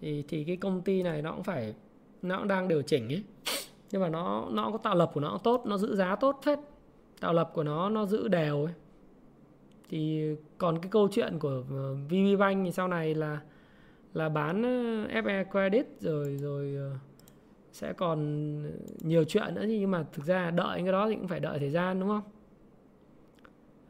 Thì 0.00 0.24
thì 0.28 0.44
cái 0.44 0.56
công 0.56 0.82
ty 0.82 1.02
này 1.02 1.22
nó 1.22 1.32
cũng 1.32 1.42
phải, 1.42 1.74
nó 2.22 2.38
cũng 2.38 2.48
đang 2.48 2.68
điều 2.68 2.82
chỉnh 2.82 3.08
ấy 3.08 3.22
nhưng 3.90 4.02
mà 4.02 4.08
nó 4.08 4.48
nó 4.50 4.70
có 4.70 4.78
tạo 4.78 4.94
lập 4.94 5.10
của 5.14 5.20
nó 5.20 5.38
tốt 5.44 5.62
nó 5.66 5.78
giữ 5.78 5.96
giá 5.96 6.16
tốt 6.16 6.40
phết. 6.44 6.58
Tạo 7.20 7.32
lập 7.32 7.50
của 7.54 7.62
nó 7.62 7.88
nó 7.88 8.06
giữ 8.06 8.28
đều 8.28 8.64
ấy. 8.64 8.74
Thì 9.88 10.30
còn 10.58 10.78
cái 10.78 10.90
câu 10.90 11.08
chuyện 11.12 11.38
của 11.38 11.62
ờ, 11.70 11.94
VB 11.94 12.38
Bank 12.38 12.64
thì 12.64 12.72
sau 12.72 12.88
này 12.88 13.14
là 13.14 13.40
là 14.14 14.28
bán 14.28 14.62
ờ, 14.62 15.20
FE 15.20 15.44
credit 15.50 15.86
rồi 16.00 16.36
rồi 16.36 16.74
ờ, 16.76 16.90
sẽ 17.72 17.92
còn 17.92 18.20
nhiều 19.00 19.24
chuyện 19.24 19.54
nữa 19.54 19.64
nhưng 19.68 19.90
mà 19.90 20.04
thực 20.12 20.24
ra 20.24 20.50
đợi 20.50 20.82
cái 20.82 20.92
đó 20.92 21.08
thì 21.08 21.14
cũng 21.14 21.28
phải 21.28 21.40
đợi 21.40 21.58
thời 21.58 21.70
gian 21.70 22.00
đúng 22.00 22.08
không? 22.08 22.22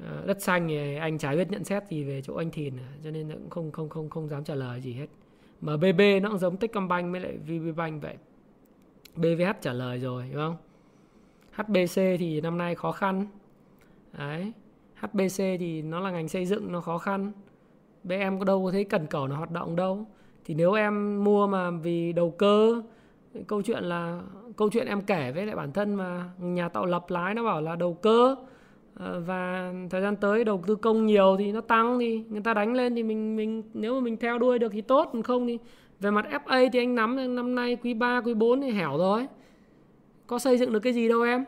À, 0.05 0.23
đất 0.27 0.43
xanh 0.43 0.69
thì 0.69 0.97
anh 0.97 1.19
chả 1.19 1.35
biết 1.35 1.51
nhận 1.51 1.65
xét 1.65 1.89
gì 1.89 2.05
về 2.05 2.23
chỗ 2.23 2.35
anh 2.35 2.51
Thìn 2.51 2.77
à, 2.77 2.89
cho 3.05 3.11
nên 3.11 3.31
cũng 3.31 3.51
không 3.51 3.73
không 3.73 3.89
không 3.89 4.11
không 4.11 4.29
dám 4.29 4.45
trả 4.45 4.55
lời 4.55 4.81
gì 4.81 4.93
hết. 4.93 5.07
Mà 5.61 5.77
BB 5.77 6.01
nó 6.23 6.29
cũng 6.29 6.39
giống 6.39 6.57
Techcombank 6.57 7.13
với 7.13 7.21
lại 7.21 7.37
VPBank 7.37 8.03
vậy. 8.03 8.17
BVH 9.17 9.61
trả 9.61 9.73
lời 9.73 9.99
rồi 9.99 10.25
đúng 10.33 10.41
không? 10.41 10.57
HBC 11.53 12.01
thì 12.19 12.41
năm 12.41 12.59
nay 12.59 12.75
khó 12.75 12.93
khăn. 12.93 13.27
Đấy 14.19 14.53
HBC 14.95 15.37
thì 15.37 15.83
nó 15.83 16.01
là 16.01 16.11
ngành 16.11 16.29
xây 16.29 16.47
dựng, 16.47 16.73
nó 16.73 16.81
khó 16.81 16.99
khăn. 16.99 17.33
BM 18.05 18.39
có 18.39 18.45
đâu 18.45 18.65
có 18.65 18.71
thấy 18.71 18.85
cần 18.85 19.07
cầu 19.07 19.29
nó 19.29 19.37
hoạt 19.37 19.51
động 19.51 19.77
đâu. 19.77 20.07
Thì 20.45 20.55
nếu 20.55 20.73
em 20.73 21.25
mua 21.25 21.47
mà 21.47 21.71
vì 21.71 22.13
đầu 22.13 22.31
cơ, 22.31 22.83
câu 23.47 23.63
chuyện 23.63 23.85
là, 23.85 24.21
câu 24.57 24.71
chuyện 24.71 24.87
em 24.87 25.01
kể 25.01 25.33
với 25.33 25.47
lại 25.47 25.57
bản 25.57 25.73
thân 25.73 25.95
mà 25.95 26.31
nhà 26.39 26.69
tạo 26.69 26.87
lập 26.87 27.05
lái 27.09 27.35
nó 27.35 27.45
bảo 27.45 27.61
là 27.61 27.77
đầu 27.77 27.95
cơ. 27.95 28.37
Ờ, 28.99 29.21
và 29.21 29.73
thời 29.91 30.01
gian 30.03 30.17
tới 30.17 30.45
đầu 30.45 30.63
tư 30.67 30.77
công 30.77 31.07
nhiều 31.07 31.37
thì 31.39 31.53
nó 31.53 31.61
tăng 31.61 31.99
thì 31.99 32.25
người 32.29 32.41
ta 32.41 32.55
đánh 32.55 32.75
lên 32.75 32.95
thì 32.95 33.03
mình 33.03 33.37
mình, 33.37 33.63
nếu 33.75 33.95
mà 33.95 34.01
mình 34.01 34.17
theo 34.17 34.39
đuôi 34.39 34.59
được 34.59 34.73
thì 34.73 34.81
tốt, 34.81 35.09
còn 35.13 35.23
không 35.23 35.47
thì 35.47 35.59
về 36.01 36.11
mặt 36.11 36.27
FA 36.31 36.69
thì 36.73 36.79
anh 36.79 36.95
nắm 36.95 37.37
năm 37.37 37.55
nay 37.55 37.77
quý 37.83 37.95
3 37.95 38.21
quý 38.21 38.35
4 38.35 38.61
thì 38.61 38.71
hẻo 38.71 38.99
rồi. 38.99 39.27
Có 40.27 40.39
xây 40.39 40.59
dựng 40.59 40.73
được 40.73 40.81
cái 40.81 40.93
gì 40.93 41.09
đâu 41.09 41.23
em? 41.23 41.45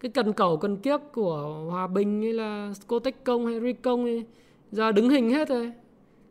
Cái 0.00 0.10
cần 0.10 0.32
cầu 0.32 0.56
cần 0.56 0.76
kiếp 0.76 1.00
của 1.12 1.66
Hòa 1.70 1.86
Bình 1.86 2.22
hay 2.22 2.32
là 2.32 2.72
Cotech 2.86 3.24
Công 3.24 3.46
hay 3.46 3.60
Ricom 3.60 4.04
ấy, 4.04 4.24
giờ 4.72 4.92
đứng 4.92 5.10
hình 5.10 5.30
hết 5.30 5.48
rồi. 5.48 5.72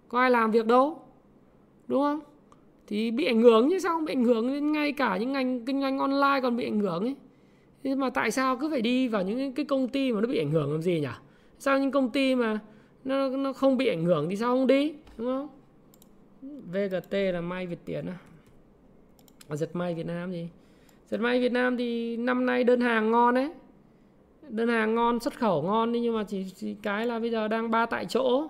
Có 0.07 0.19
ai 0.19 0.31
làm 0.31 0.51
việc 0.51 0.65
đâu 0.65 1.01
đúng 1.87 2.01
không? 2.01 2.19
Thì 2.87 3.11
bị 3.11 3.25
ảnh 3.25 3.41
hưởng 3.41 3.69
chứ 3.69 3.79
sao 3.79 3.93
không? 3.93 4.05
Bị 4.05 4.13
ảnh 4.13 4.23
hưởng 4.23 4.47
đến 4.47 4.71
ngay 4.71 4.91
cả 4.91 5.17
những 5.17 5.33
ngành 5.33 5.65
kinh 5.65 5.81
doanh 5.81 5.99
online 5.99 6.39
còn 6.43 6.57
bị 6.57 6.63
ảnh 6.63 6.79
hưởng 6.79 7.03
ấy. 7.03 7.15
Thế 7.83 7.95
mà 7.95 8.09
tại 8.09 8.31
sao 8.31 8.57
cứ 8.57 8.69
phải 8.69 8.81
đi 8.81 9.07
vào 9.07 9.23
những 9.23 9.53
cái 9.53 9.65
công 9.65 9.87
ty 9.87 10.11
mà 10.11 10.21
nó 10.21 10.27
bị 10.27 10.37
ảnh 10.37 10.51
hưởng 10.51 10.71
làm 10.71 10.81
gì 10.81 10.99
nhỉ? 10.99 11.07
Sao 11.59 11.79
những 11.79 11.91
công 11.91 12.09
ty 12.09 12.35
mà 12.35 12.59
nó 13.03 13.29
nó 13.29 13.53
không 13.53 13.77
bị 13.77 13.87
ảnh 13.87 14.05
hưởng 14.05 14.29
thì 14.29 14.35
sao 14.35 14.55
không 14.55 14.67
đi 14.67 14.93
đúng 15.17 15.27
không? 15.27 15.47
VGT 16.41 17.13
là 17.33 17.41
may 17.41 17.67
Việt 17.67 17.79
Tiến 17.85 18.05
á, 18.07 18.17
à 19.47 19.55
giật 19.55 19.69
may 19.73 19.93
Việt 19.95 20.05
Nam 20.05 20.31
gì 20.31 20.49
giật 21.09 21.17
may 21.17 21.39
Việt 21.39 21.51
Nam 21.51 21.77
thì 21.77 22.17
năm 22.17 22.45
nay 22.45 22.63
đơn 22.63 22.81
hàng 22.81 23.11
ngon 23.11 23.35
đấy. 23.35 23.51
Đơn 24.49 24.69
hàng 24.69 24.95
ngon 24.95 25.19
xuất 25.19 25.39
khẩu 25.39 25.61
ngon 25.61 25.91
nhưng 25.91 26.15
mà 26.15 26.23
chỉ, 26.23 26.45
chỉ 26.55 26.75
cái 26.81 27.05
là 27.05 27.19
bây 27.19 27.31
giờ 27.31 27.47
đang 27.47 27.71
ba 27.71 27.85
tại 27.85 28.05
chỗ. 28.05 28.47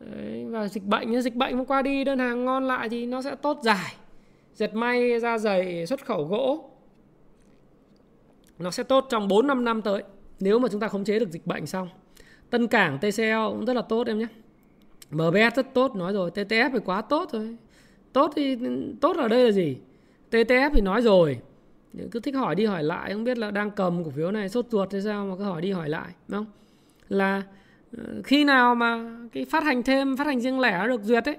Đấy, 0.00 0.46
và 0.50 0.68
dịch 0.68 0.84
bệnh 0.84 1.22
dịch 1.22 1.34
bệnh 1.34 1.64
qua 1.64 1.82
đi 1.82 2.04
đơn 2.04 2.18
hàng 2.18 2.44
ngon 2.44 2.64
lại 2.64 2.88
thì 2.88 3.06
nó 3.06 3.22
sẽ 3.22 3.34
tốt 3.34 3.58
dài. 3.62 3.94
Dệt 4.54 4.74
may 4.74 5.20
da 5.20 5.38
dày 5.38 5.86
xuất 5.86 6.04
khẩu 6.04 6.24
gỗ. 6.24 6.70
Nó 8.58 8.70
sẽ 8.70 8.82
tốt 8.82 9.06
trong 9.10 9.28
4 9.28 9.46
5 9.46 9.64
năm 9.64 9.82
tới 9.82 10.02
nếu 10.40 10.58
mà 10.58 10.68
chúng 10.68 10.80
ta 10.80 10.88
khống 10.88 11.04
chế 11.04 11.18
được 11.18 11.30
dịch 11.30 11.46
bệnh 11.46 11.66
xong. 11.66 11.88
Tân 12.50 12.66
Cảng 12.66 12.98
TCL 12.98 13.48
cũng 13.48 13.64
rất 13.64 13.74
là 13.74 13.82
tốt 13.82 14.06
em 14.06 14.18
nhé. 14.18 14.26
MBS 15.12 15.56
rất 15.56 15.74
tốt 15.74 15.96
nói 15.96 16.12
rồi, 16.12 16.30
TTF 16.30 16.70
thì 16.72 16.78
quá 16.84 17.02
tốt 17.02 17.28
rồi. 17.32 17.56
Tốt 18.12 18.32
thì 18.36 18.58
tốt 19.00 19.16
ở 19.16 19.28
đây 19.28 19.44
là 19.44 19.50
gì? 19.50 19.76
TTF 20.30 20.70
thì 20.74 20.80
nói 20.80 21.02
rồi. 21.02 21.38
Cứ 22.10 22.20
thích 22.20 22.34
hỏi 22.34 22.54
đi 22.54 22.64
hỏi 22.64 22.82
lại 22.82 23.12
không 23.12 23.24
biết 23.24 23.38
là 23.38 23.50
đang 23.50 23.70
cầm 23.70 24.04
cổ 24.04 24.10
phiếu 24.10 24.30
này 24.30 24.48
sốt 24.48 24.66
ruột 24.70 24.92
hay 24.92 25.02
sao 25.02 25.26
mà 25.26 25.36
cứ 25.36 25.44
hỏi 25.44 25.62
đi 25.62 25.70
hỏi 25.72 25.88
lại, 25.88 26.08
đúng 26.28 26.38
không? 26.38 26.52
Là 27.08 27.42
ờ, 27.98 28.22
khi 28.24 28.44
nào 28.44 28.74
mà 28.74 29.16
cái 29.32 29.44
phát 29.44 29.64
hành 29.64 29.82
thêm 29.82 30.16
phát 30.16 30.26
hành 30.26 30.40
riêng 30.40 30.60
lẻ 30.60 30.86
được 30.86 31.02
duyệt 31.02 31.24
ấy 31.24 31.36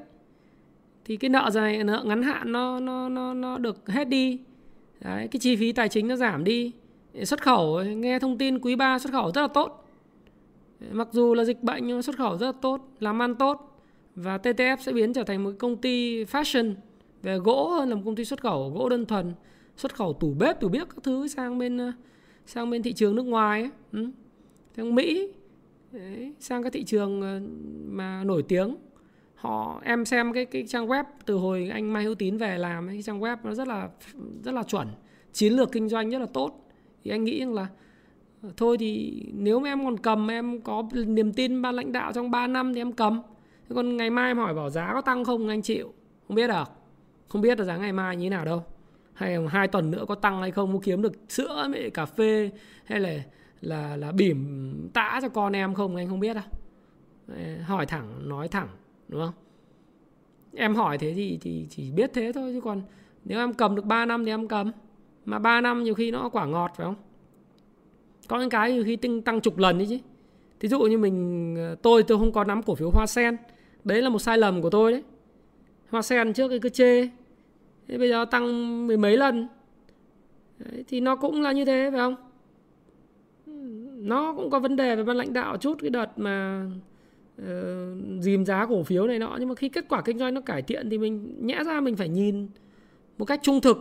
thì 1.05 1.17
cái 1.17 1.29
nợ 1.29 1.49
dài 1.51 1.83
nợ 1.83 2.03
ngắn 2.05 2.23
hạn 2.23 2.51
nó 2.51 2.79
nó 2.79 3.09
nó 3.09 3.33
nó 3.33 3.57
được 3.57 3.89
hết 3.89 4.07
đi. 4.07 4.39
Đấy, 5.01 5.27
cái 5.31 5.39
chi 5.39 5.55
phí 5.55 5.71
tài 5.71 5.89
chính 5.89 6.07
nó 6.07 6.15
giảm 6.15 6.43
đi 6.43 6.71
xuất 7.23 7.41
khẩu 7.41 7.83
nghe 7.83 8.19
thông 8.19 8.37
tin 8.37 8.59
quý 8.59 8.75
3 8.75 8.99
xuất 8.99 9.11
khẩu 9.11 9.31
rất 9.31 9.41
là 9.41 9.47
tốt 9.47 9.82
mặc 10.91 11.07
dù 11.11 11.33
là 11.33 11.43
dịch 11.43 11.63
bệnh 11.63 11.87
nhưng 11.87 12.01
xuất 12.01 12.17
khẩu 12.17 12.37
rất 12.37 12.45
là 12.45 12.51
tốt 12.61 12.81
làm 12.99 13.21
ăn 13.21 13.35
tốt. 13.35 13.69
Và 14.15 14.37
TTF 14.37 14.77
sẽ 14.77 14.91
biến 14.91 15.13
trở 15.13 15.23
thành 15.23 15.43
một 15.43 15.51
công 15.59 15.77
ty 15.77 16.23
fashion. 16.23 16.73
Về 17.21 17.37
gỗ 17.37 17.69
hơn 17.69 17.89
là 17.89 17.95
một 17.95 18.01
công 18.05 18.15
ty 18.15 18.25
xuất 18.25 18.41
khẩu 18.41 18.69
gỗ 18.69 18.89
đơn 18.89 19.05
thuần 19.05 19.33
xuất 19.77 19.95
khẩu 19.95 20.13
tủ 20.13 20.33
bếp 20.33 20.59
tủ 20.59 20.69
bếp 20.69 20.89
các 20.89 21.03
thứ 21.03 21.27
sang 21.27 21.57
bên 21.57 21.77
ờ, 21.77 21.91
sang 22.45 22.69
bên 22.69 22.83
thị 22.83 22.93
trường 22.93 23.15
nước 23.15 23.23
ngoài 23.23 23.61
ấy. 23.61 23.69
Ừ. 23.91 24.09
sang 24.77 24.95
Mỹ 24.95 25.33
Đấy, 25.91 26.33
sang 26.39 26.63
các 26.63 26.73
thị 26.73 26.83
trường 26.83 27.21
ờ, 27.21 27.41
mà 27.85 28.23
nổi 28.23 28.43
tiếng. 28.47 28.75
Họ 29.35 29.81
em 29.83 30.05
xem 30.05 30.33
cái 30.33 30.45
cái 30.45 30.65
trang 30.67 30.87
web 30.87 31.03
từ 31.25 31.35
hồi 31.35 31.69
anh 31.73 31.93
Mai 31.93 32.03
Hữu 32.03 32.15
Tín 32.15 32.37
về 32.37 32.57
làm 32.57 32.87
cái 32.87 33.01
trang 33.01 33.19
web 33.19 33.37
nó 33.43 33.53
rất 33.53 33.67
là 33.67 33.89
rất 34.43 34.51
là 34.51 34.63
chuẩn. 34.63 34.87
Chiến 35.33 35.53
lược 35.53 35.71
kinh 35.71 35.89
doanh 35.89 36.09
rất 36.09 36.19
là 36.19 36.27
tốt. 36.33 36.69
Thì 37.03 37.11
anh 37.11 37.23
nghĩ 37.23 37.39
rằng 37.39 37.53
là 37.53 37.67
thôi 38.57 38.77
thì 38.77 39.21
nếu 39.33 39.59
mà 39.59 39.69
em 39.69 39.85
còn 39.85 39.97
cầm, 39.97 40.27
em 40.27 40.61
có 40.61 40.83
niềm 40.93 41.33
tin 41.33 41.61
ban 41.61 41.75
lãnh 41.75 41.91
đạo 41.91 42.13
trong 42.13 42.31
3 42.31 42.47
năm 42.47 42.73
thì 42.73 42.81
em 42.81 42.91
cầm. 42.91 43.21
Thế 43.69 43.75
còn 43.75 43.97
ngày 43.97 44.09
mai 44.09 44.29
em 44.29 44.37
hỏi 44.37 44.53
bảo 44.53 44.69
giá 44.69 44.93
có 44.93 45.01
tăng 45.01 45.23
không, 45.23 45.47
anh 45.47 45.61
chịu 45.61 45.93
không 46.27 46.35
biết 46.35 46.47
được 46.47 46.63
không 47.27 47.41
biết 47.41 47.59
là 47.59 47.65
giá 47.65 47.77
ngày 47.77 47.93
mai 47.93 48.15
như 48.15 48.25
thế 48.25 48.29
nào 48.29 48.45
đâu. 48.45 48.63
Hay 49.13 49.37
là 49.37 49.49
hai 49.49 49.67
tuần 49.67 49.91
nữa 49.91 50.05
có 50.07 50.15
tăng 50.15 50.41
hay 50.41 50.51
không? 50.51 50.73
Có 50.73 50.79
kiếm 50.83 51.01
được 51.01 51.13
sữa 51.29 51.67
mẹ 51.69 51.89
cà 51.89 52.05
phê 52.05 52.51
hay 52.85 52.99
là 52.99 53.23
là 53.61 53.97
là 53.97 54.11
bỉm 54.11 54.89
tã 54.93 55.19
cho 55.21 55.29
con 55.29 55.55
em 55.55 55.73
không? 55.73 55.95
Anh 55.95 56.09
không 56.09 56.19
biết 56.19 56.33
đâu 56.33 56.43
hỏi 57.63 57.85
thẳng, 57.85 58.29
nói 58.29 58.47
thẳng, 58.47 58.67
đúng 59.07 59.21
không? 59.21 59.33
Em 60.55 60.75
hỏi 60.75 60.97
thế 60.97 61.13
thì 61.15 61.37
thì 61.41 61.67
chỉ 61.69 61.91
biết 61.91 62.11
thế 62.13 62.31
thôi, 62.35 62.51
chứ 62.53 62.61
còn 62.61 62.81
nếu 63.25 63.39
em 63.39 63.53
cầm 63.53 63.75
được 63.75 63.85
3 63.85 64.05
năm 64.05 64.25
thì 64.25 64.31
em 64.31 64.47
cầm. 64.47 64.71
Mà 65.25 65.39
3 65.39 65.61
năm 65.61 65.83
nhiều 65.83 65.93
khi 65.93 66.11
nó 66.11 66.29
quả 66.29 66.45
ngọt 66.45 66.71
phải 66.75 66.85
không? 66.85 66.95
Có 68.33 68.39
những 68.39 68.49
cái 68.49 68.83
khi 68.85 68.95
tinh 68.95 69.21
tăng 69.21 69.41
chục 69.41 69.57
lần 69.57 69.77
đấy 69.77 69.87
chứ. 69.89 69.97
Thí 70.59 70.67
dụ 70.67 70.79
như 70.79 70.97
mình 70.97 71.55
ờ, 71.57 71.75
tôi 71.81 72.03
tôi 72.03 72.17
không 72.17 72.31
có 72.31 72.43
nắm 72.43 72.63
cổ 72.63 72.75
phiếu 72.75 72.89
hoa 72.89 73.07
sen. 73.07 73.37
Đấy 73.83 74.01
là 74.01 74.09
một 74.09 74.19
sai 74.19 74.37
lầm 74.37 74.61
của 74.61 74.69
tôi 74.69 74.91
đấy. 74.91 75.03
Hoa 75.89 76.01
sen 76.01 76.33
trước 76.33 76.47
cái 76.49 76.59
cứ 76.59 76.69
chê. 76.69 77.07
Thế 77.87 77.97
bây 77.97 78.09
giờ 78.09 78.25
tăng 78.25 78.87
mười 78.87 78.97
mấy 78.97 79.17
lần. 79.17 79.47
Đấy, 80.59 80.83
thì 80.87 80.99
nó 80.99 81.15
cũng 81.15 81.41
là 81.41 81.51
như 81.51 81.65
thế 81.65 81.89
phải 81.91 81.99
không? 81.99 82.15
Nó 84.07 84.33
cũng 84.33 84.49
có 84.49 84.59
vấn 84.59 84.75
đề 84.75 84.95
về 84.95 85.03
ban 85.03 85.17
lãnh 85.17 85.33
đạo 85.33 85.57
chút 85.57 85.77
cái 85.81 85.89
đợt 85.89 86.19
mà 86.19 86.65
uh, 87.41 87.47
dìm 88.19 88.45
giá 88.45 88.65
cổ 88.65 88.83
phiếu 88.83 89.07
này 89.07 89.19
nọ. 89.19 89.37
Nhưng 89.39 89.49
mà 89.49 89.55
khi 89.55 89.69
kết 89.69 89.85
quả 89.89 90.01
kinh 90.01 90.19
doanh 90.19 90.33
nó 90.33 90.41
cải 90.41 90.61
thiện 90.61 90.89
thì 90.89 90.97
mình 90.97 91.35
nhẽ 91.47 91.63
ra 91.65 91.81
mình 91.81 91.95
phải 91.95 92.09
nhìn 92.09 92.47
một 93.17 93.25
cách 93.25 93.39
trung 93.43 93.61
thực 93.61 93.77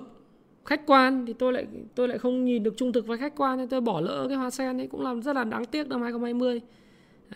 khách 0.65 0.87
quan 0.87 1.27
thì 1.27 1.33
tôi 1.33 1.53
lại 1.53 1.67
tôi 1.95 2.09
lại 2.09 2.19
không 2.19 2.45
nhìn 2.45 2.63
được 2.63 2.77
trung 2.77 2.93
thực 2.93 3.07
với 3.07 3.19
khách 3.19 3.37
quan 3.37 3.59
nên 3.59 3.69
tôi 3.69 3.81
bỏ 3.81 4.01
lỡ 4.01 4.27
cái 4.29 4.37
hoa 4.37 4.51
sen 4.51 4.81
ấy 4.81 4.87
cũng 4.87 5.01
làm 5.01 5.23
rất 5.23 5.37
là 5.37 5.45
đáng 5.45 5.65
tiếc 5.65 5.89
năm 5.89 6.03
2020 6.03 6.61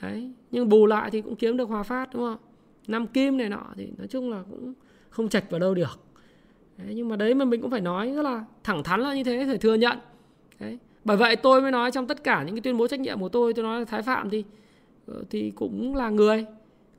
đấy 0.02 0.30
nhưng 0.50 0.68
bù 0.68 0.86
lại 0.86 1.10
thì 1.10 1.20
cũng 1.20 1.36
kiếm 1.36 1.56
được 1.56 1.68
hòa 1.68 1.82
phát 1.82 2.14
đúng 2.14 2.22
không? 2.22 2.36
Năm 2.88 3.06
kim 3.06 3.36
này 3.36 3.48
nọ 3.48 3.66
thì 3.76 3.88
nói 3.98 4.06
chung 4.06 4.30
là 4.30 4.42
cũng 4.50 4.74
không 5.10 5.28
chạch 5.28 5.50
vào 5.50 5.60
đâu 5.60 5.74
được. 5.74 6.00
Đấy, 6.78 6.92
nhưng 6.94 7.08
mà 7.08 7.16
đấy 7.16 7.34
mà 7.34 7.44
mình 7.44 7.60
cũng 7.60 7.70
phải 7.70 7.80
nói 7.80 8.12
rất 8.16 8.22
là 8.22 8.44
thẳng 8.64 8.82
thắn 8.82 9.00
là 9.00 9.14
như 9.14 9.24
thế 9.24 9.44
phải 9.48 9.58
thừa 9.58 9.74
nhận. 9.74 9.98
Đấy 10.60 10.78
bởi 11.04 11.16
vậy 11.16 11.36
tôi 11.36 11.62
mới 11.62 11.70
nói 11.70 11.90
trong 11.90 12.06
tất 12.06 12.24
cả 12.24 12.42
những 12.42 12.54
cái 12.54 12.60
tuyên 12.60 12.76
bố 12.76 12.88
trách 12.88 13.00
nhiệm 13.00 13.20
của 13.20 13.28
tôi 13.28 13.52
tôi 13.52 13.64
nói 13.64 13.78
là 13.78 13.84
thái 13.84 14.02
phạm 14.02 14.30
thì 14.30 14.44
ờ, 15.06 15.22
thì 15.30 15.52
cũng 15.54 15.96
là 15.96 16.10
người 16.10 16.46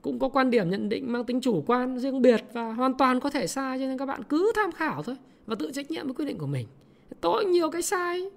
cũng 0.01 0.19
có 0.19 0.29
quan 0.29 0.49
điểm 0.49 0.69
nhận 0.69 0.89
định 0.89 1.11
mang 1.11 1.23
tính 1.23 1.41
chủ 1.41 1.63
quan 1.67 1.99
riêng 1.99 2.21
biệt 2.21 2.43
và 2.53 2.73
hoàn 2.73 2.93
toàn 2.93 3.19
có 3.19 3.29
thể 3.29 3.47
sai 3.47 3.79
cho 3.79 3.85
nên 3.85 3.97
các 3.97 4.05
bạn 4.05 4.23
cứ 4.23 4.51
tham 4.55 4.71
khảo 4.71 5.03
thôi 5.03 5.15
và 5.47 5.55
tự 5.55 5.71
trách 5.71 5.91
nhiệm 5.91 6.05
với 6.05 6.13
quyết 6.13 6.25
định 6.25 6.37
của 6.37 6.47
mình. 6.47 6.67
Tôi 7.21 7.45
nhiều 7.45 7.69
cái 7.69 7.81
sai 7.81 8.29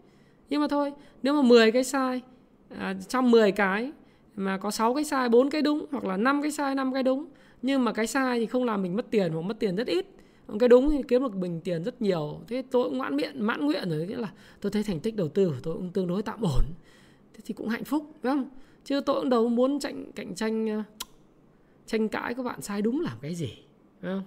nhưng 0.51 0.61
mà 0.61 0.69
thôi 0.69 0.93
nếu 1.23 1.35
mà 1.35 1.43
10 1.43 1.73
cái 1.73 1.85
sai 1.85 2.21
à, 2.69 2.95
trong 3.09 3.31
10 3.31 3.53
cái 3.53 3.93
mà 4.37 4.59
có 4.59 4.71
6 4.71 4.95
cái 4.95 5.05
sai 5.05 5.29
4 5.29 5.51
cái 5.51 5.63
đúng 5.63 5.87
hoặc 5.91 6.05
là 6.05 6.17
5 6.17 6.43
cái 6.43 6.51
sai 6.51 6.75
5 6.75 6.93
cái 6.93 7.03
đúng 7.03 7.27
nhưng 7.63 7.85
mà 7.85 7.93
cái 7.93 8.07
sai 8.07 8.41
thì 8.41 8.47
không 8.47 8.65
làm 8.65 8.83
mình 8.83 8.97
mất 8.97 9.11
tiền 9.11 9.33
hoặc 9.33 9.41
mất 9.41 9.59
tiền 9.59 9.77
rất 9.77 9.87
ít. 9.87 10.07
Cái 10.59 10.69
đúng 10.69 10.91
thì 10.91 11.03
kiếm 11.09 11.23
được 11.23 11.35
bình 11.35 11.61
tiền 11.61 11.85
rất 11.85 12.03
nhiều. 12.03 12.41
Thế 12.49 12.63
tôi 12.71 12.89
cũng 12.89 12.99
ngoãn 12.99 13.17
miệng 13.17 13.47
mãn 13.47 13.67
nguyện 13.67 13.91
rồi 13.91 14.07
nghĩa 14.07 14.17
là 14.17 14.33
tôi 14.61 14.73
thấy 14.73 14.83
thành 14.83 15.01
tích 15.01 15.17
đầu 15.17 15.29
tư 15.29 15.49
của 15.49 15.61
tôi 15.63 15.75
cũng 15.75 15.91
tương 15.91 16.07
đối 16.07 16.23
tạm 16.23 16.41
ổn. 16.43 16.65
Thế 17.35 17.41
thì 17.45 17.55
cũng 17.55 17.69
hạnh 17.69 17.85
phúc 17.85 18.15
phải 18.23 18.33
không? 18.33 18.51
Chứ 18.85 19.01
tôi 19.01 19.21
cũng 19.21 19.31
đâu 19.31 19.49
muốn 19.49 19.81
cạnh 19.81 20.13
cạnh 20.13 20.35
tranh 20.35 20.71
à, 20.71 20.85
tranh 21.87 22.09
cãi 22.09 22.35
các 22.35 22.43
bạn 22.43 22.63
sai 22.63 22.83
đúng 22.83 23.01
làm 23.01 23.19
cái 23.23 23.35
gì 23.35 23.53
phải 24.01 24.13
không? 24.13 24.23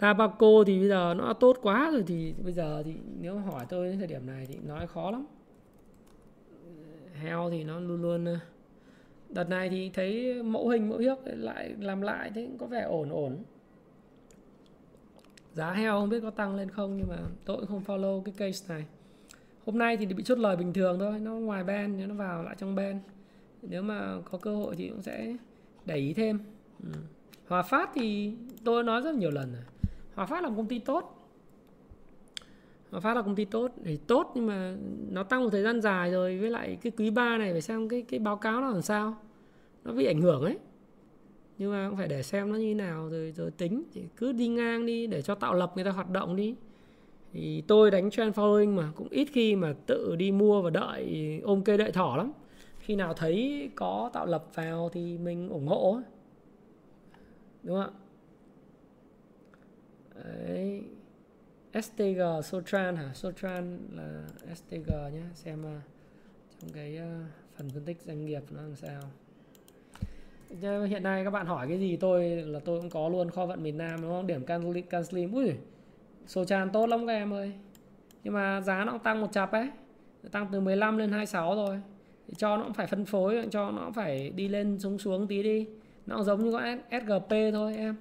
Tabaco 0.00 0.64
thì 0.66 0.78
bây 0.78 0.88
giờ 0.88 1.14
nó 1.18 1.32
tốt 1.32 1.58
quá 1.62 1.90
rồi 1.90 2.04
thì 2.06 2.34
bây 2.44 2.52
giờ 2.52 2.82
thì 2.84 2.94
nếu 3.20 3.38
hỏi 3.38 3.66
tôi 3.68 3.88
đến 3.88 3.98
thời 3.98 4.06
điểm 4.06 4.26
này 4.26 4.46
thì 4.48 4.56
nói 4.66 4.86
khó 4.86 5.10
lắm. 5.10 5.26
Heo 7.14 7.50
thì 7.50 7.64
nó 7.64 7.80
luôn 7.80 8.02
luôn 8.02 8.24
ờ, 8.24 8.38
đợt 9.28 9.48
này 9.48 9.68
thì 9.68 9.90
thấy 9.94 10.42
mẫu 10.42 10.68
hình 10.68 10.88
mẫu 10.88 10.98
hiếc 10.98 11.18
lại 11.24 11.74
làm 11.78 12.00
lại 12.00 12.30
thế 12.34 12.48
có 12.58 12.66
vẻ 12.66 12.80
ổn 12.80 13.10
ổn. 13.10 13.36
Giá 15.52 15.72
heo 15.72 16.00
không 16.00 16.08
biết 16.08 16.20
có 16.20 16.30
tăng 16.30 16.56
lên 16.56 16.70
không 16.70 16.96
nhưng 16.96 17.08
mà 17.08 17.16
tôi 17.44 17.56
cũng 17.56 17.66
không 17.66 17.82
follow 17.86 18.22
cái 18.22 18.34
case 18.36 18.74
này. 18.74 18.84
Hôm 19.66 19.78
nay 19.78 19.96
thì 19.96 20.06
bị 20.06 20.22
chốt 20.22 20.38
lời 20.38 20.56
bình 20.56 20.72
thường 20.72 20.98
thôi, 20.98 21.20
nó 21.20 21.32
ngoài 21.32 21.64
ben 21.64 22.08
nó 22.08 22.14
vào 22.14 22.42
lại 22.42 22.54
trong 22.58 22.74
ben 22.74 23.00
nếu 23.62 23.82
mà 23.82 24.16
có 24.30 24.38
cơ 24.38 24.56
hội 24.56 24.76
thì 24.76 24.88
cũng 24.88 25.02
sẽ 25.02 25.36
để 25.84 25.96
ý 25.96 26.14
thêm. 26.14 26.38
Ừ. 26.82 26.90
hòa 27.48 27.62
phát 27.62 27.90
thì 27.94 28.34
tôi 28.64 28.84
nói 28.84 29.00
rất 29.00 29.14
nhiều 29.14 29.30
lần 29.30 29.52
rồi. 29.52 29.62
Hòa 30.20 30.26
Phát 30.26 30.42
là 30.42 30.48
một 30.48 30.54
công 30.56 30.66
ty 30.66 30.78
tốt. 30.78 31.28
Hòa 32.90 33.00
Phát 33.00 33.14
là 33.14 33.22
công 33.22 33.34
ty 33.34 33.44
tốt 33.44 33.72
thì 33.84 33.96
tốt, 33.96 34.32
nhưng 34.34 34.46
mà 34.46 34.76
nó 35.10 35.22
tăng 35.22 35.44
một 35.44 35.50
thời 35.50 35.62
gian 35.62 35.80
dài 35.80 36.10
rồi, 36.10 36.38
với 36.38 36.50
lại 36.50 36.78
cái 36.82 36.92
quý 36.96 37.10
3 37.10 37.38
này 37.38 37.52
phải 37.52 37.60
xem 37.60 37.88
cái 37.88 38.02
cái 38.02 38.20
báo 38.20 38.36
cáo 38.36 38.60
nó 38.60 38.70
làm 38.70 38.82
sao. 38.82 39.16
Nó 39.84 39.92
bị 39.92 40.06
ảnh 40.06 40.20
hưởng 40.20 40.42
ấy. 40.42 40.58
Nhưng 41.58 41.70
mà 41.70 41.88
cũng 41.88 41.98
phải 41.98 42.08
để 42.08 42.22
xem 42.22 42.52
nó 42.52 42.58
như 42.58 42.74
nào, 42.74 43.08
rồi 43.08 43.32
rồi 43.36 43.50
tính. 43.50 43.82
Thì 43.92 44.02
cứ 44.16 44.32
đi 44.32 44.48
ngang 44.48 44.86
đi, 44.86 45.06
để 45.06 45.22
cho 45.22 45.34
tạo 45.34 45.54
lập 45.54 45.72
người 45.74 45.84
ta 45.84 45.90
hoạt 45.90 46.10
động 46.10 46.36
đi. 46.36 46.54
Thì 47.32 47.62
tôi 47.66 47.90
đánh 47.90 48.10
trend 48.10 48.34
following 48.34 48.74
mà 48.74 48.92
cũng 48.96 49.08
ít 49.10 49.28
khi 49.32 49.56
mà 49.56 49.74
tự 49.86 50.16
đi 50.16 50.32
mua 50.32 50.62
và 50.62 50.70
đợi, 50.70 51.40
ôm 51.44 51.62
cây 51.64 51.78
đợi 51.78 51.92
thỏ 51.92 52.14
lắm. 52.16 52.32
Khi 52.78 52.96
nào 52.96 53.14
thấy 53.14 53.70
có 53.74 54.10
tạo 54.12 54.26
lập 54.26 54.44
vào 54.54 54.88
thì 54.92 55.18
mình 55.18 55.48
ủng 55.48 55.66
hộ 55.66 56.00
đúng 57.62 57.76
không 57.76 57.94
ạ? 57.94 57.99
Đấy. 60.24 60.82
STG 61.82 62.20
Sotran 62.44 62.96
hả? 62.96 63.10
Sotran 63.14 63.78
là 63.92 64.24
STG 64.54 64.92
nhé. 65.12 65.22
Xem 65.34 65.60
uh, 65.60 65.82
trong 66.60 66.70
cái 66.72 66.98
uh, 66.98 67.26
phần 67.56 67.70
phân 67.70 67.84
tích 67.84 68.02
doanh 68.02 68.26
nghiệp 68.26 68.42
nó 68.50 68.62
làm 68.62 68.76
sao. 68.76 69.00
Hiện 70.86 71.02
nay 71.02 71.24
các 71.24 71.30
bạn 71.30 71.46
hỏi 71.46 71.68
cái 71.68 71.78
gì 71.78 71.96
tôi 71.96 72.24
là 72.24 72.60
tôi 72.64 72.80
cũng 72.80 72.90
có 72.90 73.08
luôn 73.08 73.30
kho 73.30 73.46
vận 73.46 73.62
miền 73.62 73.78
Nam 73.78 74.02
đúng 74.02 74.10
không? 74.10 74.26
Điểm 74.26 74.44
Can, 74.44 74.82
Can 74.82 75.04
Slim. 75.04 75.32
Ui, 75.32 75.52
Sotran 76.26 76.70
tốt 76.70 76.86
lắm 76.86 77.06
các 77.06 77.12
em 77.12 77.32
ơi. 77.32 77.52
Nhưng 78.24 78.34
mà 78.34 78.60
giá 78.60 78.84
nó 78.84 78.92
cũng 78.92 79.02
tăng 79.02 79.20
một 79.20 79.32
chập 79.32 79.52
ấy. 79.52 79.68
Tăng 80.30 80.48
từ 80.52 80.60
15 80.60 80.96
lên 80.96 81.10
26 81.10 81.54
rồi. 81.54 81.80
Thì 82.28 82.34
cho 82.38 82.56
nó 82.56 82.64
cũng 82.64 82.74
phải 82.74 82.86
phân 82.86 83.04
phối, 83.04 83.46
cho 83.50 83.70
nó 83.70 83.84
cũng 83.84 83.92
phải 83.92 84.30
đi 84.30 84.48
lên 84.48 84.78
xuống 84.78 84.98
xuống 84.98 85.26
tí 85.26 85.42
đi. 85.42 85.66
Nó 86.06 86.16
cũng 86.16 86.24
giống 86.24 86.44
như 86.44 86.52
con 86.52 86.80
SGP 86.90 87.30
thôi 87.52 87.76
em 87.76 87.96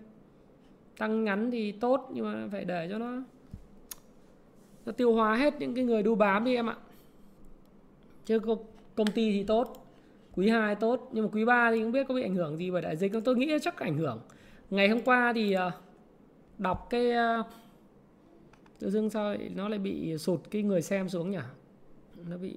tăng 1.00 1.24
ngắn 1.24 1.52
thì 1.52 1.72
tốt, 1.72 2.10
nhưng 2.14 2.26
mà 2.26 2.48
phải 2.52 2.66
để 2.66 2.88
cho 2.90 2.98
nó 2.98 3.22
nó 4.86 4.92
tiêu 4.92 5.14
hóa 5.14 5.36
hết 5.36 5.54
những 5.60 5.76
cái 5.76 5.84
người 5.84 6.04
đu 6.04 6.16
bám 6.16 6.46
đi 6.46 6.56
em 6.56 6.70
ạ. 6.70 6.78
Chứ 8.26 8.40
công 8.96 9.08
ty 9.08 9.32
thì 9.32 9.44
tốt, 9.44 9.88
quý 10.36 10.50
2 10.50 10.76
tốt, 10.76 11.10
nhưng 11.14 11.24
mà 11.24 11.30
quý 11.34 11.46
3 11.46 11.72
thì 11.72 11.82
không 11.82 11.92
biết 11.92 12.08
có 12.08 12.14
bị 12.14 12.22
ảnh 12.22 12.36
hưởng 12.36 12.58
gì, 12.58 12.72
bởi 12.72 12.82
đại 12.82 12.96
dịch 12.96 13.14
không 13.14 13.22
tôi 13.22 13.36
nghĩ 13.36 13.58
chắc 13.62 13.80
ảnh 13.80 13.98
hưởng. 13.98 14.20
Ngày 14.70 14.90
hôm 14.90 15.02
qua 15.02 15.34
thì 15.36 15.54
ờ, 15.54 15.72
đọc 16.58 16.88
cái 16.90 17.12
ờ, 17.12 17.44
tự 18.80 18.90
dưng 18.90 19.10
sao 19.10 19.36
nó 19.56 19.70
lại 19.70 19.80
bị 19.80 20.18
sụt 20.18 20.40
cái 20.52 20.64
người 20.64 20.82
xem 20.82 21.10
xuống 21.10 21.32
nhỉ? 21.32 21.38
Nó 22.30 22.38
bị 22.38 22.56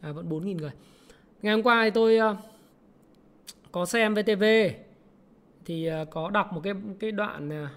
à 0.00 0.12
vẫn 0.12 0.28
4.000 0.28 0.56
người. 0.56 0.72
Ngày 1.42 1.54
hôm 1.54 1.62
qua 1.62 1.84
thì 1.84 1.90
tôi 1.90 2.16
ờ, 2.16 2.36
có 3.72 3.86
xem 3.86 4.14
VTV 4.14 4.44
thì 5.68 5.86
à, 5.86 6.04
có 6.10 6.30
đọc 6.30 6.52
một 6.52 6.60
cái 6.64 6.74
cái 7.00 7.12
đoạn 7.12 7.52
à, 7.52 7.70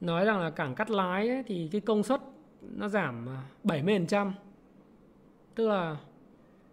nói 0.00 0.24
rằng 0.24 0.40
là 0.40 0.50
cảng 0.50 0.74
cắt 0.74 0.90
lái 0.90 1.28
ấy, 1.28 1.42
thì 1.46 1.68
cái 1.72 1.80
công 1.80 2.02
suất 2.02 2.20
nó 2.62 2.88
giảm 2.88 3.28
à, 3.28 3.42
70% 3.64 4.30
tức 5.54 5.68
là 5.68 5.96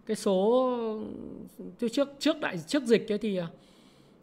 cái 0.06 0.16
số 0.16 0.70
trước 1.91 2.10
trước 2.20 2.39
đại 2.41 2.58
trước 2.58 2.84
dịch 2.84 3.12
ấy 3.12 3.18
thì 3.18 3.39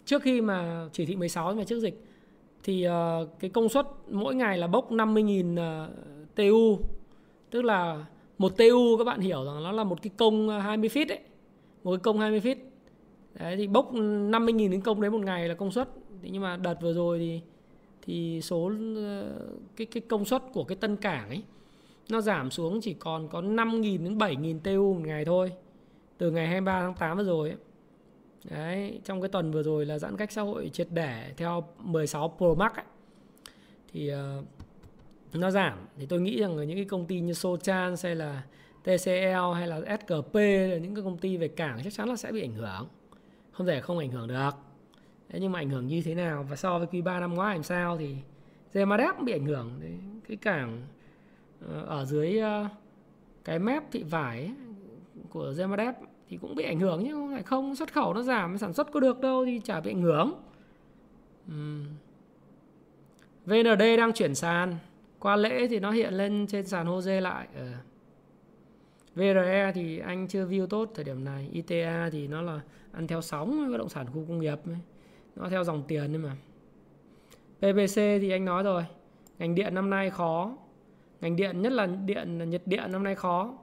trước 0.05 0.23
khi 0.23 0.41
mà 0.41 0.89
chỉ 0.93 1.07
thị 1.07 1.17
16 1.17 1.55
mà 1.55 1.65
trước 1.65 1.81
dịch 1.81 2.05
thì 2.63 2.87
cái 3.41 3.51
công 3.51 3.69
suất 3.69 3.87
mỗi 4.09 4.35
ngày 4.35 4.59
là 4.59 4.67
bốc 4.67 4.93
50.000 4.93 5.89
TU 6.35 6.79
tức 7.51 7.63
là 7.63 8.05
một 8.39 8.57
TU 8.57 8.97
các 8.99 9.05
bạn 9.05 9.21
hiểu 9.21 9.45
rằng 9.45 9.63
nó 9.63 9.73
là 9.73 9.85
một 9.85 10.03
cái 10.03 10.11
công 10.17 10.49
20 10.49 10.89
feet 10.89 11.09
ấy. 11.09 11.19
Một 11.85 11.91
cái 11.91 11.99
công 12.03 12.19
20 12.19 12.41
feet. 12.41 12.57
Đấy 13.39 13.57
thì 13.57 13.67
bốc 13.67 13.93
50.000 13.93 14.71
đến 14.71 14.81
công 14.81 15.01
đấy 15.01 15.11
một 15.11 15.21
ngày 15.21 15.49
là 15.49 15.55
công 15.55 15.71
suất 15.71 15.89
thế 16.23 16.31
nhưng 16.33 16.43
mà 16.43 16.57
đợt 16.57 16.75
vừa 16.81 16.93
rồi 16.93 17.19
thì 17.19 17.41
thì 18.03 18.41
số 18.43 18.73
ờ, 18.97 19.39
cái 19.77 19.87
cái 19.87 20.03
công 20.09 20.25
suất 20.25 20.43
của 20.53 20.65
cái 20.65 20.77
tân 20.77 20.97
cảng 20.97 21.29
ấy 21.29 21.43
nó 22.11 22.21
giảm 22.21 22.51
xuống 22.51 22.81
chỉ 22.81 22.95
còn 22.95 23.29
có 23.29 23.41
5.000 23.41 24.05
đến 24.05 24.19
7.000 24.19 24.61
TU 24.61 24.95
một 24.95 25.01
ngày 25.07 25.25
thôi. 25.25 25.53
Từ 26.19 26.31
ngày 26.31 26.47
23 26.47 26.81
tháng 26.81 26.95
8 26.95 27.17
vừa 27.17 27.25
rồi 27.25 27.49
ấy. 27.49 27.59
Đấy, 28.51 29.01
trong 29.05 29.21
cái 29.21 29.29
tuần 29.29 29.51
vừa 29.51 29.63
rồi 29.63 29.87
là 29.87 29.99
giãn 29.99 30.17
cách 30.17 30.33
xã 30.33 30.43
hội 30.43 30.71
triệt 30.73 30.89
để 30.91 31.33
theo 31.37 31.65
16 31.79 32.35
Pro 32.39 32.55
Max 32.55 32.73
ấy, 32.73 32.85
thì 33.93 34.13
uh, 34.13 34.45
nó 35.35 35.51
giảm. 35.51 35.79
Thì 35.97 36.07
tôi 36.07 36.21
nghĩ 36.21 36.41
rằng 36.41 36.57
là 36.59 36.65
những 36.65 36.77
cái 36.77 36.85
công 36.85 37.07
ty 37.07 37.21
như 37.21 37.33
Sochan 37.33 37.95
hay 38.03 38.15
là 38.15 38.43
TCL 38.83 39.55
hay 39.55 39.69
là 39.69 39.81
SKP 39.81 40.35
là 40.35 40.77
những 40.77 40.95
cái 40.95 41.05
công 41.05 41.19
ty 41.19 41.37
về 41.37 41.49
cảng 41.49 41.81
chắc 41.85 41.93
chắn 41.93 42.09
là 42.09 42.17
sẽ 42.17 42.33
bị 42.33 42.41
ảnh 42.41 42.55
hưởng. 42.55 42.89
Không 43.53 43.67
thể 43.67 43.81
không 43.81 43.99
ảnh 43.99 44.11
hưởng 44.11 44.29
được. 44.29 44.51
Đấy, 45.33 45.41
nhưng 45.41 45.53
mà 45.53 45.59
ảnh 45.59 45.71
hưởng 45.71 45.87
như 45.87 46.03
thế 46.03 46.15
nào 46.15 46.47
và 46.51 46.57
so 46.57 46.79
với 46.79 46.87
quý 46.87 47.03
3 47.03 47.21
năm 47.21 47.35
ngoái 47.35 47.55
làm 47.55 47.63
sao 47.63 47.99
thì 47.99 48.17
Zemadep 48.73 49.13
cũng 49.17 49.25
bị 49.25 49.33
ảnh 49.33 49.45
hưởng 49.45 49.71
Đấy, 49.81 49.99
cái 50.29 50.37
cảng 50.37 50.83
ờ, 51.69 51.85
ở 51.87 52.05
dưới 52.05 52.39
ờ, 52.39 52.69
cái 53.45 53.59
mép 53.59 53.83
thị 53.93 54.03
vải 54.03 54.39
ấy, 54.39 54.55
của 55.31 55.53
Zemadep 55.57 55.93
thì 56.29 56.37
cũng 56.37 56.55
bị 56.55 56.65
ảnh 56.65 56.81
hưởng 56.81 57.05
chứ 57.07 57.13
không 57.13 57.33
phải 57.33 57.43
không 57.43 57.77
xuất 57.77 57.93
khẩu 57.93 58.15
nó 58.15 58.23
giảm 58.23 58.59
sản 58.59 58.73
xuất 58.73 58.93
có 58.93 59.01
được 59.01 59.21
đâu 59.21 59.45
thì 59.47 59.61
chả 59.65 59.81
bị 59.81 59.91
ảnh 59.91 60.03
hưởng 60.03 60.35
uhm. 61.53 61.85
VND 63.47 63.83
đang 63.99 64.13
chuyển 64.13 64.35
sàn 64.35 64.77
qua 65.19 65.37
lễ 65.37 65.67
thì 65.69 65.81
nó 65.81 65.91
hiện 65.91 66.15
lên 66.15 66.47
trên 66.47 66.67
sàn 66.67 66.87
HOSE 66.87 67.21
lại 67.21 67.49
ờ. 67.55 67.63
ừ. 67.63 67.73
VRE 69.15 69.73
thì 69.75 69.99
anh 69.99 70.29
chưa 70.29 70.47
view 70.47 70.67
tốt 70.67 70.91
thời 70.95 71.05
điểm 71.05 71.25
này 71.25 71.49
ITA 71.53 72.09
thì 72.13 72.29
nó 72.29 72.43
là 72.43 72.61
ăn 72.93 73.07
theo 73.07 73.21
sóng 73.21 73.71
bất 73.71 73.79
động 73.79 73.89
sản 73.89 74.07
khu 74.07 74.25
công 74.29 74.39
nghiệp 74.39 74.59
ấy 74.67 74.77
nó 75.37 75.49
theo 75.49 75.65
dòng 75.65 75.83
tiền 75.89 76.13
nhưng 76.13 76.23
mà. 76.23 76.37
PPC 77.59 77.97
thì 77.97 78.31
anh 78.31 78.45
nói 78.45 78.63
rồi, 78.63 78.85
ngành 79.39 79.55
điện 79.55 79.75
năm 79.75 79.91
nay 79.91 80.11
khó. 80.11 80.53
Ngành 81.21 81.37
điện, 81.37 81.63
nhất 81.63 81.73
là 81.73 81.87
điện, 81.87 82.51
nhiệt 82.51 82.63
điện 82.67 82.93
năm 82.93 83.05
nay 83.05 83.15
khó. 83.15 83.55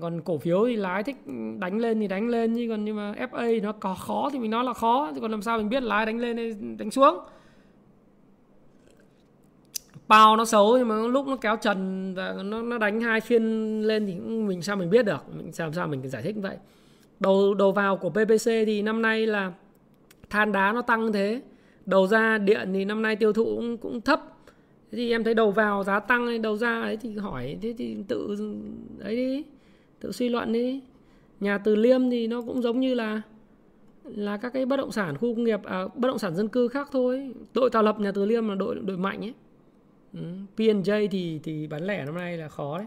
Còn 0.00 0.20
cổ 0.20 0.38
phiếu 0.38 0.66
thì 0.66 0.76
lái 0.76 1.02
thích 1.02 1.16
đánh 1.58 1.78
lên 1.78 2.00
thì 2.00 2.08
đánh 2.08 2.28
lên, 2.28 2.54
chứ 2.56 2.66
còn 2.70 2.84
nhưng 2.84 2.96
mà 2.96 3.12
FA 3.12 3.62
nó 3.62 3.72
có 3.72 3.94
khó 3.94 4.30
thì 4.32 4.38
mình 4.38 4.50
nói 4.50 4.64
là 4.64 4.72
khó, 4.72 5.10
chứ 5.14 5.20
còn 5.20 5.30
làm 5.30 5.42
sao 5.42 5.58
mình 5.58 5.68
biết 5.68 5.82
lái 5.82 6.06
đánh 6.06 6.18
lên 6.18 6.36
hay 6.36 6.56
đánh 6.78 6.90
xuống. 6.90 7.18
Bao 10.08 10.36
nó 10.36 10.44
xấu 10.44 10.78
nhưng 10.78 10.88
mà 10.88 10.96
lúc 10.96 11.26
nó 11.26 11.36
kéo 11.36 11.56
trần 11.56 12.14
và 12.14 12.36
nó 12.44 12.62
nó 12.62 12.78
đánh 12.78 13.00
hai 13.00 13.20
phiên 13.20 13.80
lên 13.82 14.06
thì 14.06 14.14
mình 14.20 14.62
sao 14.62 14.76
mình 14.76 14.90
biết 14.90 15.04
được. 15.04 15.24
Mình 15.36 15.50
làm 15.58 15.72
sao 15.72 15.86
mình 15.86 16.08
giải 16.08 16.22
thích 16.22 16.36
như 16.36 16.42
vậy. 16.42 16.56
Đầu 17.20 17.54
đầu 17.54 17.72
vào 17.72 17.96
của 17.96 18.10
PPC 18.10 18.46
thì 18.46 18.82
năm 18.82 19.02
nay 19.02 19.26
là 19.26 19.52
than 20.32 20.52
đá 20.52 20.72
nó 20.72 20.82
tăng 20.82 21.12
thế. 21.12 21.42
Đầu 21.86 22.06
ra 22.06 22.38
điện 22.38 22.70
thì 22.72 22.84
năm 22.84 23.02
nay 23.02 23.16
tiêu 23.16 23.32
thụ 23.32 23.44
cũng, 23.44 23.76
cũng 23.76 24.00
thấp. 24.00 24.20
Thế 24.90 24.98
thì 24.98 25.10
em 25.10 25.24
thấy 25.24 25.34
đầu 25.34 25.50
vào 25.50 25.84
giá 25.84 26.00
tăng 26.00 26.26
hay 26.26 26.38
đầu 26.38 26.56
ra 26.56 26.80
ấy 26.80 26.96
thì 26.96 27.16
hỏi 27.16 27.58
thế 27.62 27.74
thì 27.78 27.96
tự 28.08 28.36
ấy 29.00 29.16
đi 29.16 29.44
tự 30.00 30.12
suy 30.12 30.28
luận 30.28 30.52
đi. 30.52 30.80
Nhà 31.40 31.58
từ 31.58 31.76
liêm 31.76 32.10
thì 32.10 32.26
nó 32.26 32.42
cũng 32.42 32.62
giống 32.62 32.80
như 32.80 32.94
là 32.94 33.22
là 34.04 34.36
các 34.36 34.52
cái 34.52 34.66
bất 34.66 34.76
động 34.76 34.92
sản 34.92 35.16
khu 35.16 35.34
công 35.34 35.44
nghiệp 35.44 35.60
à, 35.64 35.82
bất 35.94 36.08
động 36.08 36.18
sản 36.18 36.34
dân 36.34 36.48
cư 36.48 36.68
khác 36.68 36.88
thôi. 36.92 37.34
Đội 37.54 37.70
tạo 37.70 37.82
lập 37.82 38.00
nhà 38.00 38.12
từ 38.12 38.24
liêm 38.24 38.48
là 38.48 38.54
đội 38.54 38.74
đội 38.74 38.96
mạnh 38.96 39.20
ấy. 39.20 39.34
Ừ. 40.12 40.20
P&J 40.56 41.08
thì 41.10 41.40
thì 41.42 41.66
bán 41.66 41.86
lẻ 41.86 42.04
năm 42.04 42.14
nay 42.14 42.36
là 42.36 42.48
khó 42.48 42.78
đấy. 42.78 42.86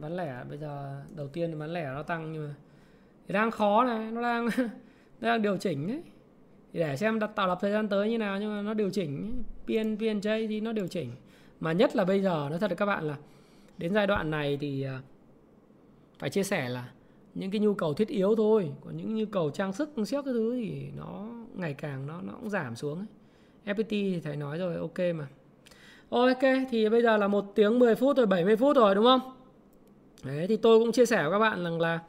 Bán 0.00 0.16
lẻ 0.16 0.44
bây 0.48 0.58
giờ 0.58 1.02
đầu 1.16 1.28
tiên 1.28 1.50
thì 1.50 1.58
bán 1.58 1.72
lẻ 1.72 1.84
nó 1.84 2.02
tăng 2.02 2.32
nhưng 2.32 2.48
mà 2.48 2.54
đang 3.28 3.50
khó 3.50 3.84
này 3.84 4.10
nó 4.10 4.22
đang 4.22 4.48
đang 5.20 5.42
điều 5.42 5.56
chỉnh 5.56 5.86
đấy 5.86 6.02
thì 6.74 6.80
để 6.80 6.96
xem 6.96 7.18
đặt 7.18 7.30
tạo 7.34 7.48
lập 7.48 7.58
thời 7.60 7.72
gian 7.72 7.88
tới 7.88 8.10
như 8.10 8.18
nào, 8.18 8.38
nhưng 8.40 8.56
mà 8.56 8.62
nó 8.62 8.74
điều 8.74 8.90
chỉnh 8.90 9.42
PN 9.66 9.96
PNJ 9.96 10.48
thì 10.48 10.60
nó 10.60 10.72
điều 10.72 10.86
chỉnh. 10.86 11.10
Mà 11.60 11.72
nhất 11.72 11.96
là 11.96 12.04
bây 12.04 12.22
giờ 12.22 12.48
nó 12.50 12.58
thật 12.58 12.70
là 12.70 12.74
các 12.74 12.86
bạn 12.86 13.04
là 13.04 13.16
đến 13.78 13.94
giai 13.94 14.06
đoạn 14.06 14.30
này 14.30 14.58
thì 14.60 14.82
à, 14.82 15.00
phải 16.18 16.30
chia 16.30 16.42
sẻ 16.42 16.68
là 16.68 16.88
những 17.34 17.50
cái 17.50 17.60
nhu 17.60 17.74
cầu 17.74 17.94
thiết 17.94 18.08
yếu 18.08 18.34
thôi. 18.34 18.70
Còn 18.84 18.96
những 18.96 19.14
nhu 19.14 19.24
cầu 19.32 19.50
trang 19.50 19.72
sức 19.72 19.90
siếc 20.06 20.24
cái 20.24 20.34
thứ 20.34 20.56
thì 20.56 20.90
nó 20.96 21.26
ngày 21.54 21.74
càng 21.74 22.06
nó 22.06 22.20
nó 22.20 22.32
cũng 22.32 22.50
giảm 22.50 22.76
xuống 22.76 22.98
ấy. 22.98 23.06
FPT 23.74 23.88
thì 23.88 24.20
thầy 24.20 24.36
nói 24.36 24.58
rồi, 24.58 24.76
ok 24.76 24.98
mà. 25.14 25.26
Ok, 26.08 26.42
thì 26.70 26.88
bây 26.88 27.02
giờ 27.02 27.16
là 27.16 27.28
một 27.28 27.52
tiếng 27.54 27.78
10 27.78 27.94
phút 27.94 28.16
rồi 28.16 28.26
70 28.26 28.56
phút 28.56 28.76
rồi, 28.76 28.94
đúng 28.94 29.04
không? 29.04 29.20
Đấy, 30.24 30.46
thì 30.48 30.56
tôi 30.56 30.78
cũng 30.78 30.92
chia 30.92 31.06
sẻ 31.06 31.22
với 31.22 31.30
các 31.32 31.38
bạn 31.38 31.64
rằng 31.64 31.80
là 31.80 32.00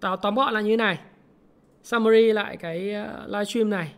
tóm 0.00 0.34
gọn 0.34 0.54
là 0.54 0.60
như 0.60 0.70
thế 0.70 0.76
này. 0.76 0.98
Summary 1.82 2.32
lại 2.32 2.56
cái 2.56 2.92
ờ, 2.92 3.26
live 3.26 3.38
livestream 3.38 3.70
này. 3.70 3.94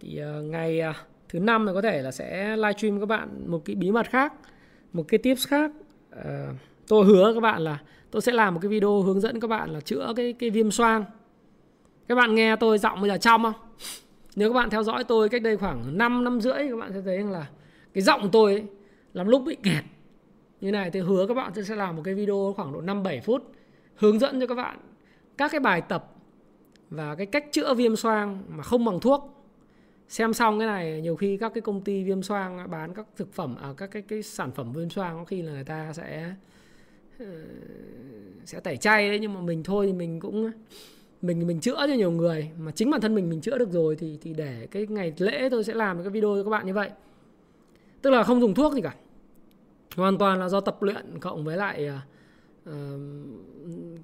Thì 0.00 0.18
ờ, 0.18 0.42
ngày 0.42 0.80
ờ, 0.80 0.92
thứ 1.28 1.38
năm 1.38 1.66
thì 1.66 1.72
có 1.74 1.82
thể 1.82 2.02
là 2.02 2.10
sẽ 2.10 2.56
livestream 2.56 3.00
các 3.00 3.06
bạn 3.06 3.50
một 3.50 3.62
cái 3.64 3.76
bí 3.76 3.90
mật 3.90 4.10
khác 4.10 4.32
Một 4.92 5.04
cái 5.08 5.18
tips 5.18 5.48
khác. 5.48 5.70
Tôi 6.88 7.04
hứa 7.04 7.34
các 7.34 7.40
bạn 7.40 7.62
là 7.62 7.78
tôi 8.10 8.22
sẽ 8.22 8.32
làm 8.32 8.54
một 8.54 8.60
cái 8.62 8.68
video 8.68 9.02
hướng 9.02 9.20
dẫn 9.20 9.40
các 9.40 9.48
bạn 9.48 9.70
là 9.70 9.80
chữa 9.80 10.12
cái 10.16 10.32
cái 10.32 10.50
viêm 10.50 10.70
xoang. 10.70 11.04
Các 12.08 12.14
bạn 12.14 12.34
nghe 12.34 12.56
tôi 12.56 12.78
giọng 12.78 13.00
bây 13.00 13.10
giờ 13.10 13.16
trong 13.18 13.42
không? 13.42 13.54
Nếu 14.36 14.48
các 14.48 14.54
bạn 14.54 14.70
theo 14.70 14.82
dõi 14.82 15.04
tôi 15.04 15.28
cách 15.28 15.42
đây 15.42 15.56
khoảng 15.56 15.98
5 15.98 16.24
năm 16.24 16.40
rưỡi 16.40 16.68
các 16.70 16.76
bạn 16.80 16.92
sẽ 16.92 17.00
thấy 17.04 17.18
là 17.18 17.46
cái 17.94 18.02
giọng 18.02 18.28
tôi 18.32 18.52
ấy, 18.52 18.64
làm 19.12 19.28
lúc 19.28 19.42
bị 19.46 19.56
kẹt. 19.62 19.84
Như 20.60 20.70
này 20.70 20.90
thì 20.90 21.00
hứa 21.00 21.26
các 21.26 21.34
bạn 21.34 21.52
tôi 21.54 21.64
sẽ 21.64 21.76
làm 21.76 21.96
một 21.96 22.02
cái 22.04 22.14
video 22.14 22.54
khoảng 22.56 22.72
độ 22.72 22.80
5 22.80 23.02
7 23.02 23.20
phút 23.20 23.52
hướng 23.94 24.18
dẫn 24.18 24.40
cho 24.40 24.46
các 24.46 24.54
bạn 24.54 24.78
các 25.36 25.50
cái 25.50 25.60
bài 25.60 25.80
tập 25.80 26.13
và 26.94 27.14
cái 27.14 27.26
cách 27.26 27.46
chữa 27.52 27.74
viêm 27.74 27.96
xoang 27.96 28.42
mà 28.48 28.62
không 28.62 28.84
bằng 28.84 29.00
thuốc. 29.00 29.30
Xem 30.08 30.34
xong 30.34 30.58
cái 30.58 30.68
này 30.68 31.00
nhiều 31.00 31.16
khi 31.16 31.36
các 31.36 31.54
cái 31.54 31.60
công 31.60 31.80
ty 31.80 32.04
viêm 32.04 32.22
xoang 32.22 32.70
bán 32.70 32.94
các 32.94 33.06
thực 33.16 33.32
phẩm 33.32 33.56
à, 33.62 33.74
các 33.76 33.90
cái 33.90 34.02
cái 34.02 34.22
sản 34.22 34.50
phẩm 34.52 34.72
viêm 34.72 34.90
xoang 34.90 35.18
có 35.18 35.24
khi 35.24 35.42
là 35.42 35.52
người 35.52 35.64
ta 35.64 35.92
sẽ 35.92 36.34
ờ, 37.18 37.26
sẽ 38.44 38.60
tẩy 38.60 38.76
chay 38.76 39.08
đấy 39.08 39.18
nhưng 39.18 39.34
mà 39.34 39.40
mình 39.40 39.62
thôi 39.62 39.86
thì 39.86 39.92
mình 39.92 40.20
cũng 40.20 40.50
mình 41.22 41.46
mình 41.46 41.60
chữa 41.60 41.76
cho 41.76 41.94
nhiều 41.94 42.10
người. 42.10 42.50
Mà 42.58 42.72
chính 42.72 42.90
bản 42.90 43.00
thân 43.00 43.14
mình 43.14 43.30
mình 43.30 43.40
chữa 43.40 43.58
được 43.58 43.72
rồi 43.72 43.96
thì 43.96 44.18
thì 44.22 44.34
để 44.34 44.68
cái 44.70 44.86
ngày 44.86 45.12
lễ 45.18 45.48
tôi 45.50 45.64
sẽ 45.64 45.74
làm 45.74 46.02
cái 46.02 46.10
video 46.10 46.36
cho 46.36 46.44
các 46.44 46.50
bạn 46.50 46.66
như 46.66 46.74
vậy. 46.74 46.90
Tức 48.02 48.10
là 48.10 48.22
không 48.22 48.40
dùng 48.40 48.54
thuốc 48.54 48.74
gì 48.74 48.80
cả. 48.80 48.94
Hoàn 49.96 50.18
toàn 50.18 50.38
là 50.40 50.48
do 50.48 50.60
tập 50.60 50.82
luyện 50.82 51.18
cộng 51.20 51.44
với 51.44 51.56
lại 51.56 51.90
uh, 52.70 52.72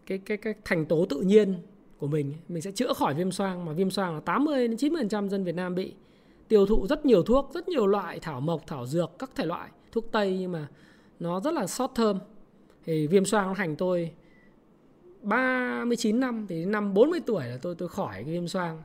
cái 0.06 0.18
cái 0.18 0.36
cái 0.36 0.54
thành 0.64 0.86
tố 0.86 1.06
tự 1.10 1.20
nhiên 1.20 1.54
của 2.00 2.06
mình 2.06 2.34
mình 2.48 2.62
sẽ 2.62 2.70
chữa 2.70 2.92
khỏi 2.92 3.14
viêm 3.14 3.30
xoang 3.30 3.64
mà 3.64 3.72
viêm 3.72 3.90
xoang 3.90 4.14
là 4.14 4.20
80 4.20 4.68
đến 4.68 4.76
90% 4.76 5.28
dân 5.28 5.44
Việt 5.44 5.54
Nam 5.54 5.74
bị 5.74 5.92
tiêu 6.48 6.66
thụ 6.66 6.86
rất 6.86 7.06
nhiều 7.06 7.22
thuốc 7.22 7.50
rất 7.54 7.68
nhiều 7.68 7.86
loại 7.86 8.18
thảo 8.20 8.40
mộc 8.40 8.66
thảo 8.66 8.86
dược 8.86 9.10
các 9.18 9.30
thể 9.34 9.46
loại 9.46 9.70
thuốc 9.92 10.12
tây 10.12 10.36
nhưng 10.40 10.52
mà 10.52 10.68
nó 11.20 11.40
rất 11.40 11.54
là 11.54 11.66
short 11.66 11.92
term 11.96 12.18
thì 12.84 13.06
viêm 13.06 13.24
xoang 13.24 13.46
nó 13.46 13.52
hành 13.52 13.76
tôi 13.76 14.10
39 15.22 16.20
năm 16.20 16.46
thì 16.48 16.64
năm 16.64 16.94
40 16.94 17.20
tuổi 17.26 17.44
là 17.46 17.58
tôi 17.62 17.74
tôi 17.74 17.88
khỏi 17.88 18.14
cái 18.14 18.24
viêm 18.24 18.48
xoang. 18.48 18.82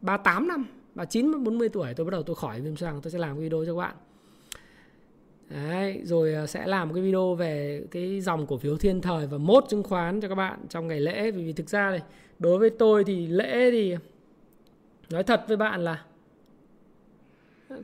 38 0.00 0.48
năm 0.48 0.66
39 0.94 1.44
40 1.44 1.68
tuổi 1.68 1.94
tôi 1.94 2.04
bắt 2.04 2.10
đầu 2.10 2.22
tôi 2.22 2.36
khỏi 2.36 2.60
viêm 2.60 2.76
xoang 2.76 3.00
tôi 3.02 3.10
sẽ 3.10 3.18
làm 3.18 3.38
video 3.38 3.64
cho 3.66 3.72
các 3.72 3.78
bạn. 3.78 3.94
Đấy, 5.50 6.00
rồi 6.04 6.34
à, 6.34 6.46
sẽ 6.46 6.66
làm 6.66 6.88
một 6.88 6.94
cái 6.94 7.04
video 7.04 7.34
về 7.34 7.82
cái 7.90 8.20
dòng 8.20 8.46
cổ 8.46 8.56
phiếu 8.56 8.76
thiên 8.76 9.00
thời 9.00 9.26
và 9.26 9.38
mốt 9.38 9.64
chứng 9.68 9.82
khoán 9.82 10.20
cho 10.20 10.28
các 10.28 10.34
bạn 10.34 10.58
trong 10.68 10.86
ngày 10.88 11.00
lễ. 11.00 11.30
Vì, 11.30 11.44
vì 11.44 11.52
thực 11.52 11.68
ra 11.68 11.90
này 11.90 12.02
đối 12.42 12.58
với 12.58 12.70
tôi 12.70 13.04
thì 13.04 13.26
lễ 13.26 13.70
thì 13.70 13.96
nói 15.10 15.22
thật 15.22 15.44
với 15.48 15.56
bạn 15.56 15.84
là 15.84 16.02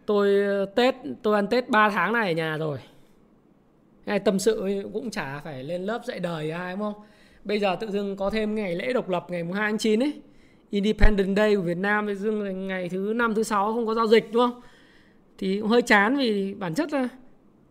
tôi 0.06 0.44
ờ, 0.44 0.66
Tết 0.66 0.94
tôi 1.22 1.34
ăn 1.34 1.46
Tết 1.46 1.68
3 1.68 1.90
tháng 1.90 2.12
này 2.12 2.28
ở 2.28 2.34
nhà 2.34 2.56
rồi. 2.56 2.78
Hay 4.06 4.18
tâm 4.18 4.38
sự 4.38 4.82
cũng 4.92 5.10
chả 5.10 5.40
phải 5.44 5.64
lên 5.64 5.82
lớp 5.82 6.04
dạy 6.04 6.20
đời 6.20 6.50
ai 6.50 6.72
đúng 6.72 6.80
không? 6.80 6.94
Bây 7.44 7.58
giờ 7.60 7.76
tự 7.80 7.90
dưng 7.90 8.16
có 8.16 8.30
thêm 8.30 8.54
ngày 8.54 8.74
lễ 8.74 8.92
độc 8.92 9.08
lập 9.08 9.26
ngày 9.28 9.44
2 9.44 9.52
tháng 9.54 9.78
9 9.78 10.02
ấy. 10.02 10.12
Independent 10.70 11.36
Day 11.36 11.56
của 11.56 11.62
Việt 11.62 11.76
Nam 11.76 12.06
tự 12.06 12.14
dưng 12.14 12.66
ngày 12.66 12.88
thứ 12.88 13.12
năm 13.16 13.34
thứ 13.34 13.42
sáu 13.42 13.72
không 13.72 13.86
có 13.86 13.94
giao 13.94 14.06
dịch 14.06 14.32
đúng 14.32 14.50
không? 14.50 14.60
Thì 15.38 15.60
cũng 15.60 15.70
hơi 15.70 15.82
chán 15.82 16.16
vì 16.16 16.54
bản 16.54 16.74
chất 16.74 16.92
là 16.92 17.08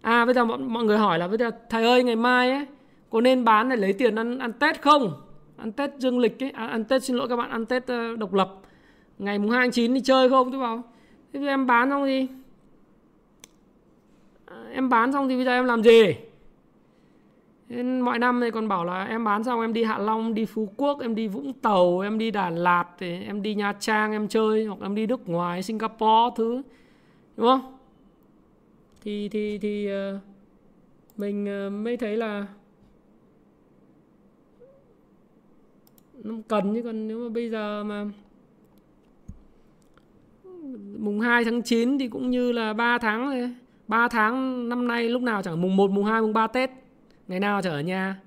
à 0.01 0.25
bây 0.25 0.33
giờ 0.33 0.45
mọi, 0.45 0.57
mọi 0.57 0.83
người 0.83 0.97
hỏi 0.97 1.19
là 1.19 1.27
bây 1.27 1.37
giờ 1.37 1.51
thầy 1.69 1.83
ơi 1.83 2.03
ngày 2.03 2.15
mai 2.15 2.51
ấy 2.51 2.65
có 3.09 3.21
nên 3.21 3.43
bán 3.43 3.69
để 3.69 3.75
lấy 3.75 3.93
tiền 3.93 4.15
ăn 4.15 4.39
ăn 4.39 4.53
Tết 4.53 4.81
không? 4.81 5.26
Ăn 5.57 5.71
Tết 5.71 5.91
dương 5.97 6.19
lịch 6.19 6.43
ấy. 6.43 6.51
À, 6.51 6.67
ăn 6.67 6.83
Tết 6.83 7.03
xin 7.03 7.15
lỗi 7.15 7.27
các 7.27 7.35
bạn 7.35 7.49
ăn 7.49 7.65
Tết 7.65 7.83
uh, 7.83 8.19
độc 8.19 8.33
lập. 8.33 8.55
Ngày 9.19 9.39
mùng 9.39 9.51
2 9.51 9.59
tháng 9.61 9.71
9 9.71 9.93
đi 9.93 10.01
chơi 10.01 10.29
không? 10.29 10.51
Tôi 10.51 10.61
bảo 10.61 10.83
thế 11.33 11.47
em 11.47 11.67
bán 11.67 11.89
xong 11.89 12.05
gì 12.05 12.27
à, 14.45 14.63
em 14.73 14.89
bán 14.89 15.13
xong 15.13 15.29
thì 15.29 15.35
bây 15.35 15.45
giờ 15.45 15.51
em 15.51 15.65
làm 15.65 15.83
gì? 15.83 16.15
Nên 17.69 17.99
mọi 17.99 18.19
năm 18.19 18.41
thì 18.41 18.51
còn 18.51 18.67
bảo 18.67 18.85
là 18.85 19.03
em 19.03 19.23
bán 19.23 19.43
xong 19.43 19.61
em 19.61 19.73
đi 19.73 19.83
Hạ 19.83 19.97
Long, 19.97 20.33
đi 20.33 20.45
Phú 20.45 20.69
Quốc, 20.77 20.99
em 21.01 21.15
đi 21.15 21.27
Vũng 21.27 21.53
Tàu, 21.53 21.99
em 21.99 22.17
đi 22.17 22.31
Đà 22.31 22.49
Lạt, 22.49 22.85
thì 22.97 23.23
em 23.23 23.41
đi 23.41 23.55
Nha 23.55 23.73
Trang 23.79 24.11
em 24.11 24.27
chơi 24.27 24.65
hoặc 24.65 24.79
em 24.81 24.95
đi 24.95 25.05
nước 25.05 25.29
ngoài, 25.29 25.63
Singapore 25.63 26.35
thứ. 26.35 26.61
Đúng 27.37 27.47
không? 27.47 27.77
Thì 29.01 29.29
thì 29.29 29.57
thì 29.57 29.89
uh, 29.91 30.21
mình 31.17 31.67
uh, 31.67 31.73
mới 31.73 31.97
thấy 31.97 32.17
là 32.17 32.47
nó 36.23 36.35
cần 36.47 36.75
chứ 36.75 36.81
còn 36.83 37.07
nếu 37.07 37.19
mà 37.19 37.29
bây 37.29 37.49
giờ 37.49 37.83
mà 37.83 38.05
mùng 40.97 41.19
2 41.19 41.45
tháng 41.45 41.61
9 41.61 41.99
thì 41.99 42.07
cũng 42.07 42.29
như 42.31 42.51
là 42.51 42.73
3 42.73 42.97
tháng 42.97 43.29
rồi 43.29 43.53
3 43.87 44.07
tháng 44.07 44.69
năm 44.69 44.87
nay 44.87 45.09
lúc 45.09 45.21
nào 45.21 45.43
chẳng 45.43 45.61
mùng 45.61 45.75
1, 45.75 45.91
mùng 45.91 46.05
2, 46.05 46.21
mùng 46.21 46.33
3 46.33 46.47
Tết. 46.47 46.69
Ngày 47.27 47.39
nào 47.39 47.61
chẳng 47.61 47.73
ở 47.73 47.81
nhà. 47.81 48.21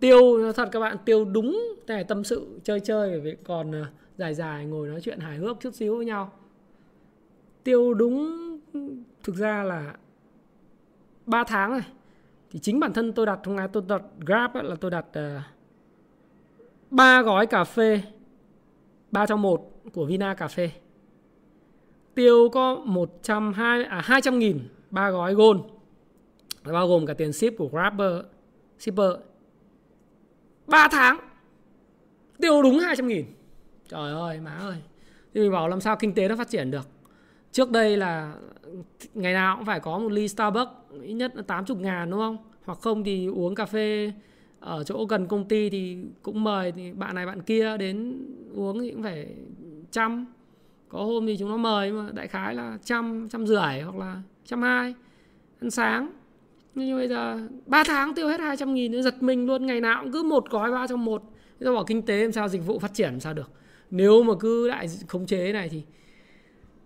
Tiêu 0.00 0.52
thật 0.52 0.68
các 0.72 0.80
bạn 0.80 0.96
tiêu 1.04 1.24
đúng 1.24 1.62
để 1.86 2.02
tâm 2.02 2.24
sự 2.24 2.60
chơi 2.64 2.80
chơi 2.80 3.20
vì 3.20 3.36
còn 3.44 3.72
ờ, 3.72 3.84
dài 4.18 4.34
dài 4.34 4.66
ngồi 4.66 4.88
nói 4.88 5.00
chuyện 5.00 5.18
hài 5.20 5.36
hước 5.36 5.60
chút 5.60 5.74
xíu 5.74 5.96
với 5.96 6.06
nhau. 6.06 6.32
Tiêu 7.64 7.94
đúng 7.94 8.38
thực 9.22 9.36
ra 9.36 9.62
là 9.62 9.94
3 11.26 11.44
tháng 11.44 11.70
rồi 11.70 11.84
thì 12.50 12.58
chính 12.58 12.80
bản 12.80 12.92
thân 12.92 13.12
tôi 13.12 13.26
đặt 13.26 13.38
hôm 13.44 13.56
nay 13.56 13.68
tôi 13.72 13.82
đặt 13.88 14.02
Grab 14.20 14.54
ấy, 14.54 14.64
là 14.64 14.76
tôi 14.80 14.90
đặt 14.90 15.06
uh, 15.08 15.42
3 16.90 17.22
gói 17.22 17.46
cà 17.46 17.64
phê 17.64 18.02
3 19.10 19.26
trong 19.26 19.42
1 19.42 19.70
của 19.92 20.04
Vina 20.04 20.34
Cà 20.34 20.48
phê. 20.48 20.70
Tiêu 22.14 22.48
có 22.52 22.74
120 22.84 23.84
à 23.84 24.00
200 24.04 24.40
000 24.40 24.52
ba 24.90 25.10
gói 25.10 25.34
gold. 25.34 25.60
Bao 26.64 26.88
gồm 26.88 27.06
cả 27.06 27.14
tiền 27.14 27.32
ship 27.32 27.58
của 27.58 27.68
Grabber, 27.68 28.12
shipper. 28.78 29.10
3 30.66 30.88
tháng, 30.90 31.18
tiêu 32.40 32.62
đúng 32.62 32.78
200 32.78 33.08
000 33.08 33.18
trời 33.88 34.12
ơi, 34.12 34.40
má 34.40 34.50
ơi. 34.50 34.76
Thì 35.34 35.40
mình 35.40 35.52
bảo 35.52 35.68
làm 35.68 35.80
sao 35.80 35.96
kinh 35.96 36.14
tế 36.14 36.28
nó 36.28 36.36
phát 36.36 36.48
triển 36.48 36.70
được? 36.70 36.88
Trước 37.52 37.70
đây 37.70 37.96
là 37.96 38.34
ngày 39.14 39.32
nào 39.32 39.56
cũng 39.56 39.66
phải 39.66 39.80
có 39.80 39.98
một 39.98 40.12
ly 40.12 40.28
Starbucks, 40.28 40.70
ít 41.02 41.12
nhất 41.12 41.36
là 41.36 41.42
80 41.42 41.76
ngàn, 41.80 42.10
đúng 42.10 42.20
không? 42.20 42.36
Hoặc 42.64 42.78
không 42.80 43.04
thì 43.04 43.26
uống 43.26 43.54
cà 43.54 43.66
phê 43.66 44.12
ở 44.64 44.84
chỗ 44.84 45.04
gần 45.04 45.26
công 45.26 45.48
ty 45.48 45.70
thì 45.70 45.96
cũng 46.22 46.44
mời 46.44 46.72
thì 46.72 46.92
bạn 46.92 47.14
này 47.14 47.26
bạn 47.26 47.42
kia 47.42 47.76
đến 47.76 48.18
uống 48.54 48.80
thì 48.80 48.90
cũng 48.90 49.02
phải 49.02 49.26
trăm 49.90 50.26
có 50.88 51.04
hôm 51.04 51.26
thì 51.26 51.36
chúng 51.36 51.50
nó 51.50 51.56
mời 51.56 51.92
mà 51.92 52.10
đại 52.12 52.28
khái 52.28 52.54
là 52.54 52.78
trăm 52.84 53.28
trăm 53.30 53.46
rưỡi 53.46 53.80
hoặc 53.84 53.96
là 53.96 54.22
trăm 54.44 54.62
hai, 54.62 54.94
ăn 55.60 55.70
sáng. 55.70 56.10
Nhưng 56.74 56.98
bây 56.98 57.08
giờ 57.08 57.48
3 57.66 57.84
tháng 57.84 58.14
tiêu 58.14 58.28
hết 58.28 58.40
200 58.40 58.74
nghìn 58.74 59.02
giật 59.02 59.22
mình 59.22 59.46
luôn. 59.46 59.66
Ngày 59.66 59.80
nào 59.80 60.02
cũng 60.02 60.12
cứ 60.12 60.22
một 60.22 60.50
gói 60.50 60.72
ba 60.72 60.86
trong 60.86 61.04
một. 61.04 61.22
Do 61.60 61.74
bảo 61.74 61.84
kinh 61.84 62.02
tế 62.02 62.22
làm 62.22 62.32
sao 62.32 62.48
dịch 62.48 62.66
vụ 62.66 62.78
phát 62.78 62.94
triển 62.94 63.10
làm 63.10 63.20
sao 63.20 63.34
được. 63.34 63.50
Nếu 63.90 64.22
mà 64.22 64.34
cứ 64.40 64.68
lại 64.68 64.86
khống 65.08 65.26
chế 65.26 65.52
này 65.52 65.68
thì, 65.68 65.82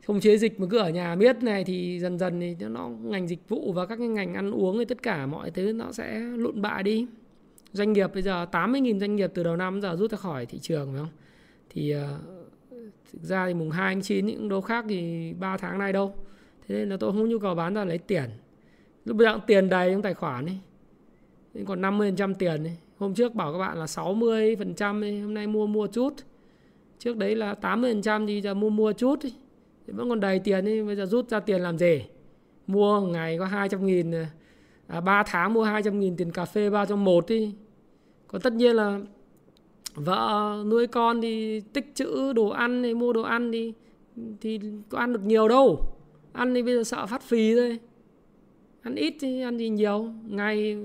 khống 0.06 0.20
chế 0.20 0.38
dịch 0.38 0.60
mà 0.60 0.66
cứ 0.70 0.78
ở 0.78 0.90
nhà 0.90 1.16
biết 1.16 1.42
này 1.42 1.64
thì 1.64 1.98
dần 2.00 2.18
dần 2.18 2.40
thì 2.40 2.56
nó 2.60 2.88
ngành 2.88 3.28
dịch 3.28 3.48
vụ 3.48 3.72
và 3.72 3.86
các 3.86 3.96
cái 3.96 4.08
ngành 4.08 4.34
ăn 4.34 4.50
uống 4.50 4.78
thì 4.78 4.84
tất 4.84 5.02
cả 5.02 5.26
mọi 5.26 5.50
thứ 5.50 5.72
nó 5.72 5.92
sẽ 5.92 6.20
lụn 6.20 6.62
bại 6.62 6.82
đi 6.82 7.06
doanh 7.72 7.92
nghiệp 7.92 8.10
bây 8.14 8.22
giờ 8.22 8.46
80.000 8.52 8.98
doanh 8.98 9.16
nghiệp 9.16 9.30
từ 9.34 9.42
đầu 9.42 9.56
năm 9.56 9.80
giờ 9.80 9.96
rút 9.96 10.10
ra 10.10 10.18
khỏi 10.18 10.46
thị 10.46 10.58
trường 10.58 10.92
phải 10.92 10.98
không 10.98 11.12
thì 11.70 11.94
uh, 11.96 12.00
thực 13.12 13.22
ra 13.22 13.46
thì 13.46 13.54
mùng 13.54 13.70
2 13.70 13.94
tháng 13.94 14.02
9 14.02 14.26
những 14.26 14.48
đô 14.48 14.60
khác 14.60 14.84
thì 14.88 15.32
3 15.32 15.56
tháng 15.56 15.78
nay 15.78 15.92
đâu 15.92 16.14
thế 16.68 16.74
nên 16.74 16.88
là 16.88 16.96
tôi 16.96 17.12
không 17.12 17.20
có 17.20 17.26
nhu 17.26 17.38
cầu 17.38 17.54
bán 17.54 17.74
ra 17.74 17.84
lấy 17.84 17.98
tiền 17.98 18.30
lúc 19.04 19.16
bây 19.16 19.26
giờ 19.26 19.40
tiền 19.46 19.68
đầy 19.68 19.92
trong 19.92 20.02
tài 20.02 20.14
khoản 20.14 20.46
ấy 20.46 20.58
nên 21.54 21.64
còn 21.64 21.82
50% 21.82 22.34
tiền 22.34 22.64
ấy. 22.64 22.76
hôm 22.98 23.14
trước 23.14 23.34
bảo 23.34 23.52
các 23.52 23.58
bạn 23.58 23.78
là 23.78 23.84
60% 23.84 25.02
ấy. 25.02 25.20
hôm 25.20 25.34
nay 25.34 25.46
mua 25.46 25.66
mua 25.66 25.86
chút 25.86 26.14
trước 26.98 27.16
đấy 27.16 27.36
là 27.36 27.54
80% 27.60 28.26
thì 28.26 28.40
giờ 28.40 28.54
mua 28.54 28.70
mua 28.70 28.92
chút 28.92 29.22
ấy. 29.22 29.34
thì 29.86 29.92
vẫn 29.92 30.08
còn 30.08 30.20
đầy 30.20 30.38
tiền 30.38 30.68
ấy. 30.68 30.84
bây 30.84 30.96
giờ 30.96 31.06
rút 31.06 31.28
ra 31.28 31.40
tiền 31.40 31.60
làm 31.60 31.78
gì 31.78 32.04
mua 32.66 33.00
ngày 33.00 33.38
có 33.38 33.44
200 33.44 33.86
nghìn 33.86 34.12
à, 34.88 35.00
3 35.00 35.22
tháng 35.26 35.54
mua 35.54 35.62
200 35.62 36.00
nghìn 36.00 36.16
tiền 36.16 36.32
cà 36.32 36.44
phê 36.44 36.70
3 36.70 36.84
trong 36.84 37.04
1 37.04 37.28
đi. 37.28 37.54
Còn 38.26 38.40
tất 38.40 38.52
nhiên 38.52 38.76
là 38.76 39.00
vợ 39.94 40.56
nuôi 40.66 40.86
con 40.86 41.20
thì 41.20 41.60
tích 41.60 41.94
trữ 41.94 42.32
đồ 42.32 42.48
ăn 42.48 42.82
thì 42.82 42.94
mua 42.94 43.12
đồ 43.12 43.22
ăn 43.22 43.52
thì 43.52 43.72
thì 44.40 44.60
có 44.88 44.98
ăn 44.98 45.12
được 45.12 45.22
nhiều 45.24 45.48
đâu. 45.48 45.80
Ăn 46.32 46.54
thì 46.54 46.62
bây 46.62 46.74
giờ 46.74 46.84
sợ 46.84 47.06
phát 47.06 47.22
phì 47.22 47.54
thôi. 47.54 47.78
Ăn 48.82 48.94
ít 48.94 49.14
thì 49.20 49.42
ăn 49.42 49.58
gì 49.58 49.68
nhiều. 49.68 50.12
Ngày 50.26 50.76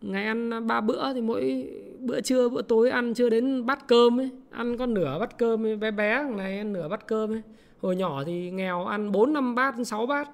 ngày 0.00 0.24
ăn 0.24 0.66
ba 0.66 0.80
bữa 0.80 1.12
thì 1.14 1.20
mỗi 1.20 1.70
bữa 2.00 2.20
trưa 2.20 2.48
bữa 2.48 2.62
tối 2.62 2.90
ăn 2.90 3.14
chưa 3.14 3.28
đến 3.28 3.66
bát 3.66 3.88
cơm 3.88 4.20
ấy. 4.20 4.30
Ăn 4.50 4.76
con 4.78 4.94
nửa 4.94 5.18
bát 5.18 5.38
cơm 5.38 5.66
ấy. 5.66 5.76
bé 5.76 5.90
bé 5.90 6.24
này 6.36 6.58
ăn 6.58 6.72
nửa 6.72 6.88
bát 6.88 7.06
cơm 7.06 7.32
ấy. 7.32 7.42
Hồi 7.80 7.96
nhỏ 7.96 8.24
thì 8.24 8.50
nghèo 8.50 8.84
ăn 8.84 9.12
bốn 9.12 9.32
năm 9.32 9.54
bát 9.54 9.74
sáu 9.84 10.06
bát 10.06 10.30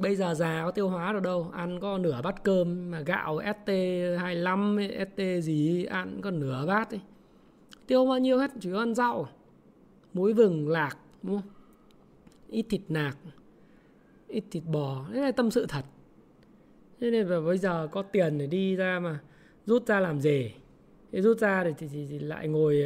bây 0.00 0.16
giờ 0.16 0.34
già 0.34 0.62
có 0.64 0.70
tiêu 0.70 0.88
hóa 0.88 1.12
được 1.12 1.22
đâu. 1.22 1.50
Ăn 1.52 1.80
có 1.80 1.98
nửa 1.98 2.20
bát 2.22 2.44
cơm 2.44 2.90
mà 2.90 3.00
gạo 3.00 3.40
ST 3.40 3.70
25 4.18 4.78
ST 5.10 5.22
gì 5.42 5.84
ăn 5.84 6.20
có 6.22 6.30
nửa 6.30 6.66
bát 6.66 6.90
ấy. 6.90 7.00
tiêu 7.86 8.06
bao 8.06 8.18
nhiêu 8.18 8.38
hết 8.38 8.50
chỉ 8.60 8.72
ăn 8.72 8.94
rau. 8.94 9.28
Muối 10.12 10.32
vừng 10.32 10.68
lạc 10.68 10.96
đúng 11.22 11.40
không? 11.40 11.50
Ít 12.48 12.66
thịt 12.70 12.80
nạc 12.88 13.16
ít 14.28 14.44
thịt 14.50 14.62
bò. 14.66 15.04
Đấy 15.12 15.22
là 15.22 15.32
tâm 15.32 15.50
sự 15.50 15.66
thật. 15.68 15.84
Thế 17.00 17.10
nên 17.10 17.26
là 17.26 17.40
bây 17.40 17.58
giờ 17.58 17.88
có 17.92 18.02
tiền 18.02 18.38
để 18.38 18.46
đi 18.46 18.76
ra 18.76 19.00
mà 19.00 19.20
rút 19.66 19.86
ra 19.86 20.00
làm 20.00 20.20
gì 20.20 20.52
thế 21.12 21.20
rút 21.20 21.38
ra 21.38 21.64
thì, 21.64 21.70
thì, 21.78 21.88
thì, 21.92 22.06
thì 22.10 22.18
lại 22.18 22.48
ngồi 22.48 22.82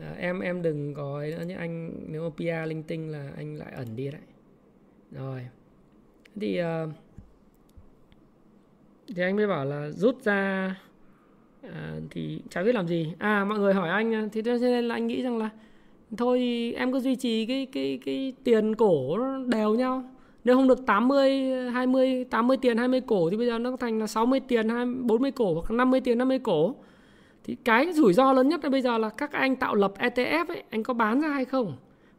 à, 0.00 0.14
em 0.18 0.40
em 0.40 0.62
đừng 0.62 0.94
có 0.94 1.22
nữa 1.30 1.44
nhé. 1.46 1.54
Anh 1.54 1.92
nếu 2.08 2.22
mà 2.22 2.30
PR 2.36 2.68
linh 2.68 2.82
tinh 2.82 3.10
là 3.10 3.32
anh 3.36 3.56
lại 3.56 3.72
ẩn 3.76 3.96
đi 3.96 4.10
đấy 4.10 4.20
rồi. 5.16 5.46
Thì 6.40 6.60
uh, 6.60 6.90
thì 9.14 9.22
anh 9.22 9.36
mới 9.36 9.46
bảo 9.46 9.64
là 9.64 9.90
rút 9.90 10.24
ra 10.24 10.74
à, 11.62 11.96
thì 12.10 12.40
chả 12.50 12.62
biết 12.62 12.74
làm 12.74 12.88
gì. 12.88 13.12
À 13.18 13.44
mọi 13.44 13.58
người 13.58 13.74
hỏi 13.74 13.88
anh 13.88 14.28
thì 14.32 14.42
cho 14.42 14.56
nên 14.60 14.88
là 14.88 14.94
anh 14.94 15.06
nghĩ 15.06 15.22
rằng 15.22 15.38
là 15.38 15.50
thôi 16.16 16.38
thì 16.38 16.72
em 16.72 16.92
cứ 16.92 17.00
duy 17.00 17.16
trì 17.16 17.46
cái 17.46 17.66
cái 17.72 17.98
cái 18.04 18.32
tiền 18.44 18.74
cổ 18.74 19.18
đều 19.46 19.74
nhau. 19.74 20.04
Nếu 20.44 20.56
không 20.56 20.68
được 20.68 20.86
80 20.86 21.70
20 21.70 22.24
80 22.24 22.56
tiền 22.56 22.78
20 22.78 23.00
cổ 23.00 23.30
thì 23.30 23.36
bây 23.36 23.46
giờ 23.46 23.58
nó 23.58 23.76
thành 23.76 23.98
là 23.98 24.06
60 24.06 24.40
tiền 24.40 24.68
20, 24.68 24.94
40 25.02 25.30
cổ 25.30 25.54
hoặc 25.54 25.70
50 25.70 26.00
tiền 26.00 26.18
50 26.18 26.38
cổ. 26.38 26.74
Thì 27.44 27.56
cái 27.64 27.92
rủi 27.92 28.12
ro 28.12 28.32
lớn 28.32 28.48
nhất 28.48 28.64
là 28.64 28.70
bây 28.70 28.82
giờ 28.82 28.98
là 28.98 29.08
các 29.08 29.32
anh 29.32 29.56
tạo 29.56 29.74
lập 29.74 29.92
ETF 29.98 30.46
ấy 30.48 30.62
anh 30.70 30.82
có 30.82 30.94
bán 30.94 31.20
ra 31.20 31.28
hay 31.28 31.44
không? 31.44 31.76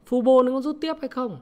Fubo 0.10 0.44
nó 0.44 0.52
có 0.52 0.62
rút 0.62 0.78
tiếp 0.82 0.94
hay 1.02 1.08
không? 1.08 1.38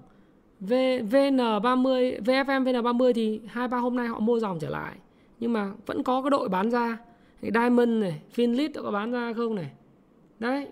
V, 0.60 0.73
VN30 1.11 2.22
VFM 2.22 2.64
VN30 2.64 3.14
thì 3.14 3.41
hai 3.48 3.68
ba 3.68 3.77
hôm 3.77 3.95
nay 3.95 4.07
họ 4.07 4.19
mua 4.19 4.40
dòng 4.40 4.60
trở 4.60 4.69
lại. 4.69 4.95
Nhưng 5.40 5.53
mà 5.53 5.72
vẫn 5.86 6.03
có 6.03 6.22
cái 6.22 6.30
đội 6.30 6.49
bán 6.49 6.72
ra. 6.72 6.98
Diamond 7.41 7.90
này 7.90 8.22
Finlit 8.36 8.69
có 8.84 8.91
bán 8.91 9.11
ra 9.11 9.34
không 9.34 9.56
này? 9.56 9.72
Đấy. 10.40 10.68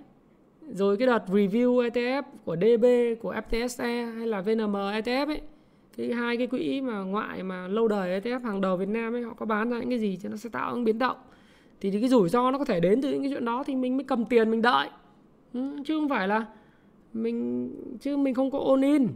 Rồi 0.72 0.97
cái 0.97 1.07
đợt 1.07 1.23
review 1.27 1.89
ETF 1.89 2.23
của 2.45 2.55
DB 2.55 2.85
của 3.22 3.34
FTSE 3.34 4.14
hay 4.14 4.27
là 4.27 4.41
VNM 4.41 4.76
ETF 4.76 5.27
ấy 5.27 5.41
cái 5.97 6.14
hai 6.14 6.38
cái 6.38 6.47
quỹ 6.47 6.81
mà 6.81 6.99
ngoại 6.99 7.43
mà 7.43 7.68
lâu 7.68 7.88
đời 7.88 8.22
ETF 8.22 8.43
hàng 8.43 8.61
đầu 8.61 8.77
Việt 8.77 8.88
Nam 8.88 9.15
ấy 9.15 9.22
họ 9.22 9.34
có 9.34 9.45
bán 9.45 9.69
ra 9.69 9.80
những 9.80 9.89
cái 9.89 9.99
gì 9.99 10.19
thì 10.22 10.30
nó 10.30 10.38
sẽ 10.38 10.49
tạo 10.49 10.76
những 10.76 10.84
biến 10.84 10.99
động. 10.99 11.18
Thì 11.81 11.91
cái 11.91 12.10
rủi 12.10 12.30
ro 12.30 12.51
nó 12.51 12.57
có 12.57 12.65
thể 12.65 12.80
đến 12.80 13.01
từ 13.01 13.11
những 13.11 13.22
cái 13.22 13.31
chuyện 13.31 13.45
đó 13.45 13.64
thì 13.64 13.76
mình 13.76 13.97
mới 13.97 14.03
cầm 14.03 14.26
tiền 14.26 14.51
mình 14.51 14.61
đợi. 14.61 14.89
Ừ, 15.53 15.60
chứ 15.85 15.99
không 15.99 16.10
phải 16.10 16.27
là 16.27 16.45
mình 17.14 17.69
chứ 18.01 18.18
mình 18.18 18.34
không 18.34 18.51
có 18.51 18.60
ôn 18.60 18.81
in 18.81 19.07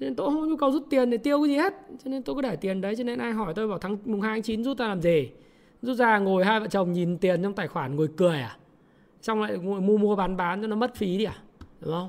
cho 0.00 0.06
nên 0.06 0.14
tôi 0.14 0.30
không 0.30 0.40
có 0.40 0.46
nhu 0.46 0.56
cầu 0.56 0.70
rút 0.70 0.86
tiền 0.90 1.10
để 1.10 1.16
tiêu 1.16 1.42
cái 1.42 1.48
gì 1.48 1.56
hết. 1.56 1.74
Cho 2.04 2.10
nên 2.10 2.22
tôi 2.22 2.36
cứ 2.36 2.42
để 2.42 2.56
tiền 2.56 2.80
đấy 2.80 2.96
cho 2.96 3.04
nên 3.04 3.18
ai 3.18 3.32
hỏi 3.32 3.54
tôi 3.54 3.68
bảo 3.68 3.78
tháng 3.78 3.96
mùng 4.04 4.20
hai, 4.20 4.34
tháng 4.34 4.42
chín 4.42 4.64
rút 4.64 4.78
ra 4.78 4.88
làm 4.88 5.00
gì? 5.00 5.30
Rút 5.82 5.96
ra 5.96 6.18
ngồi 6.18 6.44
hai 6.44 6.60
vợ 6.60 6.66
chồng 6.66 6.92
nhìn 6.92 7.18
tiền 7.18 7.42
trong 7.42 7.52
tài 7.52 7.68
khoản 7.68 7.96
ngồi 7.96 8.08
cười 8.16 8.38
à? 8.38 8.56
Xong 9.22 9.42
lại 9.42 9.58
ngồi 9.58 9.80
mua 9.80 9.96
mua 9.96 10.16
bán 10.16 10.36
bán 10.36 10.62
cho 10.62 10.66
nó 10.66 10.76
mất 10.76 10.94
phí 10.94 11.18
đi 11.18 11.24
à? 11.24 11.36
Đúng 11.80 11.92
không? 11.92 12.08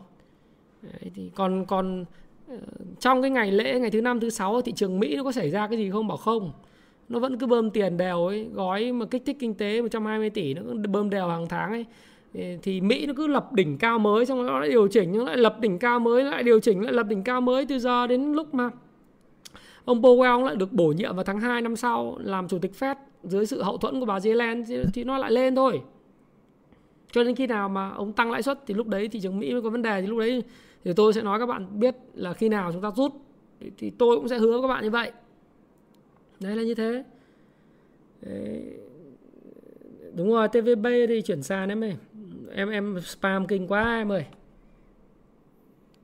Đấy, 0.81 1.11
thì 1.15 1.31
còn 1.35 1.65
còn 1.65 2.05
ờ, 2.47 2.57
trong 2.99 3.21
cái 3.21 3.31
ngày 3.31 3.51
lễ 3.51 3.79
ngày 3.79 3.91
thứ 3.91 4.01
năm 4.01 4.19
thứ 4.19 4.29
sáu 4.29 4.61
thị 4.61 4.71
trường 4.71 4.99
Mỹ 4.99 5.15
nó 5.15 5.23
có 5.23 5.31
xảy 5.31 5.49
ra 5.49 5.67
cái 5.67 5.77
gì 5.77 5.91
không 5.91 6.07
bảo 6.07 6.17
không? 6.17 6.51
Nó 7.09 7.19
vẫn 7.19 7.37
cứ 7.37 7.47
bơm 7.47 7.69
tiền 7.69 7.97
đều 7.97 8.25
ấy 8.25 8.47
gói 8.53 8.91
mà 8.91 9.05
kích 9.05 9.23
thích 9.25 9.37
kinh 9.39 9.53
tế 9.53 9.81
120 9.81 10.29
tỷ 10.29 10.53
nó 10.53 10.61
cứ 10.61 10.89
bơm 10.89 11.09
đều 11.09 11.27
hàng 11.27 11.47
tháng 11.49 11.71
ấy 11.71 11.85
thì 12.61 12.81
Mỹ 12.81 13.05
nó 13.05 13.13
cứ 13.17 13.27
lập 13.27 13.53
đỉnh 13.53 13.77
cao 13.77 13.99
mới, 13.99 14.25
xong 14.25 14.37
rồi 14.37 14.47
nó 14.47 14.59
lại 14.59 14.69
điều 14.69 14.87
chỉnh, 14.87 15.17
nó 15.17 15.23
lại 15.23 15.37
lập 15.37 15.57
đỉnh 15.59 15.79
cao 15.79 15.99
mới, 15.99 16.23
lại 16.23 16.43
điều 16.43 16.59
chỉnh, 16.59 16.81
lại 16.81 16.93
lập 16.93 17.07
đỉnh 17.09 17.23
cao 17.23 17.41
mới 17.41 17.65
từ 17.65 17.79
giờ 17.79 18.07
đến 18.07 18.33
lúc 18.33 18.53
mà 18.53 18.69
ông 19.85 20.01
Powell 20.01 20.45
lại 20.45 20.55
được 20.55 20.73
bổ 20.73 20.87
nhiệm 20.87 21.15
vào 21.15 21.23
tháng 21.23 21.39
2 21.39 21.61
năm 21.61 21.75
sau 21.75 22.17
làm 22.19 22.47
chủ 22.47 22.59
tịch 22.59 22.71
Fed 22.79 22.95
dưới 23.23 23.45
sự 23.45 23.61
hậu 23.61 23.77
thuẫn 23.77 23.99
của 23.99 24.05
bà 24.05 24.19
Yellen, 24.23 24.63
thì 24.93 25.03
nó 25.03 25.17
lại 25.17 25.31
lên 25.31 25.55
thôi. 25.55 25.81
Cho 27.11 27.23
nên 27.23 27.35
khi 27.35 27.47
nào 27.47 27.69
mà 27.69 27.89
ông 27.89 28.13
tăng 28.13 28.31
lãi 28.31 28.43
suất 28.43 28.59
thì 28.67 28.73
lúc 28.73 28.87
đấy 28.87 29.07
thị 29.07 29.19
trường 29.19 29.39
Mỹ 29.39 29.51
mới 29.51 29.61
có 29.61 29.69
vấn 29.69 29.81
đề, 29.81 30.01
thì 30.01 30.07
lúc 30.07 30.19
đấy 30.19 30.43
thì 30.83 30.93
tôi 30.95 31.13
sẽ 31.13 31.21
nói 31.21 31.39
các 31.39 31.45
bạn 31.45 31.79
biết 31.79 31.95
là 32.13 32.33
khi 32.33 32.49
nào 32.49 32.71
chúng 32.71 32.81
ta 32.81 32.91
rút, 32.95 33.11
thì 33.77 33.89
tôi 33.89 34.15
cũng 34.15 34.27
sẽ 34.27 34.37
hứa 34.37 34.51
với 34.51 34.61
các 34.61 34.67
bạn 34.67 34.83
như 34.83 34.89
vậy. 34.89 35.11
Đấy 36.39 36.55
là 36.55 36.63
như 36.63 36.75
thế. 36.75 37.03
Đấy. 38.21 38.61
đúng 40.17 40.29
rồi 40.29 40.47
TVB 40.47 40.87
thì 41.07 41.21
chuyển 41.21 41.43
sàn 41.43 41.69
em 41.69 41.83
ơi 41.83 41.95
em 42.51 42.69
em 42.69 43.01
spam 43.01 43.47
kinh 43.47 43.67
quá 43.67 43.97
em 43.97 44.11
ơi. 44.11 44.25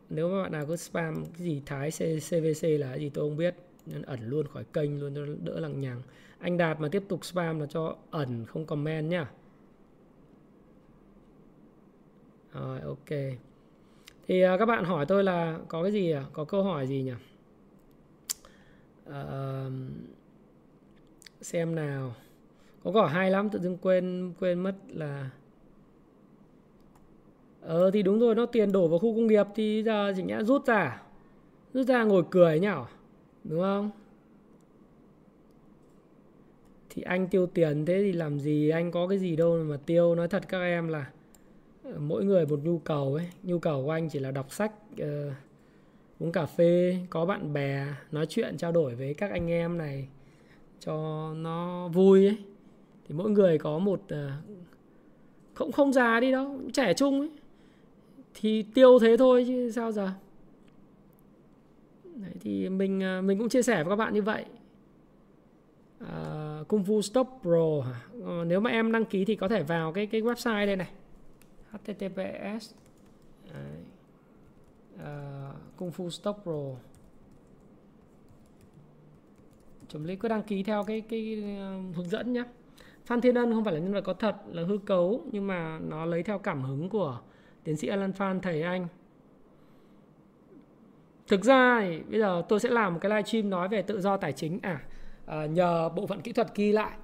Nếu 0.10 0.30
mà 0.30 0.41
bạn 0.44 0.52
nào 0.52 0.65
cứ 0.65 0.76
spam 0.76 1.26
cái 1.26 1.44
gì 1.44 1.61
thái 1.65 1.91
CVC 1.91 2.64
là 2.64 2.90
cái 2.90 2.99
gì 2.99 3.10
tôi 3.10 3.30
không 3.30 3.38
biết. 3.38 3.56
Nên 3.86 4.02
ẩn 4.02 4.20
luôn 4.30 4.48
khỏi 4.48 4.64
kênh 4.74 4.99
luôn 4.99 5.15
cho 5.15 5.26
đỡ 5.44 5.60
lằng 5.60 5.82
nhằng. 5.82 6.02
Anh 6.40 6.57
đạt 6.57 6.80
mà 6.80 6.88
tiếp 6.91 7.03
tục 7.07 7.26
spam 7.26 7.60
là 7.60 7.65
cho 7.65 7.95
ẩn 8.11 8.45
không 8.45 8.65
comment 8.65 9.10
nhá. 9.10 9.32
Rồi 12.53 12.80
ok. 12.80 13.10
Thì 14.28 14.45
uh, 14.45 14.60
các 14.60 14.65
bạn 14.65 14.84
hỏi 14.84 15.06
tôi 15.06 15.24
là 15.24 15.60
có 15.68 15.84
cái 15.84 15.91
gì 15.91 16.11
à? 16.11 16.26
Có 16.34 16.45
câu 16.45 16.64
hỏi 16.64 16.88
gì 16.88 17.02
nhỉ? 17.02 17.14
Uh, 19.10 19.74
xem 21.41 21.76
nào. 21.76 22.15
Có 22.84 22.91
câu 22.91 23.02
hỏi 23.02 23.11
hay 23.11 23.32
lắm 23.32 23.49
tự 23.49 23.60
dưng 23.60 23.78
quên 23.78 24.34
quên 24.40 24.60
mất 24.60 24.76
là 24.88 25.30
ờ 27.65 27.91
thì 27.91 28.03
đúng 28.03 28.19
rồi 28.19 28.35
nó 28.35 28.45
tiền 28.45 28.72
đổ 28.72 28.88
vào 28.88 28.99
khu 28.99 29.15
công 29.15 29.27
nghiệp 29.27 29.48
thì 29.56 29.84
giờ 29.85 30.14
chỉ 30.15 30.23
nhã 30.23 30.44
rút 30.44 30.65
ra. 30.65 31.02
Rút 31.73 31.88
ra 31.88 32.03
ngồi 32.03 32.23
cười 32.31 32.60
nhỉ 32.60 32.68
đúng 33.44 33.61
không? 33.61 33.91
Thì 36.90 37.02
anh 37.02 37.27
tiêu 37.27 37.48
tiền 37.48 37.85
thế 37.85 38.02
thì 38.03 38.11
làm 38.11 38.40
gì 38.40 38.69
anh 38.69 38.91
có 38.91 39.07
cái 39.07 39.18
gì 39.18 39.35
đâu 39.35 39.64
mà 39.64 39.77
tiêu. 39.85 40.15
Nói 40.15 40.27
thật 40.27 40.44
các 40.49 40.60
em 40.60 40.88
là 40.88 41.06
ờ, 41.84 41.94
mỗi 41.99 42.26
người 42.26 42.45
một 42.45 42.60
nhu 42.64 42.77
cầu 42.77 43.15
ấy. 43.15 43.27
Nhu 43.44 43.60
cầu 43.60 43.84
của 43.85 43.91
anh 43.91 44.10
chỉ 44.10 44.19
là 44.19 44.31
đọc 44.31 44.52
sách 44.52 44.72
uh, 45.02 45.34
uống 46.19 46.31
cà 46.31 46.45
phê 46.45 46.98
có 47.10 47.26
bạn 47.26 47.53
bè 47.53 47.88
nói 48.11 48.26
chuyện 48.26 48.57
trao 48.57 48.72
đổi 48.72 48.95
với 48.95 49.14
các 49.14 49.31
anh 49.31 49.52
em 49.52 49.77
này 49.77 50.07
cho 50.80 51.30
nó 51.38 51.88
vui 51.88 52.26
ấy. 52.26 52.38
Thì 53.07 53.15
mỗi 53.15 53.30
người 53.30 53.57
có 53.57 53.80
một 53.80 54.02
uh, 54.14 54.18
không 55.53 55.72
không 55.72 55.94
già 55.94 56.19
đi 56.19 56.31
đâu 56.31 56.60
trẻ 56.73 56.94
trung 56.94 57.19
ấy 57.19 57.30
thì 58.34 58.64
tiêu 58.64 59.00
thế 59.00 59.18
thôi 59.18 59.44
chứ 59.48 59.72
sao 59.72 59.92
giờ? 59.92 60.12
Đấy, 62.16 62.34
thì 62.40 62.70
mình 62.70 63.04
à, 63.04 63.22
mình 63.22 63.40
cũng 63.40 63.50
chia 63.50 63.62
sẻ 63.62 63.84
với 63.84 63.92
các 63.92 63.96
bạn 63.96 64.14
như 64.14 64.22
vậy. 64.22 64.46
Uh, 66.04 66.68
Kung 66.68 66.84
Fu 66.84 67.02
Stop 67.02 67.28
Pro 67.42 67.60
uh, 67.60 67.86
nếu 68.48 68.60
mà 68.60 68.70
em 68.70 68.92
đăng 68.92 69.06
ký 69.06 69.26
thì 69.26 69.36
có 69.36 69.48
thể 69.48 69.64
vào 69.64 69.94
cái 69.94 70.06
cái 70.06 70.22
website 70.22 70.66
đây 70.66 70.76
này. 70.76 70.90
Https 71.72 72.74
uh, 73.50 73.56
à, 75.04 75.52
Kung 75.78 75.92
Fu 75.92 76.10
Stop 76.10 76.38
Pro. 76.44 76.76
Chấm 79.88 80.04
lý 80.04 80.16
cứ 80.16 80.28
đăng 80.28 80.44
ký 80.44 80.64
theo 80.64 80.84
cái 80.84 81.02
cái 81.02 81.44
uh, 81.44 81.96
hướng 81.96 82.10
dẫn 82.10 82.34
nhé 82.34 82.44
Phan 83.06 83.22
Thiên 83.22 83.36
Ân 83.36 83.54
không 83.54 83.64
phải 83.64 83.74
là 83.74 83.80
nhân 83.80 83.94
vật 83.94 84.02
có 84.02 84.14
thật 84.14 84.36
là 84.52 84.64
hư 84.64 84.78
cấu 84.78 85.22
nhưng 85.32 85.48
mà 85.48 85.80
nó 85.80 86.06
lấy 86.06 86.24
theo 86.24 86.40
cảm 86.40 86.64
hứng 86.64 86.90
của 86.90 87.20
tiến 87.64 87.77
sĩ 87.77 87.88
Alan 87.88 88.14
Phan, 88.14 88.40
thầy 88.40 88.61
anh. 88.61 88.88
Thực 91.27 91.44
ra 91.44 91.81
thì 91.81 91.99
bây 91.99 92.19
giờ 92.19 92.44
tôi 92.49 92.60
sẽ 92.60 92.69
làm 92.69 92.94
một 92.94 92.99
cái 93.02 93.10
livestream 93.10 93.49
nói 93.49 93.68
về 93.68 93.81
tự 93.81 94.02
do 94.02 94.18
tài 94.18 94.31
chính. 94.31 94.60
À, 94.61 94.81
à 95.26 95.45
nhờ 95.45 95.90
bộ 95.90 96.07
phận 96.07 96.22
kỹ 96.22 96.31
thuật 96.31 96.56
ghi 96.56 96.72
lại. 96.72 96.98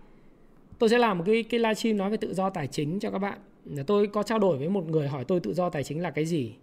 Tôi 0.80 0.90
sẽ 0.90 0.98
làm 0.98 1.18
một 1.18 1.24
cái 1.28 1.44
cái 1.44 1.60
livestream 1.60 1.98
nói 1.98 2.10
về 2.10 2.18
tự 2.18 2.34
do 2.34 2.50
tài 2.50 2.68
chính 2.68 3.00
cho 3.00 3.12
các 3.12 3.20
bạn. 3.20 3.40
Tôi 3.88 4.08
có 4.08 4.24
trao 4.24 4.40
đổi 4.40 4.58
với 4.58 4.70
một 4.70 4.86
người 4.86 5.08
hỏi 5.08 5.26
tôi 5.26 5.40
tự 5.40 5.54
do 5.54 5.70
tài 5.70 5.84
chính 5.84 6.02
là 6.02 6.12
cái 6.12 6.26
gì. 6.26 6.56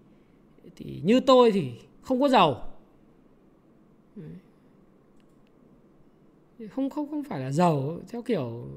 Thì 0.77 1.01
như 1.05 1.21
tôi 1.21 1.53
thì 1.53 1.73
không 2.03 2.21
có 2.21 2.29
giàu. 2.29 2.73
Không 6.71 6.91
không 6.91 7.11
không 7.11 7.25
phải 7.25 7.41
là 7.41 7.53
giàu, 7.53 8.01
theo 8.09 8.23
kiểu 8.23 8.69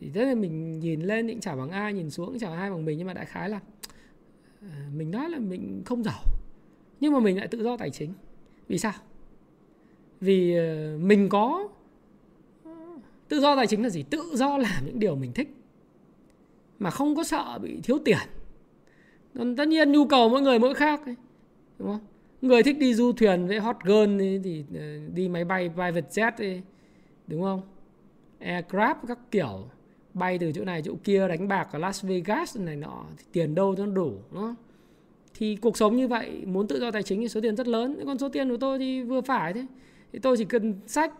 thì 0.00 0.10
rất 0.10 0.24
là 0.24 0.34
mình 0.34 0.80
nhìn 0.80 1.00
lên 1.00 1.26
định 1.26 1.40
trả 1.40 1.56
bằng 1.56 1.70
ai 1.70 1.92
nhìn 1.92 2.10
xuống 2.10 2.26
cũng 2.26 2.38
chả 2.38 2.56
ai 2.56 2.70
bằng 2.70 2.84
mình 2.84 2.98
nhưng 2.98 3.06
mà 3.06 3.14
đại 3.14 3.24
khái 3.24 3.48
là 3.48 3.60
Ờ, 4.72 4.78
mình 4.94 5.10
nói 5.10 5.30
là 5.30 5.38
mình 5.38 5.82
không 5.84 6.04
giàu 6.04 6.20
nhưng 7.00 7.12
mà 7.12 7.20
mình 7.20 7.36
lại 7.36 7.48
tự 7.48 7.62
do 7.62 7.76
tài 7.76 7.90
chính. 7.90 8.12
Vì 8.68 8.78
sao? 8.78 8.92
Vì 10.20 10.56
ờ, 10.56 10.98
mình 11.00 11.28
có 11.28 11.68
tự 13.28 13.40
do 13.40 13.56
tài 13.56 13.66
chính 13.66 13.82
là 13.82 13.88
gì? 13.88 14.02
Tự 14.02 14.22
do 14.34 14.58
làm 14.58 14.86
những 14.86 14.98
điều 14.98 15.16
mình 15.16 15.32
thích 15.32 15.54
mà 16.78 16.90
không 16.90 17.16
có 17.16 17.24
sợ 17.24 17.58
bị 17.62 17.80
thiếu 17.82 17.98
tiền. 18.04 18.18
Còn 19.34 19.56
tất 19.56 19.68
nhiên 19.68 19.92
nhu 19.92 20.06
cầu 20.06 20.28
mỗi 20.28 20.42
người 20.42 20.58
mỗi 20.58 20.74
khác 20.74 21.06
ấy, 21.06 21.16
đúng 21.78 21.88
không? 21.88 22.06
Người 22.42 22.62
thích 22.62 22.78
đi 22.78 22.94
du 22.94 23.12
thuyền 23.12 23.46
với 23.46 23.60
hot 23.60 23.76
girl 23.84 24.20
ấy, 24.20 24.40
thì 24.44 24.64
ờ, 24.74 24.98
đi 25.14 25.28
máy 25.28 25.44
bay 25.44 25.68
private 25.68 26.08
jet 26.10 26.32
ấy, 26.38 26.62
đúng 27.26 27.42
không? 27.42 27.62
Aircraft 28.40 28.94
các 29.08 29.18
kiểu 29.30 29.68
bay 30.18 30.38
từ 30.38 30.52
chỗ 30.52 30.64
này 30.64 30.82
chỗ 30.82 30.92
kia 31.04 31.28
đánh 31.28 31.48
bạc 31.48 31.68
ở 31.72 31.78
Las 31.78 32.04
Vegas 32.04 32.56
này 32.56 32.76
nọ 32.76 33.04
thì 33.18 33.24
tiền 33.32 33.54
đâu 33.54 33.74
cho 33.76 33.86
nó 33.86 33.92
đủ 33.92 34.12
đúng 34.30 34.42
không? 34.42 34.54
Thì 35.34 35.56
cuộc 35.56 35.76
sống 35.76 35.96
như 35.96 36.08
vậy 36.08 36.42
muốn 36.46 36.68
tự 36.68 36.80
do 36.80 36.90
tài 36.90 37.02
chính 37.02 37.20
thì 37.20 37.28
số 37.28 37.40
tiền 37.40 37.56
rất 37.56 37.68
lớn 37.68 38.00
còn 38.06 38.18
số 38.18 38.28
tiền 38.28 38.48
của 38.48 38.56
tôi 38.56 38.78
thì 38.78 39.02
vừa 39.02 39.20
phải 39.20 39.52
thế. 39.52 39.66
Thì 40.12 40.18
tôi 40.18 40.36
chỉ 40.36 40.44
cần 40.44 40.74
sách 40.86 41.12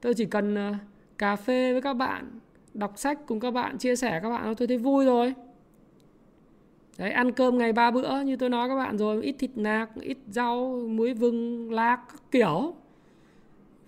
tôi 0.00 0.14
chỉ 0.14 0.24
cần 0.24 0.54
uh, 0.54 0.76
cà 1.18 1.36
phê 1.36 1.72
với 1.72 1.82
các 1.82 1.94
bạn 1.94 2.40
đọc 2.74 2.92
sách 2.96 3.18
cùng 3.26 3.40
các 3.40 3.50
bạn 3.50 3.78
chia 3.78 3.96
sẻ 3.96 4.20
các 4.22 4.30
bạn 4.30 4.54
tôi 4.54 4.68
thấy 4.68 4.78
vui 4.78 5.04
rồi. 5.04 5.34
Đấy 6.98 7.10
ăn 7.10 7.32
cơm 7.32 7.58
ngày 7.58 7.72
ba 7.72 7.90
bữa 7.90 8.20
như 8.20 8.36
tôi 8.36 8.48
nói 8.48 8.68
các 8.68 8.76
bạn 8.76 8.98
rồi 8.98 9.22
ít 9.22 9.36
thịt 9.38 9.50
nạc 9.56 9.90
ít 10.00 10.18
rau 10.28 10.82
muối 10.88 11.14
vừng 11.14 11.72
lạc 11.72 11.96
các 12.08 12.22
kiểu. 12.30 12.74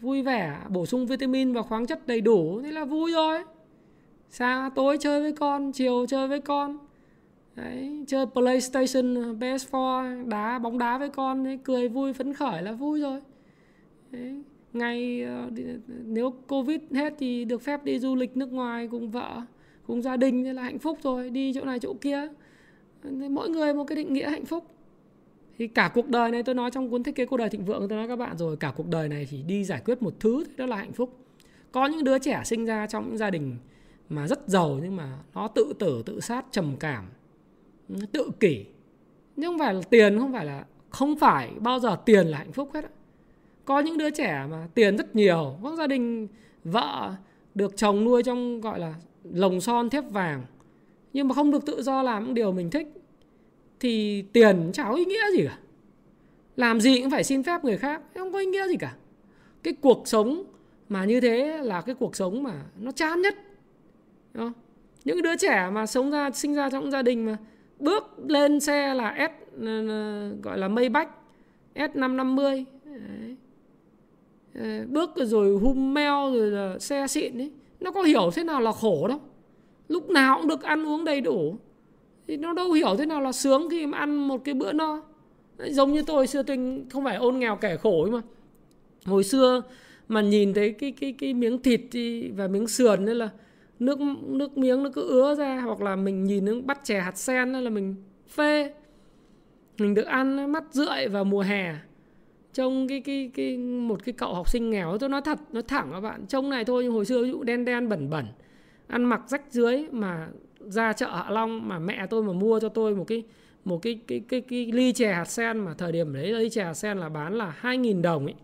Vui 0.00 0.22
vẻ 0.22 0.58
bổ 0.68 0.86
sung 0.86 1.06
vitamin 1.06 1.52
và 1.52 1.62
khoáng 1.62 1.86
chất 1.86 2.06
đầy 2.06 2.20
đủ 2.20 2.60
thế 2.62 2.72
là 2.72 2.84
vui 2.84 3.12
rồi 3.12 3.44
sáng 4.36 4.70
tối 4.70 4.98
chơi 5.00 5.20
với 5.20 5.32
con 5.32 5.72
chiều 5.72 6.06
chơi 6.08 6.28
với 6.28 6.40
con. 6.40 6.78
Đấy 7.54 8.04
chơi 8.06 8.26
playstation 8.26 9.38
ps4 9.38 10.28
đá 10.28 10.58
bóng 10.58 10.78
đá 10.78 10.98
với 10.98 11.08
con 11.08 11.44
đấy, 11.44 11.58
cười 11.64 11.88
vui 11.88 12.12
phấn 12.12 12.32
khởi 12.32 12.62
là 12.62 12.72
vui 12.72 13.00
rồi. 13.00 13.20
Đấy. 14.10 14.42
ngày 14.72 15.22
ờ, 15.22 15.50
nếu 16.04 16.30
covid 16.48 16.80
hết 16.92 17.14
thì 17.18 17.44
được 17.44 17.62
phép 17.62 17.84
đi 17.84 17.98
du 17.98 18.14
lịch 18.14 18.36
nước 18.36 18.52
ngoài 18.52 18.88
cùng 18.90 19.10
vợ 19.10 19.42
cùng 19.86 20.02
gia 20.02 20.16
đình 20.16 20.54
là 20.54 20.62
hạnh 20.62 20.78
phúc 20.78 20.98
rồi 21.02 21.30
đi 21.30 21.52
chỗ 21.54 21.64
này 21.64 21.78
chỗ 21.78 21.94
kia. 22.00 22.28
Mỗi 23.30 23.48
người 23.48 23.74
một 23.74 23.84
cái 23.84 23.96
định 23.96 24.12
nghĩa 24.12 24.30
hạnh 24.30 24.44
phúc. 24.44 24.64
Thì 25.58 25.66
cả 25.66 25.90
cuộc 25.94 26.08
đời 26.08 26.30
này 26.30 26.42
tôi 26.42 26.54
nói 26.54 26.70
trong 26.70 26.90
cuốn 26.90 27.02
thiết 27.02 27.14
kế 27.14 27.26
cuộc 27.26 27.36
đời 27.36 27.48
thịnh 27.48 27.64
vượng 27.64 27.88
tôi 27.88 27.98
nói 27.98 28.08
các 28.08 28.16
bạn 28.16 28.36
rồi 28.38 28.56
cả 28.56 28.72
cuộc 28.76 28.88
đời 28.88 29.08
này 29.08 29.26
thì 29.30 29.42
đi 29.42 29.64
giải 29.64 29.82
quyết 29.84 30.02
một 30.02 30.14
thứ 30.20 30.44
đó 30.56 30.66
là 30.66 30.76
hạnh 30.76 30.92
phúc. 30.92 31.18
Có 31.72 31.86
những 31.86 32.04
đứa 32.04 32.18
trẻ 32.18 32.42
sinh 32.44 32.64
ra 32.64 32.86
trong 32.86 33.08
những 33.08 33.18
gia 33.18 33.30
đình 33.30 33.56
mà 34.08 34.28
rất 34.28 34.48
giàu 34.48 34.80
nhưng 34.82 34.96
mà 34.96 35.18
nó 35.34 35.48
tự 35.48 35.72
tử, 35.78 36.02
tự 36.06 36.20
sát, 36.20 36.46
trầm 36.50 36.76
cảm, 36.80 37.04
tự 38.12 38.30
kỷ. 38.40 38.64
Nhưng 39.36 39.50
không 39.50 39.58
phải 39.58 39.74
là 39.74 39.82
tiền, 39.90 40.18
không 40.18 40.32
phải 40.32 40.44
là, 40.44 40.64
không 40.90 41.16
phải 41.16 41.50
bao 41.60 41.78
giờ 41.78 41.96
tiền 42.04 42.26
là 42.26 42.38
hạnh 42.38 42.52
phúc 42.52 42.70
hết 42.74 42.84
có 43.64 43.80
những 43.80 43.98
đứa 43.98 44.10
trẻ 44.10 44.46
mà 44.50 44.68
tiền 44.74 44.96
rất 44.96 45.16
nhiều, 45.16 45.56
có 45.62 45.76
gia 45.76 45.86
đình, 45.86 46.28
vợ 46.64 47.14
được 47.54 47.76
chồng 47.76 48.04
nuôi 48.04 48.22
trong, 48.22 48.60
gọi 48.60 48.78
là, 48.78 48.94
lồng 49.24 49.60
son 49.60 49.90
thép 49.90 50.10
vàng, 50.10 50.42
nhưng 51.12 51.28
mà 51.28 51.34
không 51.34 51.50
được 51.50 51.66
tự 51.66 51.82
do 51.82 52.02
làm 52.02 52.24
những 52.24 52.34
điều 52.34 52.52
mình 52.52 52.70
thích, 52.70 52.88
thì 53.80 54.22
tiền 54.22 54.70
chả 54.72 54.84
có 54.84 54.94
ý 54.94 55.04
nghĩa 55.04 55.30
gì 55.36 55.44
cả. 55.46 55.58
Làm 56.56 56.80
gì 56.80 57.00
cũng 57.00 57.10
phải 57.10 57.24
xin 57.24 57.42
phép 57.42 57.64
người 57.64 57.78
khác, 57.78 58.02
không 58.14 58.32
có 58.32 58.38
ý 58.38 58.46
nghĩa 58.46 58.68
gì 58.68 58.76
cả. 58.76 58.94
Cái 59.62 59.74
cuộc 59.80 60.08
sống 60.08 60.42
mà 60.88 61.04
như 61.04 61.20
thế 61.20 61.58
là 61.62 61.80
cái 61.80 61.94
cuộc 61.94 62.16
sống 62.16 62.42
mà 62.42 62.62
nó 62.80 62.92
chán 62.92 63.22
nhất. 63.22 63.34
Đúng 64.34 64.44
không? 64.44 64.52
những 65.04 65.22
đứa 65.22 65.36
trẻ 65.36 65.70
mà 65.72 65.86
sống 65.86 66.10
ra, 66.10 66.30
sinh 66.30 66.54
ra 66.54 66.70
trong 66.70 66.90
gia 66.90 67.02
đình 67.02 67.26
mà 67.26 67.36
bước 67.78 68.04
lên 68.26 68.60
xe 68.60 68.94
là 68.94 69.14
S 69.18 69.60
ờ, 69.60 69.88
ờ, 69.88 70.30
gọi 70.42 70.58
là 70.58 70.68
Maybach 70.68 71.08
S550 71.74 72.64
Đấy. 72.84 73.36
Ờ, 74.54 74.86
bước 74.88 75.10
rồi 75.16 75.58
hum 75.58 75.94
meo 75.94 76.30
rồi 76.34 76.50
là 76.50 76.78
xe 76.78 77.06
xịn 77.06 77.38
ấy. 77.38 77.50
Nó 77.80 77.90
có 77.90 78.02
hiểu 78.02 78.30
thế 78.34 78.44
nào 78.44 78.60
là 78.60 78.72
khổ 78.72 79.08
đâu. 79.08 79.20
Lúc 79.88 80.10
nào 80.10 80.38
cũng 80.38 80.48
được 80.48 80.62
ăn 80.62 80.86
uống 80.86 81.04
đầy 81.04 81.20
đủ. 81.20 81.56
Thì 82.28 82.36
nó 82.36 82.52
đâu 82.52 82.72
hiểu 82.72 82.96
thế 82.98 83.06
nào 83.06 83.20
là 83.20 83.32
sướng 83.32 83.68
khi 83.70 83.86
mà 83.86 83.98
ăn 83.98 84.28
một 84.28 84.40
cái 84.44 84.54
bữa 84.54 84.72
no. 84.72 85.02
Giống 85.58 85.92
như 85.92 86.02
tôi 86.02 86.26
xưa 86.26 86.42
tôi 86.42 86.84
không 86.90 87.04
phải 87.04 87.16
ôn 87.16 87.38
nghèo 87.38 87.56
kẻ 87.56 87.76
khổ 87.76 88.02
ấy 88.02 88.10
mà. 88.10 88.20
Hồi 89.04 89.24
xưa 89.24 89.62
mà 90.08 90.20
nhìn 90.20 90.54
thấy 90.54 90.72
cái 90.72 90.92
cái 90.92 91.12
cái 91.12 91.34
miếng 91.34 91.62
thịt 91.62 91.80
và 92.36 92.48
miếng 92.48 92.68
sườn 92.68 93.06
đấy 93.06 93.14
là 93.14 93.30
nước 93.84 94.00
nước 94.22 94.58
miếng 94.58 94.82
nó 94.82 94.90
cứ 94.94 95.08
ứa 95.08 95.34
ra 95.34 95.60
hoặc 95.60 95.80
là 95.80 95.96
mình 95.96 96.24
nhìn 96.24 96.44
những 96.44 96.66
bắt 96.66 96.80
chè 96.84 97.00
hạt 97.00 97.18
sen 97.18 97.52
là 97.52 97.70
mình 97.70 97.94
phê. 98.28 98.72
Mình 99.78 99.94
được 99.94 100.06
ăn 100.06 100.52
mắt 100.52 100.64
rượi 100.70 101.08
vào 101.08 101.24
mùa 101.24 101.42
hè. 101.42 101.74
Trông 102.52 102.88
cái 102.88 103.00
cái 103.00 103.30
cái 103.34 103.56
một 103.58 104.04
cái 104.04 104.12
cậu 104.12 104.34
học 104.34 104.48
sinh 104.48 104.70
nghèo 104.70 104.98
tôi 104.98 105.08
nói 105.08 105.20
thật 105.24 105.38
nói 105.52 105.62
thẳng 105.62 105.88
các 105.92 106.00
bạn 106.00 106.26
trông 106.26 106.50
này 106.50 106.64
thôi 106.64 106.84
nhưng 106.84 106.92
hồi 106.92 107.04
xưa 107.04 107.22
ví 107.22 107.30
dụ 107.30 107.42
đen 107.42 107.64
đen 107.64 107.88
bẩn 107.88 108.10
bẩn 108.10 108.26
ăn 108.86 109.04
mặc 109.04 109.22
rách 109.26 109.42
dưới 109.50 109.86
mà 109.90 110.28
ra 110.60 110.92
chợ 110.92 111.06
Hạ 111.06 111.30
Long 111.30 111.68
mà 111.68 111.78
mẹ 111.78 112.06
tôi 112.10 112.22
mà 112.22 112.32
mua 112.32 112.60
cho 112.60 112.68
tôi 112.68 112.94
một 112.94 113.04
cái 113.04 113.22
một 113.64 113.82
cái 113.82 114.00
cái 114.06 114.20
cái, 114.28 114.40
cái, 114.40 114.66
cái 114.66 114.72
ly 114.72 114.92
chè 114.92 115.12
hạt 115.12 115.24
sen 115.24 115.58
mà 115.58 115.74
thời 115.78 115.92
điểm 115.92 116.14
đấy 116.14 116.32
ly 116.32 116.50
chè 116.50 116.64
hạt 116.64 116.74
sen 116.74 116.98
là 116.98 117.08
bán 117.08 117.34
là 117.34 117.56
2.000 117.62 118.02
đồng 118.02 118.24
ấy 118.24 118.34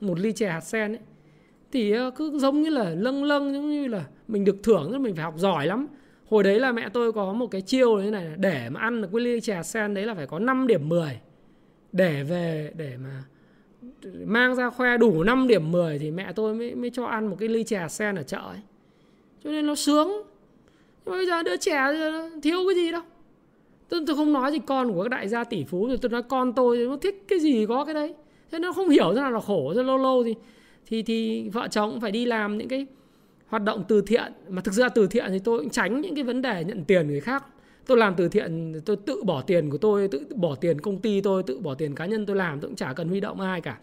một 0.00 0.18
ly 0.18 0.32
chè 0.32 0.48
hạt 0.48 0.60
sen 0.60 0.92
ấy 0.92 1.00
thì 1.72 1.92
ờ, 1.92 2.10
cứ 2.10 2.38
giống 2.38 2.62
như 2.62 2.70
là 2.70 2.90
lâng 2.90 3.24
lâng 3.24 3.54
giống 3.54 3.70
như 3.70 3.88
là 3.88 4.04
mình 4.28 4.44
được 4.44 4.62
thưởng 4.62 4.90
rồi 4.90 5.00
mình 5.00 5.14
phải 5.14 5.24
học 5.24 5.34
giỏi 5.36 5.66
lắm. 5.66 5.86
Hồi 6.30 6.42
đấy 6.42 6.60
là 6.60 6.72
mẹ 6.72 6.88
tôi 6.88 7.12
có 7.12 7.32
một 7.32 7.46
cái 7.46 7.60
chiêu 7.60 8.00
như 8.00 8.10
này 8.10 8.32
để 8.36 8.68
mà 8.70 8.80
ăn 8.80 9.02
được 9.02 9.08
cái 9.12 9.20
ly 9.20 9.40
chè 9.40 9.62
sen 9.62 9.94
đấy 9.94 10.06
là 10.06 10.14
phải 10.14 10.26
có 10.26 10.38
5 10.38 10.66
điểm 10.66 10.88
10 10.88 11.20
để 11.92 12.22
về 12.22 12.72
để 12.76 12.96
mà 13.04 13.24
mang 14.24 14.54
ra 14.54 14.70
khoe 14.70 14.98
đủ 14.98 15.22
5 15.22 15.48
điểm 15.48 15.72
10 15.72 15.98
thì 15.98 16.10
mẹ 16.10 16.32
tôi 16.32 16.54
mới 16.54 16.74
mới 16.74 16.90
cho 16.90 17.04
ăn 17.04 17.26
một 17.26 17.36
cái 17.40 17.48
ly 17.48 17.64
chè 17.64 17.86
sen 17.88 18.14
ở 18.14 18.22
chợ 18.22 18.38
ấy. 18.38 18.60
Cho 19.44 19.50
nên 19.50 19.66
nó 19.66 19.74
sướng. 19.74 20.22
Nhưng 21.04 21.14
bây 21.14 21.26
giờ 21.26 21.42
đứa 21.42 21.56
trẻ 21.56 21.76
thiếu 22.42 22.58
cái 22.68 22.76
gì 22.76 22.92
đâu. 22.92 23.02
Tôi, 23.88 24.00
tôi 24.06 24.16
không 24.16 24.32
nói 24.32 24.52
gì 24.52 24.58
con 24.66 24.92
của 24.92 25.02
các 25.02 25.08
đại 25.08 25.28
gia 25.28 25.44
tỷ 25.44 25.64
phú 25.64 25.86
rồi 25.88 25.98
tôi 26.02 26.10
nói 26.10 26.22
con 26.22 26.52
tôi 26.52 26.76
nó 26.76 26.96
thích 26.96 27.24
cái 27.28 27.40
gì 27.40 27.66
có 27.66 27.84
cái 27.84 27.94
đấy. 27.94 28.14
Thế 28.50 28.58
nó 28.58 28.72
không 28.72 28.88
hiểu 28.88 29.12
thế 29.14 29.20
nào 29.20 29.30
là 29.30 29.40
khổ 29.40 29.72
cho 29.74 29.82
lâu 29.82 29.98
lâu 29.98 30.24
thì 30.24 30.34
thì 30.86 31.02
thì 31.02 31.48
vợ 31.48 31.68
chồng 31.70 32.00
phải 32.00 32.10
đi 32.10 32.24
làm 32.24 32.58
những 32.58 32.68
cái 32.68 32.86
hoạt 33.46 33.62
động 33.62 33.84
từ 33.88 34.02
thiện. 34.02 34.32
Mà 34.48 34.62
thực 34.62 34.74
ra 34.74 34.88
từ 34.88 35.06
thiện 35.06 35.24
thì 35.28 35.38
tôi 35.38 35.58
cũng 35.58 35.70
tránh 35.70 36.00
những 36.00 36.14
cái 36.14 36.24
vấn 36.24 36.42
đề 36.42 36.64
nhận 36.64 36.84
tiền 36.84 37.06
người 37.06 37.20
khác. 37.20 37.44
Tôi 37.86 37.98
làm 37.98 38.14
từ 38.16 38.28
thiện 38.28 38.80
tôi 38.84 38.96
tự 38.96 39.22
bỏ 39.24 39.42
tiền 39.42 39.70
của 39.70 39.78
tôi 39.78 40.08
tự 40.08 40.26
bỏ 40.34 40.54
tiền 40.54 40.80
công 40.80 40.98
ty 40.98 41.20
tôi 41.20 41.42
tự 41.42 41.58
bỏ 41.58 41.74
tiền 41.74 41.94
cá 41.94 42.06
nhân 42.06 42.26
tôi 42.26 42.36
làm 42.36 42.60
tôi 42.60 42.68
cũng 42.68 42.76
chả 42.76 42.92
cần 42.92 43.08
huy 43.08 43.20
động 43.20 43.40
ai 43.40 43.60
cả. 43.60 43.78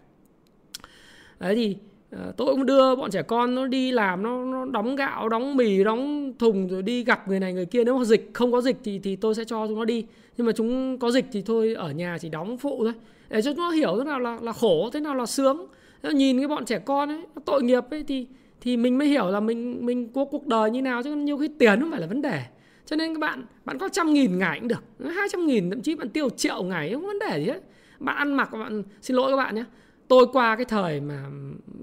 Đấy 1.40 1.54
thì 1.54 1.76
ờ, 2.10 2.32
tôi 2.36 2.46
cũng 2.46 2.66
đưa 2.66 2.96
bọn 2.96 3.10
trẻ 3.10 3.22
con 3.22 3.54
nó 3.54 3.66
đi 3.66 3.92
làm 3.92 4.22
nó, 4.22 4.44
nó 4.44 4.64
đóng 4.64 4.96
gạo 4.96 5.28
đóng 5.28 5.56
mì 5.56 5.84
đóng 5.84 6.32
thùng 6.38 6.68
rồi 6.68 6.82
đi 6.82 7.04
gặp 7.04 7.28
người 7.28 7.40
này 7.40 7.52
người 7.52 7.66
kia. 7.66 7.84
Nếu 7.84 7.98
mà 7.98 8.04
dịch 8.04 8.30
không 8.32 8.52
có 8.52 8.60
dịch 8.60 8.76
thì 8.84 8.98
thì 8.98 9.16
tôi 9.16 9.34
sẽ 9.34 9.44
cho 9.44 9.66
chúng 9.66 9.78
nó 9.78 9.84
đi. 9.84 10.04
Nhưng 10.36 10.46
mà 10.46 10.52
chúng 10.52 10.98
có 10.98 11.10
dịch 11.10 11.26
thì 11.32 11.42
thôi 11.42 11.74
ở 11.74 11.90
nhà 11.90 12.18
chỉ 12.20 12.28
đóng 12.28 12.58
phụ 12.58 12.84
thôi. 12.84 12.92
Để 13.28 13.42
cho 13.42 13.52
nó 13.56 13.70
hiểu 13.70 13.94
thế 13.98 14.04
nào 14.04 14.20
là 14.20 14.38
là 14.42 14.52
khổ 14.52 14.90
thế 14.92 15.00
nào 15.00 15.14
là 15.14 15.26
sướng 15.26 15.66
nhìn 16.08 16.38
cái 16.38 16.48
bọn 16.48 16.64
trẻ 16.64 16.78
con 16.78 17.08
ấy, 17.08 17.26
nó 17.34 17.42
tội 17.44 17.62
nghiệp 17.62 17.84
ấy, 17.90 18.04
thì 18.08 18.26
thì 18.60 18.76
mình 18.76 18.98
mới 18.98 19.08
hiểu 19.08 19.26
là 19.26 19.40
mình 19.40 19.86
mình 19.86 20.12
có 20.12 20.24
cuộc 20.24 20.46
đời 20.46 20.70
như 20.70 20.82
nào, 20.82 21.02
chứ 21.02 21.14
nhiều 21.14 21.38
khi 21.38 21.48
tiền 21.58 21.80
không 21.80 21.90
phải 21.90 22.00
là 22.00 22.06
vấn 22.06 22.22
đề. 22.22 22.42
Cho 22.86 22.96
nên 22.96 23.14
các 23.14 23.18
bạn 23.20 23.44
bạn 23.64 23.78
có 23.78 23.88
trăm 23.88 24.12
nghìn 24.12 24.38
ngày 24.38 24.58
cũng 24.60 24.68
được. 24.68 24.84
Hai 25.14 25.28
trăm 25.32 25.46
nghìn, 25.46 25.70
thậm 25.70 25.82
chí 25.82 25.94
bạn 25.94 26.08
tiêu 26.08 26.30
triệu 26.30 26.62
ngày 26.62 26.92
không 26.92 27.06
vấn 27.06 27.18
đề 27.18 27.38
gì 27.38 27.44
hết. 27.44 27.60
Bạn 27.98 28.16
ăn 28.16 28.32
mặc, 28.32 28.52
bạn, 28.52 28.82
xin 29.02 29.16
lỗi 29.16 29.30
các 29.30 29.36
bạn 29.36 29.54
nhé. 29.54 29.64
Tôi 30.08 30.26
qua 30.32 30.56
cái 30.56 30.64
thời 30.64 31.00
mà 31.00 31.24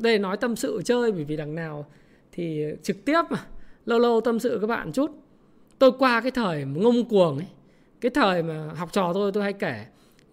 đây 0.02 0.19
nói 0.19 0.38
tâm 0.38 0.56
sự 0.56 0.81
chơi, 0.85 1.11
bởi 1.11 1.23
vì 1.23 1.38
đằng 1.38 1.56
nào 1.56 1.85
thì 2.31 2.64
trực 2.84 3.06
tiếp 3.06 3.22
mà, 3.30 3.38
lâu 3.85 3.99
lâu 3.99 4.22
tâm 4.22 4.39
sự 4.39 4.57
các 4.61 4.68
bạn 4.68 4.91
chút. 4.91 5.11
Tôi 5.80 5.91
qua 5.99 6.22
cái 6.22 6.31
thời 6.31 6.65
ngông 6.65 7.06
cuồng 7.06 7.38
ấy, 7.38 7.48
cái 8.02 8.10
thời 8.10 8.44
mà 8.44 8.69
học 8.76 8.94
trò 8.94 9.11
tôi 9.14 9.31
tôi 9.31 9.44
hay 9.44 9.53
kể 9.53 9.85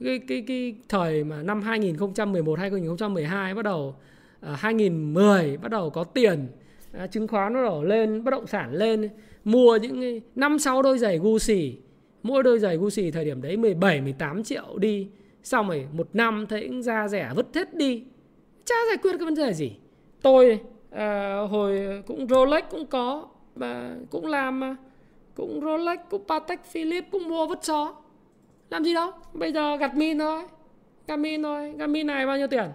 cái 0.05 0.18
cái 0.18 0.44
cái 0.47 0.74
thời 0.89 1.24
mà 1.24 1.43
năm 1.43 1.62
2011 1.62 2.59
2012 2.59 3.55
bắt 3.55 3.62
đầu 3.62 3.94
à, 4.40 4.52
uh, 4.52 4.59
2010 4.59 5.56
bắt 5.56 5.70
đầu 5.70 5.90
có 5.90 6.05
tiền 6.05 6.47
uh, 7.05 7.10
chứng 7.10 7.28
khoán 7.28 7.55
bắt 7.55 7.62
đầu 7.62 7.85
lên 7.85 8.24
bất 8.24 8.31
động 8.31 8.47
sản 8.47 8.74
lên 8.74 9.09
mua 9.44 9.76
những 9.76 10.20
năm 10.35 10.59
sáu 10.59 10.82
đôi 10.82 10.98
giày 10.98 11.18
Gucci 11.18 11.78
mỗi 12.22 12.43
đôi 12.43 12.59
giày 12.59 12.76
Gucci 12.76 13.10
thời 13.10 13.24
điểm 13.24 13.43
đấy 13.43 13.56
17 13.56 14.01
18 14.01 14.44
triệu 14.44 14.78
đi 14.78 15.09
xong 15.44 15.68
rồi 15.68 15.89
một 15.93 16.09
năm 16.12 16.47
thấy 16.48 16.68
cũng 16.68 16.82
ra 16.82 17.09
rẻ 17.09 17.32
vứt 17.36 17.47
hết 17.55 17.74
đi. 17.74 18.05
Chả 18.64 18.74
giải 18.89 18.97
quyết 19.02 19.12
cái 19.12 19.24
vấn 19.24 19.35
đề 19.35 19.52
gì. 19.52 19.76
Tôi 20.22 20.60
uh, 20.94 21.51
hồi 21.51 22.02
cũng 22.06 22.28
Rolex 22.28 22.64
cũng 22.70 22.86
có 22.86 23.28
và 23.55 23.97
cũng 24.10 24.26
làm 24.26 24.76
cũng 25.35 25.60
Rolex 25.60 25.98
cũng 26.10 26.22
Patek 26.28 26.64
Philippe 26.64 27.09
cũng 27.12 27.28
mua 27.28 27.47
vứt 27.47 27.59
chó 27.62 27.94
làm 28.74 28.84
gì 28.84 28.94
đâu 28.94 29.10
bây 29.32 29.52
giờ 29.52 29.76
gặt 29.76 29.96
min 29.96 30.18
thôi. 30.18 30.42
Gặt 31.06 31.16
min 31.16 31.42
thôi. 31.42 31.72
Gặt 31.78 31.86
min 31.86 32.06
này 32.06 32.26
bao 32.26 32.38
nhiêu 32.38 32.46
tiền? 32.46 32.70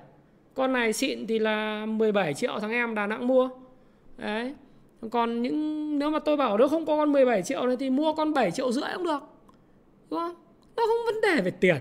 Con 0.54 0.74
này 0.74 0.94
xịn 0.94 1.28
thì 1.28 1.40
là 1.40 1.86
17 1.86 2.34
triệu 2.34 2.60
thằng 2.60 2.72
em 2.72 2.96
Đà 2.96 3.08
Nẵng 3.08 3.28
mua. 3.28 3.50
Đấy. 4.18 4.54
Còn 5.12 5.42
những 5.42 6.00
nếu 6.00 6.10
mà 6.10 6.20
tôi 6.20 6.38
bảo 6.38 6.58
nó 6.58 6.68
không 6.68 6.86
có 6.86 6.98
con 6.98 7.12
17 7.12 7.44
triệu 7.44 7.66
này 7.66 7.78
thì 7.80 7.90
mua 7.90 8.14
con 8.14 8.34
7 8.34 8.52
triệu 8.52 8.72
rưỡi 8.72 8.90
cũng 8.96 9.04
được. 9.04 9.20
Đúng 10.10 10.20
không? 10.20 10.36
Nó 10.76 10.84
không 10.88 11.06
vấn 11.06 11.22
đề 11.22 11.42
về 11.42 11.52
tiền. 11.52 11.78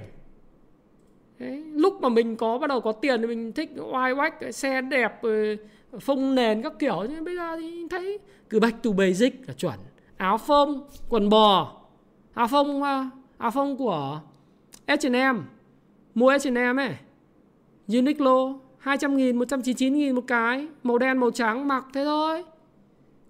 Đấy, 1.39 1.65
lúc 1.75 2.03
mà 2.03 2.09
mình 2.09 2.37
có 2.37 2.59
bắt 2.59 2.67
đầu 2.67 2.81
có 2.81 2.93
tiền 2.93 3.21
thì 3.21 3.27
mình 3.27 3.53
thích 3.53 3.71
oai 3.93 4.13
oách 4.13 4.35
xe 4.51 4.81
đẹp 4.81 5.23
ừ, 5.23 5.57
phông 6.01 6.35
nền 6.35 6.63
các 6.63 6.73
kiểu. 6.79 7.07
Nhưng 7.09 7.25
bây 7.25 7.37
giờ 7.37 7.57
thì 7.57 7.87
thấy 7.91 8.19
cứ 8.51 8.61
bạch 8.61 8.83
tù 8.83 8.93
basic 8.93 9.49
là 9.49 9.55
chuẩn. 9.55 9.75
Áo 10.17 10.39
phông 10.39 10.89
quần 11.09 11.29
bò. 11.29 11.77
Áo 12.35 12.49
phông 12.49 12.83
À 13.39 13.45
áo 13.45 13.51
phông 13.51 13.77
của 13.77 14.21
H&M 14.87 15.43
mua 16.15 16.31
H&M 16.31 16.77
ấy. 16.77 16.97
Uniqlo 17.89 18.59
200 18.79 19.17
nghìn 19.17 19.39
199 19.39 19.95
nghìn 19.95 20.15
một 20.15 20.25
cái. 20.27 20.67
Màu 20.83 20.99
đen, 20.99 21.19
màu 21.19 21.31
trắng, 21.31 21.69
mặc 21.69 21.85
thế 21.95 22.05
thôi. 22.05 22.45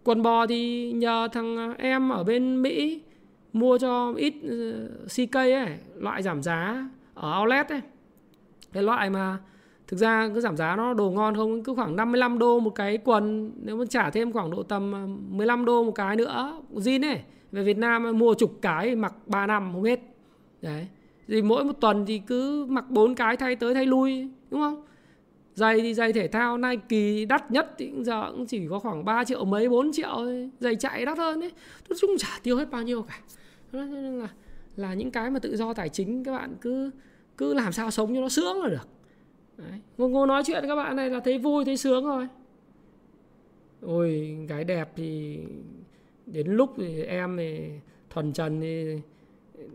Quần 0.05 0.22
bò 0.22 0.47
thì 0.47 0.93
nhờ 0.93 1.28
thằng 1.32 1.74
em 1.78 2.09
ở 2.09 2.24
bên 2.24 2.62
Mỹ 2.62 3.02
mua 3.52 3.78
cho 3.78 4.12
ít 4.16 4.35
ờ, 4.48 4.89
CK 5.06 5.36
ấy, 5.36 5.78
loại 5.97 6.22
giảm 6.22 6.43
giá 6.43 6.89
ở 7.14 7.40
outlet 7.40 7.68
ấy. 7.68 7.80
Cái 8.72 8.82
loại 8.82 9.10
mà 9.10 9.39
thực 9.86 9.97
ra 9.97 10.30
cứ 10.35 10.40
giảm 10.40 10.56
giá 10.56 10.76
nó 10.76 10.94
đồ 10.94 11.10
ngon 11.10 11.35
không, 11.36 11.62
cứ 11.62 11.74
khoảng 11.74 11.97
55 11.97 12.39
đô 12.39 12.60
một 12.60 12.70
cái 12.70 12.98
quần, 13.05 13.52
nếu 13.64 13.76
mà 13.76 13.85
trả 13.90 14.10
thêm 14.10 14.32
khoảng 14.32 14.51
độ 14.51 14.62
tầm 14.62 14.93
ờ, 14.93 15.06
15 15.30 15.64
đô 15.64 15.85
một 15.85 15.93
cái 15.93 16.16
nữa, 16.16 16.62
jean 16.74 17.09
ấy 17.09 17.20
về 17.53 17.62
Việt 17.62 17.79
Nam 17.79 18.19
mua 18.19 18.35
chục 18.35 18.59
cái 18.62 18.97
mặc 18.97 19.15
3 19.27 19.47
năm 19.47 19.70
không 19.73 19.85
hết. 19.85 20.01
Đấy. 20.62 20.89
Thì 21.29 21.43
mỗi 21.43 21.65
một 21.65 21.81
tuần 21.81 22.07
thì 22.07 22.19
cứ 22.19 22.66
mặc 22.69 22.85
bốn 22.91 23.15
cái 23.15 23.37
thay 23.37 23.57
tới 23.57 23.75
thay 23.75 23.87
lui, 23.87 24.29
đúng 24.51 24.61
không? 24.61 24.85
Giày 25.55 25.81
thì 25.81 25.95
giày 25.95 26.12
thể 26.12 26.29
thao 26.29 26.59
Nike 26.59 27.25
đắt 27.25 27.51
nhất 27.51 27.75
thì 27.79 27.93
giờ 27.99 28.33
cũng 28.33 28.47
chỉ 28.47 28.69
có 28.70 28.79
khoảng 28.79 29.05
3 29.05 29.25
triệu 29.25 29.45
mấy 29.45 29.69
4 29.69 29.93
triệu 29.93 30.11
thôi. 30.15 30.51
Giày 30.61 30.77
chạy 30.77 31.05
đắt 31.05 31.19
hơn 31.19 31.41
đấy 31.41 31.53
nói 31.89 31.99
chung 32.01 32.11
chả 32.19 32.39
tiêu 32.43 32.57
hết 32.57 32.70
bao 32.70 32.83
nhiêu 32.83 33.03
cả. 33.03 33.19
Nên 33.73 34.19
là 34.20 34.29
là 34.77 34.95
những 34.95 35.11
cái 35.11 35.31
mà 35.31 35.39
tự 35.39 35.57
do 35.57 35.75
tài 35.75 35.89
chính 35.89 36.25
các 36.25 36.33
bạn 36.33 36.55
cứ 36.61 36.91
cứ 37.37 37.55
làm 37.55 37.73
sao 37.73 37.91
sống 37.91 38.15
cho 38.15 38.20
nó 38.20 38.29
sướng 38.29 38.62
là 38.62 38.69
được. 38.69 38.89
Đấy. 39.57 39.81
ngô 39.99 40.09
ngô 40.09 40.27
nói 40.27 40.43
chuyện 40.47 40.65
các 40.69 40.77
bạn 40.77 40.97
này 40.97 41.11
là 41.11 41.20
thấy 41.20 41.39
vui, 41.39 41.65
thấy 41.65 41.77
sướng 41.77 42.05
rồi. 42.05 42.29
Ôi, 43.83 44.37
cái 44.49 44.65
đẹp 44.65 44.93
thì 44.97 45.39
đến 46.32 46.46
lúc 46.46 46.74
thì 46.76 47.02
em 47.02 47.36
thì 47.36 47.70
thuần 48.10 48.32
trần 48.32 48.60
thì 48.60 49.00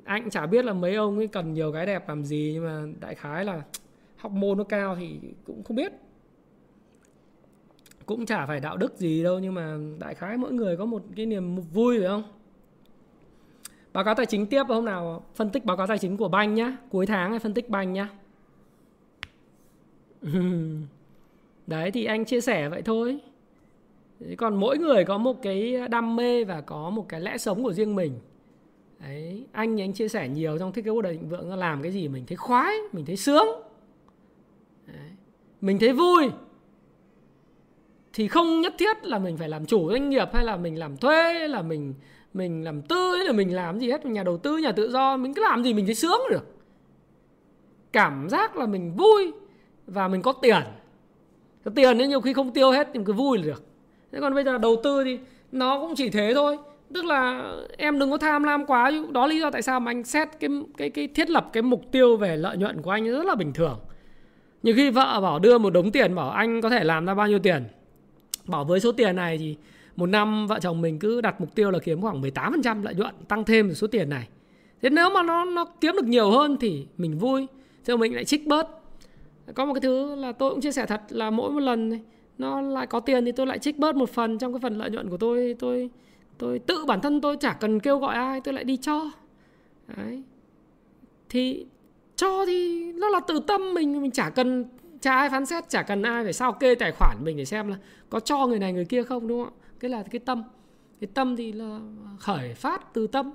anh 0.03 0.29
chả 0.29 0.45
biết 0.45 0.65
là 0.65 0.73
mấy 0.73 0.95
ông 0.95 1.17
ấy 1.17 1.27
cần 1.27 1.53
nhiều 1.53 1.71
cái 1.71 1.85
đẹp 1.85 2.09
làm 2.09 2.23
gì, 2.23 2.51
nhưng 2.53 2.65
mà 2.65 2.83
đại 2.99 3.15
khái 3.15 3.45
là 3.45 3.61
học 4.17 4.31
môn 4.31 4.57
nó 4.57 4.63
cao 4.63 4.95
thì 4.95 5.19
cũng 5.45 5.63
không 5.63 5.75
biết. 5.75 5.91
Cũng 8.05 8.25
chả 8.25 8.45
phải 8.45 8.59
đạo 8.59 8.77
đức 8.77 8.97
gì 8.97 9.23
đâu, 9.23 9.39
nhưng 9.39 9.53
mà 9.53 9.77
đại 9.99 10.15
khái 10.15 10.37
mỗi 10.37 10.51
người 10.51 10.77
có 10.77 10.85
một 10.85 11.03
cái 11.15 11.25
niềm 11.25 11.55
vui, 11.55 11.99
phải 11.99 12.07
không? 12.07 12.23
Báo 13.93 14.03
cáo 14.03 14.15
tài 14.15 14.25
chính 14.25 14.45
tiếp, 14.45 14.63
hôm 14.67 14.85
nào 14.85 15.23
phân 15.35 15.49
tích 15.49 15.65
báo 15.65 15.77
cáo 15.77 15.87
tài 15.87 15.97
chính 15.97 16.17
của 16.17 16.27
banh 16.27 16.53
nhá. 16.53 16.77
Cuối 16.89 17.05
tháng 17.05 17.29
hay 17.29 17.39
phân 17.39 17.53
tích 17.53 17.69
banh 17.69 17.93
nhá. 17.93 18.09
Đấy, 21.67 21.91
thì 21.91 22.05
anh 22.05 22.25
chia 22.25 22.41
sẻ 22.41 22.69
vậy 22.69 22.81
thôi 22.81 23.19
còn 24.37 24.55
mỗi 24.55 24.77
người 24.77 25.05
có 25.05 25.17
một 25.17 25.41
cái 25.41 25.87
đam 25.89 26.15
mê 26.15 26.43
và 26.43 26.61
có 26.61 26.89
một 26.89 27.05
cái 27.09 27.21
lẽ 27.21 27.37
sống 27.37 27.63
của 27.63 27.73
riêng 27.73 27.95
mình. 27.95 28.19
Đấy, 28.99 29.47
anh 29.51 29.81
anh 29.81 29.93
chia 29.93 30.07
sẻ 30.07 30.29
nhiều 30.29 30.57
trong 30.57 30.71
thiết 30.71 30.85
kế 30.85 30.91
cuộc 30.91 31.01
đời 31.01 31.13
thịnh 31.13 31.29
vượng 31.29 31.53
làm 31.53 31.81
cái 31.81 31.91
gì 31.91 32.07
mình 32.07 32.25
thấy 32.27 32.37
khoái, 32.37 32.75
mình 32.91 33.05
thấy 33.05 33.15
sướng. 33.15 33.47
Đấy. 34.87 35.11
mình 35.61 35.79
thấy 35.79 35.93
vui. 35.93 36.29
Thì 38.13 38.27
không 38.27 38.61
nhất 38.61 38.73
thiết 38.79 39.05
là 39.05 39.19
mình 39.19 39.37
phải 39.37 39.49
làm 39.49 39.65
chủ 39.65 39.91
doanh 39.91 40.09
nghiệp 40.09 40.29
hay 40.33 40.45
là 40.45 40.57
mình 40.57 40.79
làm 40.79 40.97
thuê 40.97 41.33
hay 41.33 41.47
là 41.47 41.61
mình 41.61 41.93
mình 42.33 42.63
làm 42.63 42.81
tư 42.81 43.15
hay 43.15 43.25
là 43.25 43.31
mình 43.31 43.55
làm 43.55 43.79
gì 43.79 43.91
hết. 43.91 44.05
Nhà 44.05 44.23
đầu 44.23 44.37
tư, 44.37 44.57
nhà 44.57 44.71
tự 44.71 44.91
do, 44.91 45.17
mình 45.17 45.33
cứ 45.33 45.41
làm 45.41 45.63
gì 45.63 45.73
mình 45.73 45.85
thấy 45.85 45.95
sướng 45.95 46.21
được. 46.29 46.55
Cảm 47.91 48.29
giác 48.29 48.57
là 48.57 48.65
mình 48.65 48.95
vui 48.95 49.31
và 49.87 50.07
mình 50.07 50.21
có 50.21 50.31
tiền. 50.31 50.61
Có 51.65 51.71
tiền 51.75 51.97
nên 51.97 52.09
nhiều 52.09 52.21
khi 52.21 52.33
không 52.33 52.53
tiêu 52.53 52.71
hết 52.71 52.87
thì 52.93 52.99
mình 52.99 53.05
cứ 53.05 53.13
vui 53.13 53.37
là 53.37 53.43
được 53.43 53.63
thế 54.13 54.19
còn 54.21 54.33
bây 54.33 54.43
giờ 54.43 54.57
đầu 54.57 54.75
tư 54.83 55.03
thì 55.03 55.19
nó 55.51 55.79
cũng 55.79 55.95
chỉ 55.95 56.09
thế 56.09 56.31
thôi. 56.35 56.57
Tức 56.93 57.05
là 57.05 57.51
em 57.77 57.99
đừng 57.99 58.11
có 58.11 58.17
tham 58.17 58.43
lam 58.43 58.65
quá 58.65 58.91
đó 59.11 59.27
lý 59.27 59.39
do 59.39 59.51
tại 59.51 59.61
sao 59.61 59.79
mà 59.79 59.91
anh 59.91 60.03
xét 60.03 60.27
cái 60.39 60.49
cái 60.77 60.89
cái 60.89 61.07
thiết 61.07 61.29
lập 61.29 61.49
cái 61.53 61.63
mục 61.63 61.91
tiêu 61.91 62.17
về 62.17 62.37
lợi 62.37 62.57
nhuận 62.57 62.81
của 62.81 62.91
anh 62.91 63.11
rất 63.11 63.25
là 63.25 63.35
bình 63.35 63.53
thường. 63.53 63.79
Nhiều 64.63 64.75
khi 64.75 64.89
vợ 64.89 65.19
bảo 65.21 65.39
đưa 65.39 65.57
một 65.57 65.73
đống 65.73 65.91
tiền, 65.91 66.15
bảo 66.15 66.29
anh 66.29 66.61
có 66.61 66.69
thể 66.69 66.83
làm 66.83 67.05
ra 67.05 67.13
bao 67.13 67.27
nhiêu 67.27 67.39
tiền? 67.39 67.63
Bảo 68.45 68.63
với 68.63 68.79
số 68.79 68.91
tiền 68.91 69.15
này 69.15 69.37
thì 69.37 69.55
một 69.95 70.05
năm 70.05 70.47
vợ 70.47 70.59
chồng 70.61 70.81
mình 70.81 70.99
cứ 70.99 71.21
đặt 71.21 71.41
mục 71.41 71.55
tiêu 71.55 71.71
là 71.71 71.79
kiếm 71.79 72.01
khoảng 72.01 72.21
18% 72.21 72.83
lợi 72.83 72.95
nhuận, 72.95 73.15
tăng 73.27 73.43
thêm 73.43 73.73
số 73.73 73.87
tiền 73.87 74.09
này. 74.09 74.27
Thế 74.81 74.89
nếu 74.89 75.09
mà 75.09 75.23
nó 75.23 75.45
nó 75.45 75.65
kiếm 75.81 75.95
được 75.95 76.05
nhiều 76.05 76.31
hơn 76.31 76.57
thì 76.57 76.87
mình 76.97 77.17
vui. 77.17 77.47
Chứ 77.85 77.97
mình 77.97 78.15
lại 78.15 78.25
trích 78.25 78.47
bớt. 78.47 78.67
Có 79.53 79.65
một 79.65 79.73
cái 79.73 79.81
thứ 79.81 80.15
là 80.15 80.31
tôi 80.31 80.49
cũng 80.49 80.61
chia 80.61 80.71
sẻ 80.71 80.85
thật 80.85 81.01
là 81.09 81.29
mỗi 81.29 81.51
một 81.51 81.59
lần 81.59 81.99
nó 82.43 82.61
lại 82.61 82.87
có 82.87 82.99
tiền 82.99 83.25
thì 83.25 83.31
tôi 83.31 83.47
lại 83.47 83.59
trích 83.59 83.79
bớt 83.79 83.95
một 83.95 84.09
phần 84.09 84.37
trong 84.37 84.53
cái 84.53 84.59
phần 84.59 84.77
lợi 84.77 84.89
nhuận 84.89 85.09
của 85.09 85.17
tôi. 85.17 85.55
Tôi 85.59 85.89
tôi 86.37 86.59
tự 86.59 86.85
bản 86.85 87.01
thân 87.01 87.21
tôi 87.21 87.37
chả 87.37 87.53
cần 87.53 87.79
kêu 87.79 87.99
gọi 87.99 88.15
ai 88.15 88.41
tôi 88.41 88.53
lại 88.53 88.63
đi 88.63 88.77
cho. 88.77 89.11
Đấy. 89.97 90.23
Thì 91.29 91.65
cho 92.15 92.45
thì 92.45 92.91
nó 92.93 93.09
là 93.09 93.19
từ 93.27 93.39
tâm 93.47 93.73
mình 93.73 94.01
mình 94.01 94.11
chả 94.11 94.29
cần 94.29 94.65
chả 95.01 95.15
ai 95.15 95.29
phán 95.29 95.45
xét 95.45 95.69
chả 95.69 95.83
cần 95.83 96.01
ai 96.01 96.23
phải 96.23 96.33
sao 96.33 96.53
kê 96.53 96.75
tài 96.75 96.91
khoản 96.91 97.17
mình 97.23 97.37
để 97.37 97.45
xem 97.45 97.67
là 97.67 97.77
có 98.09 98.19
cho 98.19 98.47
người 98.47 98.59
này 98.59 98.73
người 98.73 98.85
kia 98.85 99.03
không 99.03 99.27
đúng 99.27 99.43
không 99.43 99.53
cái 99.79 99.89
là 99.91 100.03
cái 100.03 100.19
tâm. 100.19 100.43
Cái 101.01 101.07
tâm 101.13 101.35
thì 101.35 101.51
là 101.51 101.79
khởi 102.19 102.53
phát 102.53 102.93
từ 102.93 103.07
tâm. 103.07 103.31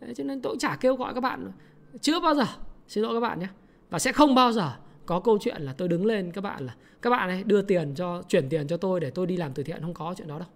Đấy, 0.00 0.14
cho 0.14 0.24
nên 0.24 0.40
tôi 0.40 0.56
chả 0.58 0.76
kêu 0.80 0.96
gọi 0.96 1.14
các 1.14 1.20
bạn 1.20 1.52
chưa 2.00 2.20
bao 2.20 2.34
giờ. 2.34 2.44
Xin 2.88 3.04
lỗi 3.04 3.14
các 3.14 3.20
bạn 3.20 3.40
nhé. 3.40 3.48
Và 3.90 3.98
sẽ 3.98 4.12
không 4.12 4.34
bao 4.34 4.52
giờ 4.52 4.72
có 5.06 5.20
câu 5.20 5.38
chuyện 5.40 5.62
là 5.62 5.72
tôi 5.72 5.88
đứng 5.88 6.06
lên 6.06 6.32
các 6.32 6.40
bạn 6.40 6.66
là 6.66 6.74
các 7.02 7.10
bạn 7.10 7.28
ấy 7.28 7.42
đưa 7.42 7.62
tiền 7.62 7.94
cho 7.94 8.22
chuyển 8.28 8.48
tiền 8.48 8.66
cho 8.66 8.76
tôi 8.76 9.00
để 9.00 9.10
tôi 9.10 9.26
đi 9.26 9.36
làm 9.36 9.52
từ 9.52 9.62
thiện 9.62 9.82
không 9.82 9.94
có 9.94 10.14
chuyện 10.18 10.28
đó 10.28 10.38
đâu 10.38 10.48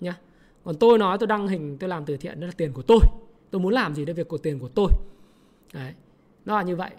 nhá. 0.00 0.16
Còn 0.64 0.76
tôi 0.76 0.98
nói 0.98 1.18
tôi 1.18 1.26
đăng 1.26 1.48
hình 1.48 1.78
tôi 1.78 1.88
làm 1.88 2.04
từ 2.04 2.16
thiện 2.16 2.40
đó 2.40 2.46
là 2.46 2.52
tiền 2.56 2.72
của 2.72 2.82
tôi. 2.82 3.00
Tôi 3.50 3.60
muốn 3.60 3.72
làm 3.72 3.94
gì 3.94 4.04
đó 4.04 4.12
việc 4.12 4.28
của 4.28 4.38
tiền 4.38 4.58
của 4.58 4.68
tôi. 4.68 4.90
Đấy 5.74 5.92
nó 6.44 6.56
là 6.56 6.62
như 6.62 6.76
vậy. 6.76 6.90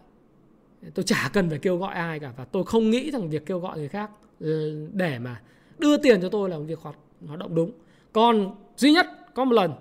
Tôi 0.94 1.04
chả 1.04 1.30
cần 1.34 1.50
phải 1.50 1.60
kêu 1.60 1.78
gọi 1.78 1.94
ai 1.94 2.20
cả 2.20 2.34
và 2.38 2.46
tôi 2.46 2.64
không 2.64 2.90
nghĩ 2.90 3.12
rằng 3.12 3.30
việc 3.30 3.46
kêu 3.46 3.60
gọi 3.60 3.78
người 3.78 3.88
khác 3.88 4.12
ừ, 4.40 4.88
để 4.94 5.20
mà 5.20 5.42
đưa 5.80 5.98
tiền 5.98 6.22
cho 6.22 6.30
tôi 6.30 6.50
là 6.50 6.58
một 6.58 6.64
việc 6.64 6.80
hoạt, 6.80 6.96
hoạt 7.28 7.40
động 7.40 7.56
đúng. 7.56 7.72
Còn 8.14 8.56
duy 8.78 8.92
nhất 8.92 9.08
có 9.34 9.46
một 9.46 9.54
lần 9.54 9.74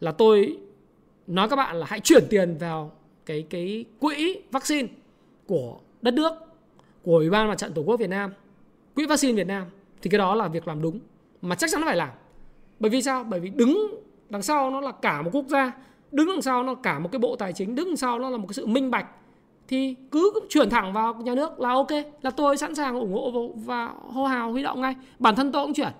là 0.00 0.12
tôi 0.12 0.58
nói 1.26 1.48
các 1.48 1.56
bạn 1.56 1.76
là 1.76 1.86
hãy 1.86 2.00
chuyển 2.00 2.24
tiền 2.30 2.58
vào 2.58 2.92
cái 3.26 3.46
cái 3.50 3.84
quỹ 3.98 4.42
vaccine 4.50 4.88
của 5.46 5.80
đất 6.02 6.14
nước 6.14 6.32
của 7.04 7.16
Ủy 7.16 7.30
ban 7.30 7.48
Mặt 7.48 7.58
trận 7.58 7.72
Tổ 7.72 7.82
quốc 7.82 7.96
Việt 7.96 8.10
Nam, 8.10 8.32
quỹ 8.94 9.06
vaccine 9.06 9.32
Việt 9.32 9.46
Nam 9.46 9.64
thì 10.02 10.10
cái 10.10 10.18
đó 10.18 10.34
là 10.34 10.48
việc 10.48 10.68
làm 10.68 10.82
đúng 10.82 11.00
mà 11.42 11.54
chắc 11.54 11.70
chắn 11.70 11.80
nó 11.80 11.86
phải 11.86 11.96
làm. 11.96 12.10
Bởi 12.80 12.90
vì 12.90 13.02
sao? 13.02 13.24
Bởi 13.24 13.40
vì 13.40 13.50
đứng 13.50 14.00
đằng 14.28 14.42
sau 14.42 14.70
nó 14.70 14.80
là 14.80 14.92
cả 14.92 15.22
một 15.22 15.30
quốc 15.32 15.46
gia, 15.48 15.72
đứng 16.12 16.28
đằng 16.28 16.42
sau 16.42 16.62
nó 16.62 16.74
cả 16.74 16.98
một 16.98 17.08
cái 17.12 17.18
bộ 17.18 17.36
tài 17.36 17.52
chính, 17.52 17.74
đứng 17.74 17.86
đằng 17.86 17.96
sau 17.96 18.18
nó 18.18 18.30
là 18.30 18.36
một 18.36 18.46
cái 18.48 18.54
sự 18.54 18.66
minh 18.66 18.90
bạch 18.90 19.06
thì 19.68 19.94
cứ 20.10 20.32
chuyển 20.48 20.70
thẳng 20.70 20.92
vào 20.92 21.14
nhà 21.14 21.34
nước 21.34 21.60
là 21.60 21.68
ok, 21.68 21.90
là 22.22 22.30
tôi 22.30 22.56
sẵn 22.56 22.74
sàng 22.74 22.98
ủng 22.98 23.12
hộ 23.12 23.52
và 23.56 23.86
hô 23.86 24.24
hào 24.24 24.52
huy 24.52 24.62
động 24.62 24.80
ngay. 24.80 24.94
Bản 25.18 25.36
thân 25.36 25.52
tôi 25.52 25.64
cũng 25.64 25.74
chuyển. 25.74 25.92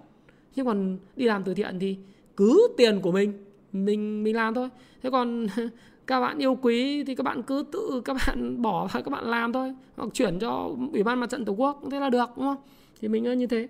Nhưng 0.56 0.66
còn 0.66 0.98
đi 1.16 1.24
làm 1.24 1.44
từ 1.44 1.54
thiện 1.54 1.78
thì 1.78 1.96
cứ 2.36 2.68
tiền 2.76 3.00
của 3.00 3.12
mình 3.12 3.44
mình 3.72 4.24
mình 4.24 4.36
làm 4.36 4.54
thôi. 4.54 4.68
Thế 5.02 5.10
còn 5.10 5.46
các 6.06 6.20
bạn 6.20 6.38
yêu 6.38 6.58
quý 6.62 7.04
thì 7.04 7.14
các 7.14 7.22
bạn 7.22 7.42
cứ 7.42 7.64
tự 7.72 8.02
các 8.04 8.16
bạn 8.26 8.62
bỏ 8.62 8.88
và 8.92 9.00
các 9.00 9.10
bạn 9.10 9.24
làm 9.24 9.52
thôi. 9.52 9.74
Hoặc 9.96 10.08
chuyển 10.12 10.38
cho 10.38 10.70
ủy 10.92 11.02
ban 11.02 11.20
mặt 11.20 11.30
trận 11.30 11.44
tổ 11.44 11.52
quốc, 11.52 11.82
thế 11.90 12.00
là 12.00 12.10
được, 12.10 12.30
đúng 12.36 12.44
không? 12.44 12.56
Thì 13.00 13.08
mình 13.08 13.38
như 13.38 13.46
thế. 13.46 13.68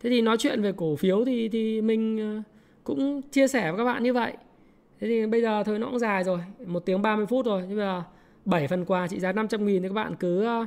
Thế 0.00 0.10
thì 0.10 0.20
nói 0.20 0.36
chuyện 0.38 0.62
về 0.62 0.72
cổ 0.76 0.96
phiếu 0.96 1.24
thì 1.24 1.48
thì 1.48 1.80
mình 1.80 2.18
ờ, 2.18 2.42
cũng 2.84 3.22
chia 3.22 3.48
sẻ 3.48 3.70
với 3.70 3.78
các 3.78 3.84
bạn 3.84 4.02
như 4.02 4.12
vậy. 4.12 4.32
Thế 5.00 5.06
thì 5.08 5.26
bây 5.26 5.42
giờ 5.42 5.62
thôi 5.62 5.78
nó 5.78 5.86
cũng 5.86 5.98
dài 5.98 6.24
rồi, 6.24 6.38
một 6.66 6.80
tiếng 6.80 7.02
30 7.02 7.26
phút 7.26 7.46
rồi. 7.46 7.64
Nhưng 7.68 7.78
mà 7.78 8.04
7 8.44 8.68
phần 8.68 8.84
quà 8.84 9.06
trị 9.08 9.20
giá 9.20 9.32
500 9.32 9.66
nghìn 9.66 9.82
thì 9.82 9.88
các 9.88 9.94
bạn 9.94 10.14
cứ 10.20 10.44
ờ, 10.44 10.66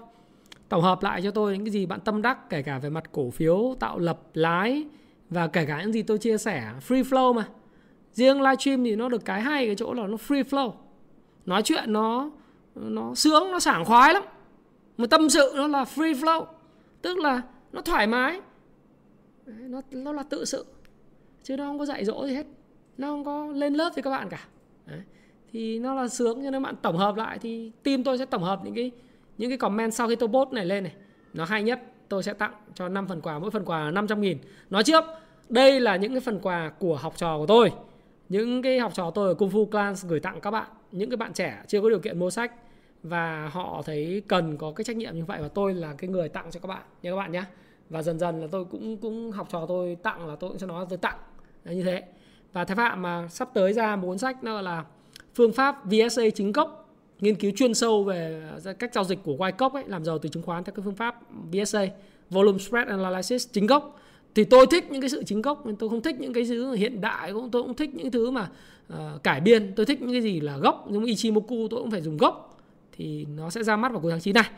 tổng 0.69 0.81
hợp 0.81 1.03
lại 1.03 1.21
cho 1.21 1.31
tôi 1.31 1.53
những 1.53 1.65
cái 1.65 1.71
gì 1.71 1.85
bạn 1.85 1.99
tâm 1.99 2.21
đắc, 2.21 2.49
kể 2.49 2.61
cả 2.61 2.79
về 2.79 2.89
mặt 2.89 3.11
cổ 3.11 3.29
phiếu, 3.29 3.75
tạo 3.79 3.99
lập 3.99 4.19
lái 4.33 4.85
và 5.29 5.47
kể 5.47 5.65
cả 5.65 5.81
những 5.81 5.93
gì 5.93 6.01
tôi 6.01 6.17
chia 6.17 6.37
sẻ. 6.37 6.71
Free 6.87 7.03
flow 7.03 7.33
mà 7.33 7.47
riêng 8.17 8.41
livestream 8.41 8.83
thì 8.83 8.95
nó 8.95 9.09
được 9.09 9.25
cái 9.25 9.41
hay 9.41 9.65
cái 9.65 9.75
chỗ 9.75 9.93
là 9.93 10.07
nó 10.07 10.15
free 10.15 10.43
flow. 10.43 10.71
Nói 11.45 11.61
chuyện 11.63 11.93
nó 11.93 12.29
nó 12.75 13.15
sướng, 13.15 13.51
nó 13.51 13.59
sảng 13.59 13.85
khoái 13.85 14.13
lắm. 14.13 14.23
Mà 14.97 15.07
tâm 15.07 15.29
sự 15.29 15.53
nó 15.55 15.67
là 15.67 15.83
free 15.83 16.13
flow. 16.13 16.45
Tức 17.01 17.17
là 17.17 17.41
nó 17.71 17.81
thoải 17.81 18.07
mái. 18.07 18.41
Nó 19.45 19.81
nó 19.91 20.11
là 20.11 20.23
tự 20.23 20.45
sự. 20.45 20.65
Chứ 21.43 21.57
nó 21.57 21.63
không 21.63 21.79
có 21.79 21.85
dạy 21.85 22.05
dỗ 22.05 22.27
gì 22.27 22.35
hết. 22.35 22.45
Nó 22.97 23.07
không 23.07 23.25
có 23.25 23.47
lên 23.47 23.73
lớp 23.73 23.89
với 23.95 24.03
các 24.03 24.09
bạn 24.09 24.29
cả. 24.29 24.47
Đấy. 24.85 25.01
thì 25.51 25.79
nó 25.79 25.93
là 25.93 26.07
sướng 26.07 26.43
cho 26.43 26.51
nên 26.51 26.63
bạn 26.63 26.75
tổng 26.81 26.97
hợp 26.97 27.15
lại 27.15 27.39
thì 27.39 27.71
team 27.83 28.03
tôi 28.03 28.17
sẽ 28.17 28.25
tổng 28.25 28.43
hợp 28.43 28.59
những 28.63 28.75
cái 28.75 28.91
những 29.37 29.49
cái 29.49 29.57
comment 29.57 29.93
sau 29.93 30.07
khi 30.07 30.15
tôi 30.15 30.29
post 30.29 30.51
này 30.51 30.65
lên 30.65 30.83
này. 30.83 30.93
Nó 31.33 31.45
hay 31.45 31.63
nhất, 31.63 31.81
tôi 32.09 32.23
sẽ 32.23 32.33
tặng 32.33 32.53
cho 32.73 32.89
5 32.89 33.07
phần 33.07 33.21
quà, 33.21 33.39
mỗi 33.39 33.51
phần 33.51 33.65
quà 33.65 33.83
là 33.83 33.91
500 33.91 34.21
nghìn. 34.21 34.37
Nói 34.69 34.83
trước, 34.83 35.03
đây 35.49 35.79
là 35.79 35.95
những 35.95 36.11
cái 36.11 36.19
phần 36.19 36.39
quà 36.39 36.71
của 36.79 36.95
học 36.95 37.13
trò 37.17 37.37
của 37.37 37.45
tôi 37.45 37.71
những 38.29 38.61
cái 38.61 38.79
học 38.79 38.91
trò 38.95 39.11
tôi 39.11 39.27
ở 39.27 39.33
Kung 39.33 39.49
Fu 39.49 39.65
Clans 39.65 40.05
gửi 40.05 40.19
tặng 40.19 40.41
các 40.41 40.51
bạn, 40.51 40.67
những 40.91 41.09
cái 41.09 41.17
bạn 41.17 41.33
trẻ 41.33 41.63
chưa 41.67 41.81
có 41.81 41.89
điều 41.89 41.99
kiện 41.99 42.19
mua 42.19 42.29
sách 42.29 42.51
và 43.03 43.49
họ 43.53 43.81
thấy 43.85 44.21
cần 44.27 44.57
có 44.57 44.71
cái 44.71 44.85
trách 44.85 44.97
nhiệm 44.97 45.15
như 45.15 45.25
vậy 45.25 45.41
và 45.41 45.47
tôi 45.47 45.73
là 45.73 45.93
cái 45.97 46.09
người 46.09 46.29
tặng 46.29 46.45
cho 46.51 46.59
các 46.59 46.67
bạn 46.67 46.81
nha 47.01 47.11
các 47.11 47.15
bạn 47.15 47.31
nhé 47.31 47.43
và 47.89 48.01
dần 48.01 48.19
dần 48.19 48.41
là 48.41 48.47
tôi 48.51 48.65
cũng 48.65 48.97
cũng 48.97 49.31
học 49.31 49.47
trò 49.51 49.65
tôi 49.67 49.97
tặng 50.03 50.27
là 50.27 50.35
tôi 50.35 50.49
cũng 50.49 50.59
cho 50.59 50.67
nó 50.67 50.85
tôi 50.89 50.97
tặng, 50.97 51.17
là 51.63 51.73
như 51.73 51.83
thế. 51.83 52.03
Và 52.53 52.65
thái 52.65 52.75
phạm 52.75 53.01
mà 53.01 53.27
sắp 53.27 53.49
tới 53.53 53.73
ra 53.73 53.95
một 53.95 54.07
cuốn 54.07 54.17
sách 54.17 54.43
nó 54.43 54.61
là 54.61 54.85
phương 55.35 55.53
pháp 55.53 55.85
VSA 55.85 56.23
chính 56.35 56.51
gốc 56.51 56.83
nghiên 57.19 57.35
cứu 57.35 57.51
chuyên 57.55 57.73
sâu 57.73 58.03
về 58.03 58.49
à, 58.65 58.73
cách 58.73 58.93
giao 58.93 59.03
dịch 59.03 59.19
của 59.23 59.35
Wyckoff 59.35 59.69
ấy, 59.69 59.83
làm 59.87 60.05
giàu 60.05 60.17
từ 60.17 60.29
chứng 60.29 60.43
khoán 60.43 60.63
theo 60.63 60.73
cái 60.75 60.83
phương 60.83 60.95
pháp 60.95 61.19
VSA 61.51 61.85
Volume 62.29 62.57
Spread 62.57 62.87
Analysis 62.87 63.47
chính 63.51 63.67
gốc 63.67 63.99
thì 64.37 64.43
tôi 64.43 64.67
thích 64.67 64.91
những 64.91 65.01
cái 65.01 65.09
sự 65.09 65.23
chính 65.23 65.41
gốc 65.41 65.63
tôi 65.79 65.89
không 65.89 66.01
thích 66.01 66.15
những 66.19 66.33
cái 66.33 66.45
thứ 66.45 66.73
hiện 66.73 67.01
đại 67.01 67.33
cũng 67.33 67.51
tôi 67.51 67.63
cũng 67.63 67.73
thích 67.73 67.95
những 67.95 68.11
thứ 68.11 68.31
mà 68.31 68.49
uh, 68.93 69.23
cải 69.23 69.41
biên. 69.41 69.73
Tôi 69.75 69.85
thích 69.85 70.01
những 70.01 70.11
cái 70.11 70.21
gì 70.21 70.39
là 70.39 70.57
gốc 70.57 70.87
giống 70.89 71.05
Ichimoku 71.05 71.67
tôi 71.69 71.81
cũng 71.81 71.91
phải 71.91 72.01
dùng 72.01 72.17
gốc 72.17 72.57
thì 72.97 73.25
nó 73.35 73.49
sẽ 73.49 73.63
ra 73.63 73.75
mắt 73.75 73.91
vào 73.91 74.01
cuối 74.01 74.11
tháng 74.11 74.19
9 74.19 74.33
này 74.33 74.49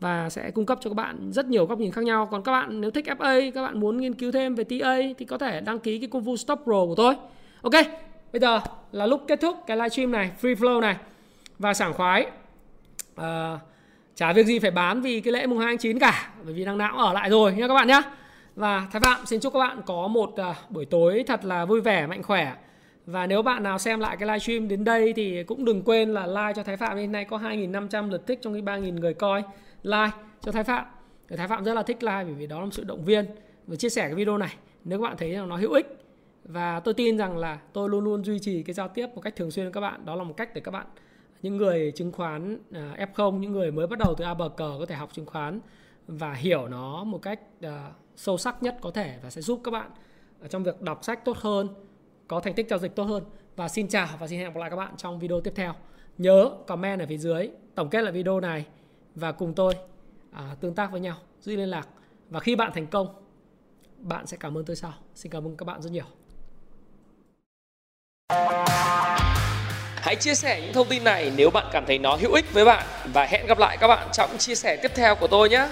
và 0.00 0.30
sẽ 0.30 0.50
cung 0.50 0.66
cấp 0.66 0.78
cho 0.82 0.90
các 0.90 0.94
bạn 0.94 1.32
rất 1.32 1.46
nhiều 1.46 1.66
góc 1.66 1.78
nhìn 1.78 1.90
khác 1.90 2.04
nhau. 2.04 2.28
Còn 2.30 2.42
các 2.42 2.52
bạn 2.52 2.80
nếu 2.80 2.90
thích 2.90 3.06
FA 3.06 3.50
các 3.50 3.62
bạn 3.62 3.80
muốn 3.80 3.96
nghiên 3.96 4.14
cứu 4.14 4.32
thêm 4.32 4.54
về 4.54 4.64
TA 4.64 4.98
thì 5.18 5.24
có 5.24 5.38
thể 5.38 5.60
đăng 5.60 5.78
ký 5.78 5.98
cái 5.98 6.08
công 6.08 6.22
vụ 6.22 6.36
Stop 6.36 6.60
Pro 6.64 6.86
của 6.86 6.94
tôi. 6.96 7.14
Ok 7.62 7.74
bây 8.32 8.40
giờ 8.40 8.60
là 8.92 9.06
lúc 9.06 9.24
kết 9.28 9.40
thúc 9.40 9.56
cái 9.66 9.76
livestream 9.76 10.10
này 10.10 10.30
free 10.42 10.54
flow 10.54 10.80
này. 10.80 10.96
Và 11.58 11.74
sảng 11.74 11.94
khoái 11.94 12.26
uh, 13.20 13.24
chả 14.14 14.32
việc 14.32 14.46
gì 14.46 14.58
phải 14.58 14.70
bán 14.70 15.02
vì 15.02 15.20
cái 15.20 15.32
lễ 15.32 15.46
mùng 15.46 15.58
2 15.58 15.66
tháng 15.66 15.78
9 15.78 15.98
cả 15.98 16.30
bởi 16.44 16.54
vì 16.54 16.64
đang 16.64 16.78
não 16.78 16.98
ở 16.98 17.12
lại 17.12 17.30
rồi 17.30 17.52
nha 17.54 17.68
các 17.68 17.74
bạn 17.74 17.88
nhé 17.88 18.02
và 18.54 18.88
Thái 18.92 19.00
Phạm 19.00 19.26
xin 19.26 19.40
chúc 19.40 19.52
các 19.52 19.58
bạn 19.58 19.80
có 19.86 20.08
một 20.08 20.36
à, 20.36 20.54
buổi 20.70 20.84
tối 20.84 21.24
thật 21.26 21.44
là 21.44 21.64
vui 21.64 21.80
vẻ, 21.80 22.06
mạnh 22.06 22.22
khỏe. 22.22 22.56
Và 23.06 23.26
nếu 23.26 23.42
bạn 23.42 23.62
nào 23.62 23.78
xem 23.78 24.00
lại 24.00 24.16
cái 24.16 24.26
livestream 24.26 24.68
đến 24.68 24.84
đây 24.84 25.12
thì 25.12 25.42
cũng 25.42 25.64
đừng 25.64 25.82
quên 25.82 26.14
là 26.14 26.26
like 26.26 26.52
cho 26.56 26.62
Thái 26.62 26.76
Phạm. 26.76 26.98
Hôm 26.98 27.12
nay 27.12 27.24
có 27.24 27.38
2.500 27.38 28.10
lượt 28.10 28.26
thích 28.26 28.38
trong 28.42 28.52
cái 28.52 28.62
3.000 28.62 29.00
người 29.00 29.14
coi 29.14 29.42
like 29.82 30.10
cho 30.40 30.52
Thái 30.52 30.64
Phạm. 30.64 30.84
Thì 31.28 31.36
Thái 31.36 31.48
Phạm 31.48 31.64
rất 31.64 31.74
là 31.74 31.82
thích 31.82 32.02
like 32.02 32.24
bởi 32.24 32.34
vì 32.34 32.46
đó 32.46 32.58
là 32.58 32.64
một 32.64 32.74
sự 32.74 32.84
động 32.84 33.04
viên 33.04 33.26
và 33.66 33.76
chia 33.76 33.88
sẻ 33.88 34.02
cái 34.02 34.14
video 34.14 34.38
này. 34.38 34.54
Nếu 34.84 34.98
các 34.98 35.02
bạn 35.02 35.16
thấy 35.16 35.36
nó 35.48 35.56
hữu 35.56 35.72
ích 35.72 35.98
và 36.44 36.80
tôi 36.80 36.94
tin 36.94 37.18
rằng 37.18 37.38
là 37.38 37.58
tôi 37.72 37.88
luôn 37.88 38.04
luôn 38.04 38.24
duy 38.24 38.38
trì 38.38 38.62
cái 38.62 38.74
giao 38.74 38.88
tiếp 38.88 39.06
một 39.14 39.20
cách 39.20 39.36
thường 39.36 39.50
xuyên 39.50 39.66
với 39.66 39.72
các 39.72 39.80
bạn. 39.80 40.06
Đó 40.06 40.14
là 40.14 40.24
một 40.24 40.34
cách 40.36 40.54
để 40.54 40.60
các 40.60 40.70
bạn 40.70 40.86
những 41.42 41.56
người 41.56 41.92
chứng 41.94 42.12
khoán 42.12 42.58
à, 42.72 43.06
F0, 43.14 43.38
những 43.38 43.52
người 43.52 43.70
mới 43.70 43.86
bắt 43.86 43.98
đầu 43.98 44.14
từ 44.16 44.24
A 44.24 44.34
bờ 44.34 44.48
cờ 44.48 44.76
có 44.78 44.86
thể 44.86 44.94
học 44.94 45.10
chứng 45.12 45.26
khoán 45.26 45.60
và 46.06 46.34
hiểu 46.34 46.68
nó 46.68 47.04
một 47.04 47.22
cách 47.22 47.40
à, 47.60 47.90
sâu 48.16 48.38
sắc 48.38 48.62
nhất 48.62 48.76
có 48.80 48.90
thể 48.90 49.18
và 49.22 49.30
sẽ 49.30 49.40
giúp 49.40 49.60
các 49.64 49.70
bạn 49.70 49.90
trong 50.50 50.62
việc 50.62 50.82
đọc 50.82 51.04
sách 51.04 51.24
tốt 51.24 51.36
hơn, 51.36 51.68
có 52.28 52.40
thành 52.40 52.54
tích 52.54 52.66
giao 52.70 52.78
dịch 52.78 52.96
tốt 52.96 53.04
hơn. 53.04 53.24
Và 53.56 53.68
xin 53.68 53.88
chào 53.88 54.08
và 54.18 54.26
xin 54.26 54.38
hẹn 54.38 54.52
gặp 54.52 54.60
lại 54.60 54.70
các 54.70 54.76
bạn 54.76 54.96
trong 54.96 55.18
video 55.18 55.40
tiếp 55.40 55.52
theo. 55.56 55.74
Nhớ 56.18 56.50
comment 56.66 57.00
ở 57.00 57.06
phía 57.08 57.18
dưới 57.18 57.50
tổng 57.74 57.90
kết 57.90 58.02
lại 58.02 58.12
video 58.12 58.40
này 58.40 58.66
và 59.14 59.32
cùng 59.32 59.54
tôi 59.54 59.74
à, 60.32 60.56
tương 60.60 60.74
tác 60.74 60.92
với 60.92 61.00
nhau, 61.00 61.16
giữ 61.40 61.56
liên 61.56 61.68
lạc. 61.68 61.88
Và 62.30 62.40
khi 62.40 62.56
bạn 62.56 62.72
thành 62.74 62.86
công, 62.86 63.14
bạn 63.98 64.26
sẽ 64.26 64.36
cảm 64.40 64.58
ơn 64.58 64.64
tôi 64.64 64.76
sau. 64.76 64.92
Xin 65.14 65.32
cảm 65.32 65.46
ơn 65.46 65.56
các 65.56 65.64
bạn 65.64 65.82
rất 65.82 65.90
nhiều. 65.90 66.04
Hãy 69.96 70.16
chia 70.16 70.34
sẻ 70.34 70.60
những 70.60 70.72
thông 70.72 70.88
tin 70.88 71.04
này 71.04 71.32
nếu 71.36 71.50
bạn 71.50 71.66
cảm 71.72 71.84
thấy 71.86 71.98
nó 71.98 72.16
hữu 72.16 72.32
ích 72.32 72.52
với 72.52 72.64
bạn 72.64 72.86
và 73.12 73.24
hẹn 73.24 73.46
gặp 73.46 73.58
lại 73.58 73.76
các 73.80 73.88
bạn 73.88 74.08
trong 74.12 74.30
chia 74.38 74.54
sẻ 74.54 74.78
tiếp 74.82 74.90
theo 74.94 75.14
của 75.14 75.26
tôi 75.26 75.48
nhé. 75.48 75.68